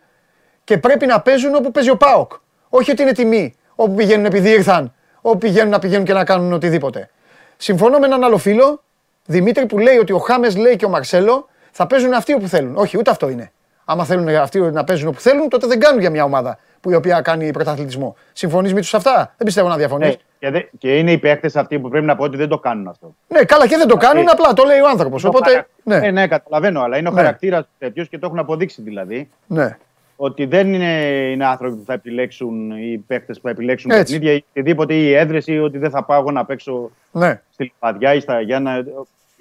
και 0.63 0.77
πρέπει 0.77 1.05
να 1.05 1.21
παίζουν 1.21 1.55
όπου 1.55 1.71
παίζει 1.71 1.89
ο 1.89 1.97
Πάοκ. 1.97 2.31
Όχι 2.69 2.91
ότι 2.91 3.01
είναι 3.01 3.11
τιμή 3.11 3.55
όπου 3.75 3.93
πηγαίνουν 3.93 4.25
επειδή 4.25 4.49
ήρθαν, 4.49 4.93
όπου 5.21 5.37
πηγαίνουν 5.37 5.69
να 5.69 5.79
πηγαίνουν 5.79 6.05
και 6.05 6.13
να 6.13 6.23
κάνουν 6.23 6.53
οτιδήποτε. 6.53 7.09
Συμφωνώ 7.57 7.99
με 7.99 8.05
έναν 8.05 8.23
άλλο 8.23 8.37
φίλο, 8.37 8.83
Δημήτρη, 9.25 9.65
που 9.65 9.77
λέει 9.77 9.97
ότι 9.97 10.13
ο 10.13 10.19
Χάμες 10.19 10.57
λέει 10.57 10.75
και 10.75 10.85
ο 10.85 10.89
Μαρσέλο 10.89 11.49
θα 11.71 11.87
παίζουν 11.87 12.13
αυτοί 12.13 12.33
όπου 12.33 12.47
θέλουν. 12.47 12.77
Όχι, 12.77 12.97
ούτε 12.97 13.09
αυτό 13.09 13.29
είναι. 13.29 13.51
Άμα 13.91 14.05
θέλουν 14.05 14.27
αυτοί 14.29 14.59
να 14.59 14.83
παίζουν 14.83 15.07
όπου 15.07 15.19
θέλουν, 15.19 15.49
τότε 15.49 15.67
δεν 15.67 15.79
κάνουν 15.79 15.99
για 15.99 16.09
μια 16.09 16.23
ομάδα 16.23 16.57
που 16.81 16.91
η 16.91 16.95
οποία 16.95 17.21
κάνει 17.21 17.51
πρωταθλητισμό. 17.51 18.15
Συμφωνείς 18.33 18.73
με 18.73 18.79
τους 18.79 18.93
αυτά; 18.93 19.33
Δεν 19.37 19.45
πιστεύω 19.45 19.67
να 19.67 19.75
διαφωνείς. 19.77 20.07
Ναι, 20.07 20.15
και, 20.39 20.49
δε- 20.51 20.63
και 20.77 20.97
είναι 20.97 21.11
οι 21.11 21.17
παίκτες 21.17 21.55
αυτοί 21.55 21.79
που 21.79 21.89
πρέπει 21.89 22.05
να 22.05 22.15
πω 22.15 22.23
ότι 22.23 22.37
δεν 22.37 22.47
το 22.47 22.59
κάνουν 22.59 22.87
αυτό. 22.87 23.15
Ναι, 23.27 23.43
καλά 23.43 23.67
και 23.67 23.77
δεν 23.77 23.87
το 23.87 23.95
κάνουν, 23.97 24.27
Ε, 24.27 24.31
απλά 24.31 24.53
το 24.53 24.63
λέει 24.63 24.79
ο 24.79 24.87
άνθρωπος. 24.89 25.21
Είναι 25.23 25.31
ο 25.35 25.37
Οπότε. 25.37 25.51
χαρα- 25.51 25.67
Ναι, 26.01 26.07
Ε, 26.07 26.11
ναι, 26.11 26.27
καταλαβαίνω, 26.27 26.81
αλλά 26.81 26.97
είναι 26.97 27.07
ο 27.09 27.11
Ναι. 27.11 27.17
χαρακτήρας 27.17 27.65
τέτοιο 27.77 28.03
και 28.03 28.17
το 28.17 28.25
έχουν 28.25 28.39
αποδείξει 28.39 28.81
δηλαδή. 28.81 29.29
ναι. 29.47 29.77
Ότι 30.15 30.45
δεν 30.45 30.73
είναι, 30.73 30.91
είναι 31.31 31.45
άνθρωποι 31.45 31.75
που 31.75 31.83
θα 31.85 31.93
επιλέξουν 31.93 32.71
οι 32.71 33.03
παίκτες 33.07 33.35
που 33.37 33.43
θα 33.43 33.49
επιλέξουν 33.49 33.91
Έτσι. 33.91 34.03
παιχνίδια 34.03 34.33
ή 34.33 34.43
οτιδήποτε, 34.49 34.93
ή 34.93 35.13
έδρε 35.13 35.37
ή 35.45 35.57
ότι 35.59 35.77
δεν 35.77 35.89
θα 35.89 36.03
πάω 36.03 36.19
εγώ 36.19 36.31
να 36.31 36.45
παίξω 36.45 36.91
ναι. 37.11 37.41
στη 37.53 37.63
Λιβαδιά 37.73 38.13
ή 38.13 38.19
στα 38.19 38.41
Γιάννα. 38.41 38.83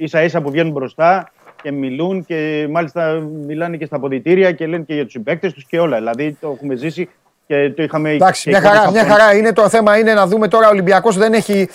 σα 0.05 0.23
ίσα 0.23 0.41
που 0.41 0.51
βγαίνουν 0.51 0.73
μπροστά 0.73 1.31
και 1.63 1.73
μιλούν 1.73 2.25
και 2.25 2.67
μάλιστα 2.71 3.13
μιλάνε 3.47 3.77
και 3.77 3.85
στα 3.87 3.97
αποδητήρια 3.97 4.53
και 4.53 4.67
λένε 4.67 4.83
και 4.83 4.95
για 4.95 5.03
τους 5.03 5.13
συμπαίκτες 5.13 5.53
τους 5.53 5.65
και 5.65 5.79
όλα. 5.81 5.97
Δηλαδή 5.97 6.37
το 6.41 6.51
έχουμε 6.55 6.75
ζήσει 6.77 7.09
και 7.47 7.71
το 7.77 7.83
είχαμε. 7.83 8.11
Εντάξει, 8.11 8.43
και 8.43 8.51
μια 8.51 8.59
εικόνες 8.59 8.77
χαρά, 8.79 8.89
από 8.89 8.93
μια 8.99 9.07
τον- 9.07 9.17
χαρά 9.17 9.35
είναι. 9.37 9.53
Το 9.53 9.69
θέμα 9.69 9.99
είναι 9.99 10.15
να 10.15 10.27
δούμε 10.27 10.49
τώρα 10.49 10.67
ο 10.67 10.71
Ολυμπιακός 10.71 11.17
δεν 11.17 11.33
έχει. 11.33 11.69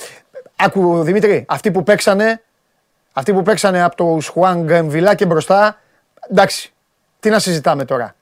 Άκου 0.56 1.02
Δημήτρη, 1.04 1.46
αυτοί 1.48 1.72
που 1.72 1.84
παίξανε, 1.84 2.42
αυτοί 3.14 3.34
που 3.34 3.42
παίξανε 3.42 3.84
από 3.84 3.96
το 3.96 4.18
Σχουάνγκ 4.22 4.70
Εμβιλά 4.70 5.16
και 5.16 5.26
μπροστά, 5.26 5.80
εντάξει, 6.32 6.74
τι 7.20 7.30
να 7.30 7.40
συζητάμε 7.40 7.86
τώρα; 7.86 8.16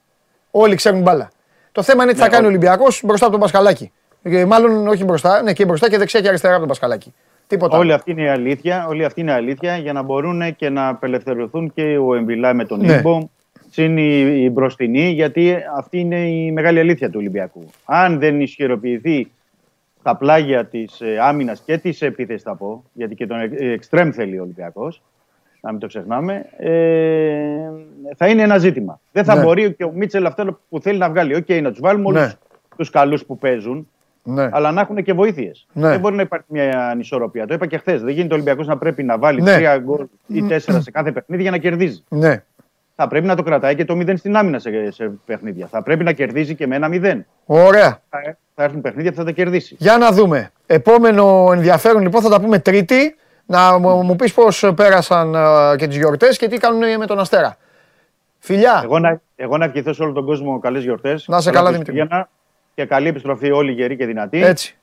Όλοι 0.51 0.75
ξέρουν 0.75 1.01
μπάλα. 1.01 1.29
Το 1.71 1.81
θέμα 1.83 2.03
είναι 2.03 2.11
τι 2.11 2.17
θα 2.17 2.25
Ναι, 2.25 2.31
κάνει 2.31 2.43
ο 2.43 2.47
όλοι. 2.47 2.57
Ολυμπιακός 2.57 3.01
μπροστά 3.05 3.23
από 3.25 3.33
τον 3.33 3.41
Πασχαλάκη. 3.41 3.91
Ε, 4.23 4.45
Μάλλον 4.45 4.87
όχι 4.87 5.03
μπροστά, 5.03 5.41
ναι 5.41 5.53
και 5.53 5.65
μπροστά 5.65 5.89
και 5.89 5.97
δεξιά 5.97 6.21
και 6.21 6.27
αριστερά 6.27 6.51
από 6.51 6.59
τον 6.59 6.69
Πασχαλάκη. 6.69 7.13
Τίποτα. 7.55 7.77
Όλη 7.77 7.93
αυτή 7.93 8.11
είναι 8.11 8.21
η 8.21 8.27
αλήθεια. 8.27 8.85
Όλη 8.89 9.05
αυτή 9.05 9.21
είναι 9.21 9.31
η 9.31 9.33
αλήθεια 9.33 9.77
για 9.77 9.93
να 9.93 10.01
μπορούν 10.01 10.55
και 10.55 10.69
να 10.69 10.87
απελευθερωθούν 10.87 11.73
και 11.73 11.97
ο 11.97 12.15
Εμβιλά 12.15 12.53
με 12.53 12.65
τον 12.65 12.79
Ναι. 12.79 12.93
Ήμπο 12.93 13.29
συν 13.69 13.97
η, 13.97 14.43
η 14.43 14.49
μπροστινή, 14.53 15.09
γιατί 15.09 15.55
αυτή 15.77 15.99
είναι 15.99 16.29
η 16.29 16.51
μεγάλη 16.51 16.79
αλήθεια 16.79 17.07
του 17.09 17.15
Ολυμπιακού. 17.19 17.69
Αν 17.85 18.19
δεν 18.19 18.41
ισχυροποιηθεί 18.41 19.31
τα 20.03 20.15
πλάγια 20.15 20.65
της 20.65 21.01
ε, 21.01 21.17
άμυνας 21.21 21.61
και 21.65 21.77
της 21.77 22.01
επίθεσης, 22.01 22.41
θα 22.43 22.55
πω, 22.55 22.83
γιατί 22.93 23.15
και 23.15 23.27
τον 23.27 23.37
εξτρέμ 23.57 24.09
θέλει 24.11 24.39
ο 24.39 24.41
Ολυμπιακός, 24.41 25.01
να 25.61 25.71
μην 25.71 25.79
το 25.79 25.87
ξεχνάμε, 25.87 26.45
ε, 26.57 26.71
θα 28.15 28.27
είναι 28.27 28.41
ένα 28.41 28.57
ζήτημα. 28.57 28.99
Δεν 29.11 29.23
θα 29.23 29.35
Ναι. 29.35 29.43
μπορεί 29.43 29.73
και 29.73 29.83
ο 29.83 29.91
Μίτσελ 29.95 30.25
αυτό 30.25 30.59
που 30.69 30.79
θέλει 30.81 30.97
να 30.97 31.09
βγάλει. 31.09 31.35
Οκ, 31.35 31.49
να 31.49 31.69
τους 31.69 31.79
βάλουμε 31.79 32.11
Ναι. 32.11 32.19
όλους 32.19 32.35
τους 32.77 32.89
καλούς 32.89 33.25
που 33.25 33.37
παίζουν, 33.37 33.89
Ναι. 34.23 34.49
αλλά 34.51 34.71
να 34.71 34.81
έχουν 34.81 35.03
και 35.03 35.13
βοήθειες. 35.13 35.65
Ναι. 35.73 35.89
Δεν 35.89 35.99
μπορεί 35.99 36.15
να 36.15 36.21
υπάρχει 36.21 36.45
μια 36.47 36.87
ανισορροπία. 36.89 37.47
Το 37.47 37.53
είπα 37.53 37.65
και 37.65 37.77
χθες. 37.77 38.01
Δεν 38.01 38.13
γίνεται 38.13 38.33
ο 38.33 38.35
Ολυμπιακός 38.35 38.67
να 38.67 38.77
πρέπει 38.77 39.03
να 39.03 39.17
βάλει 39.17 39.41
Ναι. 39.41 39.53
τρία 39.55 39.77
γκολ 39.77 40.05
ή 40.27 40.43
τέσσερα 40.43 40.81
σε 40.81 40.91
κάθε 40.91 41.11
παιχνίδι 41.11 41.41
για 41.41 41.51
να 41.51 41.57
κερδίζει. 41.57 42.03
ναι. 42.09 42.43
Θα 42.95 43.07
πρέπει 43.09 43.25
να 43.27 43.35
το 43.35 43.43
κρατάει 43.43 43.75
και 43.75 43.85
το 43.85 43.93
0 43.97 44.13
στην 44.17 44.35
άμυνα 44.37 44.59
σε, 44.59 44.91
σε 44.91 45.11
παιχνίδια. 45.25 45.67
Θα 45.67 45.83
πρέπει 45.83 46.03
να 46.03 46.11
κερδίζει 46.11 46.55
και 46.55 46.67
με 46.67 46.75
ένα 46.75 46.87
0. 46.91 47.19
Ωραία. 47.45 48.01
Θα, 48.09 48.37
θα 48.55 48.63
έρθουν 48.63 48.81
παιχνίδια 48.81 49.11
που 49.11 49.17
θα 49.17 49.23
τα 49.23 49.31
κερδίσει. 49.31 49.75
Για 49.79 49.97
να 49.97 50.11
δούμε. 50.11 50.51
Επόμενο 50.65 51.49
ενδιαφέρον 51.53 52.01
λοιπόν 52.01 52.21
θα 52.21 52.29
τα 52.29 52.41
πούμε 52.41 52.59
Τρίτη. 52.59 53.15
Να 53.45 53.77
μου, 53.77 54.03
μου 54.03 54.15
πεις 54.15 54.33
πώς 54.33 54.71
πέρασαν 54.75 55.35
ε, 55.35 55.75
και 55.75 55.87
τις 55.87 55.97
γιορτές 55.97 56.37
και 56.37 56.47
τι 56.47 56.57
κάνουν 56.57 56.97
με 56.97 57.05
τον 57.05 57.19
Αστέρα. 57.19 57.57
Φιλιά. 58.39 58.81
Εγώ 58.83 58.99
να, 58.99 59.21
εγώ 59.35 59.57
να 59.57 59.65
ευχηθώ 59.65 59.93
σε 59.93 60.03
όλο 60.03 60.11
τον 60.11 60.25
κόσμο 60.25 60.59
καλές 60.59 60.83
γιορτές. 60.83 61.25
Να 61.27 61.37
είσαι 61.37 61.51
καλά, 61.51 61.71
Δημήτρη. 61.71 62.07
Και 62.75 62.85
καλή 62.85 63.07
επιστροφή 63.07 63.51
όλοι 63.51 63.71
γεροί 63.71 63.95
και 63.97 64.05
δυνατοί. 64.05 64.43
Έτσι. 64.43 64.75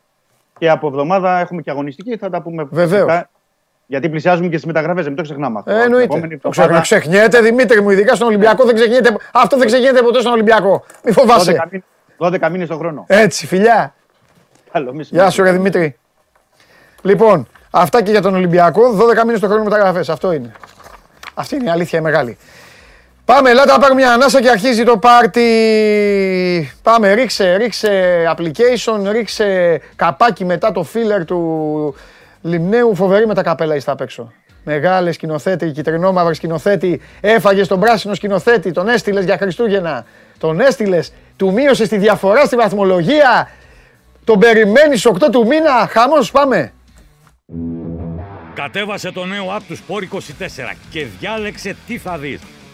Και 0.58 0.70
από 0.70 0.86
εβδομάδα 0.86 1.38
έχουμε 1.38 1.62
και 1.62 1.70
αγωνιστική. 1.70 2.16
Θα 2.16 2.30
τα 2.30 2.42
πούμε 2.42 2.66
Βεβαίως. 2.70 3.04
φυσικά, 3.04 3.30
Γιατί 3.86 4.08
πλησιάζουμε 4.08 4.48
και 4.48 4.54
στις 4.56 4.66
μεταγραφές, 4.66 5.06
μην 5.06 5.16
το 5.16 5.22
ξεχνάμε 5.22 5.58
αυτό. 5.58 5.70
Ε, 5.70 5.74
Την 5.74 5.82
εννοείται. 5.84 6.04
επόμενη 6.04 6.38
Το 6.38 6.48
εβδομάδα, 6.48 6.80
ξε- 6.80 6.98
ξεχνιέται 7.00 7.40
Δημήτρη 7.40 7.80
μου, 7.82 7.90
ειδικά 7.90 8.14
στον 8.14 8.28
Ολυμπιακό 8.28 8.64
δεν 8.64 8.74
ξεχνιέται. 8.74 9.16
Αυτό 9.32 9.56
δεν 9.56 9.66
ξεχνιέται 9.66 10.02
ποτέ 10.02 10.20
στον 10.20 10.32
Ολυμπιακό. 10.32 10.84
Μη 11.04 11.12
12 11.12 11.20
φοβάσαι. 11.20 11.50
μήνες- 11.70 11.84
12 12.18 12.48
μήνες 12.50 12.68
το 12.68 12.76
χρόνο. 12.76 13.04
Έτσι, 13.08 13.46
φιλιά. 13.46 13.94
Καλό 14.72 14.92
μισή. 14.94 15.10
Γεια 15.14 15.30
σου, 15.30 15.42
ρε 15.42 15.52
Δημήτρη. 15.52 15.98
Λοιπόν, 17.02 17.48
αυτά 17.70 18.02
και 18.02 18.10
για 18.10 18.22
τον 18.22 18.34
Ολυμπιακό. 18.34 18.92
12 18.92 19.24
μήνες 19.24 19.40
το 19.40 19.46
χρόνο 19.46 19.64
μεταγραφές. 19.64 20.08
Αυτό 20.08 20.32
είναι. 20.32 20.52
Αυτή 21.34 21.54
είναι 21.54 21.64
η 21.64 21.70
αλήθεια 21.70 21.98
η 21.98 22.02
μεγάλη. 22.02 22.38
Πάμε, 23.28 23.50
ελάτε 23.50 23.72
να 23.72 23.78
πάρουμε 23.78 24.00
μια 24.00 24.12
ανάσα 24.12 24.40
και 24.40 24.48
αρχίζει 24.48 24.84
το 24.84 24.98
πάρτι. 24.98 25.42
Πάμε, 26.82 27.12
ρίξε, 27.12 27.56
ρίξε 27.56 28.22
application, 28.36 29.10
ρίξε 29.10 29.80
καπάκι 29.96 30.44
μετά 30.44 30.72
το 30.72 30.86
filler 30.94 31.24
του 31.26 31.94
Λιμνέου. 32.42 32.94
Φοβερή 32.94 33.26
με 33.26 33.34
τα 33.34 33.42
καπέλα 33.42 33.74
είστε 33.74 33.90
απ' 33.90 34.00
έξω. 34.00 34.32
Μεγάλες 34.64 35.14
σκηνοθέτη, 35.14 35.70
κυτρινόμαυρη 35.70 36.34
σκηνοθέτη. 36.34 37.00
Έφαγες 37.20 37.68
τον 37.68 37.80
πράσινο 37.80 38.14
σκηνοθέτη, 38.14 38.72
τον 38.72 38.88
έστειλες 38.88 39.24
για 39.24 39.36
Χριστούγεννα. 39.36 40.04
Τον 40.38 40.60
έστειλες, 40.60 41.12
του 41.36 41.52
μείωσες 41.52 41.88
τη 41.88 41.96
διαφορά 41.96 42.44
στη 42.44 42.56
βαθμολογία. 42.56 43.50
Τον 44.24 44.38
περιμένεις 44.38 45.06
8 45.06 45.30
του 45.30 45.46
μήνα. 45.46 45.88
Χαμός, 45.90 46.30
πάμε. 46.30 46.72
Κατέβασε 48.54 49.12
το 49.12 49.24
νέο 49.24 49.56
app 49.56 49.62
του 49.68 49.76
Sport 49.76 50.02
24 50.02 50.74
και 50.90 51.06
διάλεξε 51.18 51.76
τι 51.86 51.98
θα 51.98 52.18
δεις. 52.18 52.40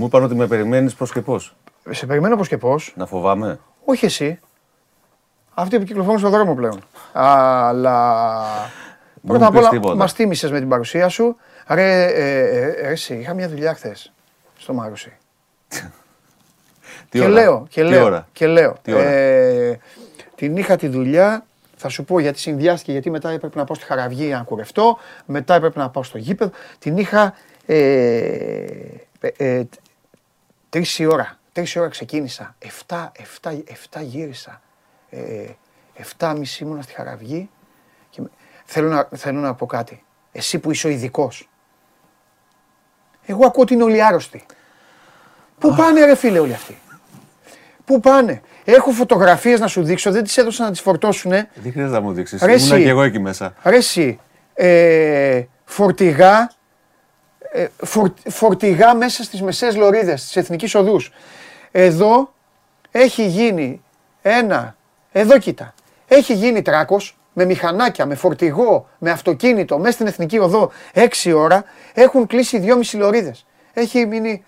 Μου 0.00 0.06
είπαν 0.06 0.22
ότι 0.22 0.34
με 0.34 0.46
περιμένεις 0.46 0.94
πώς 0.94 1.12
και 1.12 1.20
πώς. 1.20 1.56
Σε 1.90 2.06
περιμένω 2.06 2.36
πώς 2.36 2.48
και 2.48 2.58
πώς. 2.58 2.92
Να 2.96 3.06
φοβάμαι; 3.06 3.58
Όχι 3.84 4.04
εσύ. 4.04 4.38
Αυτοί 5.54 5.78
που 5.78 5.84
κυκλοφορούν 5.84 6.18
στον 6.18 6.30
δρόμο 6.30 6.54
πλέον. 6.54 6.80
Αλλά. 7.12 8.14
Μην 9.22 9.32
Πρώτα 9.32 9.38
μου 9.38 9.46
απ' 9.46 9.52
πεις 9.52 9.60
όλα, 9.60 9.68
τίποτα. 9.68 9.94
μας 9.94 10.12
τίμησε 10.12 10.50
με 10.50 10.58
την 10.58 10.68
παρουσία 10.68 11.08
σου. 11.08 11.36
Ρε, 11.68 12.04
ε, 12.04 12.04
ε, 12.04 12.66
ε, 12.68 12.90
εσύ, 12.90 13.14
είχα 13.14 13.34
μια 13.34 13.48
δουλειά 13.48 13.74
χθες 13.74 14.12
στο 14.58 14.72
Μάρουσι. 14.72 15.12
Τι 15.68 15.78
και 17.08 17.20
ώρα; 17.20 17.28
λέω, 17.28 17.66
και 17.68 17.82
Τι 17.82 17.88
λέω, 17.88 18.04
ώρα; 18.04 18.28
και 18.32 18.46
λέω. 18.46 18.76
Τι 18.82 18.92
ώρα; 18.92 19.02
Ε, 19.04 19.78
την 20.34 20.56
είχα 20.56 20.76
τη 20.76 20.88
δουλειά, 20.88 21.44
θα 21.76 21.88
σου 21.88 22.04
πω 22.04 22.18
γιατί 22.18 22.38
συνδυάστηκε, 22.38 22.92
γιατί 22.92 23.10
μετά 23.10 23.30
έπρεπε 23.30 23.58
να 23.58 23.64
πάω 23.64 23.76
στη 23.76 23.84
Χαραυγή 23.84 24.28
να 24.28 24.42
κουρευτώ, 24.42 24.98
μετά 25.26 25.54
έπρεπε 25.54 25.78
να 25.78 25.90
πάω 25.90 26.02
στο 26.02 26.18
γήπεδο. 26.18 26.50
Την 26.78 26.96
είχα 26.96 27.34
ε, 30.70 30.78
ε, 30.78 30.80
ε, 30.80 30.84
τρεις 30.84 30.98
η 30.98 31.06
ώρα. 31.06 31.38
Τρεις 31.52 31.74
η 31.74 31.78
ώρα 31.78 31.88
ξεκίνησα. 31.88 32.54
Εφτά, 32.58 33.12
εφτά, 33.16 33.50
εφτά 33.66 34.00
γύρισα. 34.02 34.60
Ε, 35.10 35.44
εφτά 35.94 36.36
μισή 36.36 36.64
ήμουνα 36.64 36.82
στη 36.82 36.92
Χαραυγή. 36.92 37.50
Και 38.10 38.20
με- 38.20 38.30
θέλω, 38.64 38.88
να, 38.88 39.08
θέλω 39.16 39.40
να 39.40 39.54
πω 39.54 39.66
κάτι. 39.66 40.04
Εσύ 40.32 40.58
που 40.58 40.70
είσαι 40.70 40.86
ο 40.86 40.90
ειδικός. 40.90 41.48
Εγώ 43.26 43.46
ακούω 43.46 43.62
ότι 43.62 43.74
είναι 43.74 43.82
όλοι 43.82 44.02
άρρωστοι. 44.04 44.44
Πού 45.58 45.74
πάνε 45.74 46.04
ρε 46.04 46.14
φίλε 46.14 46.38
όλοι 46.38 46.52
αυτοί; 46.54 46.78
Πού 47.84 48.00
πάνε; 48.00 48.40
Έχω 48.64 48.90
φωτογραφίες 48.90 49.60
να 49.60 49.66
σου 49.66 49.82
δείξω, 49.82 50.10
δεν 50.10 50.24
τις 50.24 50.36
έδωσα 50.36 50.64
να 50.64 50.70
τις 50.70 50.80
φορτώσουνε. 50.80 51.50
Δεν 51.54 51.72
χρειάζεται 51.72 51.98
να 51.98 52.02
μου 52.04 52.12
δείξεις. 52.12 52.42
Ρε 52.42 52.52
Ήμουνα 52.52 52.74
εσύ. 52.74 52.82
και 52.84 52.88
εγώ 52.90 53.02
εκεί 53.02 53.18
μέσα. 53.18 53.54
Ρε 53.64 53.76
εσύ, 53.76 54.20
ε, 54.54 55.42
φορτηγά, 55.64 56.40
ε, 56.40 56.46
φορ- 56.46 56.59
φορτηγά 58.28 58.94
μέσα 58.94 59.22
στις 59.22 59.42
μεσαίες 59.42 59.76
λωρίδες 59.76 60.22
της 60.22 60.36
Εθνικής 60.36 60.74
Οδούς. 60.74 61.12
Εδώ 61.70 62.32
έχει 62.90 63.26
γίνει 63.26 63.82
ένα, 64.22 64.76
εδώ 65.12 65.38
κοίτα, 65.38 65.74
έχει 66.08 66.34
γίνει 66.34 66.62
τράκος 66.62 67.18
με 67.32 67.44
μηχανάκια, 67.44 68.06
με 68.06 68.14
φορτηγό, 68.14 68.88
με 68.98 69.10
αυτοκίνητο, 69.10 69.78
μέσα 69.78 69.92
στην 69.92 70.06
Εθνική 70.06 70.38
Οδό, 70.38 70.70
έξι 70.92 71.32
ώρα, 71.32 71.64
έχουν 71.94 72.26
κλείσει 72.26 72.58
δυόμιση 72.58 72.96
λωρίδες. 72.96 73.46
Έχει 73.72 74.06
μείνει... 74.06 74.44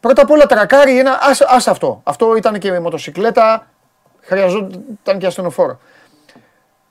Πρώτα 0.00 0.22
απ' 0.22 0.30
όλα 0.30 0.46
τρακάρει 0.46 0.98
ένα, 0.98 1.18
ας, 1.22 1.40
ας 1.40 1.68
αυτό. 1.68 2.00
Αυτό 2.04 2.36
ήταν 2.36 2.58
και 2.58 2.70
με 2.70 2.80
μοτοσυκλέτα, 2.80 3.66
χρειαζόταν 4.20 5.18
και 5.18 5.26
ασθενοφόρο. 5.26 5.80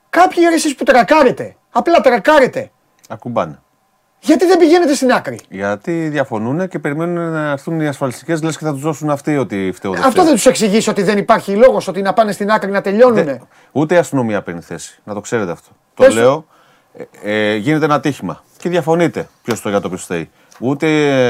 Κάποιοι 0.10 0.44
ρε 0.50 0.56
εσείς 0.56 0.76
που 0.76 0.84
τρακάρετε, 0.84 1.56
απλά 1.72 2.02
τρακάρετε, 2.02 2.72
Ακουμπάνε. 3.10 3.60
Γιατί 4.22 4.46
δεν 4.46 4.58
πηγαίνετε 4.58 4.94
στην 4.94 5.12
άκρη; 5.12 5.40
Γιατί 5.50 6.08
διαφωνούν 6.08 6.68
και 6.68 6.80
περιμένουν 6.80 7.32
να 7.32 7.50
έρθουν 7.52 7.82
οι 7.82 7.88
ασφαλιστικές 7.88 8.42
λες 8.44 8.58
και 8.58 8.66
θα 8.66 8.72
τους 8.72 8.82
δώσουν 8.82 9.10
αυτοί 9.10 9.38
ότι 9.38 9.72
φταίω. 9.76 9.92
Αυτό 9.92 10.24
δεν 10.24 10.34
τους 10.34 10.46
εξηγήσει 10.46 10.90
ότι 10.90 11.04
δεν 11.04 11.18
υπάρχει 11.18 11.56
λόγος, 11.56 11.88
ότι 11.88 12.02
να 12.02 12.14
πάνε 12.14 12.32
στην 12.32 12.50
άκρη 12.52 12.72
να 12.72 12.82
τελειώνουνε; 12.82 13.24
Δεν- 13.24 13.48
Ούτε 13.72 13.96
η 13.96 13.98
αστυνομία 13.98 14.42
παίρνει 14.42 14.62
θέση. 14.62 15.00
Να 15.04 15.14
το 15.14 15.20
ξέρετε 15.22 15.52
αυτό. 15.52 15.70
Το 15.94 16.04
Πες- 16.04 16.14
λέω. 16.14 16.46
Ε, 17.24 17.52
ε, 17.52 17.56
γίνεται 17.56 17.86
ένα 17.86 17.94
ατύχημα 17.96 18.44
και 18.58 18.70
διαφωνείτε 18.70 19.28
ποιος 19.44 19.62
το 19.62 19.70
για 19.70 19.80
το 19.80 19.90
ποιος 19.90 20.04
φταίει. 20.04 20.30
Ούτε 20.60 20.88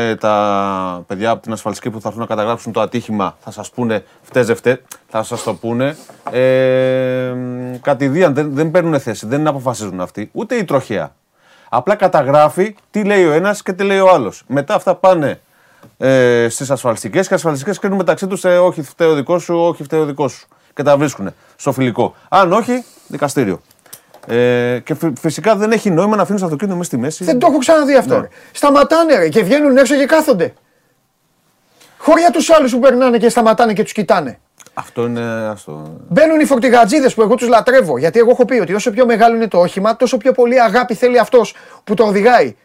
ε, 0.10 0.16
τα 0.16 1.04
παιδιά 1.08 1.30
από 1.30 1.42
την 1.42 1.52
ασφαλιστική 1.52 1.90
που 1.90 2.02
θα 2.02 2.08
έρθουν 2.08 2.22
να 2.24 2.28
καταγράψουν 2.28 2.72
το 2.72 2.82
ατύχημα 2.82 3.38
θα 3.40 3.52
σας 3.52 3.70
πούνε 3.70 4.04
φταίει, 4.22 4.44
δεν 4.44 4.56
φταίει. 4.56 4.82
Θα 5.10 5.24
σας 5.24 5.44
το 5.44 5.54
πούνε. 5.54 5.96
Ε, 6.32 7.32
μ, 7.36 7.76
κατηδίαν 7.82 8.34
δεν, 8.34 8.54
δεν 8.54 8.72
παίρνουν 8.72 9.00
θέση, 9.00 9.26
δεν 9.28 9.48
αποφασίζουν 9.48 10.02
αυτοί. 10.02 10.30
Ούτε 10.34 10.56
η 10.56 10.64
τροχέα. 10.64 11.16
Απλά 11.70 11.96
καταγράφει 11.96 12.76
τι 12.92 13.04
λέει 13.04 13.26
ο 13.26 13.32
ένας 13.32 13.62
και 13.64 13.74
τι 13.74 13.84
λέει 13.84 14.00
ο 14.00 14.10
άλλος. 14.10 14.44
Μετά 14.48 14.74
αυτά 14.74 14.96
πάνε 14.96 15.40
ε, 15.98 16.48
στις 16.50 16.72
ασφαλιστικές 16.72 17.28
και 17.28 17.34
οι 17.34 17.36
ασφαλιστικές 17.36 17.80
κρίνουν 17.80 17.98
μεταξύ 17.98 18.28
τους 18.28 18.44
ε, 18.46 18.58
όχι 18.58 18.82
φταίει 18.82 19.08
ο 19.08 19.14
δικός 19.14 19.44
σου, 19.44 19.56
όχι 19.58 19.84
φταίει 19.84 20.00
ο 20.00 20.06
δικός 20.06 20.32
σου. 20.32 20.48
Και 20.74 20.84
τα 20.84 20.98
βρίσκουν 20.98 21.34
στο 21.56 21.72
φιλικό. 21.72 22.16
Αν 22.30 22.54
όχι, 22.54 22.84
δικαστήριο. 23.08 23.62
Ε, 24.28 24.80
και 24.84 24.94
φυ- 24.96 25.18
φυσικά 25.20 25.56
δεν 25.56 25.72
έχει 25.72 25.90
νόημα 25.90 26.16
να 26.16 26.22
αφήνει 26.22 26.40
το 26.40 26.46
αυτοκίνητο 26.46 26.76
μέσα 26.78 26.90
στη 26.90 26.98
μέση. 26.98 27.24
Δεν 27.24 27.40
το 27.40 27.48
έχω 27.50 27.58
ξαναδεί 27.58 27.96
αυτό. 27.96 28.14
Ναι. 28.16 28.20
ρε. 28.22 28.28
Σταματάνε 28.52 29.16
ρε, 29.16 29.30
και 29.30 29.44
βγαίνουν 29.44 29.78
έξω 29.78 29.96
και 29.96 30.06
κάθονται. 30.06 30.54
Χωριά 31.98 32.32
τους 32.32 32.50
άλλους 32.50 32.72
που 32.72 32.80
περνάνε 32.80 33.18
και 33.18 33.30
σταματάνε 33.30 33.74
και 33.74 33.84
τους 33.84 33.92
κοιτάνε. 33.92 34.40
Αυτό 34.74 35.06
είναι. 35.06 35.48
Αυτό. 35.52 35.96
Μπαίνουν 36.08 36.40
οι 36.40 36.46
φορτηγατζίδες 36.46 37.14
που 37.14 37.22
εγώ 37.22 37.36
τους 37.36 37.48
λατρεύω. 37.48 37.98
Γιατί 37.98 38.20
εγώ 38.20 38.30
έχω 38.30 38.46
πει 38.46 38.60
ότι 38.60 38.74
όσο 38.74 38.92
πιο 38.92 39.06
μεγάλο 39.06 39.36
είναι 39.36 39.48
το 39.48 39.60
όχημα, 39.60 39.96
τόσο 39.96 40.18
πιο 40.18 40.32
πολύ 40.32 40.62
αγάπη 40.62 40.94
θέλει 40.94 41.20
αυτός 41.20 41.56
που 41.84 41.94
το 41.94 42.04
οδηγάει. 42.04 42.56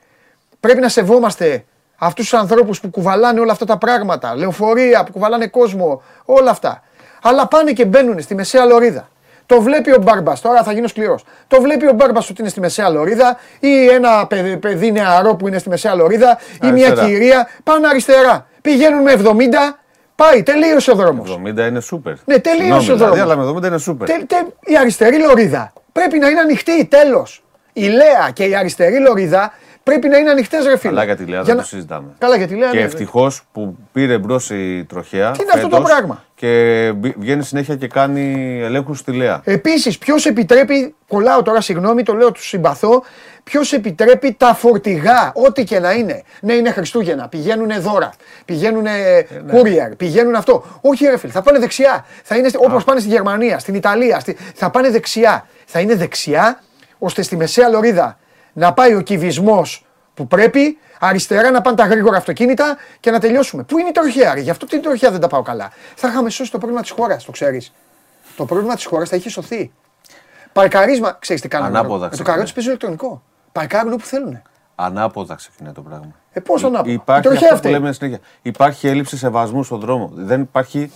Πρέπει 0.61 0.81
να 0.81 0.89
σεβόμαστε 0.89 1.65
αυτούς 1.97 2.29
τους 2.29 2.39
ανθρώπους 2.39 2.81
που 2.81 2.91
κουβαλάνε 2.91 3.41
όλα 3.41 3.53
αυτά 3.53 3.65
τα 3.65 3.79
πράγματα. 3.79 4.35
Λεωφορεία 4.37 5.05
που 5.05 5.13
κουβαλάνε 5.13 5.47
κόσμο, 5.47 6.03
όλα 6.25 6.51
αυτά. 6.51 6.83
Αλλά 7.23 7.49
πάνε 7.49 7.73
και 7.73 7.85
μπαίνουν 7.85 8.21
στη 8.21 8.35
μεσαία 8.35 8.65
λωρίδα. 8.65 9.09
Το 9.47 9.61
βλέπει 9.61 9.93
ο 9.93 9.99
Μπάρμπας. 10.03 10.41
Τώρα 10.41 10.63
θα 10.63 10.73
γίνω 10.73 10.87
σκληρός. 10.89 11.25
Το 11.49 11.61
βλέπει 11.61 11.87
ο 11.87 11.93
Μπάρμπας 11.93 12.31
ότι 12.31 12.41
είναι 12.41 12.51
στη 12.51 12.61
μεσαία 12.61 12.89
λωρίδα 12.89 13.37
ή 13.61 13.87
ένα 13.89 14.27
παιδί, 14.27 14.57
παιδί 14.57 14.93
νεαρό 14.93 15.35
που 15.35 15.49
είναι 15.49 15.59
στη 15.59 15.69
μεσαία 15.69 15.95
λωρίδα 15.95 16.39
ή 16.63 16.73
μια 16.73 16.87
Αριστερά. 16.87 17.07
κυρία. 17.09 17.49
Πάνε 17.65 17.87
αριστερά. 17.89 18.47
Πηγαίνουν 18.61 19.03
με 19.03 19.13
70. 19.13 19.79
Πάει, 20.17 20.43
τελείωσε 20.43 20.91
ο 20.91 20.95
δρόμος. 20.95 21.39
70 21.45 21.69
είναι 21.69 21.81
σούπερ. 21.81 22.15
Ναι, 22.25 22.39
τελείωσε 22.39 22.81
Συγγνώμη, 22.81 22.93
ο 22.93 22.95
δηλαδή, 22.97 23.17
δρόμος. 23.21 23.47
αλλά 23.47 23.53
με 23.53 23.61
70 23.61 23.67
είναι 23.71 23.79
σούπερ. 23.79 24.07
Τε, 24.09 24.25
τε, 24.27 24.37
η 24.61 24.77
αριστερή 24.77 25.19
λωρίδα 25.19 25.73
πρέπει 25.93 26.19
να 26.19 26.29
είναι 26.29 26.41
ανοιχτή. 26.41 26.85
Τέλος. 26.85 27.43
Η 27.73 27.87
Λέα 27.87 28.31
και 28.33 28.45
η 28.45 28.57
αριστερή 28.57 28.99
λωρίδα 29.01 29.53
πρέπει 29.85 30.09
να 30.09 30.17
είναι 30.17 30.31
ανοιχτές, 30.31 30.65
ρε 30.67 30.77
φίλε. 30.77 30.93
Καλά 30.93 31.05
για 31.05 31.17
τη 31.17 31.25
Λέα 31.25 31.35
Για 31.35 31.43
δεν 31.45 31.57
να- 31.57 31.61
το 31.63 31.67
συζητάμε. 31.69 32.09
Καλά 32.19 32.37
για 32.37 32.47
τη 32.47 32.55
Λέα. 32.55 32.71
Και 32.71 32.77
ναι. 32.77 32.83
ευτυχώς 32.83 33.43
που 33.53 33.77
πήρε 33.93 34.19
μπρος 34.19 34.51
η 34.51 34.85
τροχέα. 34.89 35.31
Τι 35.31 35.43
είναι 35.43 35.51
αυτό 35.55 35.69
το 35.69 35.77
φέτος 35.77 35.91
πράγμα; 35.91 36.25
Και 36.35 36.93
μπη- 36.97 37.15
βγαίνει 37.19 37.43
συνέχεια 37.43 37.77
και 37.77 37.87
κάνει 37.89 38.59
ελέγχους 38.63 38.99
στη 38.99 39.13
Λέα. 39.13 39.41
Επίσης, 39.45 39.99
ποιος 39.99 40.27
επιτρέπει, 40.27 40.95
κολλάω 41.09 41.43
τώρα, 41.43 41.61
συγγνώμη, 41.61 42.03
το 42.03 42.15
λέω, 42.15 42.33
του 42.33 42.43
συμπαθώ, 42.43 43.03
ποιος 43.45 43.73
επιτρέπει 43.73 44.33
τα 44.39 44.55
φορτηγά, 44.55 45.33
ό,τι 45.35 45.65
και 45.65 45.79
να 45.79 45.93
είναι. 45.93 46.23
Ναι, 46.41 46.53
είναι 46.53 46.71
Χριστούγεννα, 46.71 47.29
πηγαίνουν 47.29 47.81
δώρα, 47.81 48.11
πηγαίνουν 48.45 48.85
courier, 49.53 49.97
πηγαίνουν 49.97 50.35
αυτό. 50.35 50.65
Όχι, 50.81 51.07
ρε 51.07 51.17
φίλε, 51.19 51.33
θα 51.33 51.43
πάνε 51.43 51.59
δεξιά. 51.59 52.05
Θα 52.23 52.37
είναι 52.37 52.51
όπως 52.57 52.85
πάνε 52.85 53.01
στη 53.01 53.09
Γερμανία, 53.09 53.59
στην 53.59 53.75
Ιταλία, 53.75 54.21
στη... 54.21 54.37
θα 54.55 54.71
πάνε 54.71 54.91
δεξιά. 54.91 55.47
Θα 55.67 55.81
είναι 55.81 55.95
δεξιά, 55.95 56.61
ώστε 56.99 57.23
στη 57.23 57.37
μεσαία 57.37 57.69
λωρίδα 57.69 58.19
να 58.55 58.73
πάει 58.73 58.95
ο 58.95 59.01
κυβισμός 59.01 59.85
που 60.15 60.27
πρέπει, 60.27 60.79
αριστερά 61.01 61.51
να 61.51 61.61
πάνε 61.61 61.77
τα 61.77 61.87
γρήγορα 61.87 62.17
αυτοκίνητα 62.17 62.77
και 63.01 63.11
να 63.11 63.21
τελειώσουμε. 63.21 63.63
Πού 63.63 63.79
είναι 63.79 63.89
η 63.89 63.93
τροχέα, 63.93 64.35
ρε, 64.35 64.41
γι' 64.41 64.51
αυτό 64.51 64.67
την 64.67 64.83
τροχέα 64.83 65.11
δεν 65.11 65.21
τα 65.21 65.27
πάω 65.29 65.43
καλά. 65.43 65.71
Θα 65.95 66.09
είχαμε 66.09 66.31
σώσει 66.31 66.51
το 66.51 66.59
πρόβλημα 66.59 66.81
της 66.83 66.91
χώρας, 66.91 67.25
το 67.25 67.33
ξέρεις. 67.33 67.73
Το 68.37 68.45
πρόβλημα 68.45 68.75
της 68.75 68.85
χώρας 68.85 69.09
θα 69.09 69.17
είχε 69.17 69.31
σωθεί. 69.31 69.73
Παρκαρίσμα, 70.53 71.17
ξέρεις 71.21 71.43
τι 71.43 71.49
κάνουν. 71.49 71.67
Ανάποδα 71.69 71.95
Με 71.99 72.01
το 72.03 72.09
ξεκινάει. 72.09 72.33
καρότσι 72.35 72.55
παίζει 72.55 72.69
ηλεκτρονικό. 72.69 73.23
Παρκάρουν 73.53 73.93
όπου 73.93 74.05
θέλουν. 74.05 74.43
Ανάποδα 74.75 75.35
ξεκινάει 75.35 75.73
το 75.73 75.81
πράγμα. 75.81 76.13
Ε, 76.33 76.41
πώς 76.41 76.65
ανάποδα; 76.65 76.93
Υπάρχει 76.93 77.27
η 77.27 77.31
τροχέα 77.31 77.49
αυτό 77.53 77.55
αυτή. 77.55 77.67
που 77.69 77.73
λέμε 77.75 77.93
συνέχεια. 77.93 78.19
Υπάρχει 78.43 78.89
έλλειψη 78.89 79.17
σεβασμού 79.17 79.63
στον 79.63 79.81
δρόμο. 79.81 80.11
Δεν 80.15 80.41
υπάρχει 80.41 80.93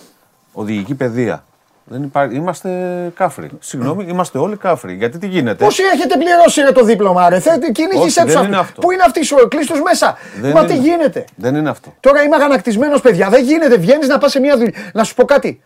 οδηγική 0.52 0.94
παιδεία. 0.94 1.44
Δεν 1.90 2.02
υπάρχει... 2.02 2.36
Είμαστε 2.36 2.70
κάφροι. 3.14 3.50
Συγγνώμη, 3.60 4.04
είμαστε 4.08 4.38
όλοι 4.38 4.56
κάφροι. 4.56 4.94
Γιατί 4.94 5.18
τι 5.18 5.26
γίνεται; 5.26 5.64
Πόσοι 5.64 5.82
έχετε 5.94 6.16
πληρώσει 6.18 6.60
ρε, 6.60 6.72
το 6.72 6.84
δίπλωμα, 6.84 7.28
ρε; 7.28 7.38
Θέλετε 7.40 7.70
κινήσει 7.70 7.96
Όχι, 7.98 8.10
δεν 8.12 8.26
έψα. 8.28 8.42
είναι 8.44 8.56
αυτό. 8.58 8.80
Πού 8.80 8.90
είναι 8.90 9.02
αυτή 9.06 9.20
η 9.20 9.48
κλείστο 9.48 9.74
μέσα; 9.82 10.16
Δεν 10.40 10.50
Μα 10.54 10.60
είναι. 10.60 10.68
τι 10.68 10.76
γίνεται; 10.76 11.24
Δεν 11.36 11.54
είναι 11.54 11.70
αυτό. 11.70 11.94
Τώρα 12.00 12.22
είμαι 12.22 12.36
αγανακτισμένος, 12.36 13.00
παιδιά. 13.00 13.28
Δεν 13.28 13.44
γίνεται. 13.44 13.76
Βγαίνεις 13.76 14.08
να 14.08 14.18
πας 14.18 14.30
σε 14.30 14.40
μια 14.40 14.56
δουλειά. 14.56 14.72
Να 14.92 15.04
σου 15.04 15.14
πω 15.14 15.24
κάτι. 15.24 15.62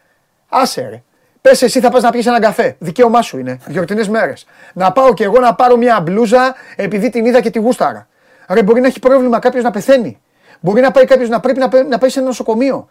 Άσε, 0.48 0.88
ρε. 0.90 1.02
Πες 1.40 1.62
εσύ 1.62 1.80
θα 1.80 1.90
πας 1.90 2.02
να 2.02 2.10
πιεις 2.10 2.26
έναν 2.26 2.40
καφέ. 2.40 2.76
Δικαίωμά 2.78 3.22
σου 3.22 3.38
είναι. 3.38 3.58
Γιορτινές 3.66 4.08
μέρες. 4.08 4.46
Να 4.74 4.92
πάω 4.92 5.14
κι 5.14 5.22
εγώ 5.22 5.38
να 5.40 5.54
πάρω 5.54 5.76
μια 5.76 6.00
μπλούζα 6.00 6.54
επειδή 6.76 7.10
την 7.10 7.24
είδα 7.24 7.40
και 7.40 7.50
τη 7.50 7.58
γούσταρα. 7.58 8.06
Ρε, 8.48 8.62
μπορεί 8.62 8.80
να 8.80 8.86
έχει 8.86 8.98
πρόβλημα 8.98 9.38
κάποιος 9.38 9.64
να 9.64 9.70
πεθαίνει. 9.70 10.20
Μπορεί 10.60 10.80
να 10.80 10.90
πάει 10.90 11.04
κάποιος 11.04 11.28
να 11.28 11.40
πρέπει 11.40 11.58
να, 11.58 11.68
πέ- 11.68 11.88
να 11.88 11.98
πάει 11.98 12.10
σε 12.10 12.18
ένα 12.18 12.28
νοσοκομείο. 12.28 12.88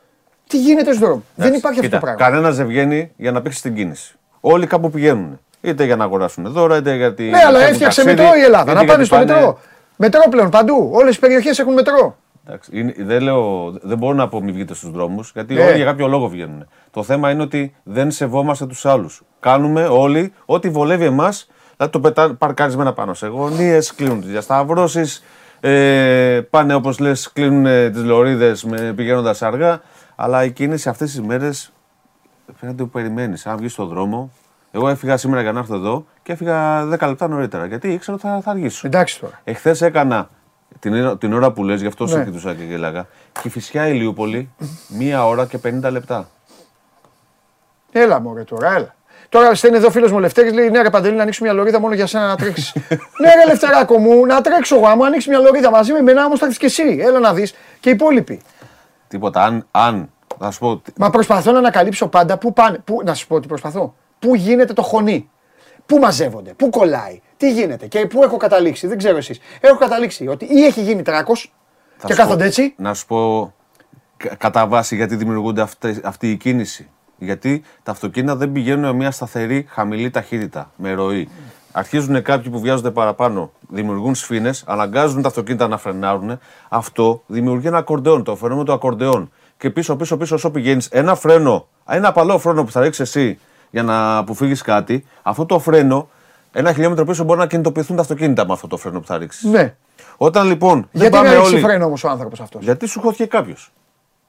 Τι 0.52 0.58
γίνεται 0.58 0.94
στον 0.94 1.08
δρόμο; 1.08 1.24
Δεν 1.36 1.46
Εντάξει, 1.48 1.60
υπάρχει 1.60 1.80
αυτό 1.80 1.82
κοίτα, 1.82 2.00
το 2.00 2.06
πράγμα. 2.06 2.24
Κανένας 2.24 2.56
δεν 2.56 2.68
βγαίνει 2.68 3.12
για 3.18 3.32
να 3.32 3.42
παίξει 3.42 3.62
την 3.62 3.76
κίνηση. 3.76 4.16
Όλοι 4.40 4.68
κάπου 4.68 4.90
πηγαίνουν. 4.90 5.40
Είτε 5.62 5.84
για 5.84 5.96
να 5.96 6.04
αγοράσουν 6.04 6.52
δώρα, 6.52 6.78
είτε 6.78 6.96
γιατί. 6.96 7.24
Ναι, 7.24 7.40
αλλά 7.48 7.62
έφτιαξε 7.62 8.04
μετρό 8.04 8.26
η 8.38 8.44
Ελλάδα. 8.44 8.74
Να 8.74 8.86
πάνε 8.86 9.04
στο 9.04 9.16
πάνε... 9.16 9.34
μετρό. 9.34 9.60
Μετρό 9.96 10.22
πλέον 10.30 10.50
παντού. 10.50 10.90
Όλες 10.94 11.16
οι 11.16 11.20
περιοχές 11.20 11.60
έχουν 11.60 11.74
μετρό. 11.74 12.18
Εντάξει, 12.48 12.70
είναι, 12.74 12.94
δεν, 12.98 13.22
λέω, 13.22 13.72
δεν 13.82 13.98
μπορώ 13.98 14.14
να 14.14 14.28
πω 14.28 14.42
μη 14.42 14.52
βγείτε 14.52 14.74
στους 14.74 14.92
δρόμους, 14.92 15.32
γιατί 15.34 15.54
Ναι. 15.54 15.64
όλοι 15.64 15.76
για 15.76 15.86
κάποιο 15.86 16.08
λόγο 16.08 16.28
βγαίνουν. 16.28 16.68
Το 16.92 17.04
θέμα 17.04 17.30
είναι 17.32 17.42
ότι 17.42 17.76
δεν 17.84 18.12
σεβόμαστε 18.12 18.66
τους 18.66 18.86
άλλους. 18.86 19.22
Κάνουμε 19.40 19.86
όλοι 19.86 20.34
ό,τι 20.46 20.70
βολεύει 20.70 21.06
εμάς. 21.06 21.50
Δηλαδή 21.78 21.94
το 21.94 22.00
πετά, 22.00 22.36
παρκάρισμένα 22.36 22.94
πάνω 22.94 23.14
σε 23.14 23.28
γωνίες, 23.28 23.94
κλείνουν 23.94 24.22
τις 24.22 24.30
διασταυρώσεις. 24.30 25.24
Ε, 25.60 26.42
πάνε 26.50 26.74
όπως 26.74 27.00
λες, 27.00 27.32
κλείνουν 27.34 27.92
τις 27.92 28.04
λωρίδες 28.04 28.66
πηγαίνοντας 28.96 29.42
αργά. 29.42 29.82
Αλλά 30.24 30.44
η 30.44 30.52
κίνηση 30.52 30.90
αυτές 30.90 31.10
τις 31.12 31.22
μέρες 31.22 31.72
πρέπει 32.46 32.66
να 32.66 32.76
το 32.76 32.86
περιμένεις. 32.86 33.46
Αν 33.46 33.58
βγεις 33.58 33.72
στον 33.72 33.88
δρόμο. 33.88 34.32
Εγώ 34.72 34.90
έφυγα 34.90 35.18
σήμερα 35.18 35.42
για 35.42 35.52
να 35.52 35.60
έρθω 35.60 35.76
εδώ 35.76 36.06
και 36.24 36.32
έφυγα 36.32 36.84
10 36.84 37.08
λεπτά 37.08 37.28
νωρίτερα. 37.28 37.66
Γιατί 37.66 37.94
ήξερα 37.94 38.18
ότι 38.18 38.28
θα, 38.28 38.42
θα 38.44 38.52
αργήσω. 38.52 38.88
Εντάξει 38.88 39.20
τώρα. 39.20 39.42
Εχθές 39.44 39.82
έκανα 39.82 40.30
την, 40.80 40.94
ώρα- 40.94 41.18
την 41.18 41.34
ώρα 41.34 41.52
που 41.52 41.64
λες, 41.64 41.82
γι' 41.82 41.88
αυτό 41.88 42.04
Ναι. 42.04 42.10
σε 42.10 42.24
κοιτούσα 42.24 42.54
και 42.54 42.64
γέλαγα. 42.64 43.08
Και 43.42 43.50
φυσικά 43.50 43.88
Ηλιούπολη, 43.88 44.50
μία 44.88 45.28
ώρα 45.28 45.46
και 45.46 45.58
50 45.58 45.92
λεπτά. 45.92 46.30
Έλα 47.92 48.20
μωρέ 48.20 48.44
τώρα, 48.44 48.74
έλα. 48.76 48.96
Τώρα 49.30 49.56
στέλνει 49.56 49.78
εδώ 49.78 49.90
φίλος 49.92 50.12
μου 50.12 50.18
ο 50.18 50.20
Λευτέρης, 50.20 50.54
λέει: 50.54 50.70
Ναι, 50.70 50.82
ρε 50.82 50.90
Παντελή, 50.90 51.16
να 51.16 51.22
ανοίξω 51.22 51.44
μια 51.44 51.54
λωρίδα 51.54 51.80
μόνο 51.80 51.94
για 51.94 52.06
σένα 52.08 52.28
να 52.28 52.36
τρέξεις. 52.36 52.74
ναι, 53.22 53.30
ρε 53.36 53.46
Λευτεράκο 53.48 53.98
μου, 53.98 54.26
να 54.26 54.42
τρέξω 54.42 54.76
εγώ. 54.76 54.88
Άμα 54.88 55.06
ανοίξεις 55.06 55.30
μια 55.30 55.40
λωρίδα 55.40 55.70
μαζί 55.72 55.92
με 55.92 55.98
εμένα, 55.98 56.26
όμως 56.26 56.40
θα 56.40 56.46
έρθεις 56.46 56.60
και 56.60 56.66
εσύ. 56.66 56.98
Έλα 57.02 57.20
να 57.20 57.34
δεις 57.34 57.54
και 57.80 57.90
οι 57.90 57.92
υπόλοιποι. 57.92 58.42
Τίποτα. 59.12 59.44
Αν, 59.44 59.68
αν 59.72 60.10
θα 60.40 60.52
σου 60.52 60.60
πω. 60.60 60.78
τι- 60.78 60.92
Μα 60.98 61.10
προσπαθώ 61.10 61.52
να 61.52 61.58
ανακαλύψω 61.58 62.08
πάντα 62.08 62.38
πού 62.38 62.54
πάνε. 62.54 62.78
Πού, 62.78 63.02
να 63.06 63.14
σου 63.14 63.28
πω 63.28 63.40
τι 63.40 63.48
προσπαθώ. 63.48 63.94
Πού 64.20 64.36
γίνεται 64.36 64.74
το 64.74 64.82
χωνί; 64.82 65.30
Πού 65.86 65.98
μαζεύονται, 65.98 66.54
πού 66.54 66.70
κολλάει, 66.70 67.22
τι 67.38 67.52
γίνεται; 67.52 67.88
Και 67.88 68.06
πού 68.06 68.24
έχω 68.24 68.38
καταλήξει; 68.38 68.88
Δεν 68.88 68.98
ξέρω 68.98 69.18
εσείς. 69.18 69.40
Έχω 69.62 69.78
καταλήξει 69.78 70.28
ότι 70.28 70.46
ή 70.46 70.64
έχει 70.66 70.82
γίνει 70.82 71.02
τράκος 71.02 71.54
θα 71.98 72.08
και 72.08 72.14
σου 72.14 72.18
πω- 72.20 72.26
κάθονται 72.26 72.46
έτσι. 72.46 72.74
Να 72.78 72.94
σου 72.94 73.06
πω 73.06 73.54
κα- 74.18 74.36
κατά 74.36 74.68
βάση 74.68 74.96
γιατί 74.96 75.16
δημιουργούνται 75.16 75.62
αυτές, 75.62 76.00
αυτή 76.04 76.32
η 76.32 76.38
κίνηση. 76.38 76.90
Γιατί 77.18 77.64
τα 77.84 77.92
αυτοκίνητα 77.92 78.36
δεν 78.36 78.52
πηγαίνουν 78.52 78.86
με 78.86 78.94
μια 78.94 79.12
σταθερή 79.12 79.66
χαμηλή 79.70 80.10
ταχύτητα, 80.10 80.72
με 80.76 80.94
ροή. 80.94 81.30
Αρχίζουν 81.72 82.22
κάποιοι 82.22 82.52
που 82.52 82.60
βιάζονται 82.60 82.92
παραπάνω, 82.92 83.52
δημιουργούν 83.70 84.16
σφήνες, 84.16 84.64
αναγκάζουν 84.68 85.22
τα 85.22 85.28
αυτοκίνητα 85.28 85.68
να 85.68 85.78
φρενάρουν. 85.78 86.40
Αυτό 86.70 87.24
δημιουργεί 87.28 87.68
ένα 87.68 87.78
ακορντεόν, 87.78 88.24
το 88.24 88.36
φαινόμενο 88.36 88.64
του 88.64 88.74
ακορντεόν. 88.74 89.32
Και 89.58 89.70
πίσω, 89.70 89.96
πίσω, 89.96 90.18
πίσω, 90.18 90.36
όσο 90.36 90.52
πηγαίνεις, 90.52 90.88
ένα 90.88 91.16
φρένο, 91.16 91.68
ένα 91.88 92.08
απαλό 92.08 92.38
φρένο 92.38 92.64
που 92.64 92.72
θα 92.72 92.82
ρίξεις 92.82 93.16
εσύ 93.16 93.40
για 93.70 93.84
να 93.84 94.18
αποφύγεις 94.18 94.62
κάτι, 94.62 95.06
αυτό 95.22 95.46
το 95.46 95.60
φρένο, 95.60 96.10
ένα 96.52 96.74
χιλιόμετρο 96.74 97.06
πίσω 97.06 97.24
μπορεί 97.24 97.40
να 97.40 97.48
κινητοποιηθούν 97.48 97.96
τα 97.96 98.02
αυτοκίνητα 98.02 98.46
με 98.46 98.54
αυτό 98.54 98.68
το 98.68 98.78
φρένο 98.78 99.00
που 99.00 99.06
θα 99.06 99.18
ρίξεις. 99.18 99.44
Ναι. 99.44 99.76
Όταν 100.18 100.48
λοιπόν. 100.48 100.88
δεν 100.92 101.02
Γιατί 101.02 101.12
πάμε 101.12 101.28
να 101.28 101.36
ρίξει 101.36 101.54
όλοι. 101.54 101.64
φρένο 101.64 101.86
όμως 101.86 102.04
ο 102.04 102.10
άνθρωπος 102.10 102.40
αυτός; 102.40 102.64
Γιατί 102.64 102.86
σου 102.86 103.00
χώθηκε 103.02 103.26
κάποιος. 103.26 103.72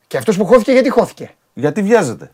Και 0.07 0.17
αυτός 0.17 0.37
που 0.37 0.47
χώθηκε, 0.47 0.73
γιατί 0.73 0.89
χώθηκε; 0.91 1.31
Γιατί 1.53 1.83
βιάζεται. 1.83 2.31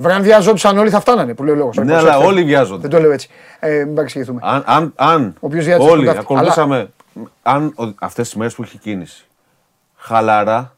Βρε, 0.00 0.12
αν 0.12 0.22
βιαζόντουσαν 0.22 0.78
όλοι 0.78 0.90
θα 0.90 1.00
φτάνανε 1.00 1.34
που 1.34 1.44
λέει 1.44 1.54
ο 1.54 1.56
λόγος. 1.56 1.76
Ναι, 1.76 1.96
αλλά 1.96 2.16
όλοι 2.18 2.44
βιάζονται. 2.44 2.80
Δεν 2.80 2.90
το 2.90 3.00
λέω 3.00 3.12
έτσι. 3.12 3.28
Ε, 3.58 3.84
μην 3.84 3.94
παρεξηγηθούμε. 3.94 4.40
Αν, 4.42 4.62
αν, 4.66 4.92
αν 4.96 5.34
Όποιος 5.40 5.64
βιάζεται 5.64 5.90
όλοι 5.90 6.02
στον 6.02 6.14
τάφτη. 6.14 6.32
ακολουθούσαμε. 6.32 6.90
Αν 7.42 7.74
αυτές 8.00 8.26
τις 8.28 8.36
μέρες 8.36 8.54
που 8.54 8.62
έχει 8.62 8.78
κίνηση. 8.78 9.24
Χαλαρά, 9.96 10.74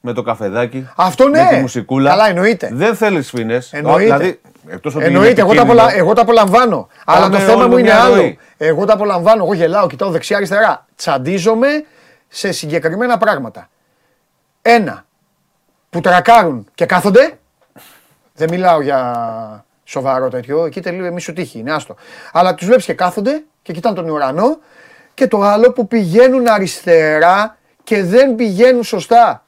με 0.00 0.12
το 0.12 0.22
καφεδάκι. 0.22 0.88
Αυτό 0.96 1.28
ναι. 1.28 1.42
Με 1.42 1.48
τη 1.48 1.60
μουσικούλα. 1.60 2.10
Καλά, 2.10 2.28
εννοείται. 2.28 2.68
Δεν 2.72 2.94
θέλεις 2.94 3.26
σφίνε. 3.26 3.58
Εννοείται. 3.70 4.02
Δηλαδή, 4.04 4.40
εκτός 4.68 4.94
ότι 4.94 5.04
είναι 5.04 5.14
Εννοείται, 5.14 5.40
εγώ 5.40 5.54
τα, 5.54 5.60
επικίνδυνο, 5.60 5.82
απολα... 5.82 5.98
εγώ 5.98 6.12
τα 6.12 6.22
απολαμβάνω. 6.22 6.88
Αλλά 7.04 7.24
το 7.24 7.30
Πάμε 7.32 7.44
θέμα 7.44 7.58
όλοι 7.58 7.68
μου 7.68 7.74
με 7.74 7.80
είναι 7.80 7.90
μια 7.90 8.02
άλλο. 8.02 8.14
ροή. 8.14 8.38
Εγώ 8.56 8.84
τα 8.84 8.92
απολαμβάνω. 8.94 9.44
Εγώ 9.44 9.54
γελάω, 9.54 9.86
κοιτάω 9.86 10.10
δεξιά-αριστερά. 10.10 10.86
Τσαντίζομαι 10.96 11.68
σε 12.28 12.52
συγκεκριμένα 12.52 13.18
πράγματα. 13.18 13.68
Ένα. 14.62 15.04
Που 15.90 16.00
τρακάρουν 16.00 16.66
και 16.74 16.86
κάθονται. 16.86 17.38
Δεν 18.40 18.48
μιλάω 18.50 18.80
για 18.80 19.64
σοβαρό 19.84 20.28
τέτοιο. 20.28 20.64
Εκεί 20.64 20.80
τελείω 20.80 21.12
μη 21.12 21.20
σου 21.20 21.32
τύχει, 21.32 21.58
είναι 21.58 21.72
άστο. 21.72 21.94
Αλλά 22.32 22.54
τους 22.54 22.66
βλέπεις 22.66 22.84
και 22.84 22.92
κάθονται 22.94 23.42
και 23.62 23.72
κοιτάνε 23.72 23.94
τον 23.94 24.08
ουρανό. 24.08 24.58
Και 25.14 25.26
το 25.26 25.42
άλλο 25.42 25.72
που 25.72 25.86
πηγαίνουν 25.88 26.48
αριστερά 26.48 27.56
και 27.84 28.04
δεν 28.04 28.34
πηγαίνουν 28.34 28.84
σωστά. 28.84 29.44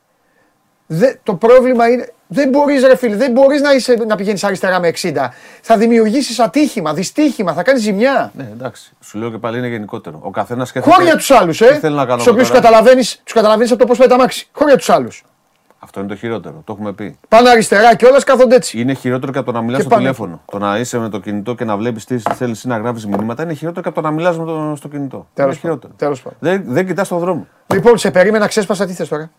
Δε, 0.86 1.14
το 1.22 1.34
πρόβλημα 1.34 1.88
είναι. 1.88 2.12
Δεν 2.26 2.48
μπορείς, 2.48 2.84
ρε 2.84 2.96
φίλε, 2.96 3.16
δεν 3.16 3.32
μπορείς 3.32 3.60
να, 3.60 3.72
είσαι, 3.72 3.94
να 4.06 4.16
πηγαίνεις 4.16 4.44
αριστερά 4.44 4.80
με 4.80 4.92
60. 5.02 5.12
Θα 5.60 5.76
δημιουργήσεις 5.76 6.38
ατύχημα, 6.38 6.94
δυστύχημα, 6.94 7.52
θα 7.52 7.62
κάνεις 7.62 7.82
ζημιά. 7.82 8.32
Ναι, 8.36 8.48
εντάξει. 8.52 8.92
Σου 9.00 9.18
λέω 9.18 9.30
και 9.30 9.38
πάλι 9.38 9.58
είναι 9.58 9.68
γενικότερο. 9.68 10.18
Ο 10.22 10.30
καθένας 10.30 10.68
σκέφτεται. 10.68 10.94
Χώρια 10.94 11.16
τους 11.16 11.30
άλλους, 11.30 11.58
Τι 11.58 11.64
ε! 11.64 11.78
θέλω 11.78 11.96
να 11.96 12.06
κάνω 12.06 12.20
Στου 12.22 12.30
οποίους 12.32 12.48
τώρα. 12.48 12.60
καταλαβαίνει 12.60 13.00
τους 13.24 13.32
καταλαβαίνεις 13.32 13.70
από 13.70 13.80
το 13.80 13.86
πώς 13.86 13.98
πάει 13.98 14.08
τα 14.08 14.16
μάξι. 14.16 14.48
Χώρια 14.52 14.76
τους 14.76 14.90
άλλους. 14.90 15.24
Αυτό 15.84 16.00
είναι 16.00 16.08
το 16.08 16.16
χειρότερο. 16.16 16.62
Το 16.64 16.72
έχουμε 16.72 16.92
πει. 16.92 17.18
Πάνε 17.28 17.48
αριστερά 17.50 17.94
και 17.96 18.06
όλα 18.06 18.22
κάθονται 18.22 18.54
έτσι. 18.54 18.80
Είναι 18.80 18.92
χειρότερο 18.94 19.32
και 19.32 19.38
από 19.38 19.52
το 19.52 19.58
να 19.58 19.62
μιλάς 19.64 19.76
Και 19.76 19.80
στο 19.82 19.88
πάνε. 19.90 20.02
τηλέφωνο. 20.02 20.40
Το 20.50 20.58
να 20.58 20.78
είσαι 20.78 20.98
με 20.98 21.08
το 21.08 21.18
κινητό 21.18 21.54
και 21.54 21.64
να 21.64 21.76
βλέπεις 21.76 22.04
τι 22.04 22.18
θέλεις 22.18 22.64
να 22.64 22.78
γράφεις 22.78 23.06
μηνύματα 23.06 23.42
είναι 23.42 23.52
χειρότερο 23.52 23.82
και 23.82 23.88
από 23.88 24.00
το 24.00 24.06
να 24.08 24.14
μιλάς 24.14 24.34
στο 24.78 24.88
κινητό. 24.88 25.26
Τέλος 25.34 25.34
είναι 25.34 25.34
πάντων. 25.34 25.54
χειρότερο. 25.60 25.92
Τέλος 25.96 26.22
πάντων. 26.22 26.38
Δεν, 26.40 26.64
δεν 26.66 26.86
κοιτάς 26.86 27.08
τον 27.08 27.18
δρόμο. 27.18 27.46
Λοιπόν, 27.74 27.98
σε 27.98 28.10
περίμενα, 28.10 28.46
ξέσπασα 28.46 28.86
τι 28.86 28.92
θες 28.92 29.08
τώρα; 29.08 29.30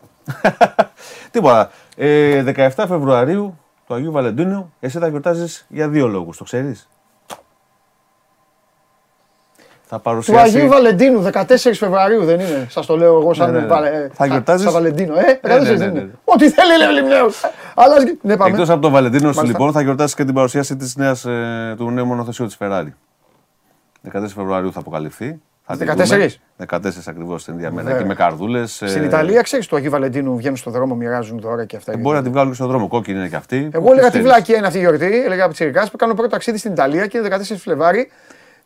Τίποτα. 1.30 1.70
Ε, 1.96 2.42
17 2.56 2.68
Φεβρουαρίου 2.88 3.58
του 3.86 3.94
Αγίου 3.94 4.12
Βαλεντίνου, 4.12 4.72
εσύ 4.80 4.98
θα 4.98 5.08
γιορτάζεις 5.08 5.64
για 5.68 5.88
δύο 5.88 6.06
λόγους. 6.06 6.36
Το 6.36 6.44
ξέρεις; 6.44 6.88
Θα 9.94 10.00
Του 10.02 10.02
παρουσιάσει. 10.02 10.56
Αγίου 10.56 10.68
Βαλεντίνου, 10.68 11.22
14 11.32 11.42
Φεβρουαρίου 11.74 12.24
δεν 12.24 12.40
είναι; 12.40 12.66
Σας 12.70 12.86
το 12.86 12.96
λέω 12.96 13.20
εγώ 13.20 13.34
σαν 13.34 13.50
Ναι, 13.50 13.56
ναι, 13.56 13.60
ναι. 13.62 13.66
βαλε- 13.66 14.10
Θα 14.12 14.26
γιορτάζεις; 14.26 14.62
Σαν 14.64 14.72
Βαλεντίνο. 14.72 15.14
Ε, 15.18 15.40
14 15.42 15.48
ναι, 15.48 15.58
ναι, 15.70 15.76
δεν 15.76 15.92
ναι. 15.92 16.00
είναι. 16.00 16.10
Ό,τι 16.24 16.50
θέλει 16.50 16.78
λέει 16.78 16.88
ο 16.88 16.90
Λιμνέος. 16.90 17.40
Αλλάς 17.74 18.02
ναι, 18.20 18.36
πάμε. 18.36 18.50
Εκτός 18.50 18.70
από 18.70 18.80
τον 18.80 18.92
Βαλεντίνο 18.92 19.28
σου, 19.32 19.36
Μάλιστα. 19.36 19.58
λοιπόν, 19.58 19.72
θα 19.72 19.80
γιορτάσεις 19.82 20.14
και 20.14 20.24
την 20.24 20.34
παρουσίαση 20.34 20.76
της 20.76 20.96
νέας, 20.96 21.24
ε, 21.24 21.74
του 21.76 21.90
νέου 21.90 22.04
μονοθεσίου 22.06 22.46
της 22.46 22.56
Ferrari. 22.60 22.92
14 24.12 24.34
Φεβρουαρίου 24.34 24.72
θα 24.72 24.78
αποκαλυφθεί. 24.80 25.40
Θα 25.66 25.76
τη 25.76 25.84
14? 25.84 26.04
δούμε. 26.04 26.32
14 26.56 27.08
ακριβώς 27.08 27.44
την 27.44 27.54
ίδια 27.54 27.70
μέρα. 27.70 27.82
Βέβαια. 27.86 28.00
Και 28.00 28.06
με 28.06 28.14
καρδούλες. 28.14 28.82
Στην 28.86 29.02
Ιταλία 29.04 29.42
ξέρεις 29.42 29.66
του 29.66 29.76
Αγίου 29.76 29.90
Βαλεντίνου 29.90 30.36
βγαίνουν 30.36 30.56
στον 30.56 30.72
δρόμο, 30.72 30.94
μοιράζουν 30.94 31.38
δώρα 31.40 31.64
και 31.64 31.76
αυτά. 31.76 31.92
Ε, 31.92 31.96
Μπορεί 31.96 32.16
να 32.16 32.22
τη 32.22 32.28
βγάλουν 32.28 32.48
και 32.48 32.54
στον 32.54 32.68
δρόμο. 32.68 32.88
Κόκκινη 32.88 33.18
είναι 33.18 33.28
και 33.28 33.36
αυτή. 33.36 33.56
Εγώ 33.56 33.70
Ποιος 33.84 33.92
έλεγα 33.92 34.06
τη 34.06 34.12
θέλεις. 34.16 34.26
βλάκια 34.26 34.56
είναι 34.56 34.66
αυτή 34.66 34.78
η 34.78 34.80
γιορτή, 34.80 35.22
έλεγα 35.24 35.44
από 35.44 35.52
Τσιρικάς 35.52 35.90
που 35.90 35.96
κάνω 35.96 36.14
πρώτο 36.14 36.28
ταξίδι 36.30 36.58
στην 36.58 36.72
Ιταλία 36.72 37.06
και 37.06 37.18
είναι 37.18 37.28
14 37.28 37.56
Φλεβάρι 37.58 38.10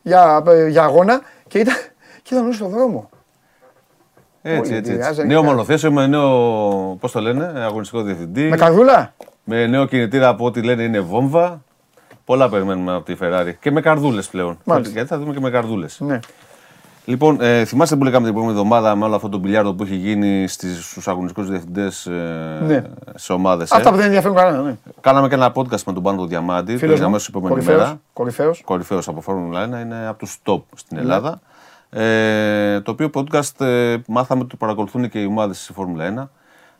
για, 0.01 0.43
ε, 0.47 0.67
για 0.67 0.83
αγώνα 0.83 1.21
και 1.47 1.59
ήταν, 1.59 1.75
και 2.23 2.33
ήταν 2.33 2.45
όλοι 2.45 2.53
στον 2.53 2.69
δρόμο. 2.69 3.09
Έτσι, 4.41 4.59
Όλοι 4.59 4.77
έτσι. 4.77 4.91
ευνηδιάζαν 4.91 5.09
έτσι. 5.09 5.21
και 5.21 5.27
Νέο 5.27 5.37
κάνουν. 5.39 5.53
μονοθέσιο 5.55 5.91
με 5.91 6.07
νέο. 6.07 6.29
Πώς 6.99 7.11
το 7.11 7.19
λένε, 7.21 7.53
αγωνιστικό 7.55 8.01
διευθυντή. 8.01 8.49
Με 8.49 8.55
καρδούλα; 8.57 9.13
Με 9.43 9.67
νέο 9.67 9.85
κινητήρα 9.85 10.27
από 10.27 10.45
ό,τι 10.45 10.61
λένε 10.63 10.83
είναι 10.83 10.99
βόμβα. 10.99 11.63
Πολλά 12.25 12.49
περιμένουμε 12.49 12.93
από 12.95 13.05
τη 13.05 13.15
Ferrari. 13.21 13.51
Και 13.59 13.71
με 13.71 13.81
καρδούλες 13.81 14.27
πλέον. 14.27 14.57
Μάλιστα. 14.63 14.93
Γιατί 14.93 15.09
θα 15.09 15.17
δούμε 15.17 15.33
και 15.33 15.39
με 15.39 15.49
καρδούλες. 15.49 15.99
Ναι. 15.99 16.19
Λοιπόν, 17.09 17.41
ε, 17.41 17.65
θυμάστε 17.65 17.95
που 17.95 18.03
λέγαμε 18.03 18.25
την 18.25 18.33
προηγούμενη 18.33 18.65
εβδομάδα 18.67 18.95
με 18.95 19.05
όλο 19.05 19.15
αυτό 19.15 19.29
το 19.29 19.37
μπιλιάρδο 19.37 19.73
που 19.73 19.83
έχει 19.83 19.95
γίνει 19.95 20.47
στους 20.47 21.07
αγωνιστικούς 21.07 21.49
διευθυντές 21.49 22.05
ε, 22.05 22.59
Ναι. 22.67 22.83
σε 23.15 23.33
ομάδες. 23.33 23.71
Αυτά 23.71 23.89
που 23.89 23.95
δεν 23.95 24.05
ενδιαφέρουν 24.05 24.35
κανένα. 24.35 24.61
Ναι. 24.63 24.75
Κάναμε 25.01 25.27
και 25.27 25.35
ένα 25.35 25.51
podcast 25.55 25.83
με 25.85 25.93
τον 25.93 26.03
Πάνο 26.03 26.25
Διαμάντη. 26.25 26.71
Το 26.71 26.77
Φίλος 26.77 26.83
έγινε 26.83 26.99
μου, 26.99 27.05
αμέσω 27.09 27.31
την 27.31 27.39
επόμενη 27.39 27.53
κορυφαίος, 27.61 27.87
μέρα. 27.87 28.01
κορυφαίος. 28.13 28.61
Κορυφαίος 28.65 29.07
από 29.07 29.21
Φόρμουλα 29.21 29.63
1, 29.63 29.81
είναι 29.81 30.07
από 30.07 30.19
τους 30.19 30.37
top 30.45 30.61
στην 30.75 30.97
Ναι. 30.97 31.03
Ελλάδα. 31.03 31.39
Ε, 31.89 32.81
το 32.81 32.91
οποίο 32.91 33.09
podcast 33.13 33.61
ε, 33.65 33.95
μάθαμε 34.07 34.41
ότι 34.41 34.49
το 34.49 34.55
παρακολουθούν 34.55 35.09
και 35.09 35.19
οι 35.21 35.25
ομάδες 35.25 35.63
στη 35.63 35.73
Φόρμουλα 35.73 36.05
1. 36.05 36.29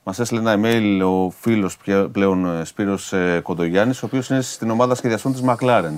Μας 0.04 0.20
έστειλε 0.20 0.40
ένα 0.40 0.56
email 0.62 1.02
ο 1.06 1.30
φίλος 1.30 1.78
πλέον 2.12 2.60
ε, 2.60 2.66
Σπύρος 2.66 3.14
ε, 3.14 3.40
Κοντογιάννης, 3.44 4.04
ο 4.04 4.06
οποίος 4.06 4.30
είναι 4.30 4.42
στην 4.42 4.70
ομάδα 4.70 4.96
σχεδιαστών 4.96 5.32
της 5.32 5.42
McLaren. 5.46 5.94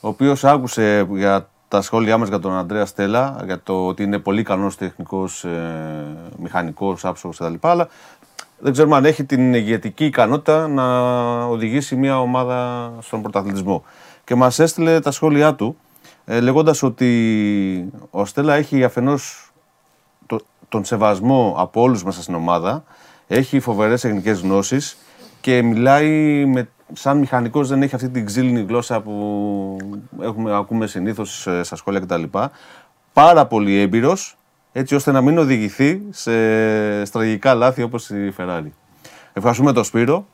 Ο 0.00 0.08
οποίος 0.08 0.44
άκουσε 0.44 1.06
για 1.10 1.48
τα 1.70 1.80
σχόλιά 1.80 2.18
μας 2.18 2.28
για 2.28 2.38
τον 2.38 2.56
Αντρέα 2.56 2.86
Στέλλα, 2.86 3.42
για 3.44 3.60
το 3.62 3.86
ότι 3.86 4.02
είναι 4.02 4.18
πολύ 4.18 4.42
καλός 4.42 4.76
τεχνικός, 4.76 5.44
ε, 5.44 6.06
μηχανικός, 6.36 7.04
άψογος 7.04 7.36
κτλ. 7.36 7.54
Αλλά 7.60 7.88
δεν 8.58 8.72
ξέρουμε 8.72 8.96
αν 8.96 9.04
έχει 9.04 9.24
την 9.24 9.54
ηγετική 9.54 10.04
ικανότητα 10.04 10.68
να 10.68 11.04
οδηγήσει 11.44 11.96
μια 11.96 12.20
ομάδα 12.20 12.92
στον 13.00 13.22
πρωταθλητισμό. 13.22 13.84
Και 14.24 14.34
μας 14.34 14.58
έστειλε 14.58 15.00
τα 15.00 15.10
σχόλιά 15.10 15.54
του, 15.54 15.76
ε, 16.24 16.40
λέγοντας 16.40 16.82
ότι 16.82 17.92
ο 18.10 18.24
Στέλλα 18.24 18.54
έχει 18.54 18.84
αφενός 18.84 19.52
το, 20.26 20.40
τον 20.68 20.84
σεβασμό 20.84 21.54
από 21.58 21.80
όλους 21.80 22.04
μέσα 22.04 22.22
στην 22.22 22.34
ομάδα, 22.34 22.84
έχει 23.26 23.60
φοβερές 23.60 24.00
τεχνικές 24.00 24.40
γνώσεις 24.40 24.96
και 25.40 25.62
μιλάει 25.62 26.08
με, 26.46 26.68
σαν 26.92 27.18
μηχανικός 27.18 27.68
δεν 27.68 27.82
έχει 27.82 27.94
αυτή 27.94 28.08
την 28.08 28.26
ξύλινη 28.26 28.60
γλώσσα 28.68 29.00
που 29.00 29.76
έχουμε, 30.20 30.56
ακούμε 30.56 30.86
συνήθως 30.86 31.46
ε, 31.46 31.62
στα 31.62 31.76
σχόλια 31.76 32.00
κτλ. 32.00 32.22
Πάρα 33.12 33.46
πολύ 33.46 33.78
έμπειρος, 33.80 34.36
έτσι 34.72 34.94
ώστε 34.94 35.12
να 35.12 35.20
μην 35.20 35.38
οδηγηθεί 35.38 36.02
σε 36.10 36.32
στραγικά 37.04 37.54
λάθη 37.54 37.82
όπως 37.82 38.10
η 38.10 38.34
Ferrari. 38.38 38.70
Ευχαριστούμε 39.32 39.72
τον 39.72 39.84
Σπύρο. 39.84 40.26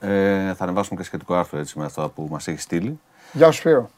Ε, 0.00 0.54
θα 0.54 0.64
ανεβάσουμε 0.64 1.00
και 1.00 1.06
σχετικό 1.06 1.34
άρθρο 1.34 1.58
έτσι 1.58 1.78
με 1.78 1.84
αυτό 1.84 2.12
που 2.14 2.28
μας 2.30 2.48
έχει 2.48 2.60
στείλει. 2.60 3.00
Γεια 3.32 3.50
σου 3.50 3.58
Σπύρο. 3.58 3.78
Μόλις 3.80 3.90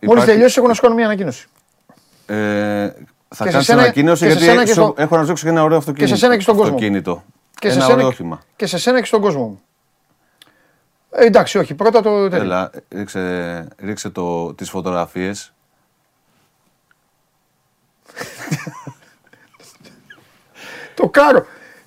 Υπάρχει- 0.00 0.26
τελειώσει, 0.26 0.58
έχω 0.58 0.68
να 0.68 0.74
σου 0.74 0.80
κάνω 0.82 0.94
μια 0.94 1.04
ανακοίνωση. 1.04 1.46
Ε, 2.26 2.34
θα 3.28 3.44
Και 3.44 3.44
σε 3.44 3.50
κάνεις 3.50 3.66
σένα- 3.66 3.82
ανακοίνωση 3.82 4.24
και 4.24 4.30
σε 4.30 4.36
γιατί 4.38 4.50
σένα 4.50 4.64
και 4.64 4.72
σου- 4.72 4.82
στο- 4.82 4.94
έχω 4.96 5.14
να 5.16 5.20
σου 5.22 5.26
δείξω 5.28 5.44
και 5.44 5.50
ένα 5.50 5.62
ωραίο 5.62 5.76
αυτοκίνητο. 5.78 6.14
σε 6.14 6.20
σένα 6.20 6.36
και 6.36 6.42
στον 6.42 6.56
κόσμο. 6.56 6.78
Αυτοκίνητο. 7.68 7.70
Και 7.70 7.70
σε, 7.70 7.76
ένα 7.76 7.84
σένα, 7.84 7.94
ωραίο 7.94 8.06
και- 8.08 8.12
όχημα. 8.14 8.40
και 8.56 8.66
σε 8.66 8.78
σένα 8.78 8.98
και 9.00 9.06
στον 9.06 9.20
κόσμο 9.20 9.42
μου. 9.42 9.60
Ε, 11.10 11.24
εντάξει, 11.26 11.58
όχι. 11.58 11.74
Πρώτα 11.74 12.02
το 12.02 12.28
τέτοιο. 12.28 12.44
Έλα, 12.44 12.70
ρίξε, 12.88 13.68
ρίξε 13.78 14.10
το, 14.10 14.54
τις 14.54 14.70
φωτογραφίες. 14.70 15.52
Το 20.94 21.08
κάρο. 21.08 21.46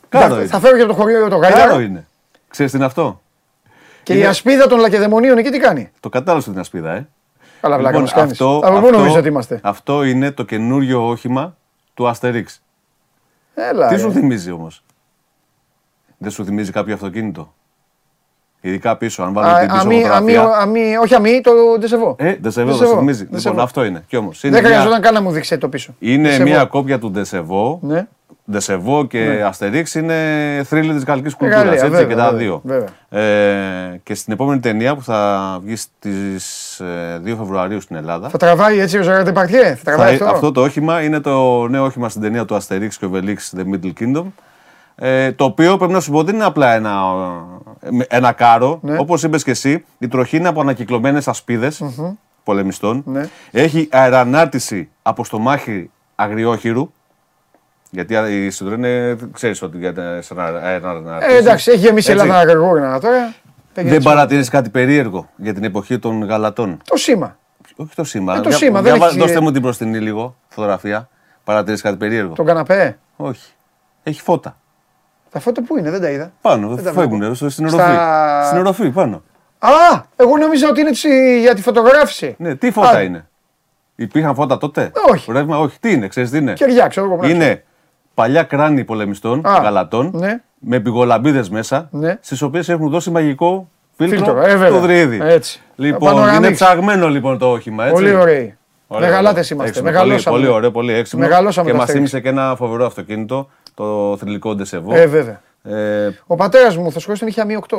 Κάρο 0.10 0.34
θα, 0.34 0.40
είναι. 0.40 0.48
θα 0.48 0.60
φέρω 0.60 0.76
και 0.78 0.82
από 0.84 0.91
το 0.94 0.98
χωριό 0.99 1.30
το 1.30 1.40
Κάρο 1.40 1.56
γάιδαρο. 1.58 1.80
είναι. 1.80 2.08
Ξέρεις 2.48 2.72
τι 2.72 2.78
είναι 2.78 2.86
αυτό; 2.86 3.22
Και 4.04 4.14
η 4.14 4.16
Είναι- 4.20 4.28
ασπίδα 4.28 4.68
των 4.68 4.80
λακεδαιμονίων 4.80 5.38
εκεί 5.38 5.49
τι 5.49 5.60
κάνει; 5.60 5.91
Το 5.99 6.10
κατάλαβες 6.10 6.44
την 6.45 6.60
ασπίδα, 6.60 6.91
ε; 6.91 7.08
Καλά, 7.62 7.78
βλάκα 7.78 7.99
μας 7.99 8.14
κάνεις. 8.14 8.32
αυτό, 8.32 8.58
Από 8.64 8.80
πού 8.80 8.86
αυτό- 8.86 8.98
νομίζεις 8.98 9.18
ότι 9.18 9.28
είμαστε; 9.28 9.60
αυτό 9.64 10.04
είναι 10.04 10.32
το 10.32 10.44
καινούριο 10.44 11.08
όχημα 11.08 11.58
του 11.94 12.08
Αστερίξ. 12.08 12.62
Έλα. 13.56 13.88
Τι 13.88 13.95
ρε. 13.95 14.02
σου 14.02 14.12
θυμίζει 14.12 14.52
όμως; 14.52 14.84
Δεν 16.18 16.31
σου 16.31 16.45
θυμίζει 16.45 16.72
κάποιο 16.72 16.94
αυτοκίνητο; 16.94 17.53
Ειδικά 18.61 18.98
πίσω, 18.98 19.23
αν 19.23 19.30
Α, 19.30 19.31
βάλουμε 19.31 19.60
την 19.60 19.68
πίσω 19.69 19.81
αμή, 19.81 19.95
αμή, 19.95 20.31
φωτογραφία. 20.34 20.61
αμή, 20.61 20.98
όχι 20.98 21.15
αμή, 21.15 21.41
το 21.41 21.52
ντεσεβό. 21.80 22.15
Ε, 22.19 22.35
δεν 22.41 22.52
σε 22.52 22.60
βέβαια, 22.61 22.73
Ντεσεβό, 22.73 22.91
σου 22.91 22.98
θυμίζει. 22.99 23.26
ντεσεβό. 23.26 23.49
Λοιπόν, 23.49 23.64
αυτό 23.65 23.84
είναι. 23.84 24.03
Κι 24.07 24.15
όμως, 24.18 24.44
είναι 24.44 24.53
Δεν 24.53 24.61
μια- 24.61 24.72
χρειαζόταν 24.72 25.02
καν 25.02 25.14
να 25.14 25.22
μου 25.22 25.31
δείξει 25.31 25.57
το 25.57 25.69
πίσω. 25.69 25.94
Είναι 25.99 26.27
Ντεσεβό. 26.27 26.44
μια 26.49 26.65
κόπια 26.65 26.99
του 26.99 27.11
Ντεσεβό. 27.11 27.80
Ναι. 27.81 28.07
Ντεσεβό 28.52 29.06
και 29.06 29.44
Αστερίξ 29.45 29.95
είναι 29.95 30.15
θρύλοι 30.65 30.94
της 30.94 31.03
γαλλικής 31.03 31.35
κουλτούρας. 31.35 31.64
Γαλλία, 31.64 31.73
Έτσι 31.80 31.89
βέβαια, 31.89 32.06
και 32.07 32.15
τα 32.15 32.23
βέβαια, 32.31 32.38
δύο. 32.39 32.61
βέβαια. 32.64 32.88
Ε, 33.23 33.99
και 34.03 34.14
στην 34.14 34.34
επόμενη 34.34 34.60
ταινία 34.60 34.95
που 34.95 35.03
θα 35.03 35.60
βγει 35.64 35.76
στις 35.76 36.81
2 37.23 37.35
Φεβρουαρίου 37.35 37.81
στην 37.81 37.95
Ελλάδα. 37.95 38.30
Θα 38.30 38.38
τραβάει 38.38 38.80
έτσι 38.80 38.98
ο 38.98 39.02
Ζεράρ 39.02 39.31
Παρτιέ. 39.31 39.64
Θα 39.64 39.76
θα- 39.76 39.81
τραβάει 39.84 40.14
αυτό; 40.14 40.26
αυτό 40.26 40.52
το 40.52 40.61
όχημα 40.61 41.02
είναι 41.02 41.19
το 41.19 41.68
νέο 41.68 41.84
όχημα 41.84 42.10
στην 42.10 42.22
ταινία 42.22 42.45
του 42.45 42.56
Αστερίξ 42.56 42.98
και 42.98 43.06
ο 43.06 43.10
Βελίξ 43.10 43.53
The 43.57 43.61
Middle 43.61 43.91
Kingdom. 43.99 44.23
Ε, 44.99 45.32
το 45.32 45.44
οποίο 45.44 45.78
πρέπει 45.78 45.94
να 45.94 45.99
σου 45.99 46.11
πω 46.11 46.24
δεν 46.24 46.36
είναι 46.36 46.44
απλά 46.44 46.74
ένα, 46.74 47.02
ε, 47.80 47.90
ένα 48.15 48.32
κάρο. 48.32 48.80
Ναι. 48.82 48.98
Όπως 48.98 49.24
είπες 49.24 49.44
και 49.44 49.52
εσύ, 49.52 49.86
η 49.98 50.07
τροχή 50.07 50.38
είναι 50.38 50.48
από 50.48 50.61
ανακυκλωμένες 50.61 51.28
ασπίδες 51.28 51.82
πολεμιστών. 52.44 53.02
Ναι. 53.06 53.30
Έχει 53.52 53.90
αερανάρτηση 53.91 54.90
από 55.02 55.24
στομάχι 55.24 55.90
αγριόχειρου. 56.15 56.91
Γιατί 57.90 58.14
η 58.14 58.52
Citroën 58.60 58.72
είναι, 58.74 59.15
ξέρεις 59.32 59.61
ότι 59.61 59.78
για 59.78 59.94
τα 59.94 60.22
σε 60.22 60.34
ένα 60.34 60.44
αερανάρτηση. 60.44 61.34
Ε, 61.36 61.38
εντάξει, 61.38 61.72
έχει 61.72 61.80
γεμίσει 61.80 62.10
η 62.10 62.14
Έτσι. 62.14 62.26
Ελλάδα 62.26 62.44
γρηγόρινα 62.52 62.99
τώρα. 62.99 63.15
Έχει 63.18 63.34
Δεν 63.74 63.88
έτσι. 63.88 64.07
παρατηρείς 64.07 64.49
κάτι 64.49 64.69
περίεργο 64.69 65.30
για 65.36 65.53
την 65.53 65.64
εποχή 65.64 65.99
των 65.99 66.24
γαλατών; 66.24 66.78
Το 66.86 66.98
σήμα. 66.98 67.38
Όχι 67.76 67.95
το 67.95 68.03
σήμα. 68.03 68.36
Ε, 68.36 68.40
το 68.40 68.49
Για- 68.49 68.57
σήμα, 68.57 68.82
δεν 68.82 68.95
για- 68.95 69.06
έχει- 69.07 69.18
Δώστε 69.19 69.40
μου 69.41 69.52
την 69.52 69.61
μπροστινή 69.61 69.98
λίγο 69.99 70.36
φωτογραφία. 70.48 71.10
Παρατηρείς 71.44 71.82
κάτι 71.82 71.98
περίεργο; 71.98 72.34
Τον 72.34 72.45
καναπέ; 72.45 72.98
Όχι. 73.15 73.52
Έχει 74.03 74.22
φώτα. 74.22 74.57
Τα 75.38 75.43
φώτα 75.43 75.61
πού 75.64 75.77
είναι, 75.77 75.89
δεν 75.91 76.01
τα 76.01 76.09
είδα. 76.09 76.31
Πάνω, 76.41 76.68
Δεν 76.76 76.84
τα 76.84 76.91
φεύγουν 76.91 77.18
βλέπω. 77.19 77.34
στο- 77.34 77.49
στην 77.49 77.69
Στα- 77.69 77.84
οροφή. 77.84 78.45
Στην 78.45 78.57
οροφή, 78.59 78.89
πάνω. 78.89 79.23
Α, 79.59 79.69
εγώ 80.15 80.38
νόμιζα 80.38 80.68
ότι 80.69 80.81
είναι 80.81 80.91
τσι- 80.91 81.39
για 81.41 81.53
τη 81.55 81.61
φωτογράφηση. 81.61 82.35
Ναι, 82.38 82.55
τι 82.55 82.72
φώτα 82.72 82.89
Α, 82.89 83.01
είναι; 83.01 83.27
Υπήρχαν 83.95 84.35
φώτα 84.35 84.57
τότε; 84.57 84.91
Όχι. 85.11 85.31
Ρεύμα, 85.31 85.57
όχι. 85.59 85.80
Τι 85.80 85.91
είναι, 85.91 86.07
ξέρεις 86.07 86.30
τι 86.30 86.38
είναι; 86.38 86.53
Κεριά, 86.53 86.88
ξέρω 86.88 87.05
εγώ. 87.14 87.27
Είναι 87.27 87.64
παλιά 88.14 88.43
κράνη 88.43 88.84
πολεμιστών, 88.84 89.45
Α, 89.47 89.59
γαλατών, 89.64 90.11
ναι. 90.14 90.41
με 90.59 90.80
πυγολαμπίδες 90.80 91.49
μέσα, 91.49 91.88
Ναι. 91.91 92.18
στις 92.22 92.41
οποίες 92.41 92.69
έχουν 92.69 92.89
δώσει 92.89 93.11
μαγικό 93.11 93.69
φίλτρο, 93.97 94.18
Φίλτρο, 94.18 94.39
ε, 94.41 94.47
βέβαια. 94.55 94.69
το 94.69 94.80
δρύδι. 94.80 95.19
Έτσι. 95.23 95.61
Λοιπόν, 95.76 96.09
Πανοραμίξ. 96.14 96.38
είναι 96.38 96.51
ψαγμένο 96.51 97.09
λοιπόν 97.09 97.38
το 97.38 97.51
όχημα, 97.51 97.84
έτσι. 97.84 97.93
Πολύ 97.95 98.14
ωραίοι. 98.15 98.57
Ωραία, 98.88 99.09
Μεγαλάτες 99.09 99.51
ωραία. 99.51 99.64
είμαστε. 99.64 99.68
Έξυπνο, 99.80 99.91
Μεγαλώσαμε. 99.91 100.35
Πολύ, 100.35 100.45
πολύ 100.47 100.55
ωραίο, 100.57 100.72
πολύ 100.72 100.93
έξυπνο. 100.93 101.26
Μεγαλώσαμε 101.27 101.65
Και 101.65 101.72
τα 101.72 101.77
μας 101.77 101.88
αστέρια. 101.89 102.07
θύμισε 102.07 102.19
και 102.30 102.30
ένα 102.39 102.55
φοβερό 102.55 102.85
αυτοκίνητο, 102.85 103.49
το 103.78 104.18
θρηλυκό 104.18 104.56
Ντεσεβό. 104.56 104.95
Ε, 104.95 105.06
βέβαια. 105.08 105.41
Ε, 105.64 106.10
Ο 106.28 106.36
πατέρας 106.36 106.78
μου, 106.78 106.91
θα 106.91 106.99
σου 106.99 107.14
τον 107.20 107.28
είχε 107.28 107.41
αμύ 107.41 107.58
8. 107.70 107.78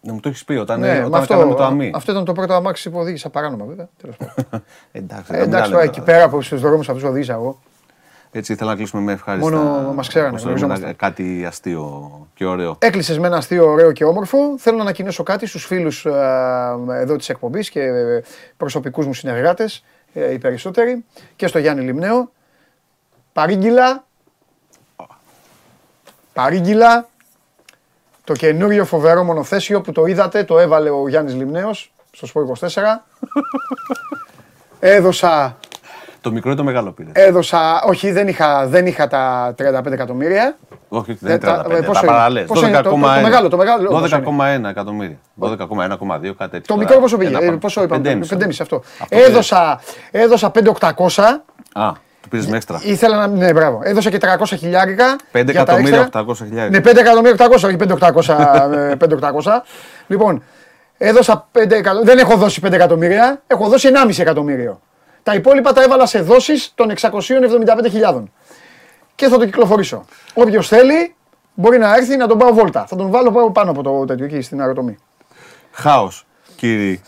να 0.00 0.12
μου 0.12 0.20
το 0.20 0.28
έχεις 0.28 0.44
πει 0.44 0.52
όταν, 0.54 0.80
Ναι, 0.80 0.98
όταν 0.98 1.10
με 1.10 1.16
αυτό, 1.18 1.34
κάναμε 1.34 1.54
το 1.54 1.64
αμύ. 1.64 1.90
αυτό 1.94 2.12
ήταν 2.12 2.24
το 2.24 2.32
πρώτο 2.32 2.54
αμάξι 2.54 2.90
που 2.90 2.98
οδήγησα 2.98 3.30
παράνομα, 3.30 3.64
βέβαια. 3.64 3.88
Τέλος 4.00 4.16
πάντων. 4.16 4.64
Εντάξει, 4.92 5.32
Ε, 5.34 5.36
δεν 5.38 5.46
εντάξει, 5.46 5.48
μιλάμε 5.48 5.68
τώρα 5.70 5.82
εκεί 5.82 6.00
τώρα. 6.00 6.12
πέρα 6.12 6.24
από 6.24 6.42
στους 6.42 6.60
δρόμους 6.60 6.88
αυτούς 6.88 7.02
οδήγησα 7.04 7.32
εγώ. 7.32 7.58
Έτσι 8.30 8.52
ήθελα 8.52 8.70
να 8.70 8.76
κλείσουμε 8.76 9.02
με 9.02 9.12
ευχάριστα. 9.12 9.50
Μόνο 9.50 9.92
μας 9.92 10.08
ξέρανε, 10.08 10.32
πώς 10.32 10.42
το 10.42 10.48
λέμε, 10.48 10.60
γνωριζόμασταν. 10.60 10.96
Κάτι 10.96 11.44
αστείο 11.46 12.10
και 12.34 12.44
ωραίο. 12.44 12.76
Έκλεισες 12.78 13.18
με 13.18 13.26
ένα 13.26 13.36
αστείο 13.36 13.66
ωραίο 13.70 13.92
και 13.92 14.04
όμορφο. 14.04 14.38
Θέλω 14.58 14.76
να 14.76 14.82
ανακοινώσω 14.82 15.22
κάτι 15.22 15.46
στους 15.46 15.64
φίλους 15.66 16.04
εδώ 16.92 17.16
της 17.16 17.28
εκπομπής 17.28 17.70
και 17.70 17.80
προσωπικούς 18.56 19.06
μου 19.06 19.14
συνεργάτες, 19.14 19.84
οι 20.12 20.38
περισσότεροι, 20.38 21.04
και 21.36 21.46
στο 21.46 21.58
Γιάννη 21.58 21.82
Λιμνέο. 21.84 22.30
Παρήγγυλα. 23.32 24.06
Παρήγγυλα. 26.42 27.08
Το 28.24 28.32
καινούριο 28.32 28.84
φοβερό 28.84 29.24
μονοθέσιο 29.24 29.80
που 29.80 29.92
το 29.92 30.06
είδατε, 30.06 30.44
το 30.44 30.58
έβαλε 30.58 30.90
ο 30.90 31.08
Γιάννης 31.08 31.34
Λιμνέος 31.34 31.92
στο 32.10 32.26
Σπορ 32.26 32.44
24. 32.60 32.66
Έδωσα 34.80 35.56
Το 36.20 36.30
μικρό 36.32 36.50
ή 36.50 36.54
το 36.54 36.64
μεγάλο 36.64 36.90
πήρε; 36.92 37.10
Έδωσα, 37.12 37.82
όχι 37.86 38.10
δεν 38.12 38.28
είχα, 38.28 38.66
δεν 38.66 38.86
είχα 38.86 39.06
τα 39.08 39.54
35 39.58 39.92
εκατομμύρια. 39.92 40.56
Όχι, 40.88 41.12
δεν 41.20 41.34
είναι 41.34 41.34
Ε, 41.34 41.38
τα- 41.38 41.64
35. 41.66 41.70
ε, 41.70 41.80
πόσο 41.80 41.92
τα 41.92 42.06
είναι; 42.06 42.16
παραλές. 42.16 42.46
Πόσο 42.46 42.66
είναι 42.66 42.76
το- 42.76 42.82
το- 42.82 42.88
το 42.90 42.96
12,1. 42.96 43.22
μεγάλο, 43.22 43.48
το 43.48 43.56
μεγάλο, 43.56 43.88
πόσο 43.88 44.16
12,1 44.16 44.68
εκατομμύρια. 44.68 45.18
12,1,2 45.34 46.34
κάτι 46.34 46.50
τέτοιο. 46.50 46.60
Το 46.60 46.64
Τώρα, 46.66 46.78
μικρό 46.78 47.00
πόσο 47.00 47.16
πήγε, 47.16 47.30
ένα 47.30 47.42
ε, 47.42 47.46
πάνω. 47.46 47.58
πόσο 47.58 47.82
είπαμε, 47.82 48.02
5,5. 48.02 48.26
5,5 48.36 48.60
αυτό. 48.62 48.82
Αυτό 49.00 49.16
Έδωσα, 49.16 49.80
έδωσα 50.10 50.50
5.800, 50.50 51.22
Α, 51.72 51.92
το 52.28 52.36
πήρες 52.36 52.46
με 52.46 52.56
έξτρα. 52.56 52.80
ήθελα 52.84 53.16
να, 53.16 53.26
ναι 53.26 53.52
μπράβο, 53.52 53.80
έδωσα 53.82 54.10
και 54.10 54.18
300 54.20 54.44
χιλιάρικα. 54.44 55.16
5 55.16 55.20
για 55.32 55.44
τα 55.44 55.50
εκατομμύρια 55.50 56.00
έξτρα. 56.00 56.24
800 56.28 56.34
χιλιάδες. 56.34 56.70
Ναι, 56.70 56.90
5 56.90 56.96
εκατομμύρια 56.96 57.46
800, 57.46 57.52
όχι 57.52 57.76
5.800. 57.78 58.72
ε, 58.74 58.94
5.800. 59.44 59.60
Λοιπόν, 60.06 60.42
έδωσα 60.98 61.48
5 61.52 61.70
εκατομμύρια, 61.70 62.14
δεν 62.14 62.18
έχω 62.18 62.36
δώσει 62.36 62.60
5 62.66 62.72
εκατομμύρια, 62.72 63.42
έχω 63.46 63.68
δώσει 63.68 63.88
1,5 64.06 64.18
εκατομμύριο. 64.18 64.80
Τα 65.22 65.34
υπόλοιπα 65.34 65.72
τα 65.72 65.82
έβαλα 65.82 66.06
σε 66.06 66.20
δόσεις 66.20 66.72
των 66.74 66.92
675.000. 67.00 68.22
Και 69.14 69.28
θα 69.28 69.38
το 69.38 69.44
κυκλοφορήσω. 69.44 70.04
Όποιος 70.34 70.68
θέλει 70.68 71.14
μπορεί 71.54 71.78
να 71.78 71.94
έρθει 71.94 72.16
να 72.16 72.26
τον 72.26 72.38
πάω 72.38 72.52
βόλτα. 72.54 72.86
Θα 72.86 72.96
τον 72.96 73.10
βάλω 73.10 73.50
πάνω 73.52 73.70
από 73.70 73.82
το 73.82 74.04
τέτοιο 74.04 74.24
εκεί 74.24 74.40
στην 74.40 74.60
αεροτομή. 74.60 74.96
Χάος, 75.72 76.26
κύριε. 76.56 77.00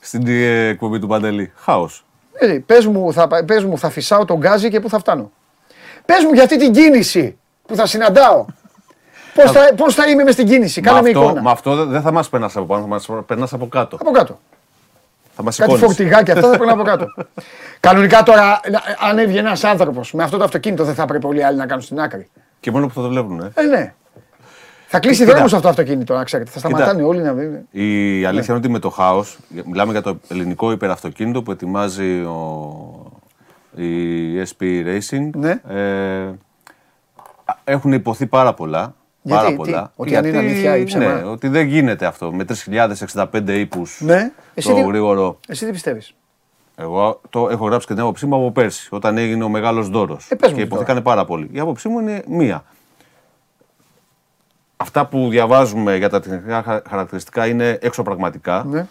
Στην 0.00 0.26
ε, 0.26 0.68
εκπομπή 0.68 0.98
του 0.98 1.06
Παντελή. 1.06 1.52
Χάος. 1.56 2.04
Ε, 2.38 2.46
πες, 2.66 2.86
μου, 2.86 3.12
θα, 3.12 3.28
πες 3.44 3.64
μου, 3.64 3.78
θα 3.78 3.90
φυσάω 3.90 4.24
τον 4.24 4.36
γκάζι 4.36 4.68
και 4.70 4.80
πού 4.80 4.88
θα 4.88 4.98
φτάνω. 4.98 5.30
Πες 6.06 6.24
μου 6.24 6.32
για 6.32 6.42
αυτή 6.42 6.58
την 6.58 6.72
κίνηση 6.72 7.38
που 7.66 7.74
θα 7.76 7.86
συναντάω. 7.86 8.44
Πώς 9.34 9.50
θα, 9.50 9.60
πώς 9.76 9.94
θα 9.94 10.06
είμαι 10.08 10.22
μες 10.22 10.34
στην 10.34 10.46
κίνηση, 10.46 10.80
κάνε 10.80 11.00
με 11.02 11.08
αυτό, 11.08 11.22
εικόνα. 11.22 11.42
με 11.42 11.50
αυτό 11.50 11.84
δεν 11.86 12.00
θα 12.02 12.12
μας 12.12 12.28
περνάς 12.28 12.56
από 12.56 12.66
πάνω, 12.66 12.82
θα 12.82 12.88
μας 12.88 13.08
περνάς 13.26 13.52
από 13.52 13.66
κάτω. 13.68 13.96
Από 14.00 14.10
κάτω. 14.10 14.38
Θα 15.34 15.42
μας 15.42 15.56
Κάτι 15.56 15.70
σηκώνει. 15.72 15.86
φορτηγάκια 15.86 16.34
αυτά 16.34 16.50
θα 16.50 16.56
πρέπει 16.58 16.72
από 16.72 16.82
κάτω. 16.82 17.06
Κανονικά 17.80 18.22
τώρα, 18.22 18.60
να- 18.70 18.82
αν 19.08 19.18
έβγαινε 19.18 19.38
ένας 19.48 19.64
άνθρωπος 19.64 20.12
με 20.12 20.22
αυτό 20.22 20.36
το 20.36 20.44
αυτοκίνητο, 20.44 20.84
δεν 20.84 20.94
θα 20.94 21.02
έπρεπε 21.02 21.26
όλοι 21.26 21.38
οι 21.38 21.42
άλλοι 21.42 21.56
να 21.56 21.66
κάνουν 21.66 21.82
στην 21.84 22.00
άκρη. 22.00 22.30
Και 22.60 22.70
μόνο 22.70 22.86
που 22.86 22.94
θα 22.94 23.00
το 23.02 23.08
βλέπουν. 23.08 23.40
Ε. 23.40 23.52
Ε, 23.54 23.62
ναι. 23.62 23.94
Θα 24.90 24.98
κλείσει 25.00 25.20
Κοίτα. 25.20 25.32
δρόμος 25.32 25.52
αυτό 25.52 25.62
το 25.64 25.68
αυτοκίνητο, 25.68 26.14
να 26.14 26.24
ξέρετε. 26.24 26.50
Θα 26.50 26.58
σταματάνε 26.58 27.02
όλοι 27.02 27.20
να 27.22 27.34
δουν. 27.34 27.68
Η 27.70 28.24
αλήθεια 28.24 28.30
Ναι. 28.30 28.44
είναι 28.48 28.52
ότι 28.56 28.68
με 28.68 28.78
το 28.78 28.90
χάος, 28.90 29.38
μιλάμε 29.66 29.92
για 29.92 30.02
το 30.02 30.18
ελληνικό 30.28 30.70
υπεραυτοκίνητο 30.72 31.42
που 31.42 31.50
ετοιμάζει 31.50 32.20
ο, 32.20 33.12
η 33.76 34.40
SP 34.50 34.60
Racing. 34.86 35.30
Ναι. 35.36 35.50
Ε, 35.68 36.30
έχουν 37.64 37.92
υποθεί 37.92 38.26
πάρα 38.26 38.54
πολλά. 38.54 38.94
Γιατί, 39.22 39.38
πάρα 39.40 39.50
τι, 39.50 39.56
πολλά. 39.56 39.92
ότι 39.96 40.16
αν 40.16 40.24
είναι 40.24 40.38
αλήθεια 40.38 40.76
ή 40.76 40.84
ψέμα; 40.84 41.04
Ναι, 41.14 41.22
ότι 41.22 41.48
δεν 41.48 41.66
γίνεται 41.66 42.06
αυτό 42.06 42.32
με 42.32 42.44
3.065 42.44 43.48
ύπους 43.48 44.00
Ναι. 44.04 44.30
Εσύ 44.54 44.68
το 44.68 44.74
τι- 44.74 44.82
γρήγορο. 44.82 45.38
Εσύ 45.48 45.64
τι 45.66 45.70
πιστεύεις; 45.72 46.14
Εγώ 46.76 47.20
το 47.30 47.48
έχω 47.50 47.66
γράψει 47.66 47.86
και 47.86 47.92
την 47.92 48.02
άποψή 48.02 48.26
μου 48.26 48.34
από 48.36 48.52
πέρσι, 48.52 48.88
όταν 48.90 49.18
έγινε 49.18 49.44
ο 49.44 49.48
μεγάλος 49.48 49.88
δώρος. 49.88 50.26
Ε, 50.30 50.34
πες 50.34 50.50
μου 50.50 50.56
και 50.56 50.62
τώρα. 50.62 50.74
υποθήκανε 50.74 51.00
πάρα 51.00 51.24
πολύ. 51.24 51.48
Η 51.52 51.58
άποψή 51.58 51.88
μου 51.88 51.98
είναι 51.98 52.22
μία. 52.28 52.64
Αυτά 54.80 55.06
που 55.06 55.28
διαβάζουμε 55.28 55.96
για 55.96 56.08
τα 56.08 56.20
τεχνικά 56.20 56.62
χα- 56.62 56.82
χαρακτηριστικά 56.88 57.46
είναι 57.46 57.78
εξωπραγματικά. 57.80 58.64
Ναι. 58.68 58.86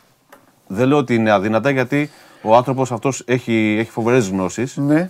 Δεν 0.67 0.87
λέω 0.87 0.97
ότι 0.97 1.15
είναι 1.15 1.31
αδύνατα 1.31 1.69
γιατί 1.69 2.09
ο 2.41 2.55
άνθρωπος 2.55 2.91
αυτός 2.91 3.23
έχει, 3.25 3.77
έχει 3.79 3.91
φοβερές 3.91 4.29
γνώσεις. 4.29 4.77
Ναι. 4.77 5.09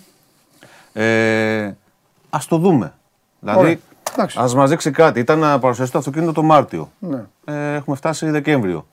Ε, 0.94 1.66
Α 2.30 2.40
το 2.50 2.58
δούμε. 2.58 2.94
Ωραία. 3.42 3.56
Δηλαδή, 3.56 3.82
Εντάξει. 4.14 4.38
ας 4.42 4.56
μα 4.56 4.68
δείξει 4.68 4.92
κάτι. 4.92 5.20
Ήταν 5.20 5.40
να 5.40 5.60
παρουσιαστεί 5.60 5.94
το 5.94 6.00
αυτοκίνητο 6.00 6.32
το 6.32 6.44
Μάρτιο. 6.44 6.92
Ναι. 7.00 7.24
Ε, 7.46 7.74
έχουμε 7.76 7.96
φτάσει 7.96 8.30
Δεκέμβριο. 8.30 8.86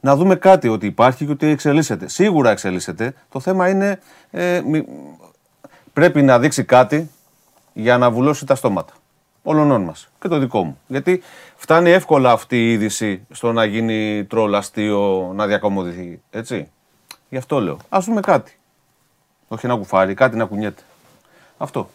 Να 0.00 0.16
δούμε 0.16 0.34
κάτι 0.34 0.68
ότι 0.68 0.86
υπάρχει 0.86 1.24
και 1.26 1.32
ότι 1.32 1.46
εξελίσσεται. 1.46 2.08
Σίγουρα 2.08 2.50
εξελίσσεται. 2.50 3.14
Το 3.30 3.40
θέμα 3.40 3.68
είναι 3.68 3.98
ε, 4.30 4.60
μη- 4.66 4.84
πρέπει 5.92 6.22
να 6.22 6.38
δείξει 6.38 6.64
κάτι 6.64 7.10
για 7.72 7.98
να 7.98 8.10
βουλώσει 8.10 8.46
τα 8.46 8.54
στόματα. 8.54 8.92
Όλων 9.50 9.82
μας. 9.82 10.08
Και 10.20 10.28
το 10.28 10.38
δικό 10.38 10.64
μου. 10.64 10.78
Γιατί 10.86 11.22
φτάνει 11.56 11.90
εύκολα 11.90 12.30
αυτή 12.32 12.56
η 12.56 12.72
είδηση 12.72 13.26
στο 13.30 13.52
να 13.52 13.64
γίνει 13.64 14.24
τρόλ 14.24 14.54
αστείο, 14.54 15.32
να 15.34 15.46
διακομωδηθεί. 15.46 16.20
Έτσι. 16.30 16.70
Γι' 17.28 17.36
αυτό 17.36 17.60
λέω. 17.60 17.76
Α 17.88 17.98
δούμε 18.00 18.20
κάτι. 18.20 18.58
Όχι 19.48 19.66
ένα 19.66 19.76
κουφάρι, 19.76 20.14
κάτι 20.14 20.36
να 20.36 20.44
κουνιέται. 20.44 20.82
Αυτό. 21.58 21.90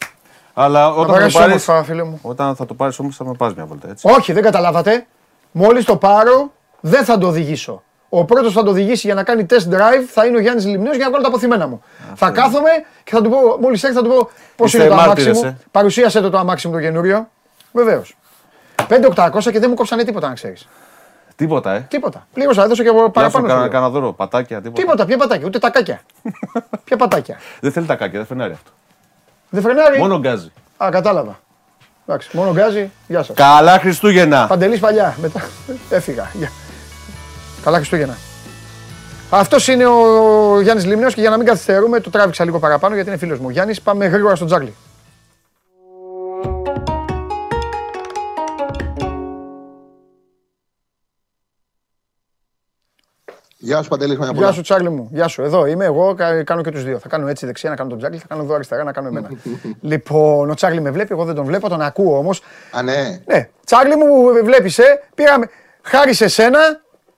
Αλλά 0.54 0.90
όταν 0.90 1.00
θα, 1.00 1.06
το 1.06 1.14
περάσεις 1.14 1.40
πάρεις, 1.40 1.68
όμορφα, 1.68 1.88
φίλε 1.88 2.04
μου. 2.04 2.20
όταν 2.22 2.56
θα 2.56 2.66
το 2.66 2.74
πάρεις 2.74 3.00
όμως 3.00 3.16
θα 3.16 3.26
με 3.26 3.34
πας 3.34 3.54
μια 3.54 3.66
βολτά. 3.66 3.90
Έτσι. 3.90 4.08
Όχι, 4.12 4.34
δεν 4.34 4.44
καταλάβατε. 4.44 5.06
Μόλις 5.52 5.86
το 5.86 5.98
πάρω, 5.98 6.52
δεν 6.80 7.06
θα 7.06 7.18
το 7.18 7.28
οδηγήσω. 7.28 7.84
Ο 8.10 8.26
πρώτος 8.26 8.54
θα 8.54 8.64
το 8.64 8.70
οδηγήσει 8.70 9.08
για 9.08 9.16
να 9.16 9.24
κάνει 9.24 9.46
test 9.50 9.70
drive 9.74 10.04
θα 10.08 10.26
είναι 10.26 10.38
ο 10.38 10.40
Γιάννης 10.40 10.66
Λιμνέος 10.66 10.96
για 10.96 11.06
να 11.06 11.12
βάλω 11.12 11.24
τα 11.24 11.30
αποθυμένα 11.30 11.68
μου. 11.68 11.84
Θα 12.16 12.30
κάθομαι 12.32 12.70
και 13.04 13.12
θα 13.12 13.22
του 13.22 13.30
πω, 13.30 13.38
μόλις 13.62 13.84
έρθει, 13.84 13.96
θα 13.96 14.02
του 14.04 14.10
πω 14.10 14.30
πώς 14.56 14.74
Είστε 14.74 14.86
είναι 14.86 14.96
το 14.96 15.02
αμάξι 15.02 15.08
μάρτυρες, 15.26 15.42
μου. 15.42 15.48
ε. 15.48 15.58
Παρουσίασε 15.72 16.22
το 16.22 16.30
το 16.30 16.38
αμάξι 16.38 16.68
μου 16.68 16.74
το 16.74 16.80
καινούριο. 16.80 17.30
Βεβαίως. 17.74 18.16
5.800 18.90 19.52
και 19.52 19.60
δεν 19.60 19.70
μου 19.70 19.76
κόψανε 19.76 20.04
τίποτα, 20.04 20.28
να 20.28 20.34
ξέρεις. 20.34 20.68
Τίποτα, 21.36 21.72
ε. 21.72 21.86
Τίποτα. 21.90 22.28
Πλήρωσα, 22.34 22.64
έδωσα 22.64 22.82
και 22.84 22.88
εγώ 22.88 22.98
Γεια 22.98 23.06
σου, 23.06 23.12
παραπάνω. 23.12 23.48
κάνα, 23.48 23.56
σου 23.60 23.64
λέω. 23.64 23.72
κάνα 23.74 23.90
δώρο, 23.90 24.14
πατάκια, 24.14 24.62
τίποτα. 24.62 24.82
Τίποτα, 24.82 25.06
ποια 25.06 25.18
πατάκια, 25.18 25.46
ούτε 25.48 25.60
τα 25.60 25.70
κάκια. 25.70 26.02
ποια 26.86 26.98
πατάκια. 26.98 27.38
Δεν 27.60 27.72
θέλει 27.72 27.86
τα 27.86 27.96
κάκια, 27.96 28.18
δεν 28.18 28.28
φρενάρει 28.28 28.54
αυτό. 28.54 28.72
Δεν 29.50 29.62
φρενάρει; 29.62 29.98
Μόνο 30.00 30.18
γκάζι. 30.20 30.52
Α, 30.84 30.88
κατάλαβα. 30.92 31.40
Εντάξει, 32.08 32.30
μόνο 32.38 32.52
γκάζι, 32.52 32.92
γεια 33.08 33.24
σας. 33.24 33.36
Καλά 33.36 33.80
Χριστούγεννα! 33.80 34.48
Παντελής 34.48 34.80
παλιά. 34.80 35.16
Μετά 35.22 35.42
έφυγα. 35.90 36.30
Γεια. 36.34 36.52
Καλά 37.64 37.78
Χριστούγεννα. 37.78 38.18
Αυτός 39.30 39.68
είναι 39.68 39.86
ο 39.86 40.62
Γιάννης 40.62 40.86
Λίμνεος 40.86 41.14
και 41.14 41.22
για 41.22 41.30
να 41.30 41.38
μην 41.38 41.46
καθυστερούμε, 41.46 42.00
το 42.00 42.10
τράβηξα 42.10 42.46
λίγο 42.46 42.60
παραπάνω 42.60 42.94
γιατί 42.96 43.10
είναι 43.10 43.18
φίλος 43.18 43.40
μου. 43.40 43.50
Γιάννης, 43.50 43.82
πάμε 43.82 44.06
γρήγορα 44.06 44.36
στο 44.36 44.46
τζάγκλι. 44.46 44.76
Γεια 53.66 53.82
σου 53.82 53.90
Παντελή, 53.90 54.14
χρόνια 54.16 54.32
Γεια 54.32 54.42
πολλά. 54.42 54.54
σου, 54.54 54.62
Τσάρλι 54.62 54.90
μου. 54.90 55.10
Γεια 55.12 55.28
σου. 55.28 55.42
Εδώ 55.42 55.66
είμαι 55.66 55.86
εγώ. 55.86 56.14
κα- 56.14 56.44
Κάνω 56.44 56.62
και 56.62 56.72
τους 56.72 56.84
δύο. 56.84 57.00
Θα 57.00 57.08
κάνω 57.08 57.28
έτσι 57.28 57.46
δεξιά 57.46 57.70
να 57.70 57.76
κάνω 57.76 57.90
τον 57.90 57.98
τζάγκλι, 57.98 58.18
θα 58.20 58.26
κάνω 58.30 58.44
εδώ 58.44 58.54
αριστερά 58.56 58.84
να 58.84 58.92
κάνω 58.92 59.08
εμένα. 59.08 59.30
λοιπόν, 59.92 60.50
ο 60.50 60.54
Τσάρλι 60.54 60.82
με 60.82 60.92
βλέπει, 60.92 61.12
εγώ 61.14 61.24
δεν 61.26 61.36
τον 61.36 61.46
βλέπω, 61.46 61.70
τον 61.70 61.82
ακούω 61.82 62.18
όμως. 62.18 62.42
Α, 62.72 62.82
ναι. 62.82 63.20
Ναι, 63.26 63.50
Τσάρλι 63.66 63.96
μου 63.96 64.24
βλέπεις, 64.44 64.78
ε; 64.80 64.84
Πήραμε. 65.16 65.50
Χάρη 65.82 66.14
σε 66.14 66.28
σένα, 66.28 66.60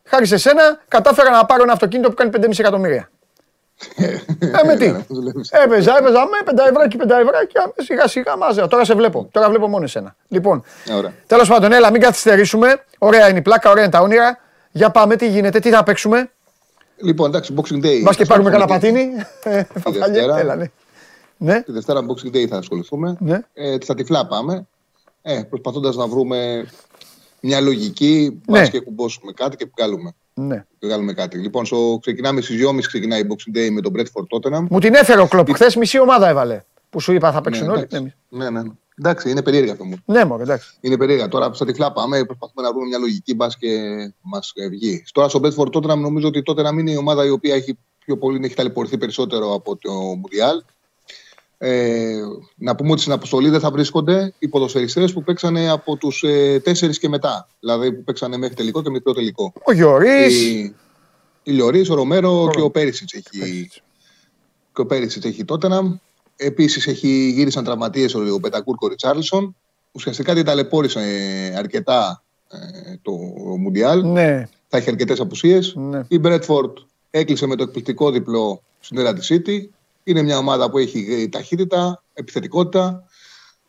χάρη 0.04 0.26
σε 0.26 0.38
σένα, 0.38 0.62
κατάφερα 0.88 1.30
να 1.30 1.46
πάρω 1.46 1.64
ένα 1.64 1.72
αυτοκίνητο 1.74 2.10
που 2.10 2.16
κάνει 2.16 2.30
5,5 2.34 2.60
εκατομμύρια. 2.60 3.10
Ε, 3.96 4.08
με 4.66 4.76
τι; 4.76 4.96
δουλεύεις. 5.08 5.50
Έπαιζα, 5.52 5.98
έπαιζα 5.98 6.20
με 6.20 6.38
πενταευράκι, 6.46 6.98
πενταευράκι, 6.98 7.54
σιγά 7.78 8.08
σιγά 8.08 8.38
μάζα. 8.38 8.68
Τώρα 8.68 8.86
σε 8.86 8.94
βλέπω. 8.96 9.28
Τώρα 9.32 9.50
βλέπω 9.50 9.68
μόνο 9.68 9.84
εσένα. 9.84 10.16
Λοιπόν, 10.28 10.64
Ωραία. 10.98 11.14
τέλος 11.28 11.48
πάντων, 11.48 11.72
έλα, 11.72 11.92
μην 11.92 12.02
καθυστερήσουμε. 12.02 12.84
Ωραία 12.98 13.30
είναι 13.30 13.38
η 13.38 13.42
πλάκα, 13.42 13.70
ωραία 13.70 13.84
είναι 13.84 13.92
τα 13.92 14.00
όνειρα. 14.00 14.38
Για 14.72 14.90
πάμε, 14.90 15.16
τι 15.16 15.28
γίνεται, 15.28 15.60
τι 15.60 15.70
θα 15.70 15.84
παίξουμε; 15.84 16.32
Λοιπόν, 16.98 17.30
εντάξει, 17.30 17.54
Boxing 17.58 17.86
Day. 17.86 18.02
Μπα 18.04 18.14
και 18.14 18.26
θα 18.26 18.26
πάρουμε 18.26 18.50
κανένα 18.50 18.74
ασχοληθούμε. 18.74 19.08
πατίνι. 19.44 19.58
Ε, 19.58 19.64
Παπάλια, 19.84 20.08
Δευτέρα. 20.08 20.40
έλα, 20.40 20.56
ναι. 20.56 20.66
Ναι, 21.38 21.62
Τη 21.62 21.72
Δευτέρα 21.72 22.02
Boxing 22.08 22.36
Day 22.36 22.46
θα 22.48 22.58
ασχοληθούμε. 22.58 23.16
Ναι. 23.20 23.40
Ε, 23.54 23.78
στα 23.82 23.94
τυφλά 23.96 24.28
πάμε. 24.28 24.68
Ε, 25.22 25.42
Προσπαθώντας 25.50 25.96
να 25.96 26.08
βρούμε 26.08 26.66
μια 27.42 27.62
λογική, 27.62 28.42
Ναι. 28.48 28.60
ναι. 28.60 28.68
και 28.68 28.80
κουμπώσουμε 28.80 29.32
κάτι 29.32 29.56
και 29.56 29.68
βγάλουμε, 29.78 30.14
ναι. 30.34 30.66
βγάλουμε 30.82 31.14
κάτι. 31.14 31.38
Λοιπόν, 31.38 31.66
στο, 31.66 31.98
ξεκινάμε 32.02 32.42
στις 32.42 32.66
2.30 32.66 32.80
ξεκινάει 32.88 33.20
η 33.20 33.28
Boxing 33.30 33.58
Day 33.58 33.70
με 33.72 33.82
τον 33.82 33.94
Bradford 33.96 34.38
Tottenham. 34.38 34.66
Μου 34.70 34.80
την 34.80 34.94
έφερε 34.94 35.22
ο 35.22 35.28
κλοπ. 35.28 35.54
Χθες 35.54 35.76
μισή 35.76 36.00
ομάδα 36.00 36.28
έβαλε. 36.30 36.62
Που 36.90 37.00
σου 37.00 37.14
είπα 37.14 37.32
θα 37.32 37.42
παίξουν 37.42 37.70
όλοι. 37.70 37.82
εντάξει. 37.82 38.14
Ναι, 38.30 38.44
ναι, 38.44 38.50
ναι, 38.50 38.62
ναι. 38.62 38.70
Εντάξει, 39.00 39.30
είναι 39.30 39.42
περίεργο 39.42 39.72
αυτό 39.72 39.84
μου. 39.84 39.96
Ναι, 40.06 40.26
μωρέ, 40.26 40.44
εντάξει. 40.44 40.78
Είναι 40.82 40.98
περίεργα. 40.98 41.28
Τώρα 41.28 41.54
στα 41.54 41.66
τυφλά 41.66 41.92
πάμε, 41.92 42.26
προσπαθούμε 42.26 42.68
να 42.68 42.72
βρούμε 42.72 42.88
μια 42.88 42.98
λογική 42.98 43.36
μπας 43.36 43.58
και 43.58 43.70
μας 44.22 44.54
βγει. 44.70 45.04
Τώρα 45.12 45.30
στο 45.30 45.40
Bedford 45.44 45.70
Tottenham 45.78 45.98
νομίζω 45.98 46.28
ότι 46.28 46.42
τότε 46.42 46.62
να 46.62 46.72
μην 46.72 46.80
είναι 46.80 46.96
η 46.96 46.98
ομάδα 46.98 47.26
η 47.26 47.30
οποία 47.30 47.56
έχει 47.56 47.78
πιο 48.06 48.18
πολύ 48.18 48.46
έχει 48.46 48.56
ταλαιπωρηθεί 48.56 48.98
περισσότερο 48.98 49.54
από 49.54 49.76
το 49.76 49.92
Μουντιάλ. 49.92 50.64
Ε, 51.58 52.22
να 52.56 52.76
πούμε 52.76 52.92
ότι 52.92 53.02
στην 53.02 53.14
αποστολή 53.14 53.50
δεν 53.50 53.60
θα 53.60 53.72
βρίσκονται 53.72 54.34
οι 54.40 54.48
ποδοσφαιριστές 54.48 55.14
που 55.14 55.24
παίξανε 55.24 55.70
από 55.70 55.96
τους 55.96 56.24
ε, 56.24 56.60
τέσσερις 56.60 57.00
και 57.00 57.10
μετά. 57.10 57.48
Δηλαδή 57.60 57.92
που 57.92 58.04
παίξανε 58.04 58.38
μέχρι 58.38 58.56
τελικό 58.56 58.82
και 58.82 58.90
μικρό 58.90 59.14
τελικό. 59.14 59.54
Ο 59.66 59.72
Γιωρή. 59.72 60.34
Η, 60.34 60.76
η 61.44 61.52
Λιωρής, 61.52 61.90
ο 61.90 61.96
Ρομέρο 61.96 62.50
και 62.52 62.62
ο 62.62 62.70
Πέρισιτ 62.70 63.10
έχει, 63.14 63.70
και 64.74 64.82
ο 64.82 64.86
Πέρισιτ 64.86 65.26
έχει 65.26 65.46
Tottenham. 65.48 66.00
Επίσης 66.36 66.88
έχει 66.88 67.30
γύρισαν 67.30 67.64
τραυματίες 67.64 68.14
ο 68.14 68.40
Πετακούρκο 68.40 68.88
Ριτσάρλσον. 68.88 69.56
Ουσιαστικά 69.92 70.34
την 70.34 70.46
ταλαιπώρησε 70.46 71.00
ε, 71.00 71.58
αρκετά 71.58 72.24
ε, 72.52 72.58
το 73.02 73.12
Μουντιάλ. 73.58 74.04
Ναι, 74.04 74.48
Θα 74.68 74.78
έχει 74.78 74.90
αρκετές 74.90 75.20
απουσίες. 75.20 75.74
Ναι. 75.76 76.04
Η 76.08 76.20
Μπρέτφορντ 76.20 76.78
έκλεισε 77.10 77.46
με 77.46 77.56
το 77.56 77.64
εκπληκτικό 77.64 78.12
διπλό 78.12 78.62
στην 78.80 78.98
Έρα 78.98 79.14
τη 79.14 79.28
City. 79.30 79.68
Είναι 80.04 80.22
μια 80.22 80.38
ομάδα 80.38 80.70
που 80.70 80.78
έχει 80.78 81.30
ταχύτητα, 81.32 82.04
επιθετικότητα. 82.14 83.04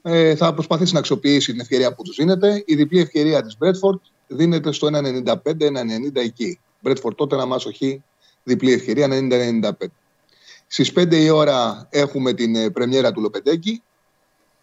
Ε, 0.03 0.35
θα 0.37 0.55
προσπαθήσει 0.55 0.93
να 0.93 0.99
αξιοποιήσει 0.99 1.51
την 1.51 1.61
ευκαιρία 1.61 1.95
που 1.95 2.03
τους 2.03 2.17
δίνεται. 2.17 2.63
Η 2.67 2.75
διπλή 2.75 3.01
ευκαιρία 3.01 3.43
της 3.43 3.57
Μπρέτφορντ 3.59 3.99
δίνεται 4.27 4.73
στο 4.73 4.89
1,95-1,90 4.93 6.15
εκεί. 6.15 6.61
Μπρέτφορντ 6.81 7.17
τότε 7.17 7.37
να 7.37 7.47
μας 7.47 7.67
οχεί 7.67 8.03
διπλή 8.43 8.73
ευκαιρία 8.73 9.09
90-95. 9.11 9.71
Στις 10.67 10.93
5 10.97 11.13
η 11.13 11.31
ώρα 11.31 11.87
έχουμε 11.91 12.33
την 12.33 12.57
ε, 12.57 12.71
πρεμιέρα 12.71 13.13
του 13.13 13.21
Λοπεντέκη. 13.21 13.83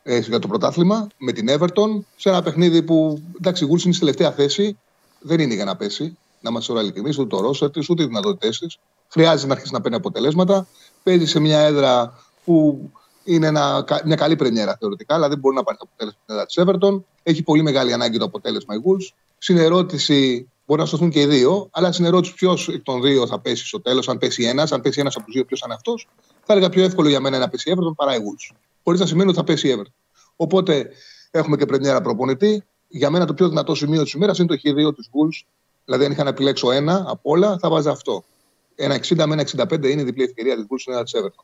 ε, 0.03 0.17
για 0.17 0.39
το 0.39 0.47
πρωτάθλημα 0.47 1.07
με 1.17 1.31
την 1.31 1.47
Everton 1.49 2.03
σε 2.15 2.29
ένα 2.29 2.41
παιχνίδι 2.43 2.83
που 2.83 3.23
εντάξει, 3.37 3.65
η 3.65 3.67
Wolves 3.71 3.83
είναι 3.83 3.93
στη 3.93 3.99
τελευταία 3.99 4.31
θέση. 4.31 4.77
Δεν 5.19 5.39
είναι 5.39 5.53
για 5.53 5.65
να 5.65 5.75
πέσει. 5.75 6.17
Να 6.41 6.49
είμαστε 6.49 6.71
όλα 6.71 6.81
ειλικρινείς, 6.81 7.17
ούτε 7.17 7.35
το 7.35 7.41
ρόσερ 7.41 7.69
της, 7.71 7.89
ούτε 7.89 8.03
οι 8.03 8.05
δυνατότητές 8.05 8.59
της. 8.59 8.79
Χρειάζεται 9.09 9.47
να 9.47 9.53
αρχίσει 9.53 9.73
να 9.73 9.81
παίρνει 9.81 9.97
αποτελέσματα. 9.97 10.67
Παίζει 11.03 11.25
σε 11.25 11.39
μια 11.39 11.59
έδρα 11.59 12.23
που 12.43 12.89
είναι 13.23 13.47
ένα, 13.47 13.85
μια 14.05 14.15
καλή 14.15 14.35
πρεμιέρα 14.35 14.77
θεωρητικά, 14.79 15.15
αλλά 15.15 15.27
δεν 15.29 15.39
μπορεί 15.39 15.55
να 15.55 15.63
πάρει 15.63 15.77
το 15.77 15.87
αποτέλεσμα 15.87 16.19
την 16.25 16.35
έδρα 16.35 16.45
της 16.45 16.57
Everton. 16.61 17.03
Έχει 17.23 17.43
πολύ 17.43 17.61
μεγάλη 17.61 17.93
ανάγκη 17.93 18.17
το 18.17 18.25
αποτέλεσμα 18.25 18.75
η 18.75 18.77
Wolves. 18.85 19.13
Στην 19.37 19.57
ερώτηση, 19.57 20.49
μπορεί 20.65 20.79
να 20.81 20.85
σωθούν 20.85 21.09
και 21.09 21.21
οι 21.21 21.25
δύο, 21.25 21.69
αλλά 21.71 21.91
στην 21.91 22.05
ερώτηση 22.05 22.33
ποιος 22.33 22.67
εκ 22.67 22.83
των 22.83 23.01
δύο 23.01 23.27
θα 23.27 23.39
πέσει 23.39 23.65
στο 23.65 23.81
τέλος, 23.81 24.09
αν 24.09 24.17
πέσει 24.17 24.43
ένας, 24.43 24.71
αν 24.71 24.81
πέσει 24.81 24.99
ένας 24.99 25.15
από 25.15 25.25
τους 25.25 25.33
δύο, 25.33 25.45
ποιος 25.45 25.61
είναι 25.65 25.73
αυτός, 25.73 26.07
θα 26.43 26.53
έλεγα 26.53 26.69
πιο 26.69 26.83
εύκολο 26.83 27.09
για 27.09 27.19
μένα 27.19 27.37
να 27.37 27.49
πέσει 27.49 27.69
η 27.69 27.73
Everton 27.77 27.95
παρά 27.95 28.15
η 28.15 28.17
Wolves. 28.17 28.55
Χωρίς 28.83 28.99
να 28.99 29.05
σημαίνει 29.05 29.29
ότι 29.29 29.37
θα 29.37 29.43
πέσει 29.43 29.67
η 29.67 29.75
Everton. 29.77 29.91
Οπότε 30.35 30.89
έχουμε 31.31 31.57
και 31.57 31.65
πρεμιέρα 31.65 32.01
προπονητή. 32.01 32.63
Για 32.87 33.09
μένα 33.09 33.25
το 33.25 33.33
πιο 33.33 33.49
δυνατό 33.49 33.75
σημείο 33.75 34.03
της 34.03 34.13
ημέρας 34.13 34.37
είναι 34.37 34.47
το 34.47 34.55
Χ2 34.55 34.95
της 34.95 35.09
Wolves. 35.11 35.47
Δηλαδή, 35.85 36.05
αν 36.05 36.11
είχα 36.11 36.23
να 36.23 36.29
επιλέξω 36.29 36.71
ένα 36.71 37.03
από 37.07 37.31
όλα, 37.31 37.57
θα 37.57 37.69
βάζα 37.69 37.91
αυτό. 37.91 38.23
Ένα 38.75 38.95
60 38.95 39.25
με 39.25 39.33
ένα 39.33 39.41
65 39.41 39.89
είναι 39.89 40.01
η 40.01 40.03
διπλή 40.03 40.23
ευκαιρία 40.23 40.55
της 40.55 40.63
Wolves 40.63 40.79
στην 40.79 40.93
έδρα 40.93 41.03
της 41.03 41.13
Everton. 41.15 41.43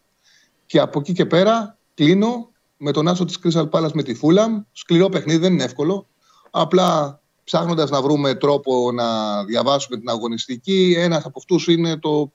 Και 0.66 0.80
από 0.80 1.00
εκεί 1.00 1.14
και 1.14 1.26
πέρα 1.26 1.78
κλείνω 1.94 2.50
με 2.78 2.92
τον 2.92 3.08
άσο 3.08 3.26
της 3.26 3.40
Crystal 3.44 3.70
Palace 3.70 3.92
με 3.94 4.04
τη 4.04 4.20
Fulham. 4.22 4.64
Σκληρό 4.72 5.10
παιχνίδι, 5.10 5.40
δεν 5.40 5.54
είναι 5.54 5.64
εύκολο. 5.64 6.08
Απλά 6.50 7.19
ψάχνοντας 7.50 7.90
να 7.90 8.02
βρούμε 8.02 8.36
τρόπο 8.36 8.92
να 8.92 9.44
διαβάσουμε 9.44 9.98
την 9.98 10.10
αγωνιστική, 10.10 10.96
ένας 10.98 11.26
από 11.26 11.40
αυτούς 11.40 11.68
είναι 11.68 11.98
το, 11.98 12.32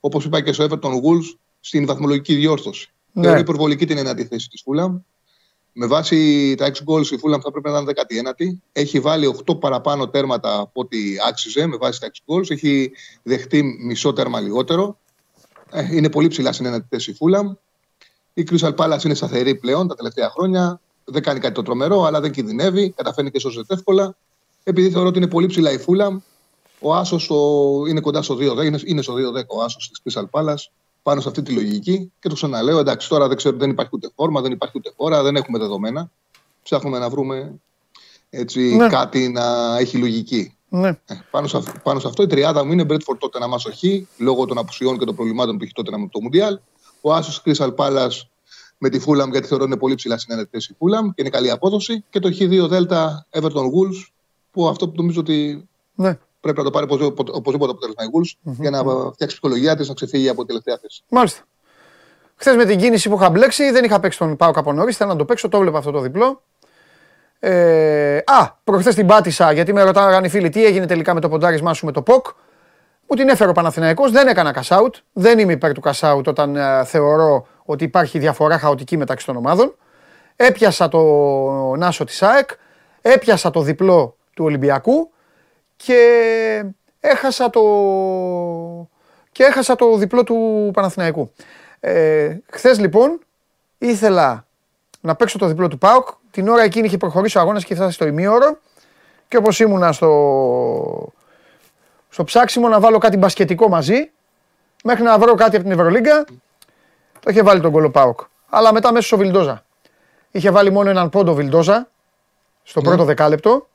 όπως 0.00 0.24
είπα 0.24 0.40
και 0.40 0.52
στο 0.52 0.64
Everton 0.64 0.90
Wolves, 0.90 1.36
στην 1.60 1.86
βαθμολογική 1.86 2.34
διόρθωση. 2.34 2.92
Ναι. 3.12 3.22
Θεωρώ 3.22 3.38
υπερβολική 3.38 3.86
την 3.86 3.98
εναντί 3.98 4.24
θέση 4.24 4.48
της 4.48 4.62
Fulham. 4.66 5.00
Με 5.72 5.86
βάση 5.86 6.54
τα 6.54 6.66
6 6.66 6.70
goals 6.70 7.06
η 7.06 7.18
Fulham 7.22 7.40
θα 7.42 7.50
πρέπει 7.50 7.68
να 7.70 7.80
ήταν 7.80 7.94
19η. 7.94 8.58
Έχει 8.72 9.00
βάλει 9.00 9.34
8 9.50 9.60
παραπάνω 9.60 10.08
τέρματα 10.08 10.58
από 10.58 10.80
ό,τι 10.80 10.98
άξιζε 11.28 11.66
με 11.66 11.76
βάση 11.76 12.00
τα 12.00 12.10
6 12.26 12.34
goals. 12.34 12.50
Έχει 12.50 12.90
δεχτεί 13.22 13.62
μισό 13.62 14.12
τέρμα 14.12 14.40
λιγότερο. 14.40 14.98
Ε, 15.70 15.96
είναι 15.96 16.10
πολύ 16.10 16.28
ψηλά 16.28 16.52
στην 16.52 16.66
ένατη 16.66 16.86
θέση 16.90 17.10
η 17.10 17.16
Fulham. 17.20 17.56
Η 18.34 18.48
Crystal 18.50 18.74
Palace 18.74 19.04
είναι 19.04 19.14
σταθερή 19.14 19.54
πλέον 19.54 19.88
τα 19.88 19.94
τελευταία 19.94 20.30
χρόνια. 20.30 20.80
Δεν 21.04 21.22
κάνει 21.22 21.40
κάτι 21.40 21.54
το 21.54 21.62
τρομερό, 21.62 22.02
αλλά 22.02 22.20
δεν 22.20 22.30
κινδυνεύει. 22.30 22.90
Καταφέρνει 22.90 23.30
και 23.30 23.38
σώζεται 23.38 23.74
εύκολα. 23.74 24.16
Επειδή 24.62 24.90
θεωρώ 24.90 25.08
ότι 25.08 25.18
είναι 25.18 25.28
πολύ 25.28 25.46
ψηλά 25.46 25.72
η 25.72 25.78
Fulham, 25.86 26.16
ο 26.80 26.94
Άσος 26.94 27.30
είναι 27.88 28.00
κοντά 28.00 28.22
στο 28.22 28.34
2-10. 28.34 28.64
Είναι, 28.64 28.78
είναι 28.84 29.02
στο 29.02 29.14
2-10 29.14 29.18
ο 29.46 29.62
Άσος 29.62 29.90
της 29.90 30.14
Crystal 30.14 30.40
Palace 30.40 30.64
πάνω 31.02 31.20
σε 31.20 31.28
αυτή 31.28 31.42
τη 31.42 31.52
λογική. 31.52 32.12
Και 32.20 32.28
το 32.28 32.34
ξαναλέω, 32.34 32.78
εντάξει, 32.78 33.08
τώρα 33.08 33.28
δεν 33.28 33.36
ξέρω, 33.36 33.56
δεν 33.56 33.70
υπάρχει 33.70 33.90
ούτε 33.94 34.10
φόρμα, 34.14 34.40
δεν 34.40 34.52
υπάρχει 34.52 34.74
ούτε 34.76 34.92
φόρα, 34.96 35.22
δεν 35.22 35.36
έχουμε 35.36 35.58
δεδομένα. 35.58 36.10
Ψάχνουμε 36.62 36.98
να 36.98 37.08
βρούμε 37.08 37.60
έτσι, 38.30 38.76
ναι. 38.76 38.88
κάτι 38.88 39.28
να 39.28 39.76
έχει 39.78 39.96
λογική. 39.96 40.54
Ναι. 40.68 40.88
Ε, 40.88 41.14
πάνω, 41.30 41.46
σε, 41.46 41.62
πάνω 41.82 42.00
σε 42.00 42.06
αυτό 42.06 42.22
η 42.22 42.26
τριάδα 42.26 42.64
μου 42.64 42.72
είναι 42.72 42.84
Μπρέτφορντ 42.84 43.18
τότε 43.18 43.38
να 43.38 43.46
μας 43.46 43.64
οχεί, 43.64 44.08
λόγω 44.18 44.44
των 44.44 44.58
απουσιών 44.58 44.98
και 44.98 45.04
των 45.04 45.14
προβλημάτων 45.14 45.56
που 45.56 45.64
έχει 45.64 45.72
τότε 45.72 45.98
με 45.98 46.08
το 46.10 46.20
Μουντιάλ. 46.20 46.58
Ο 47.00 47.14
Άσος 47.14 47.42
Κρίσαλ 47.42 47.72
Πάλα 47.72 48.10
με 48.78 48.88
τη 48.88 48.98
Φούλαμ, 48.98 49.30
γιατί 49.30 49.46
θεωρώ 49.46 49.64
είναι 49.64 49.76
πολύ 49.76 49.94
ψηλά 49.94 50.18
συνένετες 50.18 50.66
η 50.66 50.74
Φούλαμ 50.78 51.06
και 51.06 51.14
είναι 51.16 51.30
καλή 51.30 51.50
απόδοση. 51.50 52.04
Και 52.10 52.18
το 52.18 52.28
Χ2 52.38 52.68
Δέλτα 52.68 53.26
Everton 53.30 53.46
Wolves, 53.46 54.06
που 54.50 54.68
αυτό 54.68 54.88
που 54.88 54.94
νομίζω 54.96 55.20
ότι 55.20 55.68
ναι 55.94 56.18
πρέπει 56.40 56.58
να 56.58 56.64
το 56.64 56.70
πάρει 56.70 56.86
οπωσδήποτε 57.32 57.70
αποτέλεσμα 57.70 58.04
η 58.04 58.06
Wolves 58.12 58.52
για 58.60 58.70
να 58.70 58.78
φτιάξει 59.12 59.36
ψυχολογία 59.36 59.76
της 59.76 59.88
να 59.88 59.94
ξεφύγει 59.94 60.28
από 60.28 60.40
τη 60.40 60.46
τελευταία 60.46 60.78
θέση. 60.78 61.02
Μάλιστα. 61.08 61.42
Χθες 62.36 62.56
με 62.56 62.64
την 62.64 62.78
κίνηση 62.78 63.08
που 63.08 63.14
είχα 63.14 63.30
μπλέξει, 63.30 63.70
δεν 63.70 63.84
είχα 63.84 64.00
παίξει 64.00 64.18
τον 64.18 64.36
Πάο 64.36 64.50
από 64.54 64.72
νωρί. 64.72 64.92
Θέλω 64.92 65.10
να 65.10 65.16
το 65.16 65.24
παίξω, 65.24 65.48
το 65.48 65.56
έβλεπα 65.56 65.78
αυτό 65.78 65.90
το 65.90 66.00
διπλό. 66.00 66.42
Ε, 67.38 68.16
α, 68.16 68.50
προχθές 68.64 68.94
την 68.94 69.06
πάτησα 69.06 69.52
γιατί 69.52 69.72
με 69.72 69.82
ρωτάγανε 69.82 70.26
οι 70.26 70.30
φίλοι 70.30 70.48
τι 70.48 70.64
έγινε 70.64 70.86
τελικά 70.86 71.14
με 71.14 71.20
το 71.20 71.28
ποντάρισμά 71.28 71.74
σου 71.74 71.86
με 71.86 71.92
το 71.92 72.02
ΠΟΚ. 72.02 72.26
Μου 73.08 73.16
την 73.16 73.28
έφερε 73.28 73.50
ο 73.50 73.52
Παναθηναϊκός, 73.52 74.10
δεν 74.10 74.28
έκανα 74.28 74.54
cash 74.54 74.78
out. 74.78 74.90
Δεν 75.12 75.38
είμαι 75.38 75.52
υπέρ 75.52 75.72
του 75.72 75.82
cash 75.84 76.14
out 76.14 76.24
όταν 76.24 76.56
ε, 76.56 76.84
θεωρώ 76.84 77.46
ότι 77.64 77.84
υπάρχει 77.84 78.18
διαφορά 78.18 78.58
χαοτική 78.58 78.96
μεταξύ 78.96 79.26
των 79.26 79.36
ομάδων. 79.36 79.76
Έπιασα 80.36 80.88
το 80.88 81.00
Νάσο 81.76 82.04
της 82.04 82.22
ΑΕΚ, 82.22 82.50
έπιασα 83.00 83.50
το 83.50 83.60
διπλό 83.60 84.16
του 84.40 84.46
Ολυμπιακού 84.46 85.10
και 85.76 86.64
έχασα 87.00 87.50
το, 87.50 87.62
και 89.32 89.44
έχασα 89.44 89.76
το 89.76 89.96
διπλό 89.96 90.24
του 90.24 90.70
Παναθηναϊκού. 90.72 91.32
Ε, 91.80 92.36
χθες 92.50 92.78
λοιπόν 92.78 93.18
ήθελα 93.78 94.46
να 95.00 95.14
παίξω 95.14 95.38
το 95.38 95.46
διπλό 95.46 95.68
του 95.68 95.78
ΠΑΟΚ. 95.78 96.08
Την 96.30 96.48
ώρα 96.48 96.62
εκείνη 96.62 96.86
είχε 96.86 96.96
προχωρήσει 96.96 97.38
ο 97.38 97.40
αγώνας 97.40 97.64
και 97.64 97.74
φτάσει 97.74 97.92
στο 97.92 98.06
ημίωρο 98.06 98.58
και 99.28 99.36
όπως 99.36 99.60
ήμουνα 99.60 99.92
στο, 99.92 101.12
στο 102.08 102.24
ψάξιμο 102.24 102.68
να 102.68 102.80
βάλω 102.80 102.98
κάτι 102.98 103.16
μπασκετικό 103.16 103.68
μαζί 103.68 104.10
μέχρι 104.84 105.02
να 105.02 105.18
βρω 105.18 105.34
κάτι 105.34 105.56
από 105.56 105.64
την 105.64 105.72
Ευρωλίγκα 105.72 106.24
το 107.20 107.30
είχε 107.30 107.42
βάλει 107.42 107.60
τον 107.60 107.72
κολο 107.72 107.90
ΠΑΟΚ. 107.90 108.20
Αλλά 108.48 108.72
μετά 108.72 108.92
μέσα 108.92 109.06
στο 109.06 109.16
Βιλντόζα. 109.16 109.64
Είχε 110.30 110.50
βάλει 110.50 110.70
μόνο 110.70 110.90
έναν 110.90 111.08
πόντο 111.08 111.34
Βιλντόζα 111.34 111.88
στο 112.62 112.80
ναι. 112.80 112.88
πρώτο 112.88 113.04
δεκάλεπτο 113.04 113.68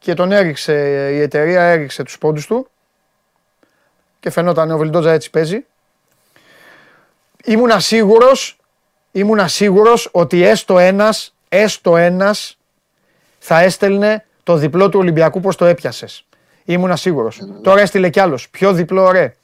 και 0.00 0.14
τον 0.14 0.32
έριξε, 0.32 0.72
η 1.12 1.20
εταιρεία 1.20 1.62
έριξε 1.62 2.02
τους 2.02 2.18
πόντους 2.18 2.46
του 2.46 2.68
και 4.20 4.30
φαινόταν 4.30 4.70
ο 4.70 4.78
Βιλντόζα 4.78 5.12
έτσι 5.12 5.30
παίζει. 5.30 5.64
Ήμουνα 7.44 7.80
σίγουρος, 7.80 8.56
ήμουνα 9.12 9.48
σίγουρος 9.48 10.08
ότι 10.12 10.42
έστω 10.44 10.78
ένας, 10.78 11.34
έστω 11.48 11.96
ένας 11.96 12.58
θα 13.38 13.60
έστελνε 13.60 14.24
το 14.42 14.56
διπλό 14.56 14.88
του 14.88 14.98
Ολυμπιακού 14.98 15.40
πως 15.40 15.56
το 15.56 15.64
έπιασες. 15.64 16.24
Ήμουνα 16.64 16.96
σίγουρος. 16.96 17.40
Τώρα 17.62 17.80
έστειλε 17.80 18.08
κι 18.08 18.20
άλλος. 18.20 18.48
Πιο 18.48 18.72
διπλό 18.72 19.10
ρε. 19.10 19.34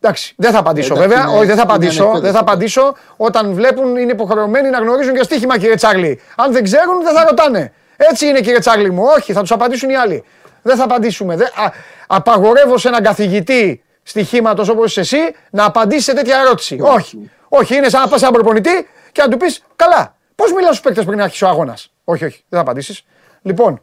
Εντάξει, 0.00 0.34
δεν 0.36 0.52
θα 0.52 0.58
απαντήσω 0.58 0.94
βέβαια. 0.94 1.28
Όχι, 1.28 1.46
δεν 1.46 1.56
θα 1.56 1.62
απαντήσω. 1.62 2.20
Δεν 2.20 2.32
θα 2.32 2.40
απαντήσω. 2.40 2.96
Όταν 3.16 3.52
βλέπουν 3.52 3.96
είναι 3.96 4.12
υποχρεωμένοι 4.12 4.70
να 4.70 4.78
γνωρίζουν 4.78 5.14
και 5.14 5.22
στοίχημα, 5.22 5.58
κύριε 5.58 5.74
Τσάρλι. 5.74 6.20
Αν 6.36 6.52
δεν 6.52 6.62
ξέρουν, 6.62 7.02
δεν 7.02 7.14
θα 7.14 7.24
ρωτάνε. 7.24 7.72
Έτσι 7.96 8.26
είναι 8.26 8.40
κύριε 8.40 8.58
Τσάγλι 8.58 8.90
μου. 8.90 9.04
Όχι, 9.16 9.32
θα 9.32 9.40
τους 9.40 9.52
απαντήσουν 9.52 9.90
οι 9.90 9.96
άλλοι. 9.96 10.24
Δεν 10.62 10.76
θα 10.76 10.84
απαντήσουμε. 10.84 11.36
Δεν, 11.36 11.46
α, 11.46 11.72
απαγορεύω 12.06 12.78
σε 12.78 12.88
έναν 12.88 13.02
καθηγητή 13.02 13.82
στοιχήματος 14.02 14.68
όπως 14.68 14.96
εσύ 14.96 15.18
να 15.50 15.64
απαντήσει 15.64 16.02
σε 16.02 16.12
τέτοια 16.12 16.40
ερώτηση. 16.40 16.78
Όχι. 16.80 17.30
όχι. 17.48 17.76
είναι 17.76 17.88
σαν 17.88 18.00
να 18.00 18.08
πας 18.08 18.18
σε 18.18 18.26
έναν 18.26 18.40
προπονητή 18.40 18.88
και 19.12 19.22
να 19.22 19.28
του 19.28 19.36
πεις 19.36 19.62
καλά. 19.76 20.16
Πώς 20.34 20.52
μιλάς 20.52 20.68
στους 20.68 20.80
παίκτες 20.80 21.04
πριν 21.04 21.18
να 21.18 21.24
αρχίσει 21.24 21.44
ο 21.44 21.48
αγώνας; 21.48 21.92
Όχι, 22.04 22.24
όχι, 22.24 22.44
δεν 22.48 22.58
θα 22.58 22.60
απαντήσεις. 22.60 23.04
Λοιπόν, 23.42 23.82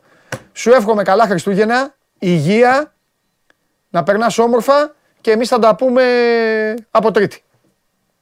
σου 0.53 0.71
εύχομαι 0.71 1.03
καλά 1.03 1.25
Χριστούγεννα, 1.25 1.95
υγεία, 2.19 2.93
να 3.89 4.03
περνάς 4.03 4.37
όμορφα 4.37 4.95
και 5.21 5.31
εμείς 5.31 5.47
θα 5.47 5.59
τα 5.59 5.75
πούμε 5.75 6.03
από 6.91 7.11
Τρίτη. 7.11 7.43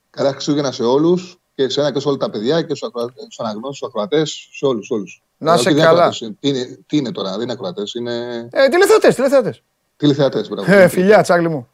Καλά 0.10 0.32
Χριστούγεννα 0.32 0.72
σε 0.72 0.84
όλους 0.84 1.40
και 1.56 1.70
σε 1.70 1.80
ένα 1.80 1.92
και 1.92 2.00
σε 2.00 2.08
όλα 2.08 2.18
τα 2.18 2.30
παιδιά 2.30 2.62
και 2.62 2.76
στους 2.76 3.40
αναγνώστου, 3.40 3.76
στους 3.76 3.88
ακροατές, 3.88 4.50
σε 4.52 4.66
όλους. 4.66 4.90
όλους. 4.90 5.22
Να 5.38 5.54
είσαι 5.54 5.74
καλά. 5.74 6.10
Τι 6.10 6.28
είναι, 6.40 6.80
τι 6.86 6.98
είναι 6.98 7.12
τώρα, 7.12 7.32
δεν 7.32 7.42
είναι 7.42 7.52
ακροατές. 7.52 7.94
Είναι... 7.94 8.48
Ε, 8.52 8.68
τηλεθεατές, 8.68 9.16
τηλεθεατές. 9.16 9.64
Τηλεθεατές, 9.98 10.50
μπράβο. 10.50 10.72
Ε, 10.74 10.88
φιλιά, 10.88 11.22
τσάγλι 11.22 11.50
μου. 11.50 11.68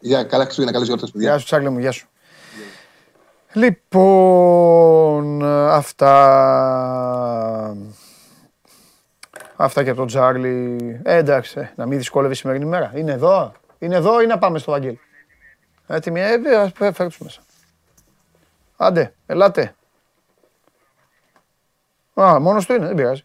Γεια, 0.00 0.24
καλά 0.24 0.44
Χριστούγεννα, 0.44 0.72
καλές 0.72 0.88
γιορτές, 0.88 1.10
παιδιά. 1.10 1.28
Γεια 1.28 1.38
σου, 1.38 1.44
τσάγλι 1.44 1.70
μου, 1.70 1.78
γεια 1.78 1.90
σου. 1.90 2.06
Λοιπόν, 3.52 5.42
αυτά. 5.68 6.10
Αυτά 9.56 9.82
και 9.82 9.90
από 9.90 9.98
τον 9.98 10.06
Τζάρλι. 10.06 11.00
Ε, 11.02 11.16
εντάξει, 11.16 11.60
ε, 11.60 11.72
να 11.76 11.86
μην 11.86 11.98
δυσκόλευε 11.98 12.32
η 12.32 12.36
σημερινή 12.36 12.64
μέρα. 12.64 12.92
Είναι 12.94 13.12
εδώ, 13.12 13.52
είναι 13.78 13.96
εδώ 13.96 14.22
ή 14.22 14.26
να 14.26 14.38
πάμε 14.38 14.58
στο 14.58 14.70
Βαγγέλ. 14.70 14.96
Έτοιμοι, 15.86 16.20
ε, 16.20 16.32
ε, 16.32 16.92
φέρτε 16.92 17.08
μέσα. 17.18 17.40
Άντε, 18.76 19.14
ελάτε. 19.26 19.74
Α, 22.14 22.40
μόνος 22.40 22.66
του 22.66 22.72
είναι, 22.72 22.86
δεν 22.86 22.94
πειράζει. 22.94 23.24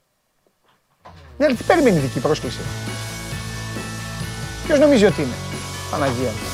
Ναι, 1.38 1.46
αλλά 1.46 1.56
τι 1.56 1.64
περιμένει 1.64 2.00
δική 2.00 2.20
πρόσκληση; 2.20 2.60
Ποιος 4.66 4.80
νομίζει 4.80 5.06
ότι 5.06 5.22
είναι; 5.22 5.34
Παναγία 5.92 6.30
μου. 6.30 6.48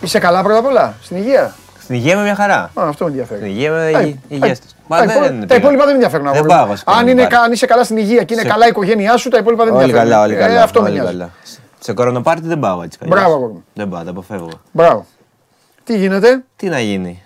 Είσαι 0.00 0.18
καλά 0.18 0.42
πρώτα 0.42 0.58
απ' 0.58 0.66
όλα, 0.66 0.94
στην 1.02 1.16
υγεία; 1.16 1.54
Στην 1.82 1.94
υγεία 1.94 2.16
με 2.16 2.22
μια 2.22 2.34
χαρά. 2.34 2.58
Α, 2.58 2.70
αυτό 2.74 3.04
με 3.04 3.10
ενδιαφέρει. 3.10 3.40
Στην 3.40 3.52
υγεία 3.52 3.70
με 3.70 4.16
υγείας 4.28 4.60
Μα 4.86 5.04
δεν 5.04 5.46
Τα 5.46 5.54
υπόλοιπα 5.54 5.84
δεν 5.84 5.94
ενδιαφέρουν. 5.94 6.32
Δεν 6.32 6.44
πάω 6.44 6.74
Αν, 6.84 7.08
είναι, 7.08 7.28
αν 7.44 7.52
είσαι 7.52 7.66
καλά 7.66 7.84
στην 7.84 7.96
υγεία 7.96 8.24
και 8.24 8.34
είναι 8.34 8.42
καλά 8.42 8.66
η 8.66 8.68
οικογένειά 8.68 9.16
σου, 9.16 9.28
τα 9.28 9.38
υπόλοιπα 9.38 9.64
δεν 9.64 9.72
ενδιαφέρουν. 9.74 10.00
Όλοι 10.00 10.10
καλά, 10.10 10.22
όλοι 10.22 10.34
καλά. 10.34 10.60
Ε, 10.60 10.62
αυτό 10.62 10.82
με 10.82 10.90
νοιάζει. 10.90 11.30
Σε 11.78 11.92
κορονοπάρτι 11.92 12.46
δεν 12.46 12.58
πάω 12.58 12.82
έτσι. 12.82 12.98
Μπράβο, 13.06 13.62
Δεν 13.74 13.88
πάω, 13.88 14.02
τα 14.02 14.10
αποφεύγω. 14.10 14.50
Μπράβο. 14.72 15.06
Τι 15.88 15.96
γίνεται; 15.96 16.44
Τι 16.56 16.68
να 16.68 16.80
γίνει; 16.80 17.22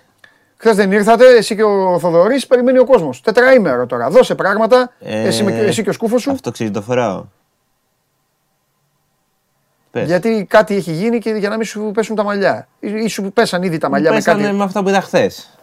Χθες 0.57 0.75
δεν 0.75 0.91
ήρθατε, 0.91 1.25
εσύ 1.35 1.55
και 1.55 1.63
ο 1.63 1.99
Θοδωρής, 1.99 2.47
περιμένει 2.47 2.77
ο 2.79 2.85
κόσμος. 2.85 3.21
Τετραήμερο 3.21 3.85
τώρα. 3.85 4.09
Δώσε 4.09 4.35
πράγματα. 4.35 4.91
Ε, 4.99 5.21
εσύ, 5.21 5.45
εσύ 5.45 5.83
και 5.83 5.89
ο 5.89 5.93
σκούφος 5.93 6.21
σου. 6.21 6.31
Αυτό 6.31 6.51
ξέρει 6.51 6.71
το 6.71 6.81
φοράω. 6.81 7.25
Πες. 9.91 10.05
Γιατί 10.07 10.45
κάτι 10.49 10.75
έχει 10.75 10.91
γίνει 10.91 11.19
και 11.19 11.29
για 11.29 11.49
να 11.49 11.55
μην 11.57 11.65
σου 11.65 11.91
πέσουν 11.93 12.15
τα 12.15 12.23
μαλλιά. 12.23 12.67
Ή, 12.79 12.91
ή 13.03 13.07
σου 13.07 13.31
πέσαν 13.33 13.63
ήδη 13.63 13.77
τα 13.77 13.89
μαλλιά 13.89 14.09
με 14.09 14.15
Πέσανε 14.15 14.43
κάτι. 14.43 14.55
με 14.55 14.63
αυτά 14.63 14.83
που 14.83 14.89
είδα 14.89 15.01
χθες. 15.01 15.57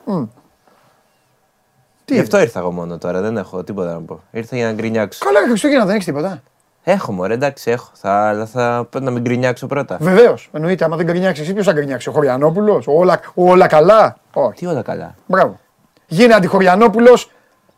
Τι 2.04 2.14
Γι' 2.14 2.20
αυτό 2.20 2.40
ήρθα 2.40 2.58
εγώ 2.58 2.72
μόνο 2.72 2.98
τώρα, 2.98 3.20
δεν 3.20 3.36
έχω 3.36 3.64
τίποτα 3.64 3.92
να 3.92 4.00
πω. 4.00 4.22
Ήρθα 4.30 4.56
για 4.56 4.66
να 4.66 4.72
γκρινιάξω. 4.72 5.24
Καλά, 5.24 5.40
ρε 5.40 5.46
Χριστούγεννα 5.46 5.84
δεν 5.84 5.94
έχεις 5.94 6.06
τίποτα. 6.06 6.42
Έχω 6.82 7.12
μωρέ, 7.12 7.34
εντάξει, 7.34 7.70
έχω. 7.70 7.90
Θα, 7.94 8.28
αλλά 8.28 8.46
θα 8.46 8.86
πρέπει 8.90 9.04
να 9.04 9.10
μην 9.10 9.22
γκρινιάξω 9.22 9.66
πρώτα. 9.66 9.96
Βεβαίως. 10.00 10.48
Εννοείται, 10.52 10.84
άμα 10.84 10.96
δεν 10.96 11.06
γκρινιάξεις, 11.06 11.44
εσύ 11.44 11.52
ποιος 11.52 11.66
θα 11.66 11.72
γκρινιάξει, 11.72 12.08
ο 12.08 12.12
Χωριανόπουλος, 12.12 12.84
όλα, 12.88 13.20
όλα 13.34 13.66
καλά; 13.66 14.16
Όχι. 14.32 14.58
Τι 14.58 14.66
όλα 14.66 14.82
καλά; 14.82 15.14
Μπράβο. 15.26 15.58
Γίνε 16.06 16.34
αντιχωριανόπουλος. 16.34 17.30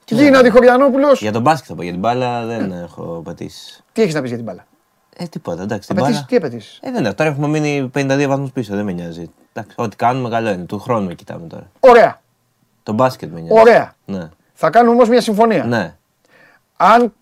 Γίνε 0.09 0.37
αντιχωριανόπουλος. 0.39 1.21
Για 1.21 1.33
τον 1.33 1.43
μπάσκετ 1.43 1.67
θα 1.69 1.75
πω, 1.75 1.83
για 1.83 1.91
την 1.91 2.01
μπάλα 2.01 2.45
δεν 2.47 2.73
έχω 2.73 3.21
πατήσει. 3.25 3.83
Τι 3.93 4.03
έχεις 4.03 4.15
να 4.15 4.21
πεις 4.21 4.29
για 4.29 4.39
την 4.39 4.47
μπάλα; 4.47 4.65
Ε, 5.17 5.25
τίποτα, 5.25 5.63
εντάξει. 5.63 5.89
Την 5.89 5.97
Απαιτήσει, 5.99 6.19
μπάλα. 6.19 6.27
τι 6.29 6.37
απαιτήσει. 6.47 6.79
Ε, 6.83 6.91
δεν 6.91 7.05
έχω. 7.05 7.15
Τώρα 7.15 7.31
έχουμε 7.31 7.49
μείνει 7.49 7.91
52 7.95 8.25
βαθμούς 8.29 8.51
πίσω, 8.51 8.75
δεν 8.75 8.85
με 8.85 8.93
νοιάζει. 8.93 9.31
Εντάξει, 9.53 9.77
ό,τι 9.79 9.97
κάνουμε 9.97 10.29
καλό 10.29 10.51
είναι. 10.51 10.65
Του 10.65 10.79
χρόνου 10.79 11.07
με 11.07 11.15
κοιτάμε 11.15 11.47
τώρα. 11.47 11.71
Ωραία. 11.81 12.21
Το 12.83 12.93
μπάσκετ 12.93 13.33
με 13.33 13.41
νοιάζει. 13.41 13.61
Ωραία. 13.61 13.95
Ναι. 14.05 14.29
Θα 14.55 14.71
κάνουμε 14.71 14.93
όμως 14.95 15.09
μια 15.09 15.21
συμφωνία. 15.21 15.65
ναι. 15.65 15.97
Αν, 16.77 17.13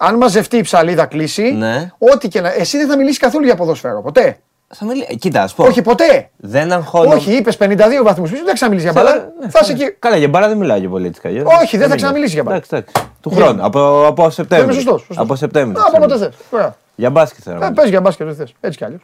αν 0.00 0.16
μαζευτεί 0.16 0.56
η 0.56 0.60
ψαλίδα 0.62 1.06
κλείσει, 1.06 1.52
Ναι. 1.52 1.90
ό,τι 1.98 2.28
και 2.28 2.40
να. 2.40 2.52
Εσύ 2.52 2.76
δεν 2.78 2.88
θα 2.88 2.96
μιλήσεις 2.96 3.18
καθόλου 3.18 3.44
για 3.44 3.54
ποδόσφαιρο. 3.56 4.02
Ποτέ. 4.02 4.38
Θα 4.74 4.84
μιλ... 4.84 5.04
ε, 5.08 5.14
Κοίτα, 5.14 5.42
ας 5.42 5.54
πω. 5.54 5.64
Όχι, 5.64 5.82
ποτέ. 5.82 6.30
Δεν 6.36 6.72
αγχώνω. 6.72 7.14
Όχι, 7.14 7.32
είπες 7.36 7.56
52 7.60 7.76
βαθμούς 8.02 8.30
πίσω, 8.30 8.36
δεν 8.42 8.46
θα 8.46 8.52
ξαναμιλήσεις 8.52 8.90
για 8.92 9.02
μπάλα. 9.02 9.32
Ναι, 9.40 9.50
Θα 9.50 9.58
είσαι 9.62 9.72
εκεί. 9.72 9.90
Καλά, 9.98 10.16
για 10.16 10.28
μπάλα 10.28 10.48
δεν 10.48 10.56
μιλάω 10.56 10.76
για 10.76 10.88
πολύ 10.88 11.06
έτσι 11.06 11.20
κι 11.20 11.26
αλλιώς. 11.26 11.44
Όχι, 11.62 11.70
δεν 11.70 11.78
θα 11.80 11.84
είναι. 11.86 11.94
ξαναμιλήσεις 11.96 12.34
για 12.34 12.42
μπάλα. 12.42 12.56
Εντάξει, 12.56 12.76
εντάξει. 12.76 13.10
Του 13.20 13.30
Για- 13.32 13.42
χρόνου. 13.44 13.64
Από, 13.64 14.06
από 14.06 14.30
Σεπτέμβρη. 14.30 14.64
Είναι 14.66 14.74
σωστός. 14.74 15.00
σωστός. 15.00 15.18
Από 15.18 15.34
Σεπτέμβρη. 15.36 15.78
Α, 15.80 15.82
Από 15.86 15.96
όποτε 15.96 16.18
θες. 16.18 16.34
Ωραία. 16.50 16.76
Για 16.94 17.10
μπάσκετ 17.10 17.40
θέλω. 17.44 17.56
να 17.58 17.64
Ε, 17.64 17.68
μιλήσω. 17.68 17.82
Πες 17.82 17.90
για 17.90 18.00
μπάσκετ, 18.00 18.26
δεν 18.26 18.36
θες. 18.36 18.54
Έτσι 18.60 18.78
κι 18.78 18.84
αλλιώς. 18.84 19.00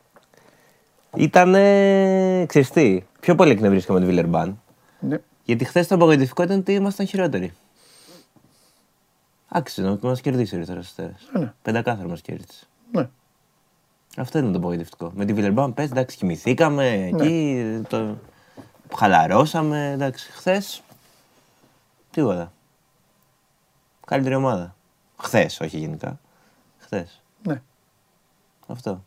Ήταν. 1.17 1.53
Ξέρεις 2.47 2.71
τι, 2.71 3.03
πιο 3.21 3.35
πολύ 3.35 3.51
εκνευρίστηκα 3.51 3.93
με 3.93 4.01
τη 4.01 4.07
Βιλερμπάν. 4.07 4.61
Ναι. 5.01 5.17
Γιατί 5.45 5.65
χθες 5.65 5.87
το 5.87 5.95
απογοητευτικό 5.95 6.43
ήταν 6.43 6.59
ότι 6.59 6.73
ήμασταν 6.73 7.07
χειρότεροι. 7.07 7.53
Άξιζε 9.57 9.89
να 9.89 9.99
μας 10.03 10.21
κερδίσει 10.21 10.55
ο 10.55 10.59
Ερυθρό 10.59 10.79
Αστέρα. 10.79 11.15
ναι. 11.33 11.53
Πεντακάθαρο 11.63 12.09
μας 12.09 12.21
κέρδισε. 12.21 12.67
Ναι. 12.93 13.09
Αυτό 14.17 14.39
ήταν 14.39 14.53
το 14.53 14.59
απογοητευτικό. 14.59 15.13
Με 15.15 15.25
τη 15.25 15.33
Βιλερμπάν, 15.33 15.75
πες 15.75 15.91
εντάξει, 15.91 16.17
κοιμηθήκαμε 16.17 16.91
Ναι. 16.97 17.25
εκεί. 17.25 17.83
Το... 17.89 18.17
Χαλαρώσαμε. 18.97 19.91
Εντάξει, 19.93 20.31
χθες. 20.33 20.83
Τίποτα. 22.11 22.53
Καλύτερη 24.07 24.35
ομάδα. 24.35 24.75
Χθες, 25.17 25.61
όχι 25.61 25.79
γενικά. 25.79 26.19
Χθες. 26.79 27.23
Ναι. 27.43 27.63
Αυτό. 28.67 29.03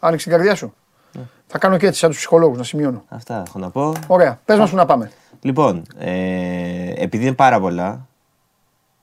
Άνοιξε 0.00 0.28
την 0.28 0.36
καρδιά 0.36 0.54
σου. 0.54 0.74
Ναι. 1.12 1.22
Θα 1.46 1.58
κάνω 1.58 1.76
και 1.76 1.86
έτσι 1.86 1.98
σαν 1.98 2.10
τους 2.10 2.18
ψυχολόγους 2.18 2.58
να 2.58 2.64
σημειώνω. 2.64 3.04
Αυτά 3.08 3.42
έχω 3.46 3.58
να 3.58 3.70
πω. 3.70 3.92
Ωραία. 4.06 4.40
Πες 4.44 4.58
μας 4.58 4.70
που 4.70 4.76
να 4.76 4.86
πάμε. 4.86 5.10
Λοιπόν, 5.40 5.82
ε, 5.98 6.92
επειδή 6.96 7.26
είναι 7.26 7.34
πάρα 7.34 7.60
πολλά, 7.60 8.06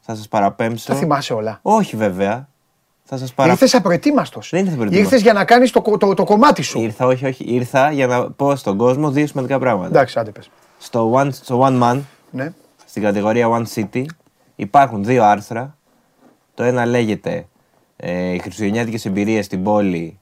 θα 0.06 0.16
σας 0.16 0.28
παραπέμψω. 0.28 0.88
Τα 0.88 0.96
θυμάσαι 1.00 1.34
όλα. 1.34 1.60
Όχι 1.62 1.96
βέβαια. 1.96 2.48
Θα 3.04 3.18
σας 3.18 3.34
παρα... 3.34 3.52
Ήρθες 3.52 3.76
απροετοίμαστος. 3.76 4.50
Δεν 4.50 4.60
ήρθα 4.60 4.74
απροετοίμαστος. 4.74 5.12
Ήρθες 5.12 5.22
για 5.24 5.34
να 5.34 5.46
κάνεις 5.46 5.72
το, 5.72 5.82
κο- 5.82 5.98
το, 5.98 6.14
το 6.14 6.24
κομμάτι 6.24 6.62
σου. 6.62 6.80
Ήρθα, 6.82 7.06
όχι, 7.06 7.26
όχι. 7.26 7.44
Ήρθα 7.48 7.92
για 7.92 8.08
να 8.08 8.32
πω 8.32 8.56
στον 8.56 8.78
κόσμο 8.78 9.12
δύο 9.12 9.28
σημαντικά 9.28 9.60
πράγματα. 9.60 9.88
Εντάξει, 9.88 10.20
άντε 10.20 10.32
πες. 10.32 10.50
Στο 10.78 11.12
one, 11.16 11.28
στο 11.32 11.62
one 11.64 11.82
Man, 11.84 12.00
Ναι. 12.32 12.54
στην 12.86 13.02
κατηγορία 13.02 13.48
One 13.50 13.64
City, 13.76 14.06
υπάρχουν 14.56 15.04
δύο 15.04 15.24
άρθρα. 15.24 15.78
Το 16.54 16.64
ένα 16.64 16.86
λέγεται 16.86 17.46
ε, 17.96 18.34
«Οι 18.34 18.40
Χριστουγεννιάτικες 18.40 19.06
εμπειρίες 19.06 19.46
στην 19.46 19.64
πόλη» 19.64 20.20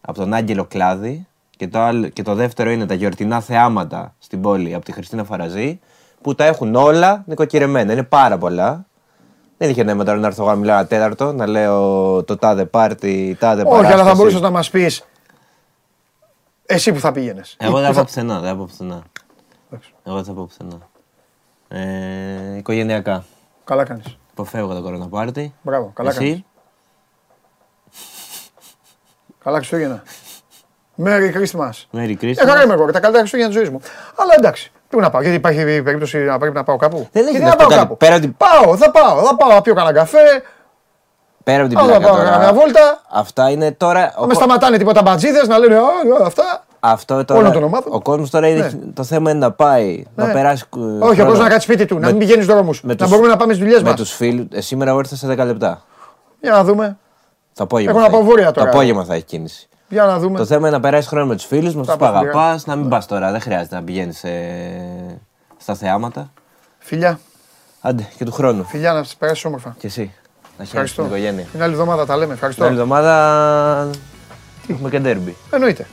από 0.00 0.18
τον 0.18 0.34
Άγγελο 0.34 0.64
Κλάδη 0.64 1.26
και 1.56 1.68
το, 1.68 1.78
άλλο, 1.78 2.08
και 2.08 2.22
το 2.22 2.34
δεύτερο 2.34 2.70
είναι 2.70 2.86
«Τα 2.86 2.94
γιορτινά 2.94 3.40
θεάματα 3.40 4.14
στην 4.18 4.40
πόλη» 4.40 4.74
από 4.74 4.84
τη 4.84 4.92
Χριστίνα 4.92 5.24
Φαραζή 5.24 5.80
που 6.22 6.34
τα 6.34 6.44
έχουν 6.44 6.74
όλα 6.74 7.22
νοικοκυρεμένα. 7.26 7.92
Είναι 7.92 8.02
πάρα 8.02 8.38
πολλά. 8.38 8.86
Δεν 9.64 9.72
είχε 9.72 9.82
νόημα 9.82 10.04
τώρα 10.04 10.18
να 10.18 10.26
έρθω 10.26 10.42
εγώ 10.42 10.50
να 10.50 10.56
μιλάω 10.58 10.78
ένα 10.78 10.86
τέταρτο, 10.86 11.32
να 11.32 11.46
λέω 11.46 12.22
το 12.24 12.36
τάδε 12.36 12.64
πάρτι, 12.64 13.36
τάδε 13.40 13.62
Όχι, 13.62 13.70
αλλά 13.74 13.82
θα 13.82 13.88
παράσταση. 13.90 14.16
μπορούσες 14.16 14.40
να 14.40 14.50
μας 14.50 14.70
πεις 14.70 15.04
εσύ 16.66 16.92
που 16.92 17.00
θα 17.00 17.12
πήγαινες. 17.12 17.56
Εγώ 17.58 17.80
δεν 17.80 17.86
θα 17.92 17.94
πω 17.94 18.02
πουθενά, 18.06 18.40
δεν 18.40 18.50
θα 18.50 18.56
πω 18.56 18.64
πουθενά. 18.64 19.02
Εγώ 20.04 20.14
δεν 20.16 20.24
θα 20.24 20.32
πω 20.32 20.44
πουθενά. 20.44 20.78
Ε, 21.68 22.56
οικογενειακά. 22.56 23.24
Καλά 23.64 23.84
κάνεις. 23.84 24.18
Υποφεύγω 24.32 24.74
το 24.74 24.82
κορονα 24.82 25.08
πάρτι. 25.08 25.54
Μπράβο, 25.62 25.90
καλά 25.94 26.10
Εσύ; 26.10 26.18
κάνεις. 26.18 26.42
Καλά 29.44 29.56
Χριστούγεννα. 29.56 30.02
Merry 31.04 31.32
Christmas. 31.34 31.70
Merry 31.92 32.14
Ε, 32.22 32.34
χαρά 32.34 32.60
Christmas. 32.60 32.64
είμαι 32.64 32.74
εγώ, 32.74 32.84
τα 32.84 33.00
καλύτερα 33.00 33.18
Χριστούγεννα 33.18 33.50
της 33.52 33.56
ζωής 33.56 33.70
μου. 33.70 33.80
Αλλά 34.16 34.34
εντάξει, 34.36 34.72
πού 34.94 35.00
να 35.00 35.10
πάω, 35.10 35.20
γιατί 35.20 35.36
υπάρχει 35.36 35.82
περίπτωση 35.82 36.18
να 36.18 36.38
πρέπει 36.38 36.54
να 36.56 36.64
πάω 36.64 36.76
κάπου; 36.76 37.08
Δεν 37.12 37.22
έχει 37.22 37.30
γιατί 37.30 37.44
να 37.44 37.50
να 37.50 37.56
πάω 37.56 37.66
αυτό 37.66 37.78
κάπου; 37.80 37.96
πέρα 37.96 38.14
ότι- 38.14 38.28
Πάω, 38.36 38.76
θα 38.76 38.90
πάω, 38.90 39.22
θα 39.22 39.36
πάω, 39.36 39.50
θα 39.50 39.60
πιω 39.62 39.74
κανένα 39.74 39.94
καφέ, 39.98 40.18
Πέρα 41.44 41.60
από 41.60 41.68
την 41.68 41.78
θα 41.78 41.84
πλάκα 41.84 42.00
πάω 42.06 42.16
κανένα 42.16 42.36
τώρα. 42.38 42.52
βόλτα. 42.52 43.00
Αυτά 43.10 43.50
είναι 43.50 43.72
τώρα. 43.72 44.00
Θα 44.00 44.14
ο 44.16 44.20
με 44.20 44.26
κο- 44.26 44.34
σταματάνε 44.34 44.76
τίποτα 44.78 45.02
μπατζίδες 45.02 45.48
να 45.48 45.58
λένε 45.58 45.76
«Α, 45.76 45.80
αυτά. 46.24 46.64
Αυτό 46.80 47.24
τώρα. 47.24 47.40
όλων 47.40 47.52
των 47.52 47.62
ομάδων. 47.62 47.92
Ο 47.94 48.00
κόσμος 48.02 48.30
τώρα 48.30 48.48
είναι. 48.48 48.60
Ναι. 48.60 48.92
Το 48.92 49.02
θέμα 49.04 49.30
είναι 49.30 49.38
να 49.38 49.52
πάει, 49.52 50.04
να 50.14 50.26
Ναι. 50.26 50.32
περάσει. 50.32 50.64
ε, 50.76 50.78
Όχι, 50.80 50.86
ο 50.92 50.98
χρόνος 50.98 51.16
κόσμος 51.16 51.38
να 51.38 51.48
κάτσει 51.48 51.60
σπίτι 51.66 51.84
του, 51.86 51.94
να 51.94 52.00
με- 52.00 52.06
μην 52.06 52.18
πηγαίνει 52.18 52.42
στους 52.42 52.54
δρόμους. 52.54 52.82
με 52.82 52.88
Να 52.92 52.96
τους- 52.96 53.08
μπορούμε 53.08 53.28
να 53.28 53.36
πάμε 53.36 53.52
στις 53.52 53.64
δουλειές 53.64 53.82
Με 53.82 53.88
μας. 53.90 53.98
τους 53.98 54.12
φίλους. 54.12 54.46
Ε, 54.52 54.60
σήμερα 54.60 54.90
εγώ 54.90 54.98
ήρθα 54.98 55.16
σε 55.16 55.26
10 55.26 55.44
λεπτά. 55.44 55.82
Για 56.40 56.50
να 56.50 56.64
δούμε. 56.64 56.96
Το 57.54 57.62
απόγευμα. 57.62 57.90
Έχω 57.92 58.00
θα 58.00 58.06
να 58.06 58.10
πάω 58.12 58.20
έχει. 58.20 58.28
βόρεια 58.30 58.50
τώρα. 58.50 58.70
Το 58.70 58.76
απόγευμα 58.76 59.04
θα 59.04 59.14
έχει 59.14 59.24
κίνηση. 59.24 59.68
Για 59.94 60.04
να 60.04 60.18
δούμε. 60.18 60.38
Το 60.38 60.44
θέμα 60.46 60.68
είναι 60.68 60.76
να 60.76 60.82
περάσεις 60.82 61.08
χρόνο 61.08 61.26
με 61.26 61.34
τους 61.36 61.44
φίλους, 61.44 61.74
με 61.74 61.84
Τα 61.84 61.92
αυτού 61.92 62.04
που 62.04 62.10
πας 62.12 62.20
αγαπάς, 62.22 62.62
δουλειά. 62.62 62.62
να 62.66 62.76
μην 62.76 62.88
πας 62.88 63.06
τώρα. 63.06 63.30
Δεν 63.30 63.40
χρειάζεται 63.40 63.74
να 63.74 63.82
πηγαίνεις 63.82 64.24
στα 65.56 65.74
θεάματα. 65.74 66.30
Φιλιά, 66.78 67.18
Άντε 67.80 68.08
και 68.16 68.24
του 68.24 68.32
χρόνου. 68.32 68.64
φιλιά 68.64 68.92
να 68.92 69.02
σε 69.02 69.14
περάσει 69.18 69.46
όμορφα. 69.46 69.74
Και 69.78 69.86
εσύ. 69.86 70.00
Να 70.00 70.64
χαίρεσαι 70.64 70.70
Ευχαριστώ. 70.70 71.02
την 71.02 71.10
οικογένεια. 71.10 71.44
Την 71.52 71.62
άλλη 71.62 71.72
εβδομάδα 71.72 72.06
τα 72.06 72.14
λέμε. 72.14 72.24
Την 72.26 72.34
Ευχαριστώ. 72.34 72.64
άλλη 72.64 72.72
εβδομάδα 72.72 73.90
έχουμε 74.68 74.90
και 74.90 74.98
ντέρμπι. 75.00 75.36
Εννοείται. 75.50 75.86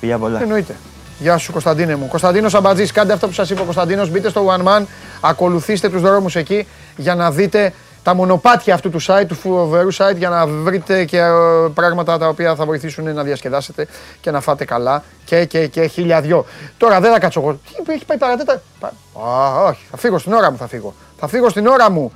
Φιλιά 0.00 0.18
πολλά. 0.18 0.42
Εννοείται. 0.42 0.76
Γεια 1.18 1.36
σου 1.38 1.52
Κωνσταντίνε 1.52 1.94
μου. 1.96 2.08
Κωνσταντίνος 2.08 2.54
Αμπατζής, 2.54 2.92
κάντε 2.92 3.12
αυτό 3.12 3.26
που 3.26 3.32
σας 3.32 3.50
είπε 3.50 3.60
ο 3.60 3.64
Κωνσταντίνος. 3.64 4.10
Μπείτε 4.10 4.28
στο 4.28 4.46
One 4.56 4.66
Man, 4.68 4.82
ακολουθήστε 5.20 5.88
τους 5.88 6.00
δρόμους 6.02 6.36
εκεί 6.36 6.66
για 6.96 7.14
να 7.14 7.30
δείτε 7.30 7.72
τα 8.02 8.14
μονοπάτια 8.14 8.74
αυτού 8.74 8.90
του 8.90 9.02
site, 9.02 9.24
του 9.28 9.34
φοβερού 9.34 9.94
site, 9.94 10.16
για 10.16 10.28
να 10.28 10.46
βρείτε 10.46 11.04
και 11.04 11.18
ε, 11.18 11.30
πράγματα 11.74 12.18
τα 12.18 12.28
οποία 12.28 12.54
θα 12.54 12.64
βοηθήσουν 12.64 13.14
να 13.14 13.22
διασκεδάσετε 13.22 13.86
και 14.20 14.30
να 14.30 14.40
φάτε 14.40 14.64
καλά 14.64 15.02
και, 15.24 15.44
και, 15.44 15.66
και 15.66 15.86
χίλια 15.86 16.20
δυο. 16.20 16.44
Τώρα 16.76 17.00
δεν 17.00 17.12
θα 17.12 17.18
κάτσω 17.18 17.40
εγώ. 17.40 17.58
Τι 17.84 17.92
έχει 17.92 18.04
πάει 18.04 18.18
παρατέτα. 18.18 18.62
Πα- 18.80 18.92
Α, 19.24 19.62
όχι, 19.64 19.80
θα 19.90 19.96
φύγω 19.96 20.18
στην 20.18 20.32
ώρα 20.32 20.50
μου. 20.50 20.56
Θα 20.56 20.66
φύγω. 20.68 20.94
Θα 21.18 21.28
φύγω 21.28 21.48
στην 21.48 21.66
ώρα 21.66 21.90
μου. 21.90 22.12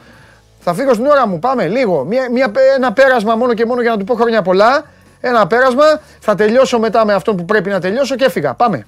Θα 0.60 0.74
φύγω 0.74 0.92
στην 0.92 1.06
ώρα 1.06 1.26
μου. 1.26 1.38
Πάμε 1.38 1.66
λίγο. 1.68 2.04
Μια, 2.04 2.30
μια, 2.30 2.52
ένα 2.76 2.92
πέρασμα 2.92 3.34
μόνο 3.34 3.54
και 3.54 3.66
μόνο 3.66 3.80
για 3.80 3.90
να 3.90 3.96
του 3.96 4.04
πω 4.04 4.14
χρόνια 4.14 4.42
πολλά. 4.42 4.84
Ένα 5.20 5.46
πέρασμα. 5.46 5.84
Θα 6.20 6.34
τελειώσω 6.34 6.78
μετά 6.78 7.04
με 7.04 7.12
αυτό 7.14 7.34
που 7.34 7.44
πρέπει 7.44 7.70
να 7.70 7.80
τελειώσω 7.80 8.14
και 8.16 8.24
έφυγα. 8.24 8.54
Πάμε. 8.54 8.86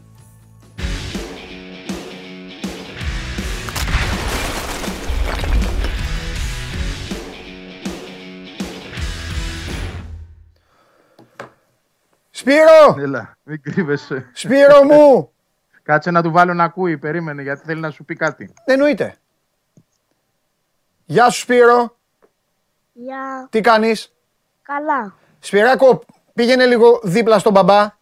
Σπύρο! 12.47 12.97
Έλα, 12.99 13.37
μην 13.43 13.63
κρύβεσαι. 13.63 14.31
Σπύρο 14.33 14.83
μου! 14.83 15.31
Κάτσε 15.83 16.11
να 16.11 16.23
του 16.23 16.31
βάλω 16.31 16.55
να 16.55 16.65
ακούει, 16.65 16.99
περίμενε, 16.99 17.43
γιατί 17.43 17.65
θέλει 17.65 17.81
να 17.81 17.91
σου 17.91 18.05
πει 18.05 18.15
κάτι. 18.15 18.55
Εννοείται. 18.65 19.17
Γεια 21.05 21.31
σου 21.31 21.41
Σπύρο. 21.41 21.97
Γεια. 22.93 23.47
Τι 23.51 23.61
κάνεις; 23.61 24.13
Καλά. 24.63 25.15
Σπυράκο, 25.39 26.03
πήγαινε 26.35 26.67
λίγο 26.67 27.01
δίπλα 27.03 27.39
στον 27.39 27.53
μπαμπά. 27.53 27.95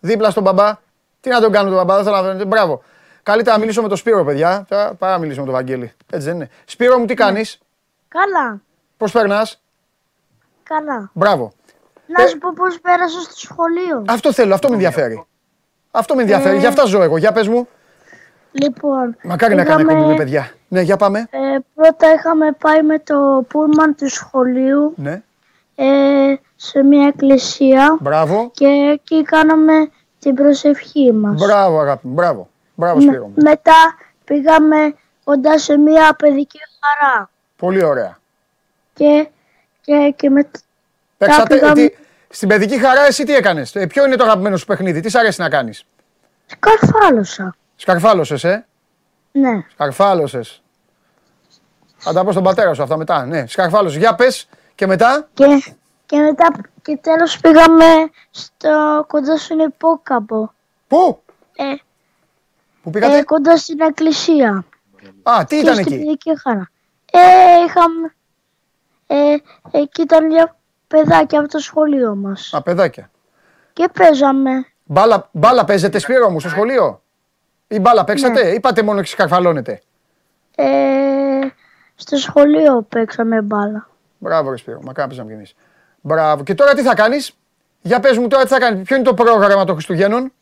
Δίπλα 0.00 0.30
στον 0.30 0.42
μπαμπά. 0.42 0.78
Τι 1.20 1.30
να 1.30 1.40
τον 1.40 1.52
κάνω 1.52 1.68
τον 1.68 1.76
μπαμπά, 1.76 1.94
δεν 1.94 2.04
θέλω 2.04 2.16
να 2.16 2.22
φαίνεται. 2.22 2.44
Μπράβο. 2.44 2.82
Καλύτερα 3.22 3.54
να 3.54 3.60
μιλήσω 3.60 3.82
με 3.82 3.88
τον 3.88 3.96
Σπύρο, 3.96 4.24
παιδιά, 4.24 4.64
τώρα, 4.68 4.94
παρά 4.94 5.12
να 5.12 5.18
μιλήσω 5.18 5.40
με 5.40 5.46
τον 5.46 5.54
Βαγγέλη. 5.54 5.92
Έτσι 6.10 6.26
δεν 6.26 6.36
είναι. 6.36 6.50
Σπύρο 6.64 6.98
μου, 6.98 7.04
τι 7.04 7.14
κάνεις; 7.14 7.58
Καλά. 8.08 8.60
Πώς 8.96 9.12
περνάς; 9.12 9.62
Καλά. 10.62 11.10
Μπράβο. 11.12 11.52
Να 12.06 12.26
σου 12.26 12.38
πω 12.38 12.52
πώς 12.56 12.80
πέρασα 12.80 13.20
στο 13.20 13.32
σχολείο. 13.36 14.04
Αυτό 14.08 14.32
θέλω, 14.32 14.54
αυτό 14.54 14.68
με 14.68 14.74
ενδιαφέρει. 14.74 15.24
Αυτό 15.90 16.14
με 16.14 16.20
ενδιαφέρει. 16.20 16.58
Γι' 16.58 16.66
αυτά 16.66 16.84
ζω 16.84 17.02
εγώ. 17.02 17.16
Για 17.16 17.32
πες 17.32 17.48
μου. 17.48 17.68
Λοιπόν, 18.52 19.16
Μακάρι 19.22 19.54
να 19.54 19.64
κάνω 19.64 19.78
είχαμε- 19.78 19.92
εκπομπή 19.92 20.10
με 20.12 20.16
παιδιά. 20.16 20.52
Ναι, 20.68 20.80
για 20.80 20.96
πάμε. 20.96 21.18
ε, 21.30 21.38
πρώτα 21.74 22.12
είχαμε 22.14 22.52
πάει 22.52 22.82
με 22.82 22.98
το 22.98 23.44
πούλμαν 23.48 23.94
του 23.94 24.08
σχολείου 24.10 24.92
Ναι. 24.96 25.22
ε, 25.74 25.84
σε 26.56 26.82
μια 26.82 27.06
εκκλησία 27.06 27.96
Μπράβο. 28.00 28.50
και 28.54 28.66
εκεί 28.92 29.22
κάναμε 29.22 29.72
την 30.18 30.34
προσευχή 30.34 31.12
μας. 31.12 31.40
Μπράβο, 31.40 31.80
αγάπη 31.80 32.06
μου. 32.06 32.12
Μπράβο. 32.14 32.48
Μπράβο, 32.74 32.96
Με- 32.96 33.02
Σπύρο 33.02 33.26
μου. 33.26 33.34
μετά 33.42 33.74
πήγαμε 34.24 34.94
κοντά 35.24 35.58
σε 35.58 35.76
μια 35.78 36.14
παιδική 36.18 36.58
χαρά 36.80 37.30
Πολύ 37.56 37.84
ωραία. 37.84 38.18
και, 38.94 39.28
και, 39.80 40.14
και 40.16 40.30
μετά 40.30 40.58
Παίξατε, 41.24 41.54
πήγαμε- 41.54 41.74
τι, 41.74 41.96
Στην 42.28 42.48
παιδική 42.48 42.78
χαρά, 42.78 43.06
εσύ 43.06 43.24
τι 43.24 43.34
έκανες; 43.34 43.72
Ποιο 43.88 44.06
είναι 44.06 44.16
το 44.16 44.24
αγαπημένο 44.24 44.56
σου 44.56 44.66
παιχνίδι, 44.66 45.00
τι 45.00 45.08
σ' 45.08 45.14
αρέσει 45.14 45.40
να 45.40 45.48
κάνεις; 45.48 45.84
Σκαρφάλωσα. 46.46 47.56
Σκαρφάλωσες, 47.76 48.44
ε; 48.44 48.66
Ναι. 49.32 49.64
Σκαρφάλωσες. 49.72 50.62
Θα 51.96 52.12
τα 52.12 52.24
πω 52.24 52.30
στον 52.30 52.42
πατέρα 52.42 52.74
σου 52.74 52.82
αυτά 52.82 52.96
μετά. 52.96 53.24
Ναι, 53.26 53.46
σκαρφάλωσες. 53.46 53.98
Για 53.98 54.14
πες 54.14 54.48
και 54.74 54.86
μετά. 54.86 55.28
Και, 55.34 55.44
και 56.06 56.18
μετά 56.18 56.50
και 56.82 56.96
τέλος 56.96 57.40
πήγαμε 57.40 57.84
στο 58.30 59.04
κοντά 59.08 59.36
στον 59.36 59.58
υπόκαπο. 59.58 60.52
Πού; 60.88 61.22
Ε, 61.56 61.64
Πού 62.82 62.90
πήγατε; 62.90 63.16
ε, 63.18 63.22
κοντά 63.22 63.56
στην 63.56 63.80
εκκλησία. 63.80 64.64
Α, 65.22 65.44
τι 65.48 65.56
και 65.56 65.62
ήταν 65.62 65.74
στην 65.74 65.92
εκεί; 65.92 66.04
παιδική 66.04 66.32
χαρά. 66.42 66.70
Ε, 67.12 67.64
είχαμε... 67.66 68.14
Ε, 69.06 69.36
εκεί 69.78 70.02
ήταν 70.02 70.30
λίγα 70.30 70.56
παιδάκια 70.86 71.40
από 71.40 71.48
το 71.48 71.58
σχολείο 71.58 72.14
μας. 72.14 72.54
Α, 72.54 72.62
παιδάκια. 72.62 73.10
Και 73.72 73.88
παίζαμε. 73.92 74.50
Μπάλα, 74.84 75.28
μπάλα 75.32 75.64
παίζετε 75.64 75.98
Σπύρο 75.98 76.30
μου 76.30 76.40
στο 76.40 76.48
σχολείο; 76.48 77.02
Ή 77.68 77.78
μπάλα 77.78 78.04
παίξατε; 78.04 78.48
Ή 78.48 78.60
πάτε 78.60 78.82
μόνο 78.82 79.00
και 79.00 79.06
σκαρφαλώνετε. 79.06 79.82
Ε, 80.54 81.40
στο 81.94 82.16
σχολείο 82.16 82.82
παίξαμε 82.82 83.40
μπάλα. 83.40 83.88
Μπράβο 84.18 84.50
ρε 84.50 84.56
Σπύρο, 84.56 84.80
μακρά 84.82 85.06
παίζαμε 85.06 85.28
κι 85.28 85.34
εμείς. 85.34 85.54
Μπράβο. 86.00 86.42
Και 86.42 86.54
τώρα 86.54 86.74
τι 86.74 86.82
θα 86.82 86.94
κάνεις; 86.94 87.36
Για 87.80 88.00
πες 88.00 88.18
μου 88.18 88.26
τώρα 88.26 88.42
τι 88.42 88.48
θα 88.48 88.58
κάνεις. 88.58 88.86
Ποιο 88.86 88.96
είναι 88.96 89.04
το 89.04 89.14
πρόγραμμα 89.14 89.64
των 89.64 89.74
Χριστουγέννων; 89.74 90.32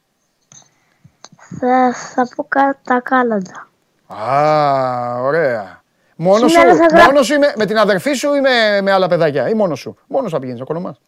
Θα, 1.58 1.92
θα 1.92 2.28
πω 2.36 2.44
κα, 2.48 2.78
τα 2.84 3.00
κάλαντα. 3.00 3.68
Α, 4.06 5.20
ωραία. 5.20 5.81
Μόνος 6.16 6.52
σου, 6.52 6.58
Σήμερα 6.58 6.76
θα 6.76 6.86
γρα- 6.86 7.04
μόνος 7.04 7.26
σου 7.26 7.34
ή 7.34 7.38
με, 7.38 7.52
με 7.56 7.66
την 7.66 7.78
αδερφή 7.78 8.12
σου 8.12 8.34
ή 8.34 8.40
με, 8.40 8.80
με 8.82 8.92
άλλα 8.92 9.08
παιδάκια; 9.08 9.48
Ή 9.48 9.54
μόνος 9.54 9.78
σου; 9.80 9.96
Μόνος 10.06 10.30
θα 10.32 10.38
πηγαίνεις 10.38 10.60
ο 10.60 10.64
κονομάς. 10.64 11.00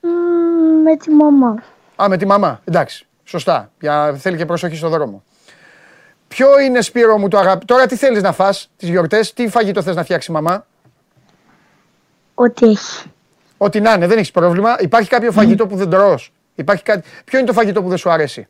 Μμμ, 0.00 0.82
με 0.82 0.96
τη 0.96 1.10
μαμά. 1.10 1.62
Α, 2.02 2.08
με 2.08 2.16
τη 2.16 2.26
μαμά. 2.26 2.60
Εντάξει. 2.64 3.06
Σωστά. 3.24 3.70
Για, 3.80 4.14
θέλει 4.18 4.36
και 4.36 4.44
προσοχή 4.46 4.76
στον 4.76 4.90
δρόμο. 4.90 5.22
Ποιο 6.28 6.58
είναι 6.58 6.80
Σπύρο 6.80 7.18
μου 7.18 7.28
το 7.28 7.38
αγαπη... 7.38 7.64
Τώρα 7.64 7.86
τι 7.86 7.96
θέλεις 7.96 8.22
να 8.22 8.32
φας 8.32 8.70
τις 8.76 8.88
γιορτές, 8.88 9.32
τι 9.32 9.48
φαγητό 9.48 9.82
θες 9.82 9.96
να 9.96 10.02
φτιάξει 10.04 10.30
η 10.30 10.34
μαμά; 10.34 10.66
Ό,τι 12.34 12.66
έχει. 12.66 13.12
Ό,τι 13.56 13.80
να 13.80 13.92
είναι, 13.92 14.06
δεν 14.06 14.16
έχεις 14.18 14.30
πρόβλημα. 14.30 14.76
Υπάρχει 14.80 15.08
κάποιο 15.08 15.32
φαγητό 15.32 15.66
που 15.66 15.76
δεν 15.76 15.90
τρως; 15.90 16.32
Υπάρχει 16.54 16.82
κάτι... 16.82 17.08
Ποιο 17.24 17.38
είναι 17.38 17.46
το 17.46 17.52
φαγητό 17.52 17.82
που 17.82 17.88
δεν 17.88 17.98
σου 17.98 18.10
αρέσει; 18.10 18.46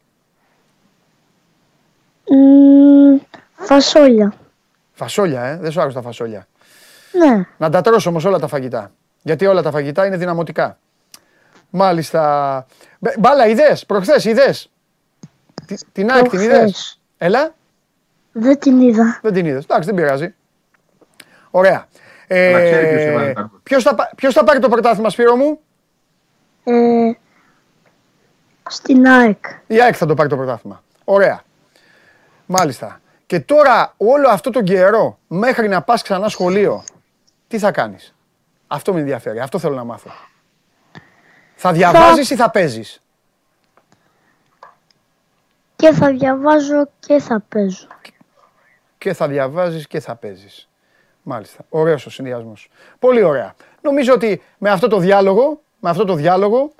Μμμ, 2.31 3.19
φασόλια. 3.57 4.35
Φασόλια, 4.99 5.43
ε. 5.45 5.57
Δεν 5.57 5.71
σου 5.71 5.81
άρεσαν 5.81 6.03
τα 6.03 6.09
φασόλια. 6.09 6.47
Ναι. 7.13 7.47
Να 7.57 7.71
τα 7.71 7.81
τρως 7.81 8.07
όμως 8.07 8.25
όλα 8.25 8.39
τα 8.39 8.47
φαγητά. 8.49 8.93
Γιατί 9.23 9.47
όλα 9.47 9.63
τα 9.63 9.71
φαγητά 9.71 10.07
είναι 10.07 10.17
δυναμωτικά. 10.17 10.79
Μάλιστα. 11.71 12.67
Μπε- 12.99 13.19
Μπάλα, 13.19 13.47
είδες, 13.47 13.87
προχθές, 13.87 14.25
είδες. 14.25 14.71
Τι- 15.67 15.77
Την 15.93 16.11
ΑΕΚ 16.11 16.29
την 16.29 16.39
είδες. 16.41 16.57
Προχθές. 16.59 17.01
Έλα. 17.19 17.55
Δεν 18.33 18.59
την 18.59 18.81
είδα. 18.81 19.19
Δεν 19.23 19.33
την 19.33 19.47
είδες. 19.47 19.65
Εντάξει, 19.65 19.87
δεν 19.87 19.95
πειράζει. 19.95 20.35
Ωραία. 21.51 21.87
Ε, 22.27 22.53
Να 22.53 22.61
ξέρει 22.61 22.87
ποιος 22.89 23.03
έβαλε 23.05 23.33
τα 23.33 23.41
γκολ. 23.41 23.59
ποιος, 23.63 23.83
θα, 23.83 23.95
πα- 23.95 24.11
ποιος 24.17 24.35
θα 24.35 24.45
πάρει 24.45 24.59
το 24.59 24.69
πρωτάθλημα, 24.69 25.11
Σπύρο 25.11 25.37
μου; 25.37 25.61
Ε, 26.65 27.11
στην 28.69 29.07
ΑΕΚ. 29.07 29.45
Η 29.67 29.81
ΑΕΚ 29.83 29.95
θα 29.97 30.07
το 30.07 30.15
πάρει 30.15 30.29
το 30.29 30.37
πρωτάθλημα. 30.37 30.83
Ωραία. 31.05 31.43
Μάλιστα. 32.47 33.01
Και 33.29 33.41
τώρα 33.41 33.95
όλο 33.97 34.29
αυτό 34.29 34.51
τον 34.51 34.65
καιρό 34.65 35.19
μέχρι 35.27 35.69
να 35.69 35.83
πας 35.83 36.03
ξανά 36.03 36.29
σχολείο, 36.29 36.85
τι 37.49 37.59
θα 37.59 37.71
κάνεις; 37.71 38.15
Αυτό 38.67 38.93
με 38.93 39.01
ενδιαφέρει. 39.01 39.41
Αυτό 39.41 39.59
θέλω 39.59 39.75
να 39.75 39.85
μάθω. 39.85 40.11
Θα 41.55 41.73
διαβάζεις 41.73 42.31
ή 42.31 42.37
θα 42.37 42.51
παίζεις; 42.51 43.01
Και 45.77 45.93
θα 45.93 46.11
διαβάζω 46.11 46.89
και 46.99 47.19
θα 47.19 47.45
παίζω. 47.49 47.87
Και 48.99 49.13
θα 49.13 49.29
διαβάζεις 49.29 49.87
και 49.87 50.01
θα 50.01 50.15
παίζεις. 50.15 50.69
Μάλιστα. 51.23 51.65
Ωραίος 51.69 52.07
ο 52.07 52.11
συνδυασμός. 52.11 52.71
Πολύ 52.99 53.23
ωραία. 53.23 53.55
Νομίζω 53.83 54.13
ότι 54.13 54.43
με 54.59 54.71
αυτό 54.71 54.89
το 54.89 54.99
διάλογο, 54.99 55.61
με 55.79 55.91
αυτό 55.91 56.05
το 56.05 56.15
διάλογο, 56.15 56.73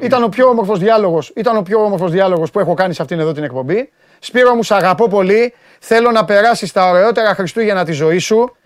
ήταν 0.00 0.22
ο 0.22 0.28
πιο 0.28 0.48
όμορφος 0.48 0.78
διάλογος, 0.78 1.32
ήταν 1.36 1.56
ο 1.56 1.62
πιο 1.62 1.84
όμορφος 1.84 2.10
διάλογος 2.10 2.50
που 2.50 2.60
έχω 2.60 2.74
κάνει 2.74 2.94
σε 2.94 3.02
αυτήν 3.02 3.20
εδώ 3.20 3.32
την 3.32 3.44
εκπομπή. 3.44 3.92
Σπύρο 4.18 4.54
μου, 4.54 4.62
σ' 4.62 4.70
αγαπώ 4.70 5.08
πολύ. 5.08 5.54
Θέλω 5.84 6.10
να 6.10 6.24
περάσεις 6.24 6.72
τα 6.72 6.88
ωραιότερα 6.88 7.34
Χριστούγεννα 7.34 7.84
της 7.84 7.96
ζωής 7.96 8.24
σου. 8.24 8.56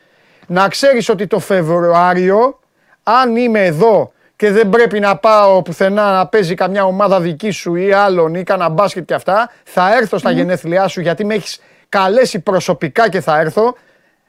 Να 0.46 0.68
ξέρεις 0.68 1.08
ότι 1.08 1.26
το 1.26 1.38
Φεβρουάριο, 1.38 2.58
αν 3.02 3.36
είμαι 3.36 3.64
εδώ 3.64 4.12
και 4.36 4.50
δεν 4.50 4.68
πρέπει 4.68 5.00
να 5.00 5.16
πάω 5.16 5.62
πουθενά 5.62 6.12
να 6.12 6.26
παίζει 6.26 6.54
καμιά 6.54 6.84
ομάδα 6.84 7.20
δική 7.20 7.50
σου 7.50 7.74
ή 7.74 7.92
άλλον 7.92 8.34
ή 8.34 8.42
κανένα 8.42 8.68
μπάσκετ 8.68 9.04
και 9.04 9.14
αυτά, 9.14 9.50
θα 9.64 9.96
έρθω 9.96 10.18
στα 10.18 10.30
γενέθλιά 10.30 10.88
σου 10.88 11.00
γιατί 11.00 11.24
με 11.24 11.34
έχεις 11.34 11.58
καλέσει 11.88 12.40
προσωπικά 12.40 13.08
και 13.08 13.20
θα 13.20 13.40
έρθω. 13.40 13.76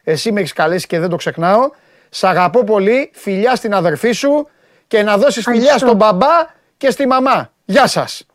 Εσύ 0.03 0.31
με 0.31 0.39
έχεις 0.39 0.53
καλέσει 0.53 0.87
και 0.87 0.99
δεν 0.99 1.09
το 1.09 1.15
ξεχνάω. 1.15 1.69
Σ' 2.09 2.23
αγαπώ 2.23 2.63
πολύ, 2.63 3.11
φιλιά 3.13 3.55
στην 3.55 3.73
αδερφή 3.73 4.11
σου 4.11 4.49
και 4.87 5.03
να 5.03 5.17
δώσεις 5.17 5.43
φιλιά 5.43 5.61
Ευχαριστώ. 5.61 5.87
στον 5.87 5.97
μπαμπά 5.97 6.45
και 6.77 6.91
στη 6.91 7.07
μαμά. 7.07 7.51
Γεια 7.65 7.87
σας. 7.87 8.26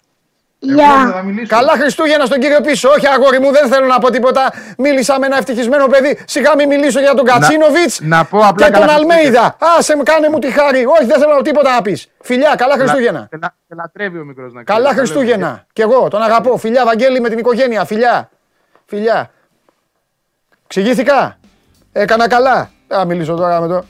Γεια. 0.64 1.24
Καλά 1.46 1.72
Χριστούγεννα 1.72 2.24
στον 2.26 2.38
κύριο 2.40 2.60
πίσω. 2.60 2.88
Όχι, 2.88 3.06
αγόρι 3.08 3.40
μου, 3.40 3.50
δεν 3.52 3.68
θέλω 3.68 3.86
να 3.86 3.98
πω 3.98 4.10
τίποτα. 4.10 4.52
Μίλησα 4.78 5.18
με 5.18 5.26
ένα 5.26 5.36
ευτυχισμένο 5.36 5.86
παιδί. 5.86 6.18
Σιγά 6.26 6.54
μην 6.56 6.68
μιλήσω 6.68 7.00
για 7.00 7.14
τον 7.14 7.24
Κατσίνοβιτς 7.24 8.00
να 8.00 8.24
πω 8.24 8.38
απλά 8.38 8.66
και 8.66 8.72
τον 8.72 8.80
καλά 8.80 8.92
Αλμέιδα. 8.92 9.56
Άσε 9.78 9.96
με, 9.96 10.02
κάνε 10.02 10.28
μου 10.28 10.38
τη 10.38 10.50
χάρη. 10.50 10.84
Όχι, 10.84 11.04
δεν 11.04 11.18
θέλω 11.20 11.42
τίποτα 11.42 11.74
να 11.74 11.82
πεις. 11.82 12.08
Φιλιά, 12.20 12.54
καλά 12.56 12.74
Χριστούγεννα. 12.74 13.26
Σε 13.30 13.38
λα- 13.42 13.54
σε 13.68 13.74
λατρεύει 13.74 14.18
ο 14.18 14.24
μικρός 14.24 14.52
να 14.52 14.62
Καλά 14.64 14.90
ξέρεις. 14.90 15.10
Χριστούγεννα. 15.10 15.66
Κι 15.72 15.80
εγώ 15.82 16.08
τον 16.08 16.22
αγαπώ. 16.22 16.56
Φιλιά, 16.56 16.84
Βαγγέλη 16.84 17.20
με 17.20 17.28
την 17.28 17.38
οικογένεια. 17.38 17.84
Φιλιά. 17.84 18.30
Φιλιά. 18.86 19.30
Ξηγήθηκα. 20.66 21.38
Έκανα 21.92 22.28
καλά. 22.28 22.70
Δεν 22.88 22.98
θα 22.98 23.04
μιλήσω 23.04 23.34
τώρα 23.34 23.60
με 23.60 23.68
το. 23.68 23.84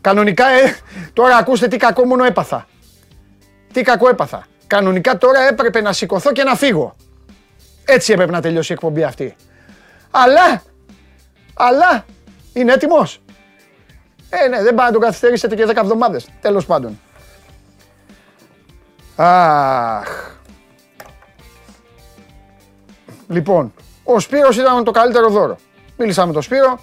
Κανονικά, 0.00 0.46
ε, 0.48 0.76
τώρα 1.12 1.36
ακούστε 1.36 1.68
τι 1.68 1.76
κακό 1.76 2.04
μόνο 2.04 2.24
έπαθα. 2.24 2.66
Τι 3.76 3.82
κακό 3.82 4.08
έπαθα. 4.08 4.46
Κανονικά 4.66 5.18
τώρα 5.18 5.40
έπρεπε 5.40 5.80
να 5.80 5.92
σηκωθώ 5.92 6.32
και 6.32 6.42
να 6.42 6.54
φύγω. 6.54 6.96
Έτσι 7.84 8.12
έπρεπε 8.12 8.32
να 8.32 8.40
τελειώσει 8.40 8.72
η 8.72 8.74
εκπομπή 8.74 9.02
αυτή. 9.02 9.36
Αλλά, 10.10 10.62
αλλά, 11.54 12.04
είναι 12.52 12.72
έτοιμος. 12.72 13.22
Ε, 14.30 14.48
ναι, 14.48 14.62
δεν 14.62 14.74
πάει 14.74 14.86
να 14.86 14.92
τον 14.92 15.00
καθυστερήσετε 15.00 15.54
και 15.54 15.66
10 15.66 15.76
εβδομάδες. 15.76 16.28
Τέλος 16.40 16.66
πάντων. 16.66 17.00
Αχ. 19.16 20.34
Λοιπόν, 23.28 23.74
ο 24.04 24.20
Σπύρος 24.20 24.56
ήταν 24.56 24.84
το 24.84 24.90
καλύτερο 24.90 25.28
δώρο. 25.28 25.56
Μίλησα 25.96 26.26
με 26.26 26.32
τον 26.32 26.42
Σπύρο. 26.42 26.78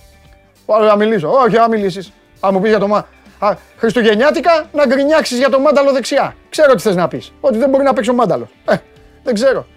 Πάω 0.66 0.80
να 0.80 0.96
μιλήσω. 0.96 1.30
Όχι, 1.32 1.56
να 1.56 1.68
μιλήσεις. 1.68 2.12
Αν 2.40 2.54
μου 2.54 2.62
πεις 2.62 2.70
για 2.70 2.80
το 2.80 2.88
μα... 2.88 3.08
Α, 3.44 3.58
Χριστουγεννιάτικα 3.78 4.70
να 4.74 4.86
γκρινιάξεις 4.86 5.38
για 5.38 5.50
το 5.50 5.60
μάνταλο 5.60 5.92
δεξιά. 5.92 6.36
Ξέρω 6.50 6.76
τι 6.76 6.82
θες 6.82 6.96
να 6.96 7.08
πεις. 7.08 7.34
Ότι 7.42 7.58
δεν 7.58 7.70
μπορεί 7.70 7.84
να 7.84 7.94
παίξει 7.94 8.10
ο 8.10 8.14
μάνταλος. 8.14 8.50
Ε, 8.66 8.76
δεν 9.24 9.34
ξέρω. 9.34 9.68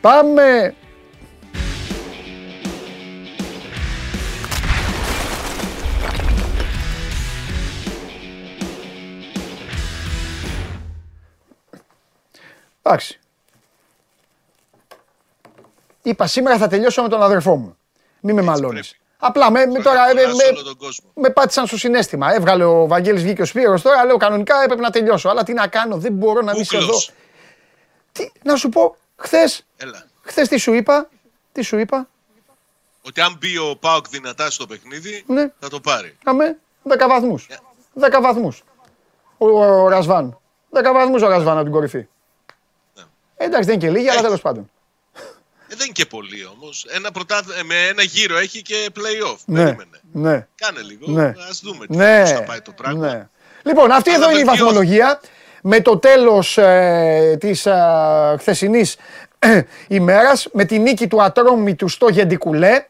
Πάμε. 0.00 0.74
Εντάξει. 12.82 13.18
Είπα 16.02 16.26
σήμερα 16.26 16.58
θα 16.58 16.68
τελειώσω 16.68 17.02
με 17.02 17.08
τον 17.08 17.22
αδερφό 17.22 17.56
μου. 17.56 17.76
Μη 18.20 18.32
με 18.32 18.42
μαλώνεις. 18.42 18.99
Απλά 19.22 19.50
με, 19.50 19.66
με 19.66 19.82
τώρα, 19.82 20.06
με, 20.06 20.20
κολλάς 20.20 20.36
με- 20.36 20.44
όλο 20.44 20.62
τον 20.62 20.76
κόσμο. 20.76 21.10
με 21.14 21.30
πάτησαν 21.30 21.66
στο 21.66 21.76
συνέστημα. 21.78 22.34
Έβγαλε 22.34 22.64
ο 22.64 22.86
Βαγγέλης 22.86 23.22
βγήκε 23.22 23.42
ο 23.42 23.44
Σπύρος 23.44 23.82
τώρα, 23.82 24.04
λέω 24.04 24.16
κανονικά 24.16 24.62
έπρεπε 24.62 24.80
να 24.82 24.90
τελειώσω. 24.90 25.28
Αλλά 25.28 25.42
τι 25.42 25.52
να 25.52 25.66
κάνω, 25.68 25.96
δεν 25.96 26.12
μπορώ 26.12 26.40
να 26.42 26.52
μην 26.54 26.64
σε 26.64 26.76
δω. 26.78 26.82
Κούκλος. 26.84 27.12
Τι, 28.12 28.30
να 28.42 28.56
σου 28.56 28.68
πω, 28.68 28.96
χθες, 29.16 29.66
Έλα. 29.76 30.04
χθες 30.22 30.48
τι 30.48 30.58
σου 30.58 30.72
είπα, 30.72 31.08
τι 31.52 31.62
σου 31.62 31.78
είπα, 31.78 32.08
Ότι 33.02 33.20
αν 33.20 33.36
μπει 33.40 33.58
ο 33.58 33.76
Πάοκ 33.80 34.08
δυνατά 34.08 34.50
στο 34.50 34.66
παιχνίδι, 34.66 35.24
Ναι. 35.26 35.52
θα 35.58 35.68
το 35.68 35.80
πάρει. 35.80 36.16
Αμέ, 36.24 36.58
10 36.88 37.08
βαθμούς. 37.08 37.48
10 38.00 38.20
βαθμούς. 38.22 38.62
Ο, 39.38 39.64
ο 39.64 39.88
Ρασβάν. 39.88 40.38
10 40.70 40.92
βαθμούς 40.92 41.22
ο 41.22 41.28
Ρασβάν 41.28 41.54
από 41.54 41.62
την 41.64 41.72
κορυφή. 41.72 41.98
Ναι. 42.94 43.02
Ε, 43.36 43.44
εντάξει, 43.44 43.64
δεν 43.68 43.74
είναι 43.74 43.86
και 43.86 43.90
λίγοι, 43.92 44.04
αλλά 44.08 44.14
Έχει. 44.14 44.22
τέλος 44.24 44.40
πάντων. 44.40 44.70
Ε, 45.72 45.74
δεν 45.76 45.84
είναι 45.84 45.92
και 45.92 46.06
πολύ 46.06 46.46
όμως. 46.56 46.86
Ένα 46.88 47.10
πρωτάθ- 47.10 47.58
ε, 47.58 47.62
με 47.62 47.74
ένα 47.86 48.02
γύρο 48.02 48.38
έχει 48.38 48.62
και 48.62 48.88
play-off. 48.96 49.36
Ναι, 49.44 49.62
Περίμενε. 49.64 50.00
ναι. 50.12 50.46
Κάνε 50.54 50.80
λίγο. 50.80 51.06
Ναι. 51.20 51.32
Ας 51.50 51.60
δούμε 51.62 51.86
τι 51.86 51.96
Ναι, 51.96 52.20
πώς 52.20 52.30
θα 52.30 52.42
πάει 52.42 52.60
το 52.60 52.72
πράγμα. 52.72 53.06
ναι. 53.12 53.28
Λοιπόν, 53.62 53.90
αυτή 53.90 54.10
Αλλά 54.10 54.18
εδώ 54.18 54.30
είναι 54.30 54.40
η 54.40 54.44
βελτιώθηκε. 54.44 54.64
βαθμολογία. 54.64 55.20
Με 55.62 55.80
το 55.80 55.98
τέλος 55.98 56.58
ε, 56.58 57.36
της 57.40 57.66
ε, 57.66 58.36
χθεσινής 58.38 58.96
ε, 59.38 59.62
ημέρας, 59.88 60.48
με 60.52 60.64
τη 60.64 60.78
νίκη 60.78 61.06
του 61.08 61.22
Ατρόμητου 61.22 61.88
στο 61.88 62.08
Γεντικουλέ 62.08 62.84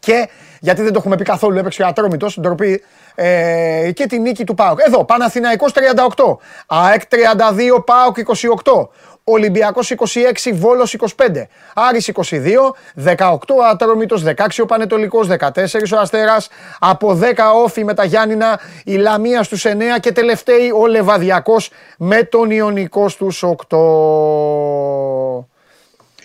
και 0.00 0.28
γιατί 0.60 0.82
δεν 0.82 0.92
το 0.92 0.98
έχουμε 0.98 1.16
πει 1.16 1.24
καθόλου, 1.24 1.58
έπαιξε 1.58 1.82
ο 1.82 1.86
Ατρόμητος, 1.86 2.40
ντροπή, 2.40 2.82
ε, 3.14 3.90
και 3.94 4.06
τη 4.06 4.18
νίκη 4.18 4.44
του 4.44 4.54
ΠΑΟΚ. 4.54 4.78
Εδώ, 4.86 5.04
Παναθηναϊκός 5.04 5.72
38, 5.72 6.38
ΑΕΚ 6.66 7.02
32, 7.08 7.84
ΠΑΟΚ 7.84 8.18
28, 8.18 8.88
Ολυμπιακός 9.24 9.90
26, 9.90 10.52
Βόλος 10.52 10.92
25, 10.92 11.48
Άρης 11.74 12.08
22, 12.08 12.74
18 12.94 13.54
ο 13.54 13.64
Ατρόμητος, 13.70 14.22
16 14.22 14.62
ο 14.62 14.66
Πανετολικός, 14.66 15.26
14 15.26 15.92
ο 15.92 15.98
Αστέρας, 15.98 16.48
από 16.78 17.14
10 17.14 17.52
όφη 17.52 17.84
με 17.84 17.94
τα 17.94 18.04
Γιάννηνα, 18.04 18.60
η 18.84 18.96
Λαμία 18.96 19.42
στους 19.42 19.64
9 19.64 19.98
και 20.00 20.12
τελευταίοι 20.12 20.70
ο 20.70 20.86
Λεβαδιακός 20.86 21.70
με 21.98 22.22
τον 22.22 22.50
Ιωνικός 22.50 23.12
στους 23.12 23.42
8. 23.42 25.48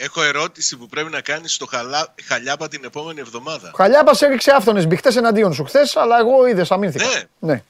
Έχω 0.03 0.21
ερώτηση 0.23 0.77
που 0.77 0.87
πρέπει 0.87 1.09
να 1.11 1.21
κάνεις 1.21 1.53
στο 1.53 1.65
χαλά... 1.65 2.13
Χαλιάπα 2.23 2.67
την 2.67 2.83
επόμενη 2.83 3.19
εβδομάδα. 3.19 3.69
Ο 3.73 3.77
Χαλιάπας 3.77 4.21
έριξε 4.21 4.51
άφθονες 4.51 4.87
μπηχτές 4.87 5.15
εναντίον 5.15 5.53
σου 5.53 5.63
χθες, 5.63 5.95
αλλά 5.95 6.17
εγώ 6.19 6.47
είδες 6.47 6.71
αμήνθηκα. 6.71 7.05
Ναι. 7.07 7.23
ναι. 7.39 7.63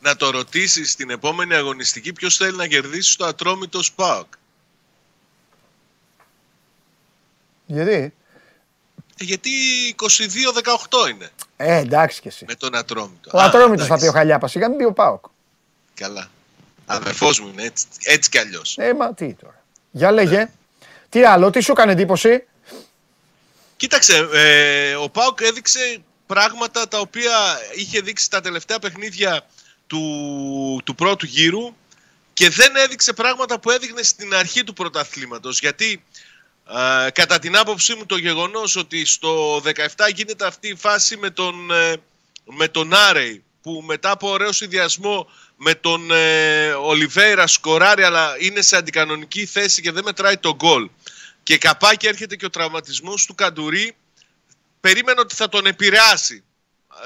Να 0.00 0.16
το 0.16 0.30
ρωτήσεις 0.30 0.90
στην 0.90 1.10
επόμενη 1.10 1.54
αγωνιστική 1.54 2.12
ποιος 2.12 2.36
θέλει 2.36 2.56
να 2.56 2.66
κερδίσει 2.66 3.10
στο 3.10 3.24
Ατρόμητο 3.24 3.80
ΠΑΟΚ. 3.94 4.26
Γιατί; 7.66 7.92
Ε, 7.92 9.24
Γιατί 9.24 9.50
22-18 9.98 11.10
είναι 11.10 11.28
Ε, 11.56 11.76
εντάξει 11.76 12.20
κι 12.20 12.28
εσύ. 12.28 12.44
με 12.48 12.54
τον 12.54 12.74
Ατρόμητο. 12.76 13.30
Ο 13.32 13.38
Α, 13.40 13.44
Ατρόμητος 13.44 13.86
θα 13.86 13.94
εντάξει. 13.94 14.04
πει 14.04 14.10
ο 14.10 14.12
Χαλιάπας, 14.18 14.50
σιγά 14.50 14.68
μην 14.68 14.78
πει 14.78 14.84
ο 14.84 14.92
ΠΑΟΚ. 14.92 15.24
Καλά. 15.94 16.30
Αδερφός 16.86 17.40
μου 17.40 17.48
είναι 17.52 17.62
έτσι, 17.62 17.86
έτσι 18.04 18.30
κι 18.30 18.38
αλλιώς. 18.38 18.76
Ε, 18.78 18.94
μα 18.94 19.14
τι 19.14 19.34
τώρα. 19.34 19.62
Για 19.90 20.10
λέγε. 20.10 20.48
Τι 21.08 21.24
άλλο, 21.24 21.50
τι 21.50 21.60
σου 21.60 21.72
έκανε 21.72 21.92
εντύπωση; 21.92 22.44
Κοίταξε, 23.76 24.28
ε, 24.32 24.94
ο 24.94 25.08
Πάουκ 25.08 25.40
έδειξε 25.40 26.02
πράγματα 26.26 26.88
τα 26.88 26.98
οποία 26.98 27.58
είχε 27.74 28.00
δείξει 28.00 28.30
τα 28.30 28.40
τελευταία 28.40 28.78
παιχνίδια 28.78 29.46
του, 29.86 30.80
του 30.84 30.94
πρώτου 30.94 31.26
γύρου 31.26 31.74
και 32.32 32.50
δεν 32.50 32.76
έδειξε 32.76 33.12
πράγματα 33.12 33.60
που 33.60 33.70
έδειχνε 33.70 34.02
στην 34.02 34.34
αρχή 34.34 34.64
του 34.64 34.72
πρωταθλήματος. 34.72 35.60
Γιατί 35.60 36.04
ε, 37.06 37.10
κατά 37.10 37.38
την 37.38 37.56
άποψή 37.56 37.94
μου 37.94 38.06
το 38.06 38.16
γεγονός 38.16 38.76
ότι 38.76 39.04
στο 39.04 39.56
17 39.56 39.62
γίνεται 40.14 40.46
αυτή 40.46 40.68
η 40.68 40.74
φάση 40.74 41.16
με 41.16 41.30
τον, 41.30 41.70
ε, 41.70 41.96
με 42.44 42.68
τον 42.68 42.94
Άρεϊ 42.94 43.44
που 43.62 43.82
μετά 43.86 44.10
από 44.10 44.30
ωραίο 44.30 44.52
συνδυασμό 44.52 45.30
με 45.56 45.74
τον 45.74 46.10
ε, 46.10 46.72
Ολιβέηρα 46.72 47.46
σκοράρει 47.46 48.02
αλλά 48.02 48.34
είναι 48.38 48.62
σε 48.62 48.76
αντικανονική 48.76 49.46
θέση 49.46 49.82
και 49.82 49.92
δεν 49.92 50.04
μετράει 50.04 50.36
τον 50.36 50.54
γκολ. 50.54 50.90
Και 51.42 51.58
καπάκι 51.58 52.06
έρχεται 52.06 52.36
και 52.36 52.44
ο 52.44 52.50
τραυματισμός 52.50 53.26
του 53.26 53.34
Καντουρί. 53.34 53.96
Περίμενα 54.80 55.20
ότι 55.20 55.34
θα 55.34 55.48
τον 55.48 55.66
επηρεάσει. 55.66 56.44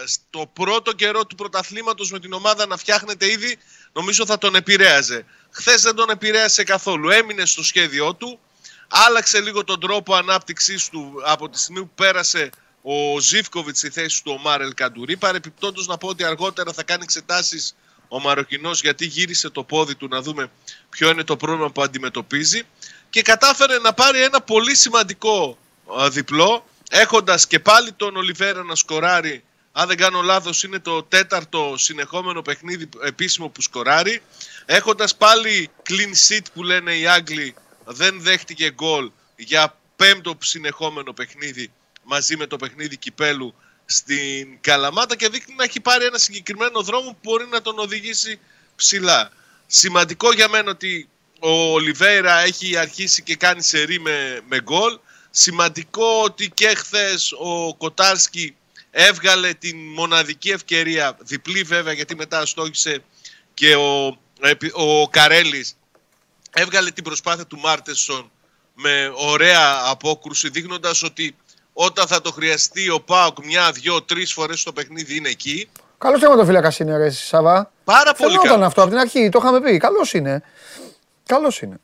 Ε, 0.02 0.06
στο 0.06 0.50
πρώτο 0.52 0.92
καιρό 0.92 1.26
του 1.26 1.34
πρωταθλήματος 1.34 2.10
με 2.10 2.18
την 2.18 2.32
ομάδα 2.32 2.66
να 2.66 2.76
φτιάχνεται 2.76 3.30
ήδη 3.30 3.58
νομίζω 3.92 4.26
θα 4.26 4.38
τον 4.38 4.54
επηρέαζε. 4.54 5.24
Χθες 5.50 5.82
δεν 5.82 5.94
τον 5.94 6.10
επηρέασε 6.10 6.64
καθόλου. 6.64 7.10
Έμεινε 7.10 7.44
στο 7.44 7.62
σχέδιό 7.62 8.14
του. 8.14 8.40
Άλλαξε 8.88 9.40
λίγο 9.40 9.64
τον 9.64 9.80
τρόπο 9.80 10.14
ανάπτυξής 10.14 10.88
του. 10.88 11.14
Από 11.24 11.48
τη 11.48 11.58
στιγμή 11.58 11.80
που 11.80 11.90
πέρασε 11.94 12.50
ο 12.82 13.18
Ζίβκοβιτ 13.18 13.76
στη 13.76 13.90
θέση 13.90 14.22
του 14.22 14.32
ο 14.38 14.40
Μάρελ 14.42 14.74
Καντουρί. 14.74 15.16
Παρεπιπτόντως 15.16 15.86
να 15.86 15.98
πω 15.98 16.08
ότι 16.08 16.24
αργότερα 16.24 16.72
θα 16.72 16.82
κάνει 16.82 17.02
εξετάσεις 17.02 17.74
ο 18.12 18.20
Μαροκινός 18.20 18.80
γιατί 18.80 19.06
γύρισε 19.06 19.50
το 19.50 19.64
πόδι 19.64 19.94
του 19.94 20.08
να 20.08 20.22
δούμε 20.22 20.50
ποιο 20.90 21.10
είναι 21.10 21.24
το 21.24 21.36
πρόβλημα 21.36 21.70
που 21.70 21.82
αντιμετωπίζει 21.82 22.62
και 23.10 23.22
κατάφερε 23.22 23.78
να 23.78 23.92
πάρει 23.92 24.22
ένα 24.22 24.40
πολύ 24.40 24.76
σημαντικό 24.76 25.58
α, 26.00 26.10
διπλό 26.10 26.66
έχοντας 26.90 27.46
και 27.46 27.60
πάλι 27.60 27.92
τον 27.92 28.16
Ολιβέρα 28.16 28.62
να 28.62 28.74
σκοράρει. 28.74 29.44
Αν 29.72 29.88
δεν 29.88 29.96
κάνω 29.96 30.22
λάθος 30.22 30.62
είναι 30.62 30.78
το 30.78 31.02
τέταρτο 31.02 31.74
συνεχόμενο 31.76 32.42
παιχνίδι 32.42 32.88
επίσημο 33.04 33.48
που 33.48 33.62
σκοράρει. 33.62 34.22
Έχοντας 34.66 35.16
πάλι 35.16 35.70
clean 35.88 36.28
sheet 36.28 36.44
που 36.54 36.62
λένε 36.62 36.94
οι 36.96 37.06
Άγγλοι 37.06 37.54
δεν 37.84 38.20
δέχτηκε 38.20 38.70
γκολ 38.70 39.10
για 39.36 39.76
πέμπτο 39.96 40.36
συνεχόμενο 40.40 41.12
παιχνίδι 41.12 41.72
μαζί 42.02 42.36
με 42.36 42.46
το 42.46 42.56
παιχνίδι 42.56 42.96
Κυπέλου 42.96 43.54
στην 43.90 44.58
Καλαμάτα 44.60 45.16
και 45.16 45.28
δείχνει 45.28 45.54
να 45.54 45.64
έχει 45.64 45.80
πάρει 45.80 46.04
ένα 46.04 46.18
συγκεκριμένο 46.18 46.82
δρόμο 46.82 47.10
που 47.10 47.18
μπορεί 47.22 47.46
να 47.46 47.62
τον 47.62 47.78
οδηγήσει 47.78 48.40
ψηλά. 48.76 49.30
Σημαντικό 49.66 50.32
για 50.32 50.48
μένα 50.48 50.70
ότι 50.70 51.08
ο 51.40 51.50
Ολιβέηρα 51.50 52.38
έχει 52.38 52.76
αρχίσει 52.76 53.22
και 53.22 53.36
κάνει 53.36 53.62
σερί 53.62 54.00
με, 54.00 54.40
με 54.48 54.60
γκολ. 54.60 54.98
Σημαντικό 55.30 56.22
ότι 56.22 56.50
και 56.54 56.74
χθες 56.76 57.32
ο 57.32 57.74
Κοτάρσκι 57.76 58.56
έβγαλε 58.90 59.54
την 59.54 59.76
μοναδική 59.92 60.50
ευκαιρία, 60.50 61.16
διπλή 61.20 61.62
βέβαια 61.62 61.92
γιατί 61.92 62.14
μετά 62.14 62.46
στόχισε 62.46 63.04
και 63.54 63.74
ο, 63.74 64.18
ο 64.72 65.08
Καρέλης 65.08 65.76
έβγαλε 66.50 66.90
την 66.90 67.04
προσπάθεια 67.04 67.46
του 67.46 67.58
Μάρτεσον 67.58 68.30
με 68.74 69.12
ωραία 69.14 69.82
απόκρουση 69.84 70.48
δείχνοντας 70.48 71.02
ότι 71.02 71.36
όταν 71.82 72.06
θα 72.06 72.20
το 72.20 72.30
χρειαστεί 72.32 72.88
ο 72.90 73.00
Πάοκ 73.00 73.44
μια, 73.44 73.72
δυο, 73.72 74.02
τρεις 74.02 74.32
φορές 74.32 74.60
στο 74.60 74.72
παιχνίδι 74.72 75.16
είναι 75.16 75.28
εκεί. 75.28 75.68
Καλός 75.98 76.20
τερματοφύλακα 76.20 76.72
είναι, 76.78 76.96
ρε 76.96 77.10
Σαββά. 77.10 77.72
Πάρα 77.84 78.14
πολύ 78.14 78.30
Φαινόταν 78.30 78.52
καλό. 78.52 78.64
αυτό 78.66 78.80
από 78.80 78.90
την 78.90 78.98
αρχή, 78.98 79.28
το 79.28 79.38
είχαμε 79.42 79.60
πει. 79.60 79.76
Καλός 79.78 80.12
είναι. 80.12 80.42
Καλός 81.26 81.60
είναι. 81.60 81.76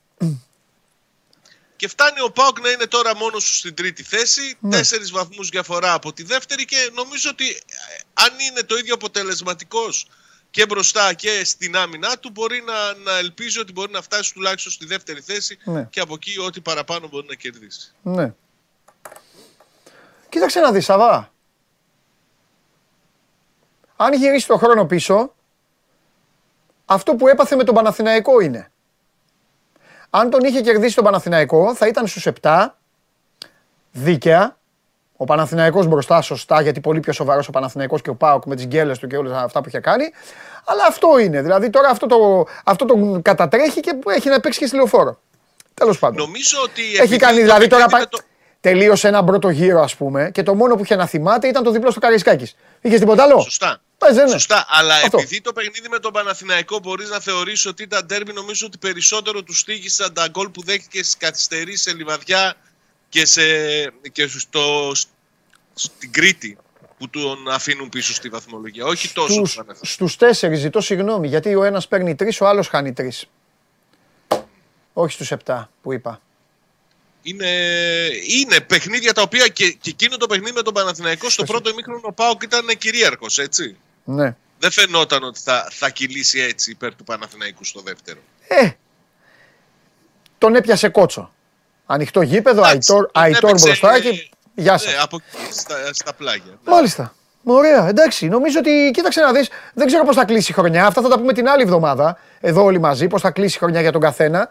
Και 1.77 1.89
φτάνει 1.89 2.21
ο 2.21 2.31
Πάοκ 2.31 2.61
να 2.61 2.71
είναι 2.71 2.87
τώρα 2.87 3.17
μόνος 3.17 3.45
του 3.45 3.55
στην 3.55 3.75
τρίτη 3.75 4.03
θέση. 4.03 4.57
Ναι. 4.61 4.71
Τέσσερις 4.77 5.11
βαθμούς 5.11 5.49
διαφορά 5.49 5.93
από 5.93 6.13
τη 6.13 6.23
δεύτερη 6.23 6.65
και 6.65 6.91
νομίζω 6.95 7.31
ότι 7.31 7.49
ε, 7.49 7.55
αν 8.15 8.31
είναι 8.51 8.61
το 8.63 8.77
ίδιο 8.77 8.95
αποτελεσματικός 8.95 10.07
και 10.51 10.67
μπροστά 10.67 11.13
και 11.13 11.45
στην 11.45 11.77
άμυνά 11.77 12.19
του, 12.19 12.31
μπορεί 12.31 12.63
να, 12.67 12.95
να 13.11 13.19
ελπίζει 13.19 13.59
ότι 13.59 13.73
μπορεί 13.73 13.93
να 13.93 14.03
φτάσει 14.03 14.33
τουλάχιστον 14.35 14.73
στη 14.73 14.87
δεύτερη 14.87 15.21
θέση 15.21 15.59
Ναι. 15.65 15.87
και 15.91 16.01
από 16.01 16.15
εκεί 16.15 16.39
ό,τι 16.39 16.61
παραπάνω 16.61 17.09
μπορεί 17.09 17.27
να 17.29 17.35
κερδίσει. 17.35 17.93
Ναι. 18.03 18.33
Κοίταξε 20.37 20.61
να 20.61 20.73
δεις, 20.73 20.85
Σαββά. 20.85 21.33
Αν 23.97 24.13
γυρίσει 24.13 24.47
το 24.47 24.57
χρόνο 24.57 24.85
πίσω, 24.87 25.35
αυτό 26.85 27.15
που 27.15 27.29
έπαθε 27.29 27.57
με 27.57 27.65
τον 27.65 27.75
Παναθηναϊκό 27.75 28.41
είναι. 28.41 28.71
Αν 30.11 30.31
τον 30.31 30.41
είχε 30.45 30.61
κερδίσει 30.61 30.95
τον 30.95 31.05
Παναθηναϊκό, 31.05 31.75
θα 31.75 31.87
ήταν 31.87 32.07
στους 32.07 32.27
7, 32.43 32.67
δίκαια. 33.93 34.57
Ο 35.17 35.25
Παναθηναϊκός 35.25 35.87
μπροστά 35.87 36.21
σωστά, 36.21 36.61
γιατί 36.61 36.81
πολύ 36.81 37.01
πιο 37.01 37.13
σοβαρός 37.13 37.49
ο 37.49 37.51
Παναθηναϊκός 37.51 38.03
και 38.03 38.11
ο 38.11 38.15
Πάοκ 38.15 38.45
με 38.47 38.55
τις 38.57 38.67
γκέλες 38.67 38.99
του 38.99 39.07
και 39.07 39.17
όλα 39.17 39.43
αυτά 39.43 39.61
που 39.63 39.69
είχε 39.69 39.81
κάνει. 39.81 40.05
Αλλά 40.65 40.85
αυτό 40.87 41.19
είναι. 41.19 41.43
Δηλαδή 41.43 41.71
τώρα 41.71 41.89
αυτό 41.89 42.07
το, 42.07 42.47
αυτό 42.65 42.85
τον 42.85 43.23
κατατρέχει 43.23 43.81
και 43.81 43.93
έχει 44.07 44.29
να 44.29 44.41
παίξει 44.41 44.59
και 44.59 44.67
στη 44.67 44.77
λεωφόρο. 44.77 45.21
Τέλος 45.75 45.99
πάντων. 45.99 46.17
Νομίζω 46.25 46.59
ότι. 46.63 46.83
Έχει 46.83 46.97
επειδή 47.01 47.17
κάνει 47.17 47.37
το 47.37 47.43
δηλαδή 47.43 47.67
τώρα. 47.67 47.87
παιχνίδι 47.87 48.07
πα- 48.11 48.19
με 48.19 48.19
το- 48.19 48.35
Τελείωσε 48.61 49.09
έναν 49.09 49.25
πρώτο 49.25 49.49
γύρο, 49.49 49.83
ας 49.83 49.97
πούμε, 49.97 50.31
και 50.31 50.43
το 50.43 50.55
μόνο 50.55 50.75
που 50.77 50.83
είχε 50.83 50.97
να 50.97 51.07
θυμάται 51.07 51.49
ήταν 51.49 51.63
το 51.63 51.71
διπλό 51.71 51.91
στο 51.91 52.01
Καρισκάκης. 52.01 52.57
Είχες 52.81 52.99
τίποτα 53.01 53.23
άλλο; 53.23 53.41
Σωστά. 53.41 53.81
Πες, 53.99 54.15
δεν 54.15 54.23
είναι. 54.23 54.33
Σωστά. 54.33 54.67
Αλλά 54.69 54.95
Αυτό. 54.95 55.19
επειδή 55.19 55.41
το 55.41 55.53
παιχνίδι 55.53 55.89
με 55.89 55.99
τον 55.99 56.13
Παναθηναϊκό 56.13 56.79
μπορείς 56.79 57.09
να 57.09 57.21
θεωρήσει 57.21 57.69
ότι 57.69 57.83
ήταν 57.83 58.07
τέρμι, 58.07 58.33
νομίζω 58.33 58.67
ότι 58.67 58.79
περισσότερο 58.79 59.43
του 59.43 59.55
στήγησαν 59.55 60.13
τα 60.13 60.29
γκολ 60.29 60.49
που 60.49 60.63
δέχτηκε 60.63 61.03
στις 61.03 61.17
καθυστερήσεις 61.17 61.83
σε 61.83 61.93
λιβαδιά 61.93 62.55
και, 63.09 63.27
σε, 63.27 63.43
και 64.13 64.27
στο, 64.27 64.93
στην 65.75 66.13
Κρήτη 66.13 66.59
που 66.99 67.09
τον 67.11 67.49
αφήνουν 67.51 67.89
πίσω 67.89 68.15
στη 68.15 68.29
βαθμολογία. 68.29 68.85
Όχι 68.85 69.13
τόσο 69.13 69.33
Στους, 69.33 69.51
του 69.51 69.57
Παναθηναϊκού. 69.57 69.87
στους 69.87 70.17
τέσσερις 70.17 70.59
ζητώ 70.59 70.81
συγγνώμη, 70.81 71.29
γιατί 71.29 71.55
ο 71.55 71.65
ένας 71.65 71.89
παίρνει 71.89 72.15
τρεις, 72.15 72.41
ο 72.41 72.47
άλλος 72.47 72.69
χάνει 72.69 72.93
τρεις. 72.93 73.27
Όχι 74.93 75.13
στους 75.13 75.31
επτά 75.31 75.71
που 75.83 75.93
είπα. 75.93 76.21
Είναι, 77.29 77.51
είναι 78.41 78.61
παιχνίδια 78.61 79.13
τα 79.13 79.23
οποία 79.23 79.49
και, 79.49 79.71
και 79.71 79.91
εκείνο 79.91 80.17
το 80.17 80.27
παιχνίδι 80.27 80.53
με 80.53 80.63
τον 80.63 80.75
Παναθηναϊκό 80.75 81.31
στο 81.31 81.45
πρώτο 81.45 81.71
ημίχρονο 81.71 82.01
ο 82.03 82.13
Πάοκ 82.13 82.43
ήταν 82.43 82.67
κυρίαρχος, 82.79 83.39
έτσι. 83.39 83.77
Ναι. 84.05 84.37
Δεν 84.59 84.71
φαινόταν 84.71 85.23
ότι 85.23 85.41
θα, 85.45 85.69
θα 85.71 85.91
κυλήσει 85.91 86.41
έτσι 86.41 86.71
υπέρ 86.71 86.95
του 86.95 87.05
Παναθηναϊκού 87.05 87.65
στο 87.65 87.81
δεύτερο. 87.81 88.19
Ε, 88.49 88.71
τον 90.39 90.55
έπιασε 90.55 90.89
κότσο. 90.89 91.33
Ανοιχτό 91.87 92.23
γήπεδο, 92.23 92.61
Εντάξει, 92.67 92.93
Αϊτόρ, 92.93 93.11
τον 93.11 93.23
Αϊτόρ 93.23 93.51
έπαιξε, 93.51 93.67
μπροστά 93.67 94.01
και 94.01 94.31
γεια 94.55 94.73
Ναι, 94.73 94.79
σας. 94.79 95.03
από 95.03 95.17
εκεί 95.17 95.53
στα, 95.53 95.77
στα 95.93 96.15
πλάγια. 96.15 96.59
Μάλιστα. 96.65 97.15
Ωραία, 97.45 97.89
εντάξει. 97.89 98.29
Νομίζω 98.29 98.59
ότι 98.59 98.91
κοίταξε 98.95 99.21
να 99.21 99.33
δεις, 99.33 99.49
δεν 99.75 99.87
ξέρω 99.87 100.05
πώς 100.05 100.17
θα 100.17 100.25
κλείσει 100.25 100.51
η 100.51 100.55
χρονιά. 100.55 100.87
Αυτά 100.87 101.03
θα 101.03 101.09
τα 101.09 101.19
πούμε 101.19 101.33
την 101.33 101.49
άλλη 101.49 101.63
εβδομάδα, 101.63 102.19
εδώ 102.41 102.65
όλοι 102.65 102.79
μαζί, 102.79 103.07
πώς 103.07 103.21
θα 103.21 103.31
κλείσει 103.31 103.57
η 103.57 103.59
χρονιά 103.59 103.81
για 103.81 103.93
τον 103.93 104.01
καθένα. 104.01 104.49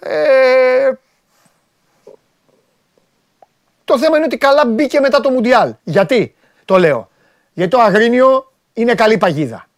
Ε, 0.00 0.90
το 3.86 3.98
θέμα 3.98 4.16
είναι 4.16 4.24
ότι 4.24 4.38
καλά 4.38 4.66
μπήκε 4.66 5.00
μετά 5.00 5.20
το 5.20 5.30
Μουντιάλ. 5.30 5.74
Γιατί, 5.84 6.34
το 6.64 6.78
λέω. 6.78 7.10
Γιατί 7.52 7.70
το 7.70 7.80
Αγρίνιο 7.80 8.52
είναι 8.72 8.94
καλή 8.94 9.18
παγίδα. 9.18 9.68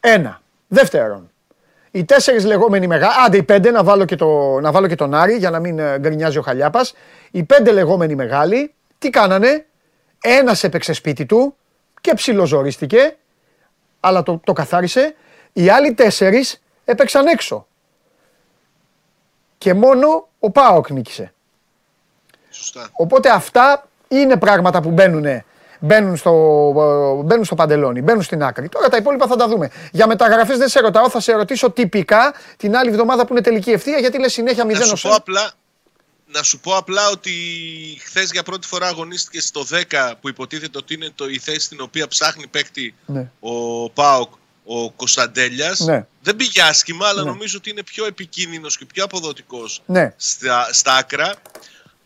Ένα. 0.00 0.40
Δεύτερον, 0.68 1.30
οι 1.90 2.04
τέσσερις 2.04 2.44
λεγόμενοι 2.44 2.86
μεγάλοι, 2.86 3.14
άντε 3.26 3.36
οι 3.36 3.42
πέντε, 3.42 3.70
να 3.70 3.84
βάλω, 3.84 4.04
και 4.04 4.16
το, 4.16 4.60
να 4.60 4.72
βάλω 4.72 4.86
και 4.86 4.94
τον 4.94 5.14
Άρη 5.14 5.36
για 5.36 5.50
να 5.50 5.58
μην 5.58 5.78
ε, 5.78 5.98
γκρινιάζει 5.98 6.38
ο 6.38 6.42
Χαλιάπας. 6.42 6.94
Οι 7.30 7.42
πέντε 7.42 7.72
λεγόμενοι 7.72 8.14
μεγάλοι, 8.14 8.74
τι 8.98 9.10
κάνανε, 9.10 9.66
Ένας 10.28 10.64
έπαιξε 10.64 10.92
σπίτι 10.92 11.26
του 11.26 11.56
και 12.00 12.14
ψιλοζορίστηκε, 12.14 13.16
αλλά 14.00 14.22
το, 14.22 14.40
το 14.44 14.52
καθάρισε. 14.52 15.14
Οι 15.52 15.68
άλλοι 15.68 15.94
τέσσερις 15.94 16.62
έπαιξαν 16.84 17.26
έξω. 17.26 17.66
Και 19.58 19.74
μόνο 19.74 20.28
ο 20.38 20.50
Πάοκ 20.50 20.90
νίκησε. 20.90 21.32
Σωστά. 22.66 22.88
Οπότε 22.92 23.30
αυτά 23.30 23.88
είναι 24.08 24.36
πράγματα 24.36 24.80
που 24.82 24.90
μπαίνουν, 24.90 25.42
μπαίνουν, 25.80 26.16
στο, 26.16 26.30
ε, 27.20 27.22
μπαίνουν 27.24 27.44
στο 27.44 27.54
παντελόνι, 27.54 28.02
μπαίνουν 28.02 28.22
στην 28.22 28.42
άκρη. 28.42 28.68
Τώρα 28.68 28.88
τα 28.88 28.96
υπόλοιπα 28.96 29.26
θα 29.26 29.36
τα 29.36 29.48
δούμε. 29.48 29.70
Για 29.92 30.06
μεταγραφές 30.06 30.58
δεν 30.58 30.68
σε 30.68 30.80
ρωτάω, 30.80 31.10
θα 31.10 31.20
σε 31.20 31.32
ρωτήσω 31.32 31.70
τυπικά 31.70 32.34
την 32.56 32.76
άλλη 32.76 32.90
εβδομάδα 32.90 33.26
που 33.26 33.32
είναι 33.32 33.42
τελική 33.42 33.70
ευθεία, 33.70 33.98
γιατί 33.98 34.18
λες 34.18 34.32
συνέχεια 34.32 34.64
0 34.64 34.68
Να 34.78 34.84
σου, 34.84 34.90
ως 34.92 35.00
πω 35.02 35.08
ένα. 35.08 35.16
απλά, 35.16 35.50
να 36.32 36.42
σου 36.42 36.60
πω 36.60 36.76
απλά 36.76 37.08
ότι 37.10 37.32
χθες 38.04 38.30
για 38.32 38.42
πρώτη 38.42 38.66
φορά 38.66 38.86
αγωνίστηκε 38.86 39.40
στο 39.40 39.64
10 39.70 40.12
που 40.20 40.28
υποτίθεται 40.28 40.78
ότι 40.78 40.94
είναι 40.94 41.10
το, 41.14 41.28
η 41.28 41.38
θέση 41.38 41.60
στην 41.60 41.80
οποία 41.80 42.08
ψάχνει 42.08 42.46
παίκτη 42.46 42.94
Ναι. 43.06 43.30
ο 43.40 43.90
Πάοκ 43.90 44.32
ο 44.68 44.90
Κωνσταντέλιας. 44.90 45.78
Ναι. 45.80 46.06
Δεν 46.22 46.36
πήγε 46.36 46.62
άσχημα, 46.62 47.06
αλλά 47.08 47.22
Ναι. 47.22 47.28
νομίζω 47.30 47.56
ότι 47.58 47.70
είναι 47.70 47.82
πιο 47.82 48.06
επικίνδυνος 48.06 48.76
και 48.78 48.84
πιο 48.92 49.04
αποδοτικός 49.04 49.82
Ναι. 49.86 50.12
στα, 50.16 50.68
στα 50.72 50.94
άκρα. 50.94 51.34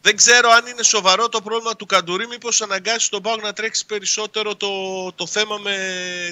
Δεν 0.02 0.16
ξέρω 0.16 0.50
αν 0.50 0.66
είναι 0.66 0.82
σοβαρό 0.82 1.28
το 1.28 1.40
πρόβλημα 1.40 1.76
του 1.76 1.86
Καντουρί, 1.86 2.26
μήπως 2.26 2.62
αναγκάσει 2.62 3.10
τον 3.10 3.22
Πάοκ 3.22 3.42
να 3.42 3.52
τρέξει 3.52 3.86
περισσότερο 3.86 4.54
το, 4.56 4.68
το 5.14 5.26
θέμα 5.26 5.56
με 5.58 5.74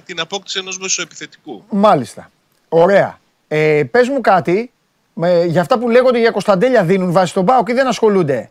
την 0.05 0.21
απόκτηση 0.21 0.59
ενός 0.59 0.79
μεσοεπιθετικού. 0.79 1.65
Μάλιστα. 1.71 2.31
Ωραία. 2.69 3.21
Ε, 3.49 3.83
Πες 3.91 4.09
μου 4.09 4.21
κάτι, 4.21 4.71
με, 5.13 5.45
για 5.45 5.61
αυτά 5.61 5.79
που 5.79 5.89
λέγονται 5.91 6.19
για 6.19 6.31
Κωνσταντέλια 6.31 6.85
δίνουν 6.85 7.13
βάση 7.13 7.31
στον 7.31 7.45
Πάοκ 7.45 7.69
ή 7.69 7.73
δεν 7.73 7.87
ασχολούνται; 7.87 8.51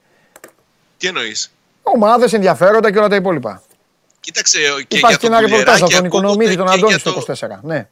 Τι 0.98 1.08
εννοείς; 1.08 1.52
Ομάδες, 1.82 2.34
ενδιαφέροντα 2.34 2.92
και 2.92 2.98
όλα 2.98 3.08
τα 3.08 3.16
υπόλοιπα. 3.16 3.62
Κοίταξε, 4.20 4.60
ε, 4.60 4.84
και 4.84 4.98
Υπάρχει 4.98 5.18
και 5.18 5.28
για 5.28 5.38
ένα 5.38 5.48
τον 5.48 5.50
ρεπορτάζ 5.50 5.76
από 5.82 5.86
Κουλεράκη 5.86 5.96
τον 5.96 6.06
Οικονομίδη, 6.06 6.54
ακούγονται 6.54 6.58
τον 6.58 6.66
και 6.68 6.74
Αντώνης 6.86 7.02
για 7.04 7.12
στο 7.12 7.48
το- 7.50 7.58
24. 7.58 7.60
Ναι. 7.64 7.88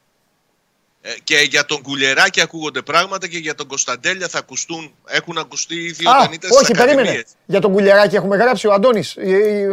Ε, 1.07 1.13
Και 1.23 1.37
για 1.49 1.65
τον 1.65 1.81
Κουλεράκη 1.81 2.41
ακούγονται 2.41 2.81
πράγματα 2.81 3.27
και 3.27 3.37
για 3.37 3.55
τον 3.55 3.67
Κωνσταντέλια 3.67 4.27
θα 4.27 4.37
ακουστούν, 4.37 4.93
έχουν 5.07 5.37
ακουστεί 5.37 5.75
ήδη 5.75 6.05
Α, 6.07 6.11
όταν 6.19 6.33
ήταν 6.33 6.51
στις 6.51 6.63
όχι, 6.63 6.71
περίμενε. 6.71 7.01
ακαδημίες. 7.01 7.25
Για 7.45 7.59
τον 7.61 7.71
Κουλιαράκη 7.71 8.15
έχουμε 8.15 8.35
γράψει 8.37 8.67
ο 8.67 8.73
Αντώνης. 8.73 9.15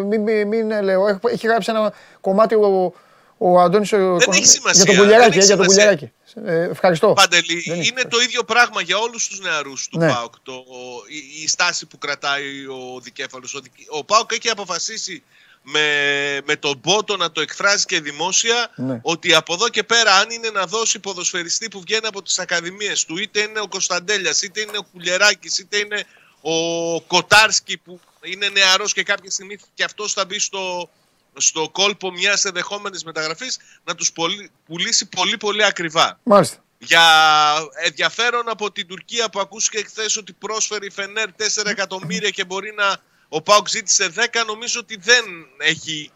Μην, 0.08 0.20
μην, 0.22 0.48
μην 0.48 0.70
ε, 0.70 0.80
λέω. 0.82 1.08
Έχει- 1.08 1.18
Έχει 1.32 1.46
γράψει 1.46 1.70
ένα 1.70 1.92
κομμάτι 2.20 2.54
ο, 2.54 2.94
ο 3.38 3.60
Αντώνης. 3.60 3.90
Δεν 3.90 4.16
έχει 4.32 4.46
σημασία, 4.46 4.82
Για 4.84 4.84
τον 4.84 4.94
δεν 4.94 4.96
Κουλιαράκη. 5.04 5.38
έχει 5.38 5.52
ε, 5.52 5.54
Για 5.54 5.56
τον 5.56 5.70
σημασία. 5.70 5.94
Κουλιαράκη. 5.96 6.12
Ε, 6.44 6.70
ευχαριστώ. 6.70 7.12
Παντελή, 7.12 7.62
Δεν 7.66 7.78
έχει 7.78 7.88
είναι 7.88 8.02
το 8.08 8.20
ίδιο 8.20 8.44
πράγμα 8.44 8.80
για 8.82 8.98
όλους 8.98 9.28
τους 9.28 9.40
νεαρούς 9.40 9.88
του 9.88 9.98
Ναι. 9.98 10.08
ΠΑΟΚ. 10.08 10.34
Το, 10.42 10.52
η, 11.08 11.42
η 11.42 11.48
στάση 11.48 11.86
που 11.86 11.98
κρατάει 11.98 12.66
ο 12.66 13.00
δικέφαλος. 13.02 13.54
Ο, 13.54 13.60
δικ- 13.60 13.88
ο 13.88 14.04
ΠΑΟΚ 14.04 14.32
έχει 14.32 14.48
αποφασίσει 14.48 15.22
με, 15.62 16.40
με 16.44 16.56
τον 16.56 16.78
Μπότο 16.82 17.16
να 17.16 17.32
το 17.32 17.40
εκφράζει 17.40 17.84
και 17.84 18.00
δημόσια 18.00 18.70
Ναι. 18.76 19.00
ότι 19.02 19.34
από 19.34 19.54
εδώ 19.54 19.68
και 19.68 19.82
πέρα 19.82 20.14
αν 20.14 20.30
είναι 20.30 20.50
να 20.50 20.66
δώσει 20.66 20.98
ποδοσφαιριστή 20.98 21.68
που 21.68 21.80
βγαίνει 21.80 22.06
από 22.06 22.22
τις 22.22 22.38
ακαδημίες 22.38 23.04
του 23.04 23.18
είτε 23.18 23.40
είναι 23.40 23.60
ο 23.60 23.68
Κωνσταντέλιας, 23.68 24.42
είτε 24.42 24.60
είναι 24.60 24.78
ο 24.78 24.82
Κουλεράκης, 24.82 25.58
είτε 25.58 25.76
είναι 25.78 26.04
ο 26.40 27.00
Κοτάρσκι 27.00 27.76
που 27.78 28.00
είναι 28.22 28.48
νεαρός 28.48 28.92
και 28.92 29.02
κάποια 29.02 29.30
στιγμή 29.30 29.58
και 29.74 29.84
αυτός 29.84 30.12
θα 30.12 30.24
μπει 30.24 30.38
στο, 30.38 30.90
στο 31.36 31.68
κόλπο 31.72 32.10
μιας 32.10 32.44
ενδεχόμενης 32.44 33.04
μεταγραφής 33.04 33.58
να 33.84 33.94
τους 33.94 34.12
πολυ- 34.12 34.50
πουλήσει 34.66 35.06
πολύ 35.06 35.36
πολύ 35.36 35.64
ακριβά. 35.64 36.18
Μάλιστα. 36.22 36.56
Για 36.78 37.02
ενδιαφέρον 37.84 38.48
από 38.48 38.72
την 38.72 38.86
Τουρκία 38.86 39.30
που 39.30 39.40
ακούστηκε 39.40 39.84
χθες 39.84 40.16
ότι 40.16 40.32
πρόσφερε 40.32 40.86
η 40.86 40.90
Φενέρ 40.90 41.28
4 41.38 41.66
εκατομμύρια 41.66 42.30
και 42.30 42.44
μπορεί 42.44 42.72
να. 42.76 42.96
Ο 43.34 43.42
ΠΑΟΚ 43.42 43.68
ζήτησε 43.68 44.12
10, 44.16 44.20
νομίζω 44.46 44.80
ότι 44.80 44.96
δεν 45.00 45.24
έχει. 45.58 46.10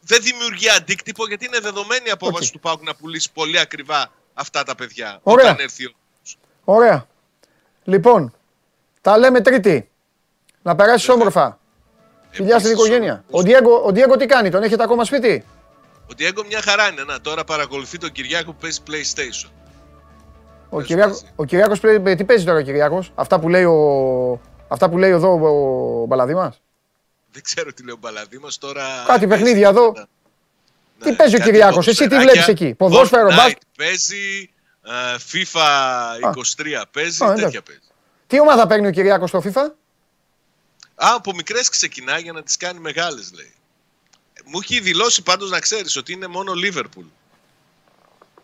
Δεν 0.00 0.22
δημιουργεί 0.22 0.68
αντίκτυπο 0.70 1.26
γιατί 1.26 1.44
είναι 1.46 1.60
δεδομένη 1.60 2.02
η 2.06 2.10
απόφαση 2.10 2.44
Οκ. 2.46 2.52
του 2.52 2.60
ΠΑΟΚ 2.60 2.82
να 2.82 2.94
πουλήσει 2.94 3.32
πολύ 3.32 3.58
ακριβά 3.58 4.10
αυτά 4.34 4.62
τα 4.62 4.74
παιδιά. 4.74 5.18
Ωραία. 5.22 5.44
Όταν 5.44 5.58
έρθει 5.60 5.84
ο. 5.86 5.92
Ωραία. 6.64 7.06
Λοιπόν, 7.84 8.34
τα 9.00 9.18
λέμε 9.18 9.40
Τρίτη. 9.40 9.90
Να 10.62 10.74
περάσει 10.76 11.10
όμορφα. 11.10 11.58
Φιλιά 12.30 12.58
στην 12.58 12.70
Επίσης, 12.70 12.86
οικογένεια. 12.86 13.24
Ο 13.30 13.42
Διέγκο, 13.42 13.82
ο 13.84 13.92
Διέγκο 13.92 14.16
τι 14.16 14.26
κάνει, 14.26 14.50
τον 14.50 14.62
έχετε 14.62 14.82
ακόμα 14.82 15.04
σπίτι; 15.04 15.44
Ο 16.10 16.14
Διέγκο 16.16 16.44
μια 16.44 16.62
χαρά 16.62 16.88
είναι. 16.88 17.02
Να, 17.02 17.20
τώρα 17.20 17.44
παρακολουθεί 17.44 17.98
τον 17.98 18.12
Κυριάκο 18.12 18.52
που 18.52 18.58
παίζει 18.60 18.80
PlayStation. 18.86 19.50
Ο, 20.68 20.76
Πες, 20.76 20.86
Κυριάκο, 20.86 21.10
παίζει. 21.10 21.32
ο 21.36 21.44
Κυριάκος 21.44 21.80
πλέ- 21.80 22.16
τι 22.16 22.24
παίζει 22.24 22.44
τώρα 22.44 22.58
ο 22.58 22.62
Κυριάκος; 22.62 23.12
Αυτά 23.14 23.40
που 23.40 23.48
λέει, 23.48 23.64
ο, 23.64 24.40
αυτά 24.70 24.88
που 24.90 24.98
λέει 24.98 25.10
εδώ 25.10 25.32
ο, 25.32 25.46
ο 26.02 26.06
Μπαλαδήμας. 26.06 26.60
Δεν 27.32 27.42
ξέρω 27.42 27.72
τι 27.72 27.82
λέει 27.84 27.94
ο 27.94 27.98
Μπαλαδήμος 28.00 28.58
τώρα. 28.58 28.82
Κάτι 29.06 29.26
παίζει 29.26 29.42
παιχνίδια 29.44 29.68
εδώ. 29.68 29.92
τα- 29.92 30.08
Τι 31.02 31.10
Ναι, 31.10 31.16
παίζει 31.16 31.34
ο 31.34 31.38
κάτι 31.38 31.50
Κυριάκος, 31.50 31.86
εσύ 31.88 32.02
τι 32.02 32.08
ποδοσφαιράκια. 32.08 32.42
βλέπεις 32.44 32.62
εκεί, 32.62 32.74
ποδόσφαιρο, 32.74 33.28
Fortnite 33.28 33.34
μπάσκετ. 33.36 33.62
Παίζει, 33.76 34.50
ε, 34.82 34.90
FIFA 35.32 35.60
23 36.20 36.84
παίζει, 36.90 37.24
Α, 37.24 37.26
τέτοια 37.28 37.42
εντάξει. 37.46 37.62
παίζει. 37.62 37.80
Τι 38.26 38.40
ομάδα 38.40 38.66
παίρνει 38.66 38.86
ο 38.86 38.90
Κυριάκος 38.90 39.28
στο 39.28 39.42
FIFA; 39.44 39.70
Α, 40.94 41.14
από 41.14 41.32
μικρές 41.34 41.68
ξεκινάει 41.68 42.22
για 42.22 42.32
να 42.32 42.42
τις 42.42 42.56
κάνει 42.56 42.78
μεγάλες 42.80 43.32
λέει. 43.34 43.52
Μου 44.44 44.58
έχει 44.62 44.80
δηλώσει 44.80 45.22
πάντως 45.22 45.50
να 45.50 45.58
ξέρεις 45.60 45.96
ότι 45.96 46.12
είναι 46.12 46.26
μόνο 46.26 46.52
Liverpool. 46.64 47.04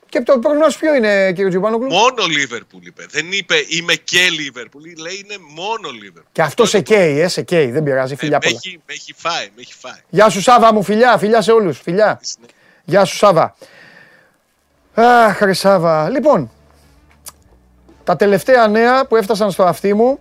Και 0.09 0.21
το 0.21 0.39
προγνώση 0.39 0.79
ποιο 0.79 0.95
είναι 0.95 1.33
κύριε 1.33 1.49
Τζιουμπάνογλου; 1.49 1.87
Μόνο 1.87 2.23
Liverpool 2.39 2.81
είπε. 2.81 3.07
Δεν 3.11 3.27
είπε 3.33 3.55
είμαι 3.69 3.95
και 3.95 4.19
Liverpool. 4.39 4.81
Λέει 5.01 5.25
είναι 5.25 5.37
μόνο 5.55 5.89
Liverpool. 6.03 6.25
Και 6.33 6.43
αυτό 6.43 6.65
σε 6.67 6.81
καίει, 6.81 7.21
ε, 7.21 7.29
σε 7.29 7.43
καίει, 7.43 7.71
δεν 7.71 7.83
πειράζει, 7.83 8.13
Ε, 8.13 8.17
φιλιά 8.17 8.39
με, 8.43 8.47
πολλά. 8.47 8.61
έχει, 8.65 8.81
με 8.87 8.93
έχει 8.93 9.15
φάει, 9.17 9.47
με 9.55 9.61
έχει 9.61 9.75
φάει. 9.75 10.01
Γεια 10.09 10.29
σου 10.29 10.41
Σάβα 10.41 10.73
μου, 10.73 10.83
φιλιά, 10.83 11.19
φιλιά 11.19 11.43
σε 11.43 11.53
όλους, 11.53 11.81
φιλιά. 11.81 12.21
Γεια 12.85 13.05
σου 13.05 13.17
Σάβα. 13.17 13.57
Αχ, 14.95 15.41
ρε 15.41 15.53
Σάβα. 15.53 16.09
Λοιπόν, 16.11 16.51
τα 18.05 18.17
τελευταία 18.17 18.69
νέα 18.69 19.07
που 19.07 19.17
έφτασαν 19.17 19.51
στο 19.51 19.65
αυτί 19.65 19.95
μου 19.95 20.19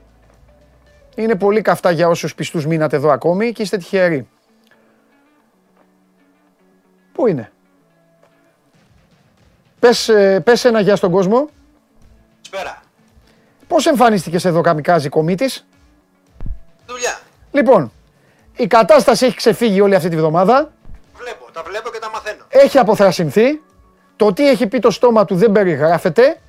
είναι 1.16 1.36
πολύ 1.36 1.62
καυτά 1.62 1.91
για 1.91 2.07
όσους 2.07 2.36
πιστούς 2.36 2.66
μείνατε 2.66 2.95
εδώ 2.95 3.10
ακόμη 3.10 3.52
και 3.52 3.62
είστε 3.62 3.78
τυχεροί. 3.78 4.28
Πού 7.14 7.28
είναι; 7.28 7.52
Πες, 9.86 10.10
ε, 10.10 10.40
πες 10.40 10.66
ένα 10.66 10.80
γεια 10.80 10.95
στον 10.95 11.12
κόσμο. 11.12 11.49
Σπέρα. 12.41 12.82
Πώς 13.68 13.86
εμφανίστηκες 13.86 14.45
εδώ 14.45 14.62
καμικάζι 14.62 15.10
κομίτης; 15.10 15.68
Δουλειά. 16.86 17.20
Λοιπόν, 17.52 17.91
η 18.56 18.68
κατάσταση 18.68 19.26
έχει 19.26 19.36
ξεφύγει 19.36 19.82
όλη 19.82 19.95
αυτή 19.95 20.10
τη 20.10 20.16
βδομάδα. 20.16 20.72
Βλέπω, 21.18 21.52
τα 21.53 21.64
βλέπω 21.64 21.90
και 21.90 21.99
τα 21.99 22.10
μαθαίνω. 22.10 22.44
Έχει 22.48 22.78
αποθρασινθεί. 22.78 23.62
Το 24.16 24.34
τι 24.34 24.49
έχει 24.49 24.68
πει 24.68 24.80
το 24.80 24.91
στόμα 24.91 25.26
του 25.26 25.36
δεν 25.36 25.52
περιγράφεται. 25.52 26.40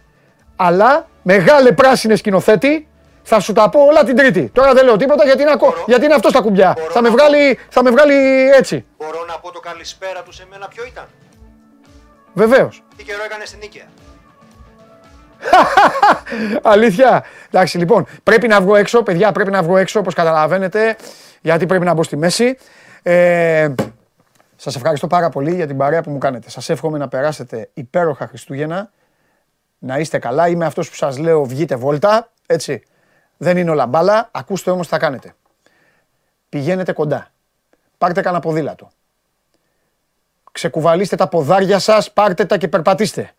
Αλλά 0.57 1.09
μεγάλε 1.23 1.73
πράσινες 1.73 2.19
σκηνοθέτη, 2.19 2.89
θα 3.23 3.41
σου 3.41 3.53
τα 3.53 3.69
πω 3.69 3.81
όλα 3.81 4.05
την 4.05 4.17
Τρίτη. 4.17 4.51
Τώρα 4.55 4.73
δεν 4.73 4.85
λέω 4.85 4.97
τίποτα 4.97 5.25
γιατί 5.25 5.43
είναι, 5.43 5.51
ακό... 5.51 5.75
γιατί 5.87 6.05
είναι 6.05 6.15
αυτός 6.15 6.31
στα 6.31 6.41
κουμπιά. 6.41 6.77
Θα 6.91 7.03
με, 7.03 7.09
βγάλει, 7.09 7.59
θα 7.69 7.83
με 7.83 7.91
βγάλει 7.91 8.49
έτσι. 8.51 8.85
Μπορώ 8.99 9.25
να 9.25 9.39
πω 9.39 9.51
το 9.53 9.61
καλησπέρα 9.61 10.23
του 10.23 10.33
σε 10.33 10.47
μένα 10.51 10.69
ποιο 10.69 10.85
ήταν; 10.85 11.05
Βεβαίως. 12.37 12.83
Τι 12.97 13.05
καιρό 13.05 13.25
έκανες 13.25 13.49
στην 13.49 13.61
Νίκαια. 13.61 13.85
Αλήθεια. 16.73 17.25
Εντάξει, 17.47 17.79
λοιπόν, 17.79 18.07
πρέπει 18.23 18.49
να 18.49 18.61
βγω 18.61 18.77
έξω, 18.77 19.03
παιδιά, 19.03 19.33
πρέπει 19.33 19.51
να 19.51 19.63
βγω 19.63 19.77
έξω, 19.77 20.01
όπως 20.01 20.15
καταλαβαίνετε, 20.15 20.97
γιατί 21.41 21.67
πρέπει 21.67 21.85
να 21.85 21.95
μπω 21.95 22.03
στη 22.03 22.17
μέση. 22.17 22.59
Ε, 23.03 23.75
σας 24.57 24.77
ευχαριστώ 24.77 25.07
πάρα 25.07 25.29
πολύ 25.29 25.55
για 25.55 25.67
την 25.67 25.77
παρέα 25.77 26.03
που 26.03 26.11
μου 26.11 26.19
κάνετε. 26.19 26.51
Σας 26.51 26.69
εύχομαι 26.69 26.99
να 26.99 27.09
περάσετε 27.09 27.71
υπέροχα 27.75 28.27
Χριστούγεννα, 28.27 28.91
να 29.79 29.99
είστε 29.99 30.19
καλά. 30.19 30.49
Είμαι 30.49 30.65
αυτός 30.65 30.89
που 30.89 30.95
σας 30.95 31.19
λέω 31.19 31.45
βγείτε 31.45 31.77
βόλτα, 31.77 32.33
έτσι. 32.47 32.83
Δεν 33.37 33.57
είναι 33.57 33.71
όλα 33.71 33.87
μπάλα, 33.87 34.29
ακούστε 34.33 34.71
όμως 34.71 34.87
τι 34.87 34.93
θα 34.93 34.99
κάνετε. 34.99 35.35
Πηγαίνετε 36.49 36.93
κοντά. 36.93 37.31
Πάρτε 37.99 38.21
κανένα 38.21 38.43
ποδήλατο. 38.43 38.91
Ξεκουβαλήστε 40.57 41.16
τα 41.16 41.28
ποδάρια 41.28 41.78
σας, 41.78 42.12
πάρτε 42.12 42.45
τα 42.45 42.57
και 42.57 42.69
περπατήστε. 42.69 43.31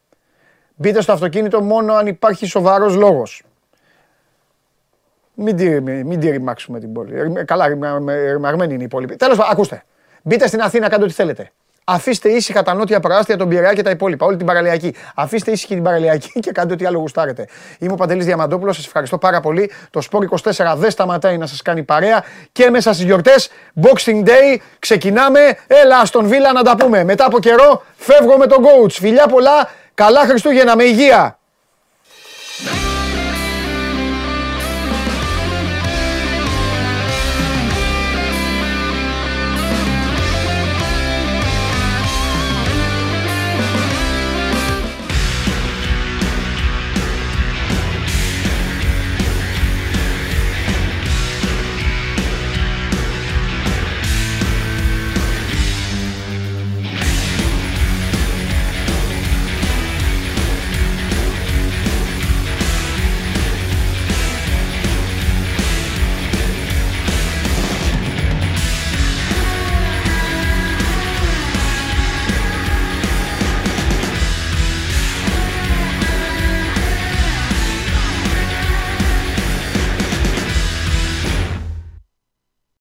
Μπείτε 0.75 1.01
στο 1.01 1.11
αυτοκίνητο 1.11 1.61
μόνο 1.61 1.93
αν 1.93 2.07
υπάρχει 2.07 2.45
σοβαρός 2.45 2.95
λόγος. 2.95 3.43
Μην 5.33 5.55
τη, 5.55 5.81
μην 5.81 6.19
τη 6.19 6.29
ρημάξουμε 6.29 6.79
την 6.79 6.93
πόλη. 6.93 7.21
Ρημα- 7.21 7.43
Καλά, 7.43 7.67
ρημα- 7.67 7.99
με- 7.99 8.31
ρημαγμένη 8.31 8.73
είναι 8.73 8.83
η 8.83 8.87
πόλη. 8.87 9.15
Τέλος 9.15 9.37
πάντων, 9.37 9.51
ακούστε. 9.51 9.83
Μπείτε 10.21 10.47
στην 10.47 10.61
Αθήνα, 10.61 10.89
κάντε 10.89 11.03
ό,τι 11.03 11.13
θέλετε. 11.13 11.51
Αφήστε 11.89 12.29
ήσυχα 12.29 12.63
τα 12.63 12.73
νότια 12.73 12.99
προάστια, 12.99 13.37
τον 13.37 13.49
Πειραιά 13.49 13.73
και 13.73 13.81
τα 13.81 13.89
υπόλοιπα, 13.89 14.25
όλη 14.25 14.37
την 14.37 14.45
παραλιακή. 14.45 14.93
Αφήστε 15.15 15.51
ήσυχη 15.51 15.73
την 15.73 15.83
παραλιακή 15.83 16.39
και 16.39 16.51
κάντε 16.51 16.73
ό,τι 16.73 16.85
άλλο 16.85 16.97
γουστάρετε. 16.97 17.47
Είμαι 17.79 17.91
ο 17.91 17.95
Παντελής 17.95 18.25
Διαμαντόπουλος, 18.25 18.75
σας 18.75 18.85
ευχαριστώ 18.85 19.17
πάρα 19.17 19.39
πολύ. 19.39 19.71
Το 19.89 20.01
Sport 20.11 20.21
24 20.51 20.75
δεν 20.75 20.91
σταματάει 20.91 21.37
να 21.37 21.45
σας 21.45 21.61
κάνει 21.61 21.83
παρέα 21.83 22.23
και 22.51 22.69
μέσα 22.69 22.93
στις 22.93 23.05
γιορτές 23.05 23.49
Boxing 23.81 24.25
Day 24.25 24.57
ξεκινάμε. 24.79 25.39
Έλα 25.67 26.05
στον 26.05 26.27
Βίλα 26.27 26.51
να 26.51 26.63
τα 26.63 26.75
πούμε. 26.75 27.03
Μετά 27.03 27.25
από 27.25 27.39
καιρό 27.39 27.83
φεύγω 27.95 28.37
με 28.37 28.47
τον 28.47 28.63
coach. 28.63 28.91
Φιλιά 28.91 29.27
πολλά, 29.27 29.69
καλά 29.93 30.19
Χριστούγεννα 30.19 30.75
με 30.75 30.83
υγεία. 30.83 31.37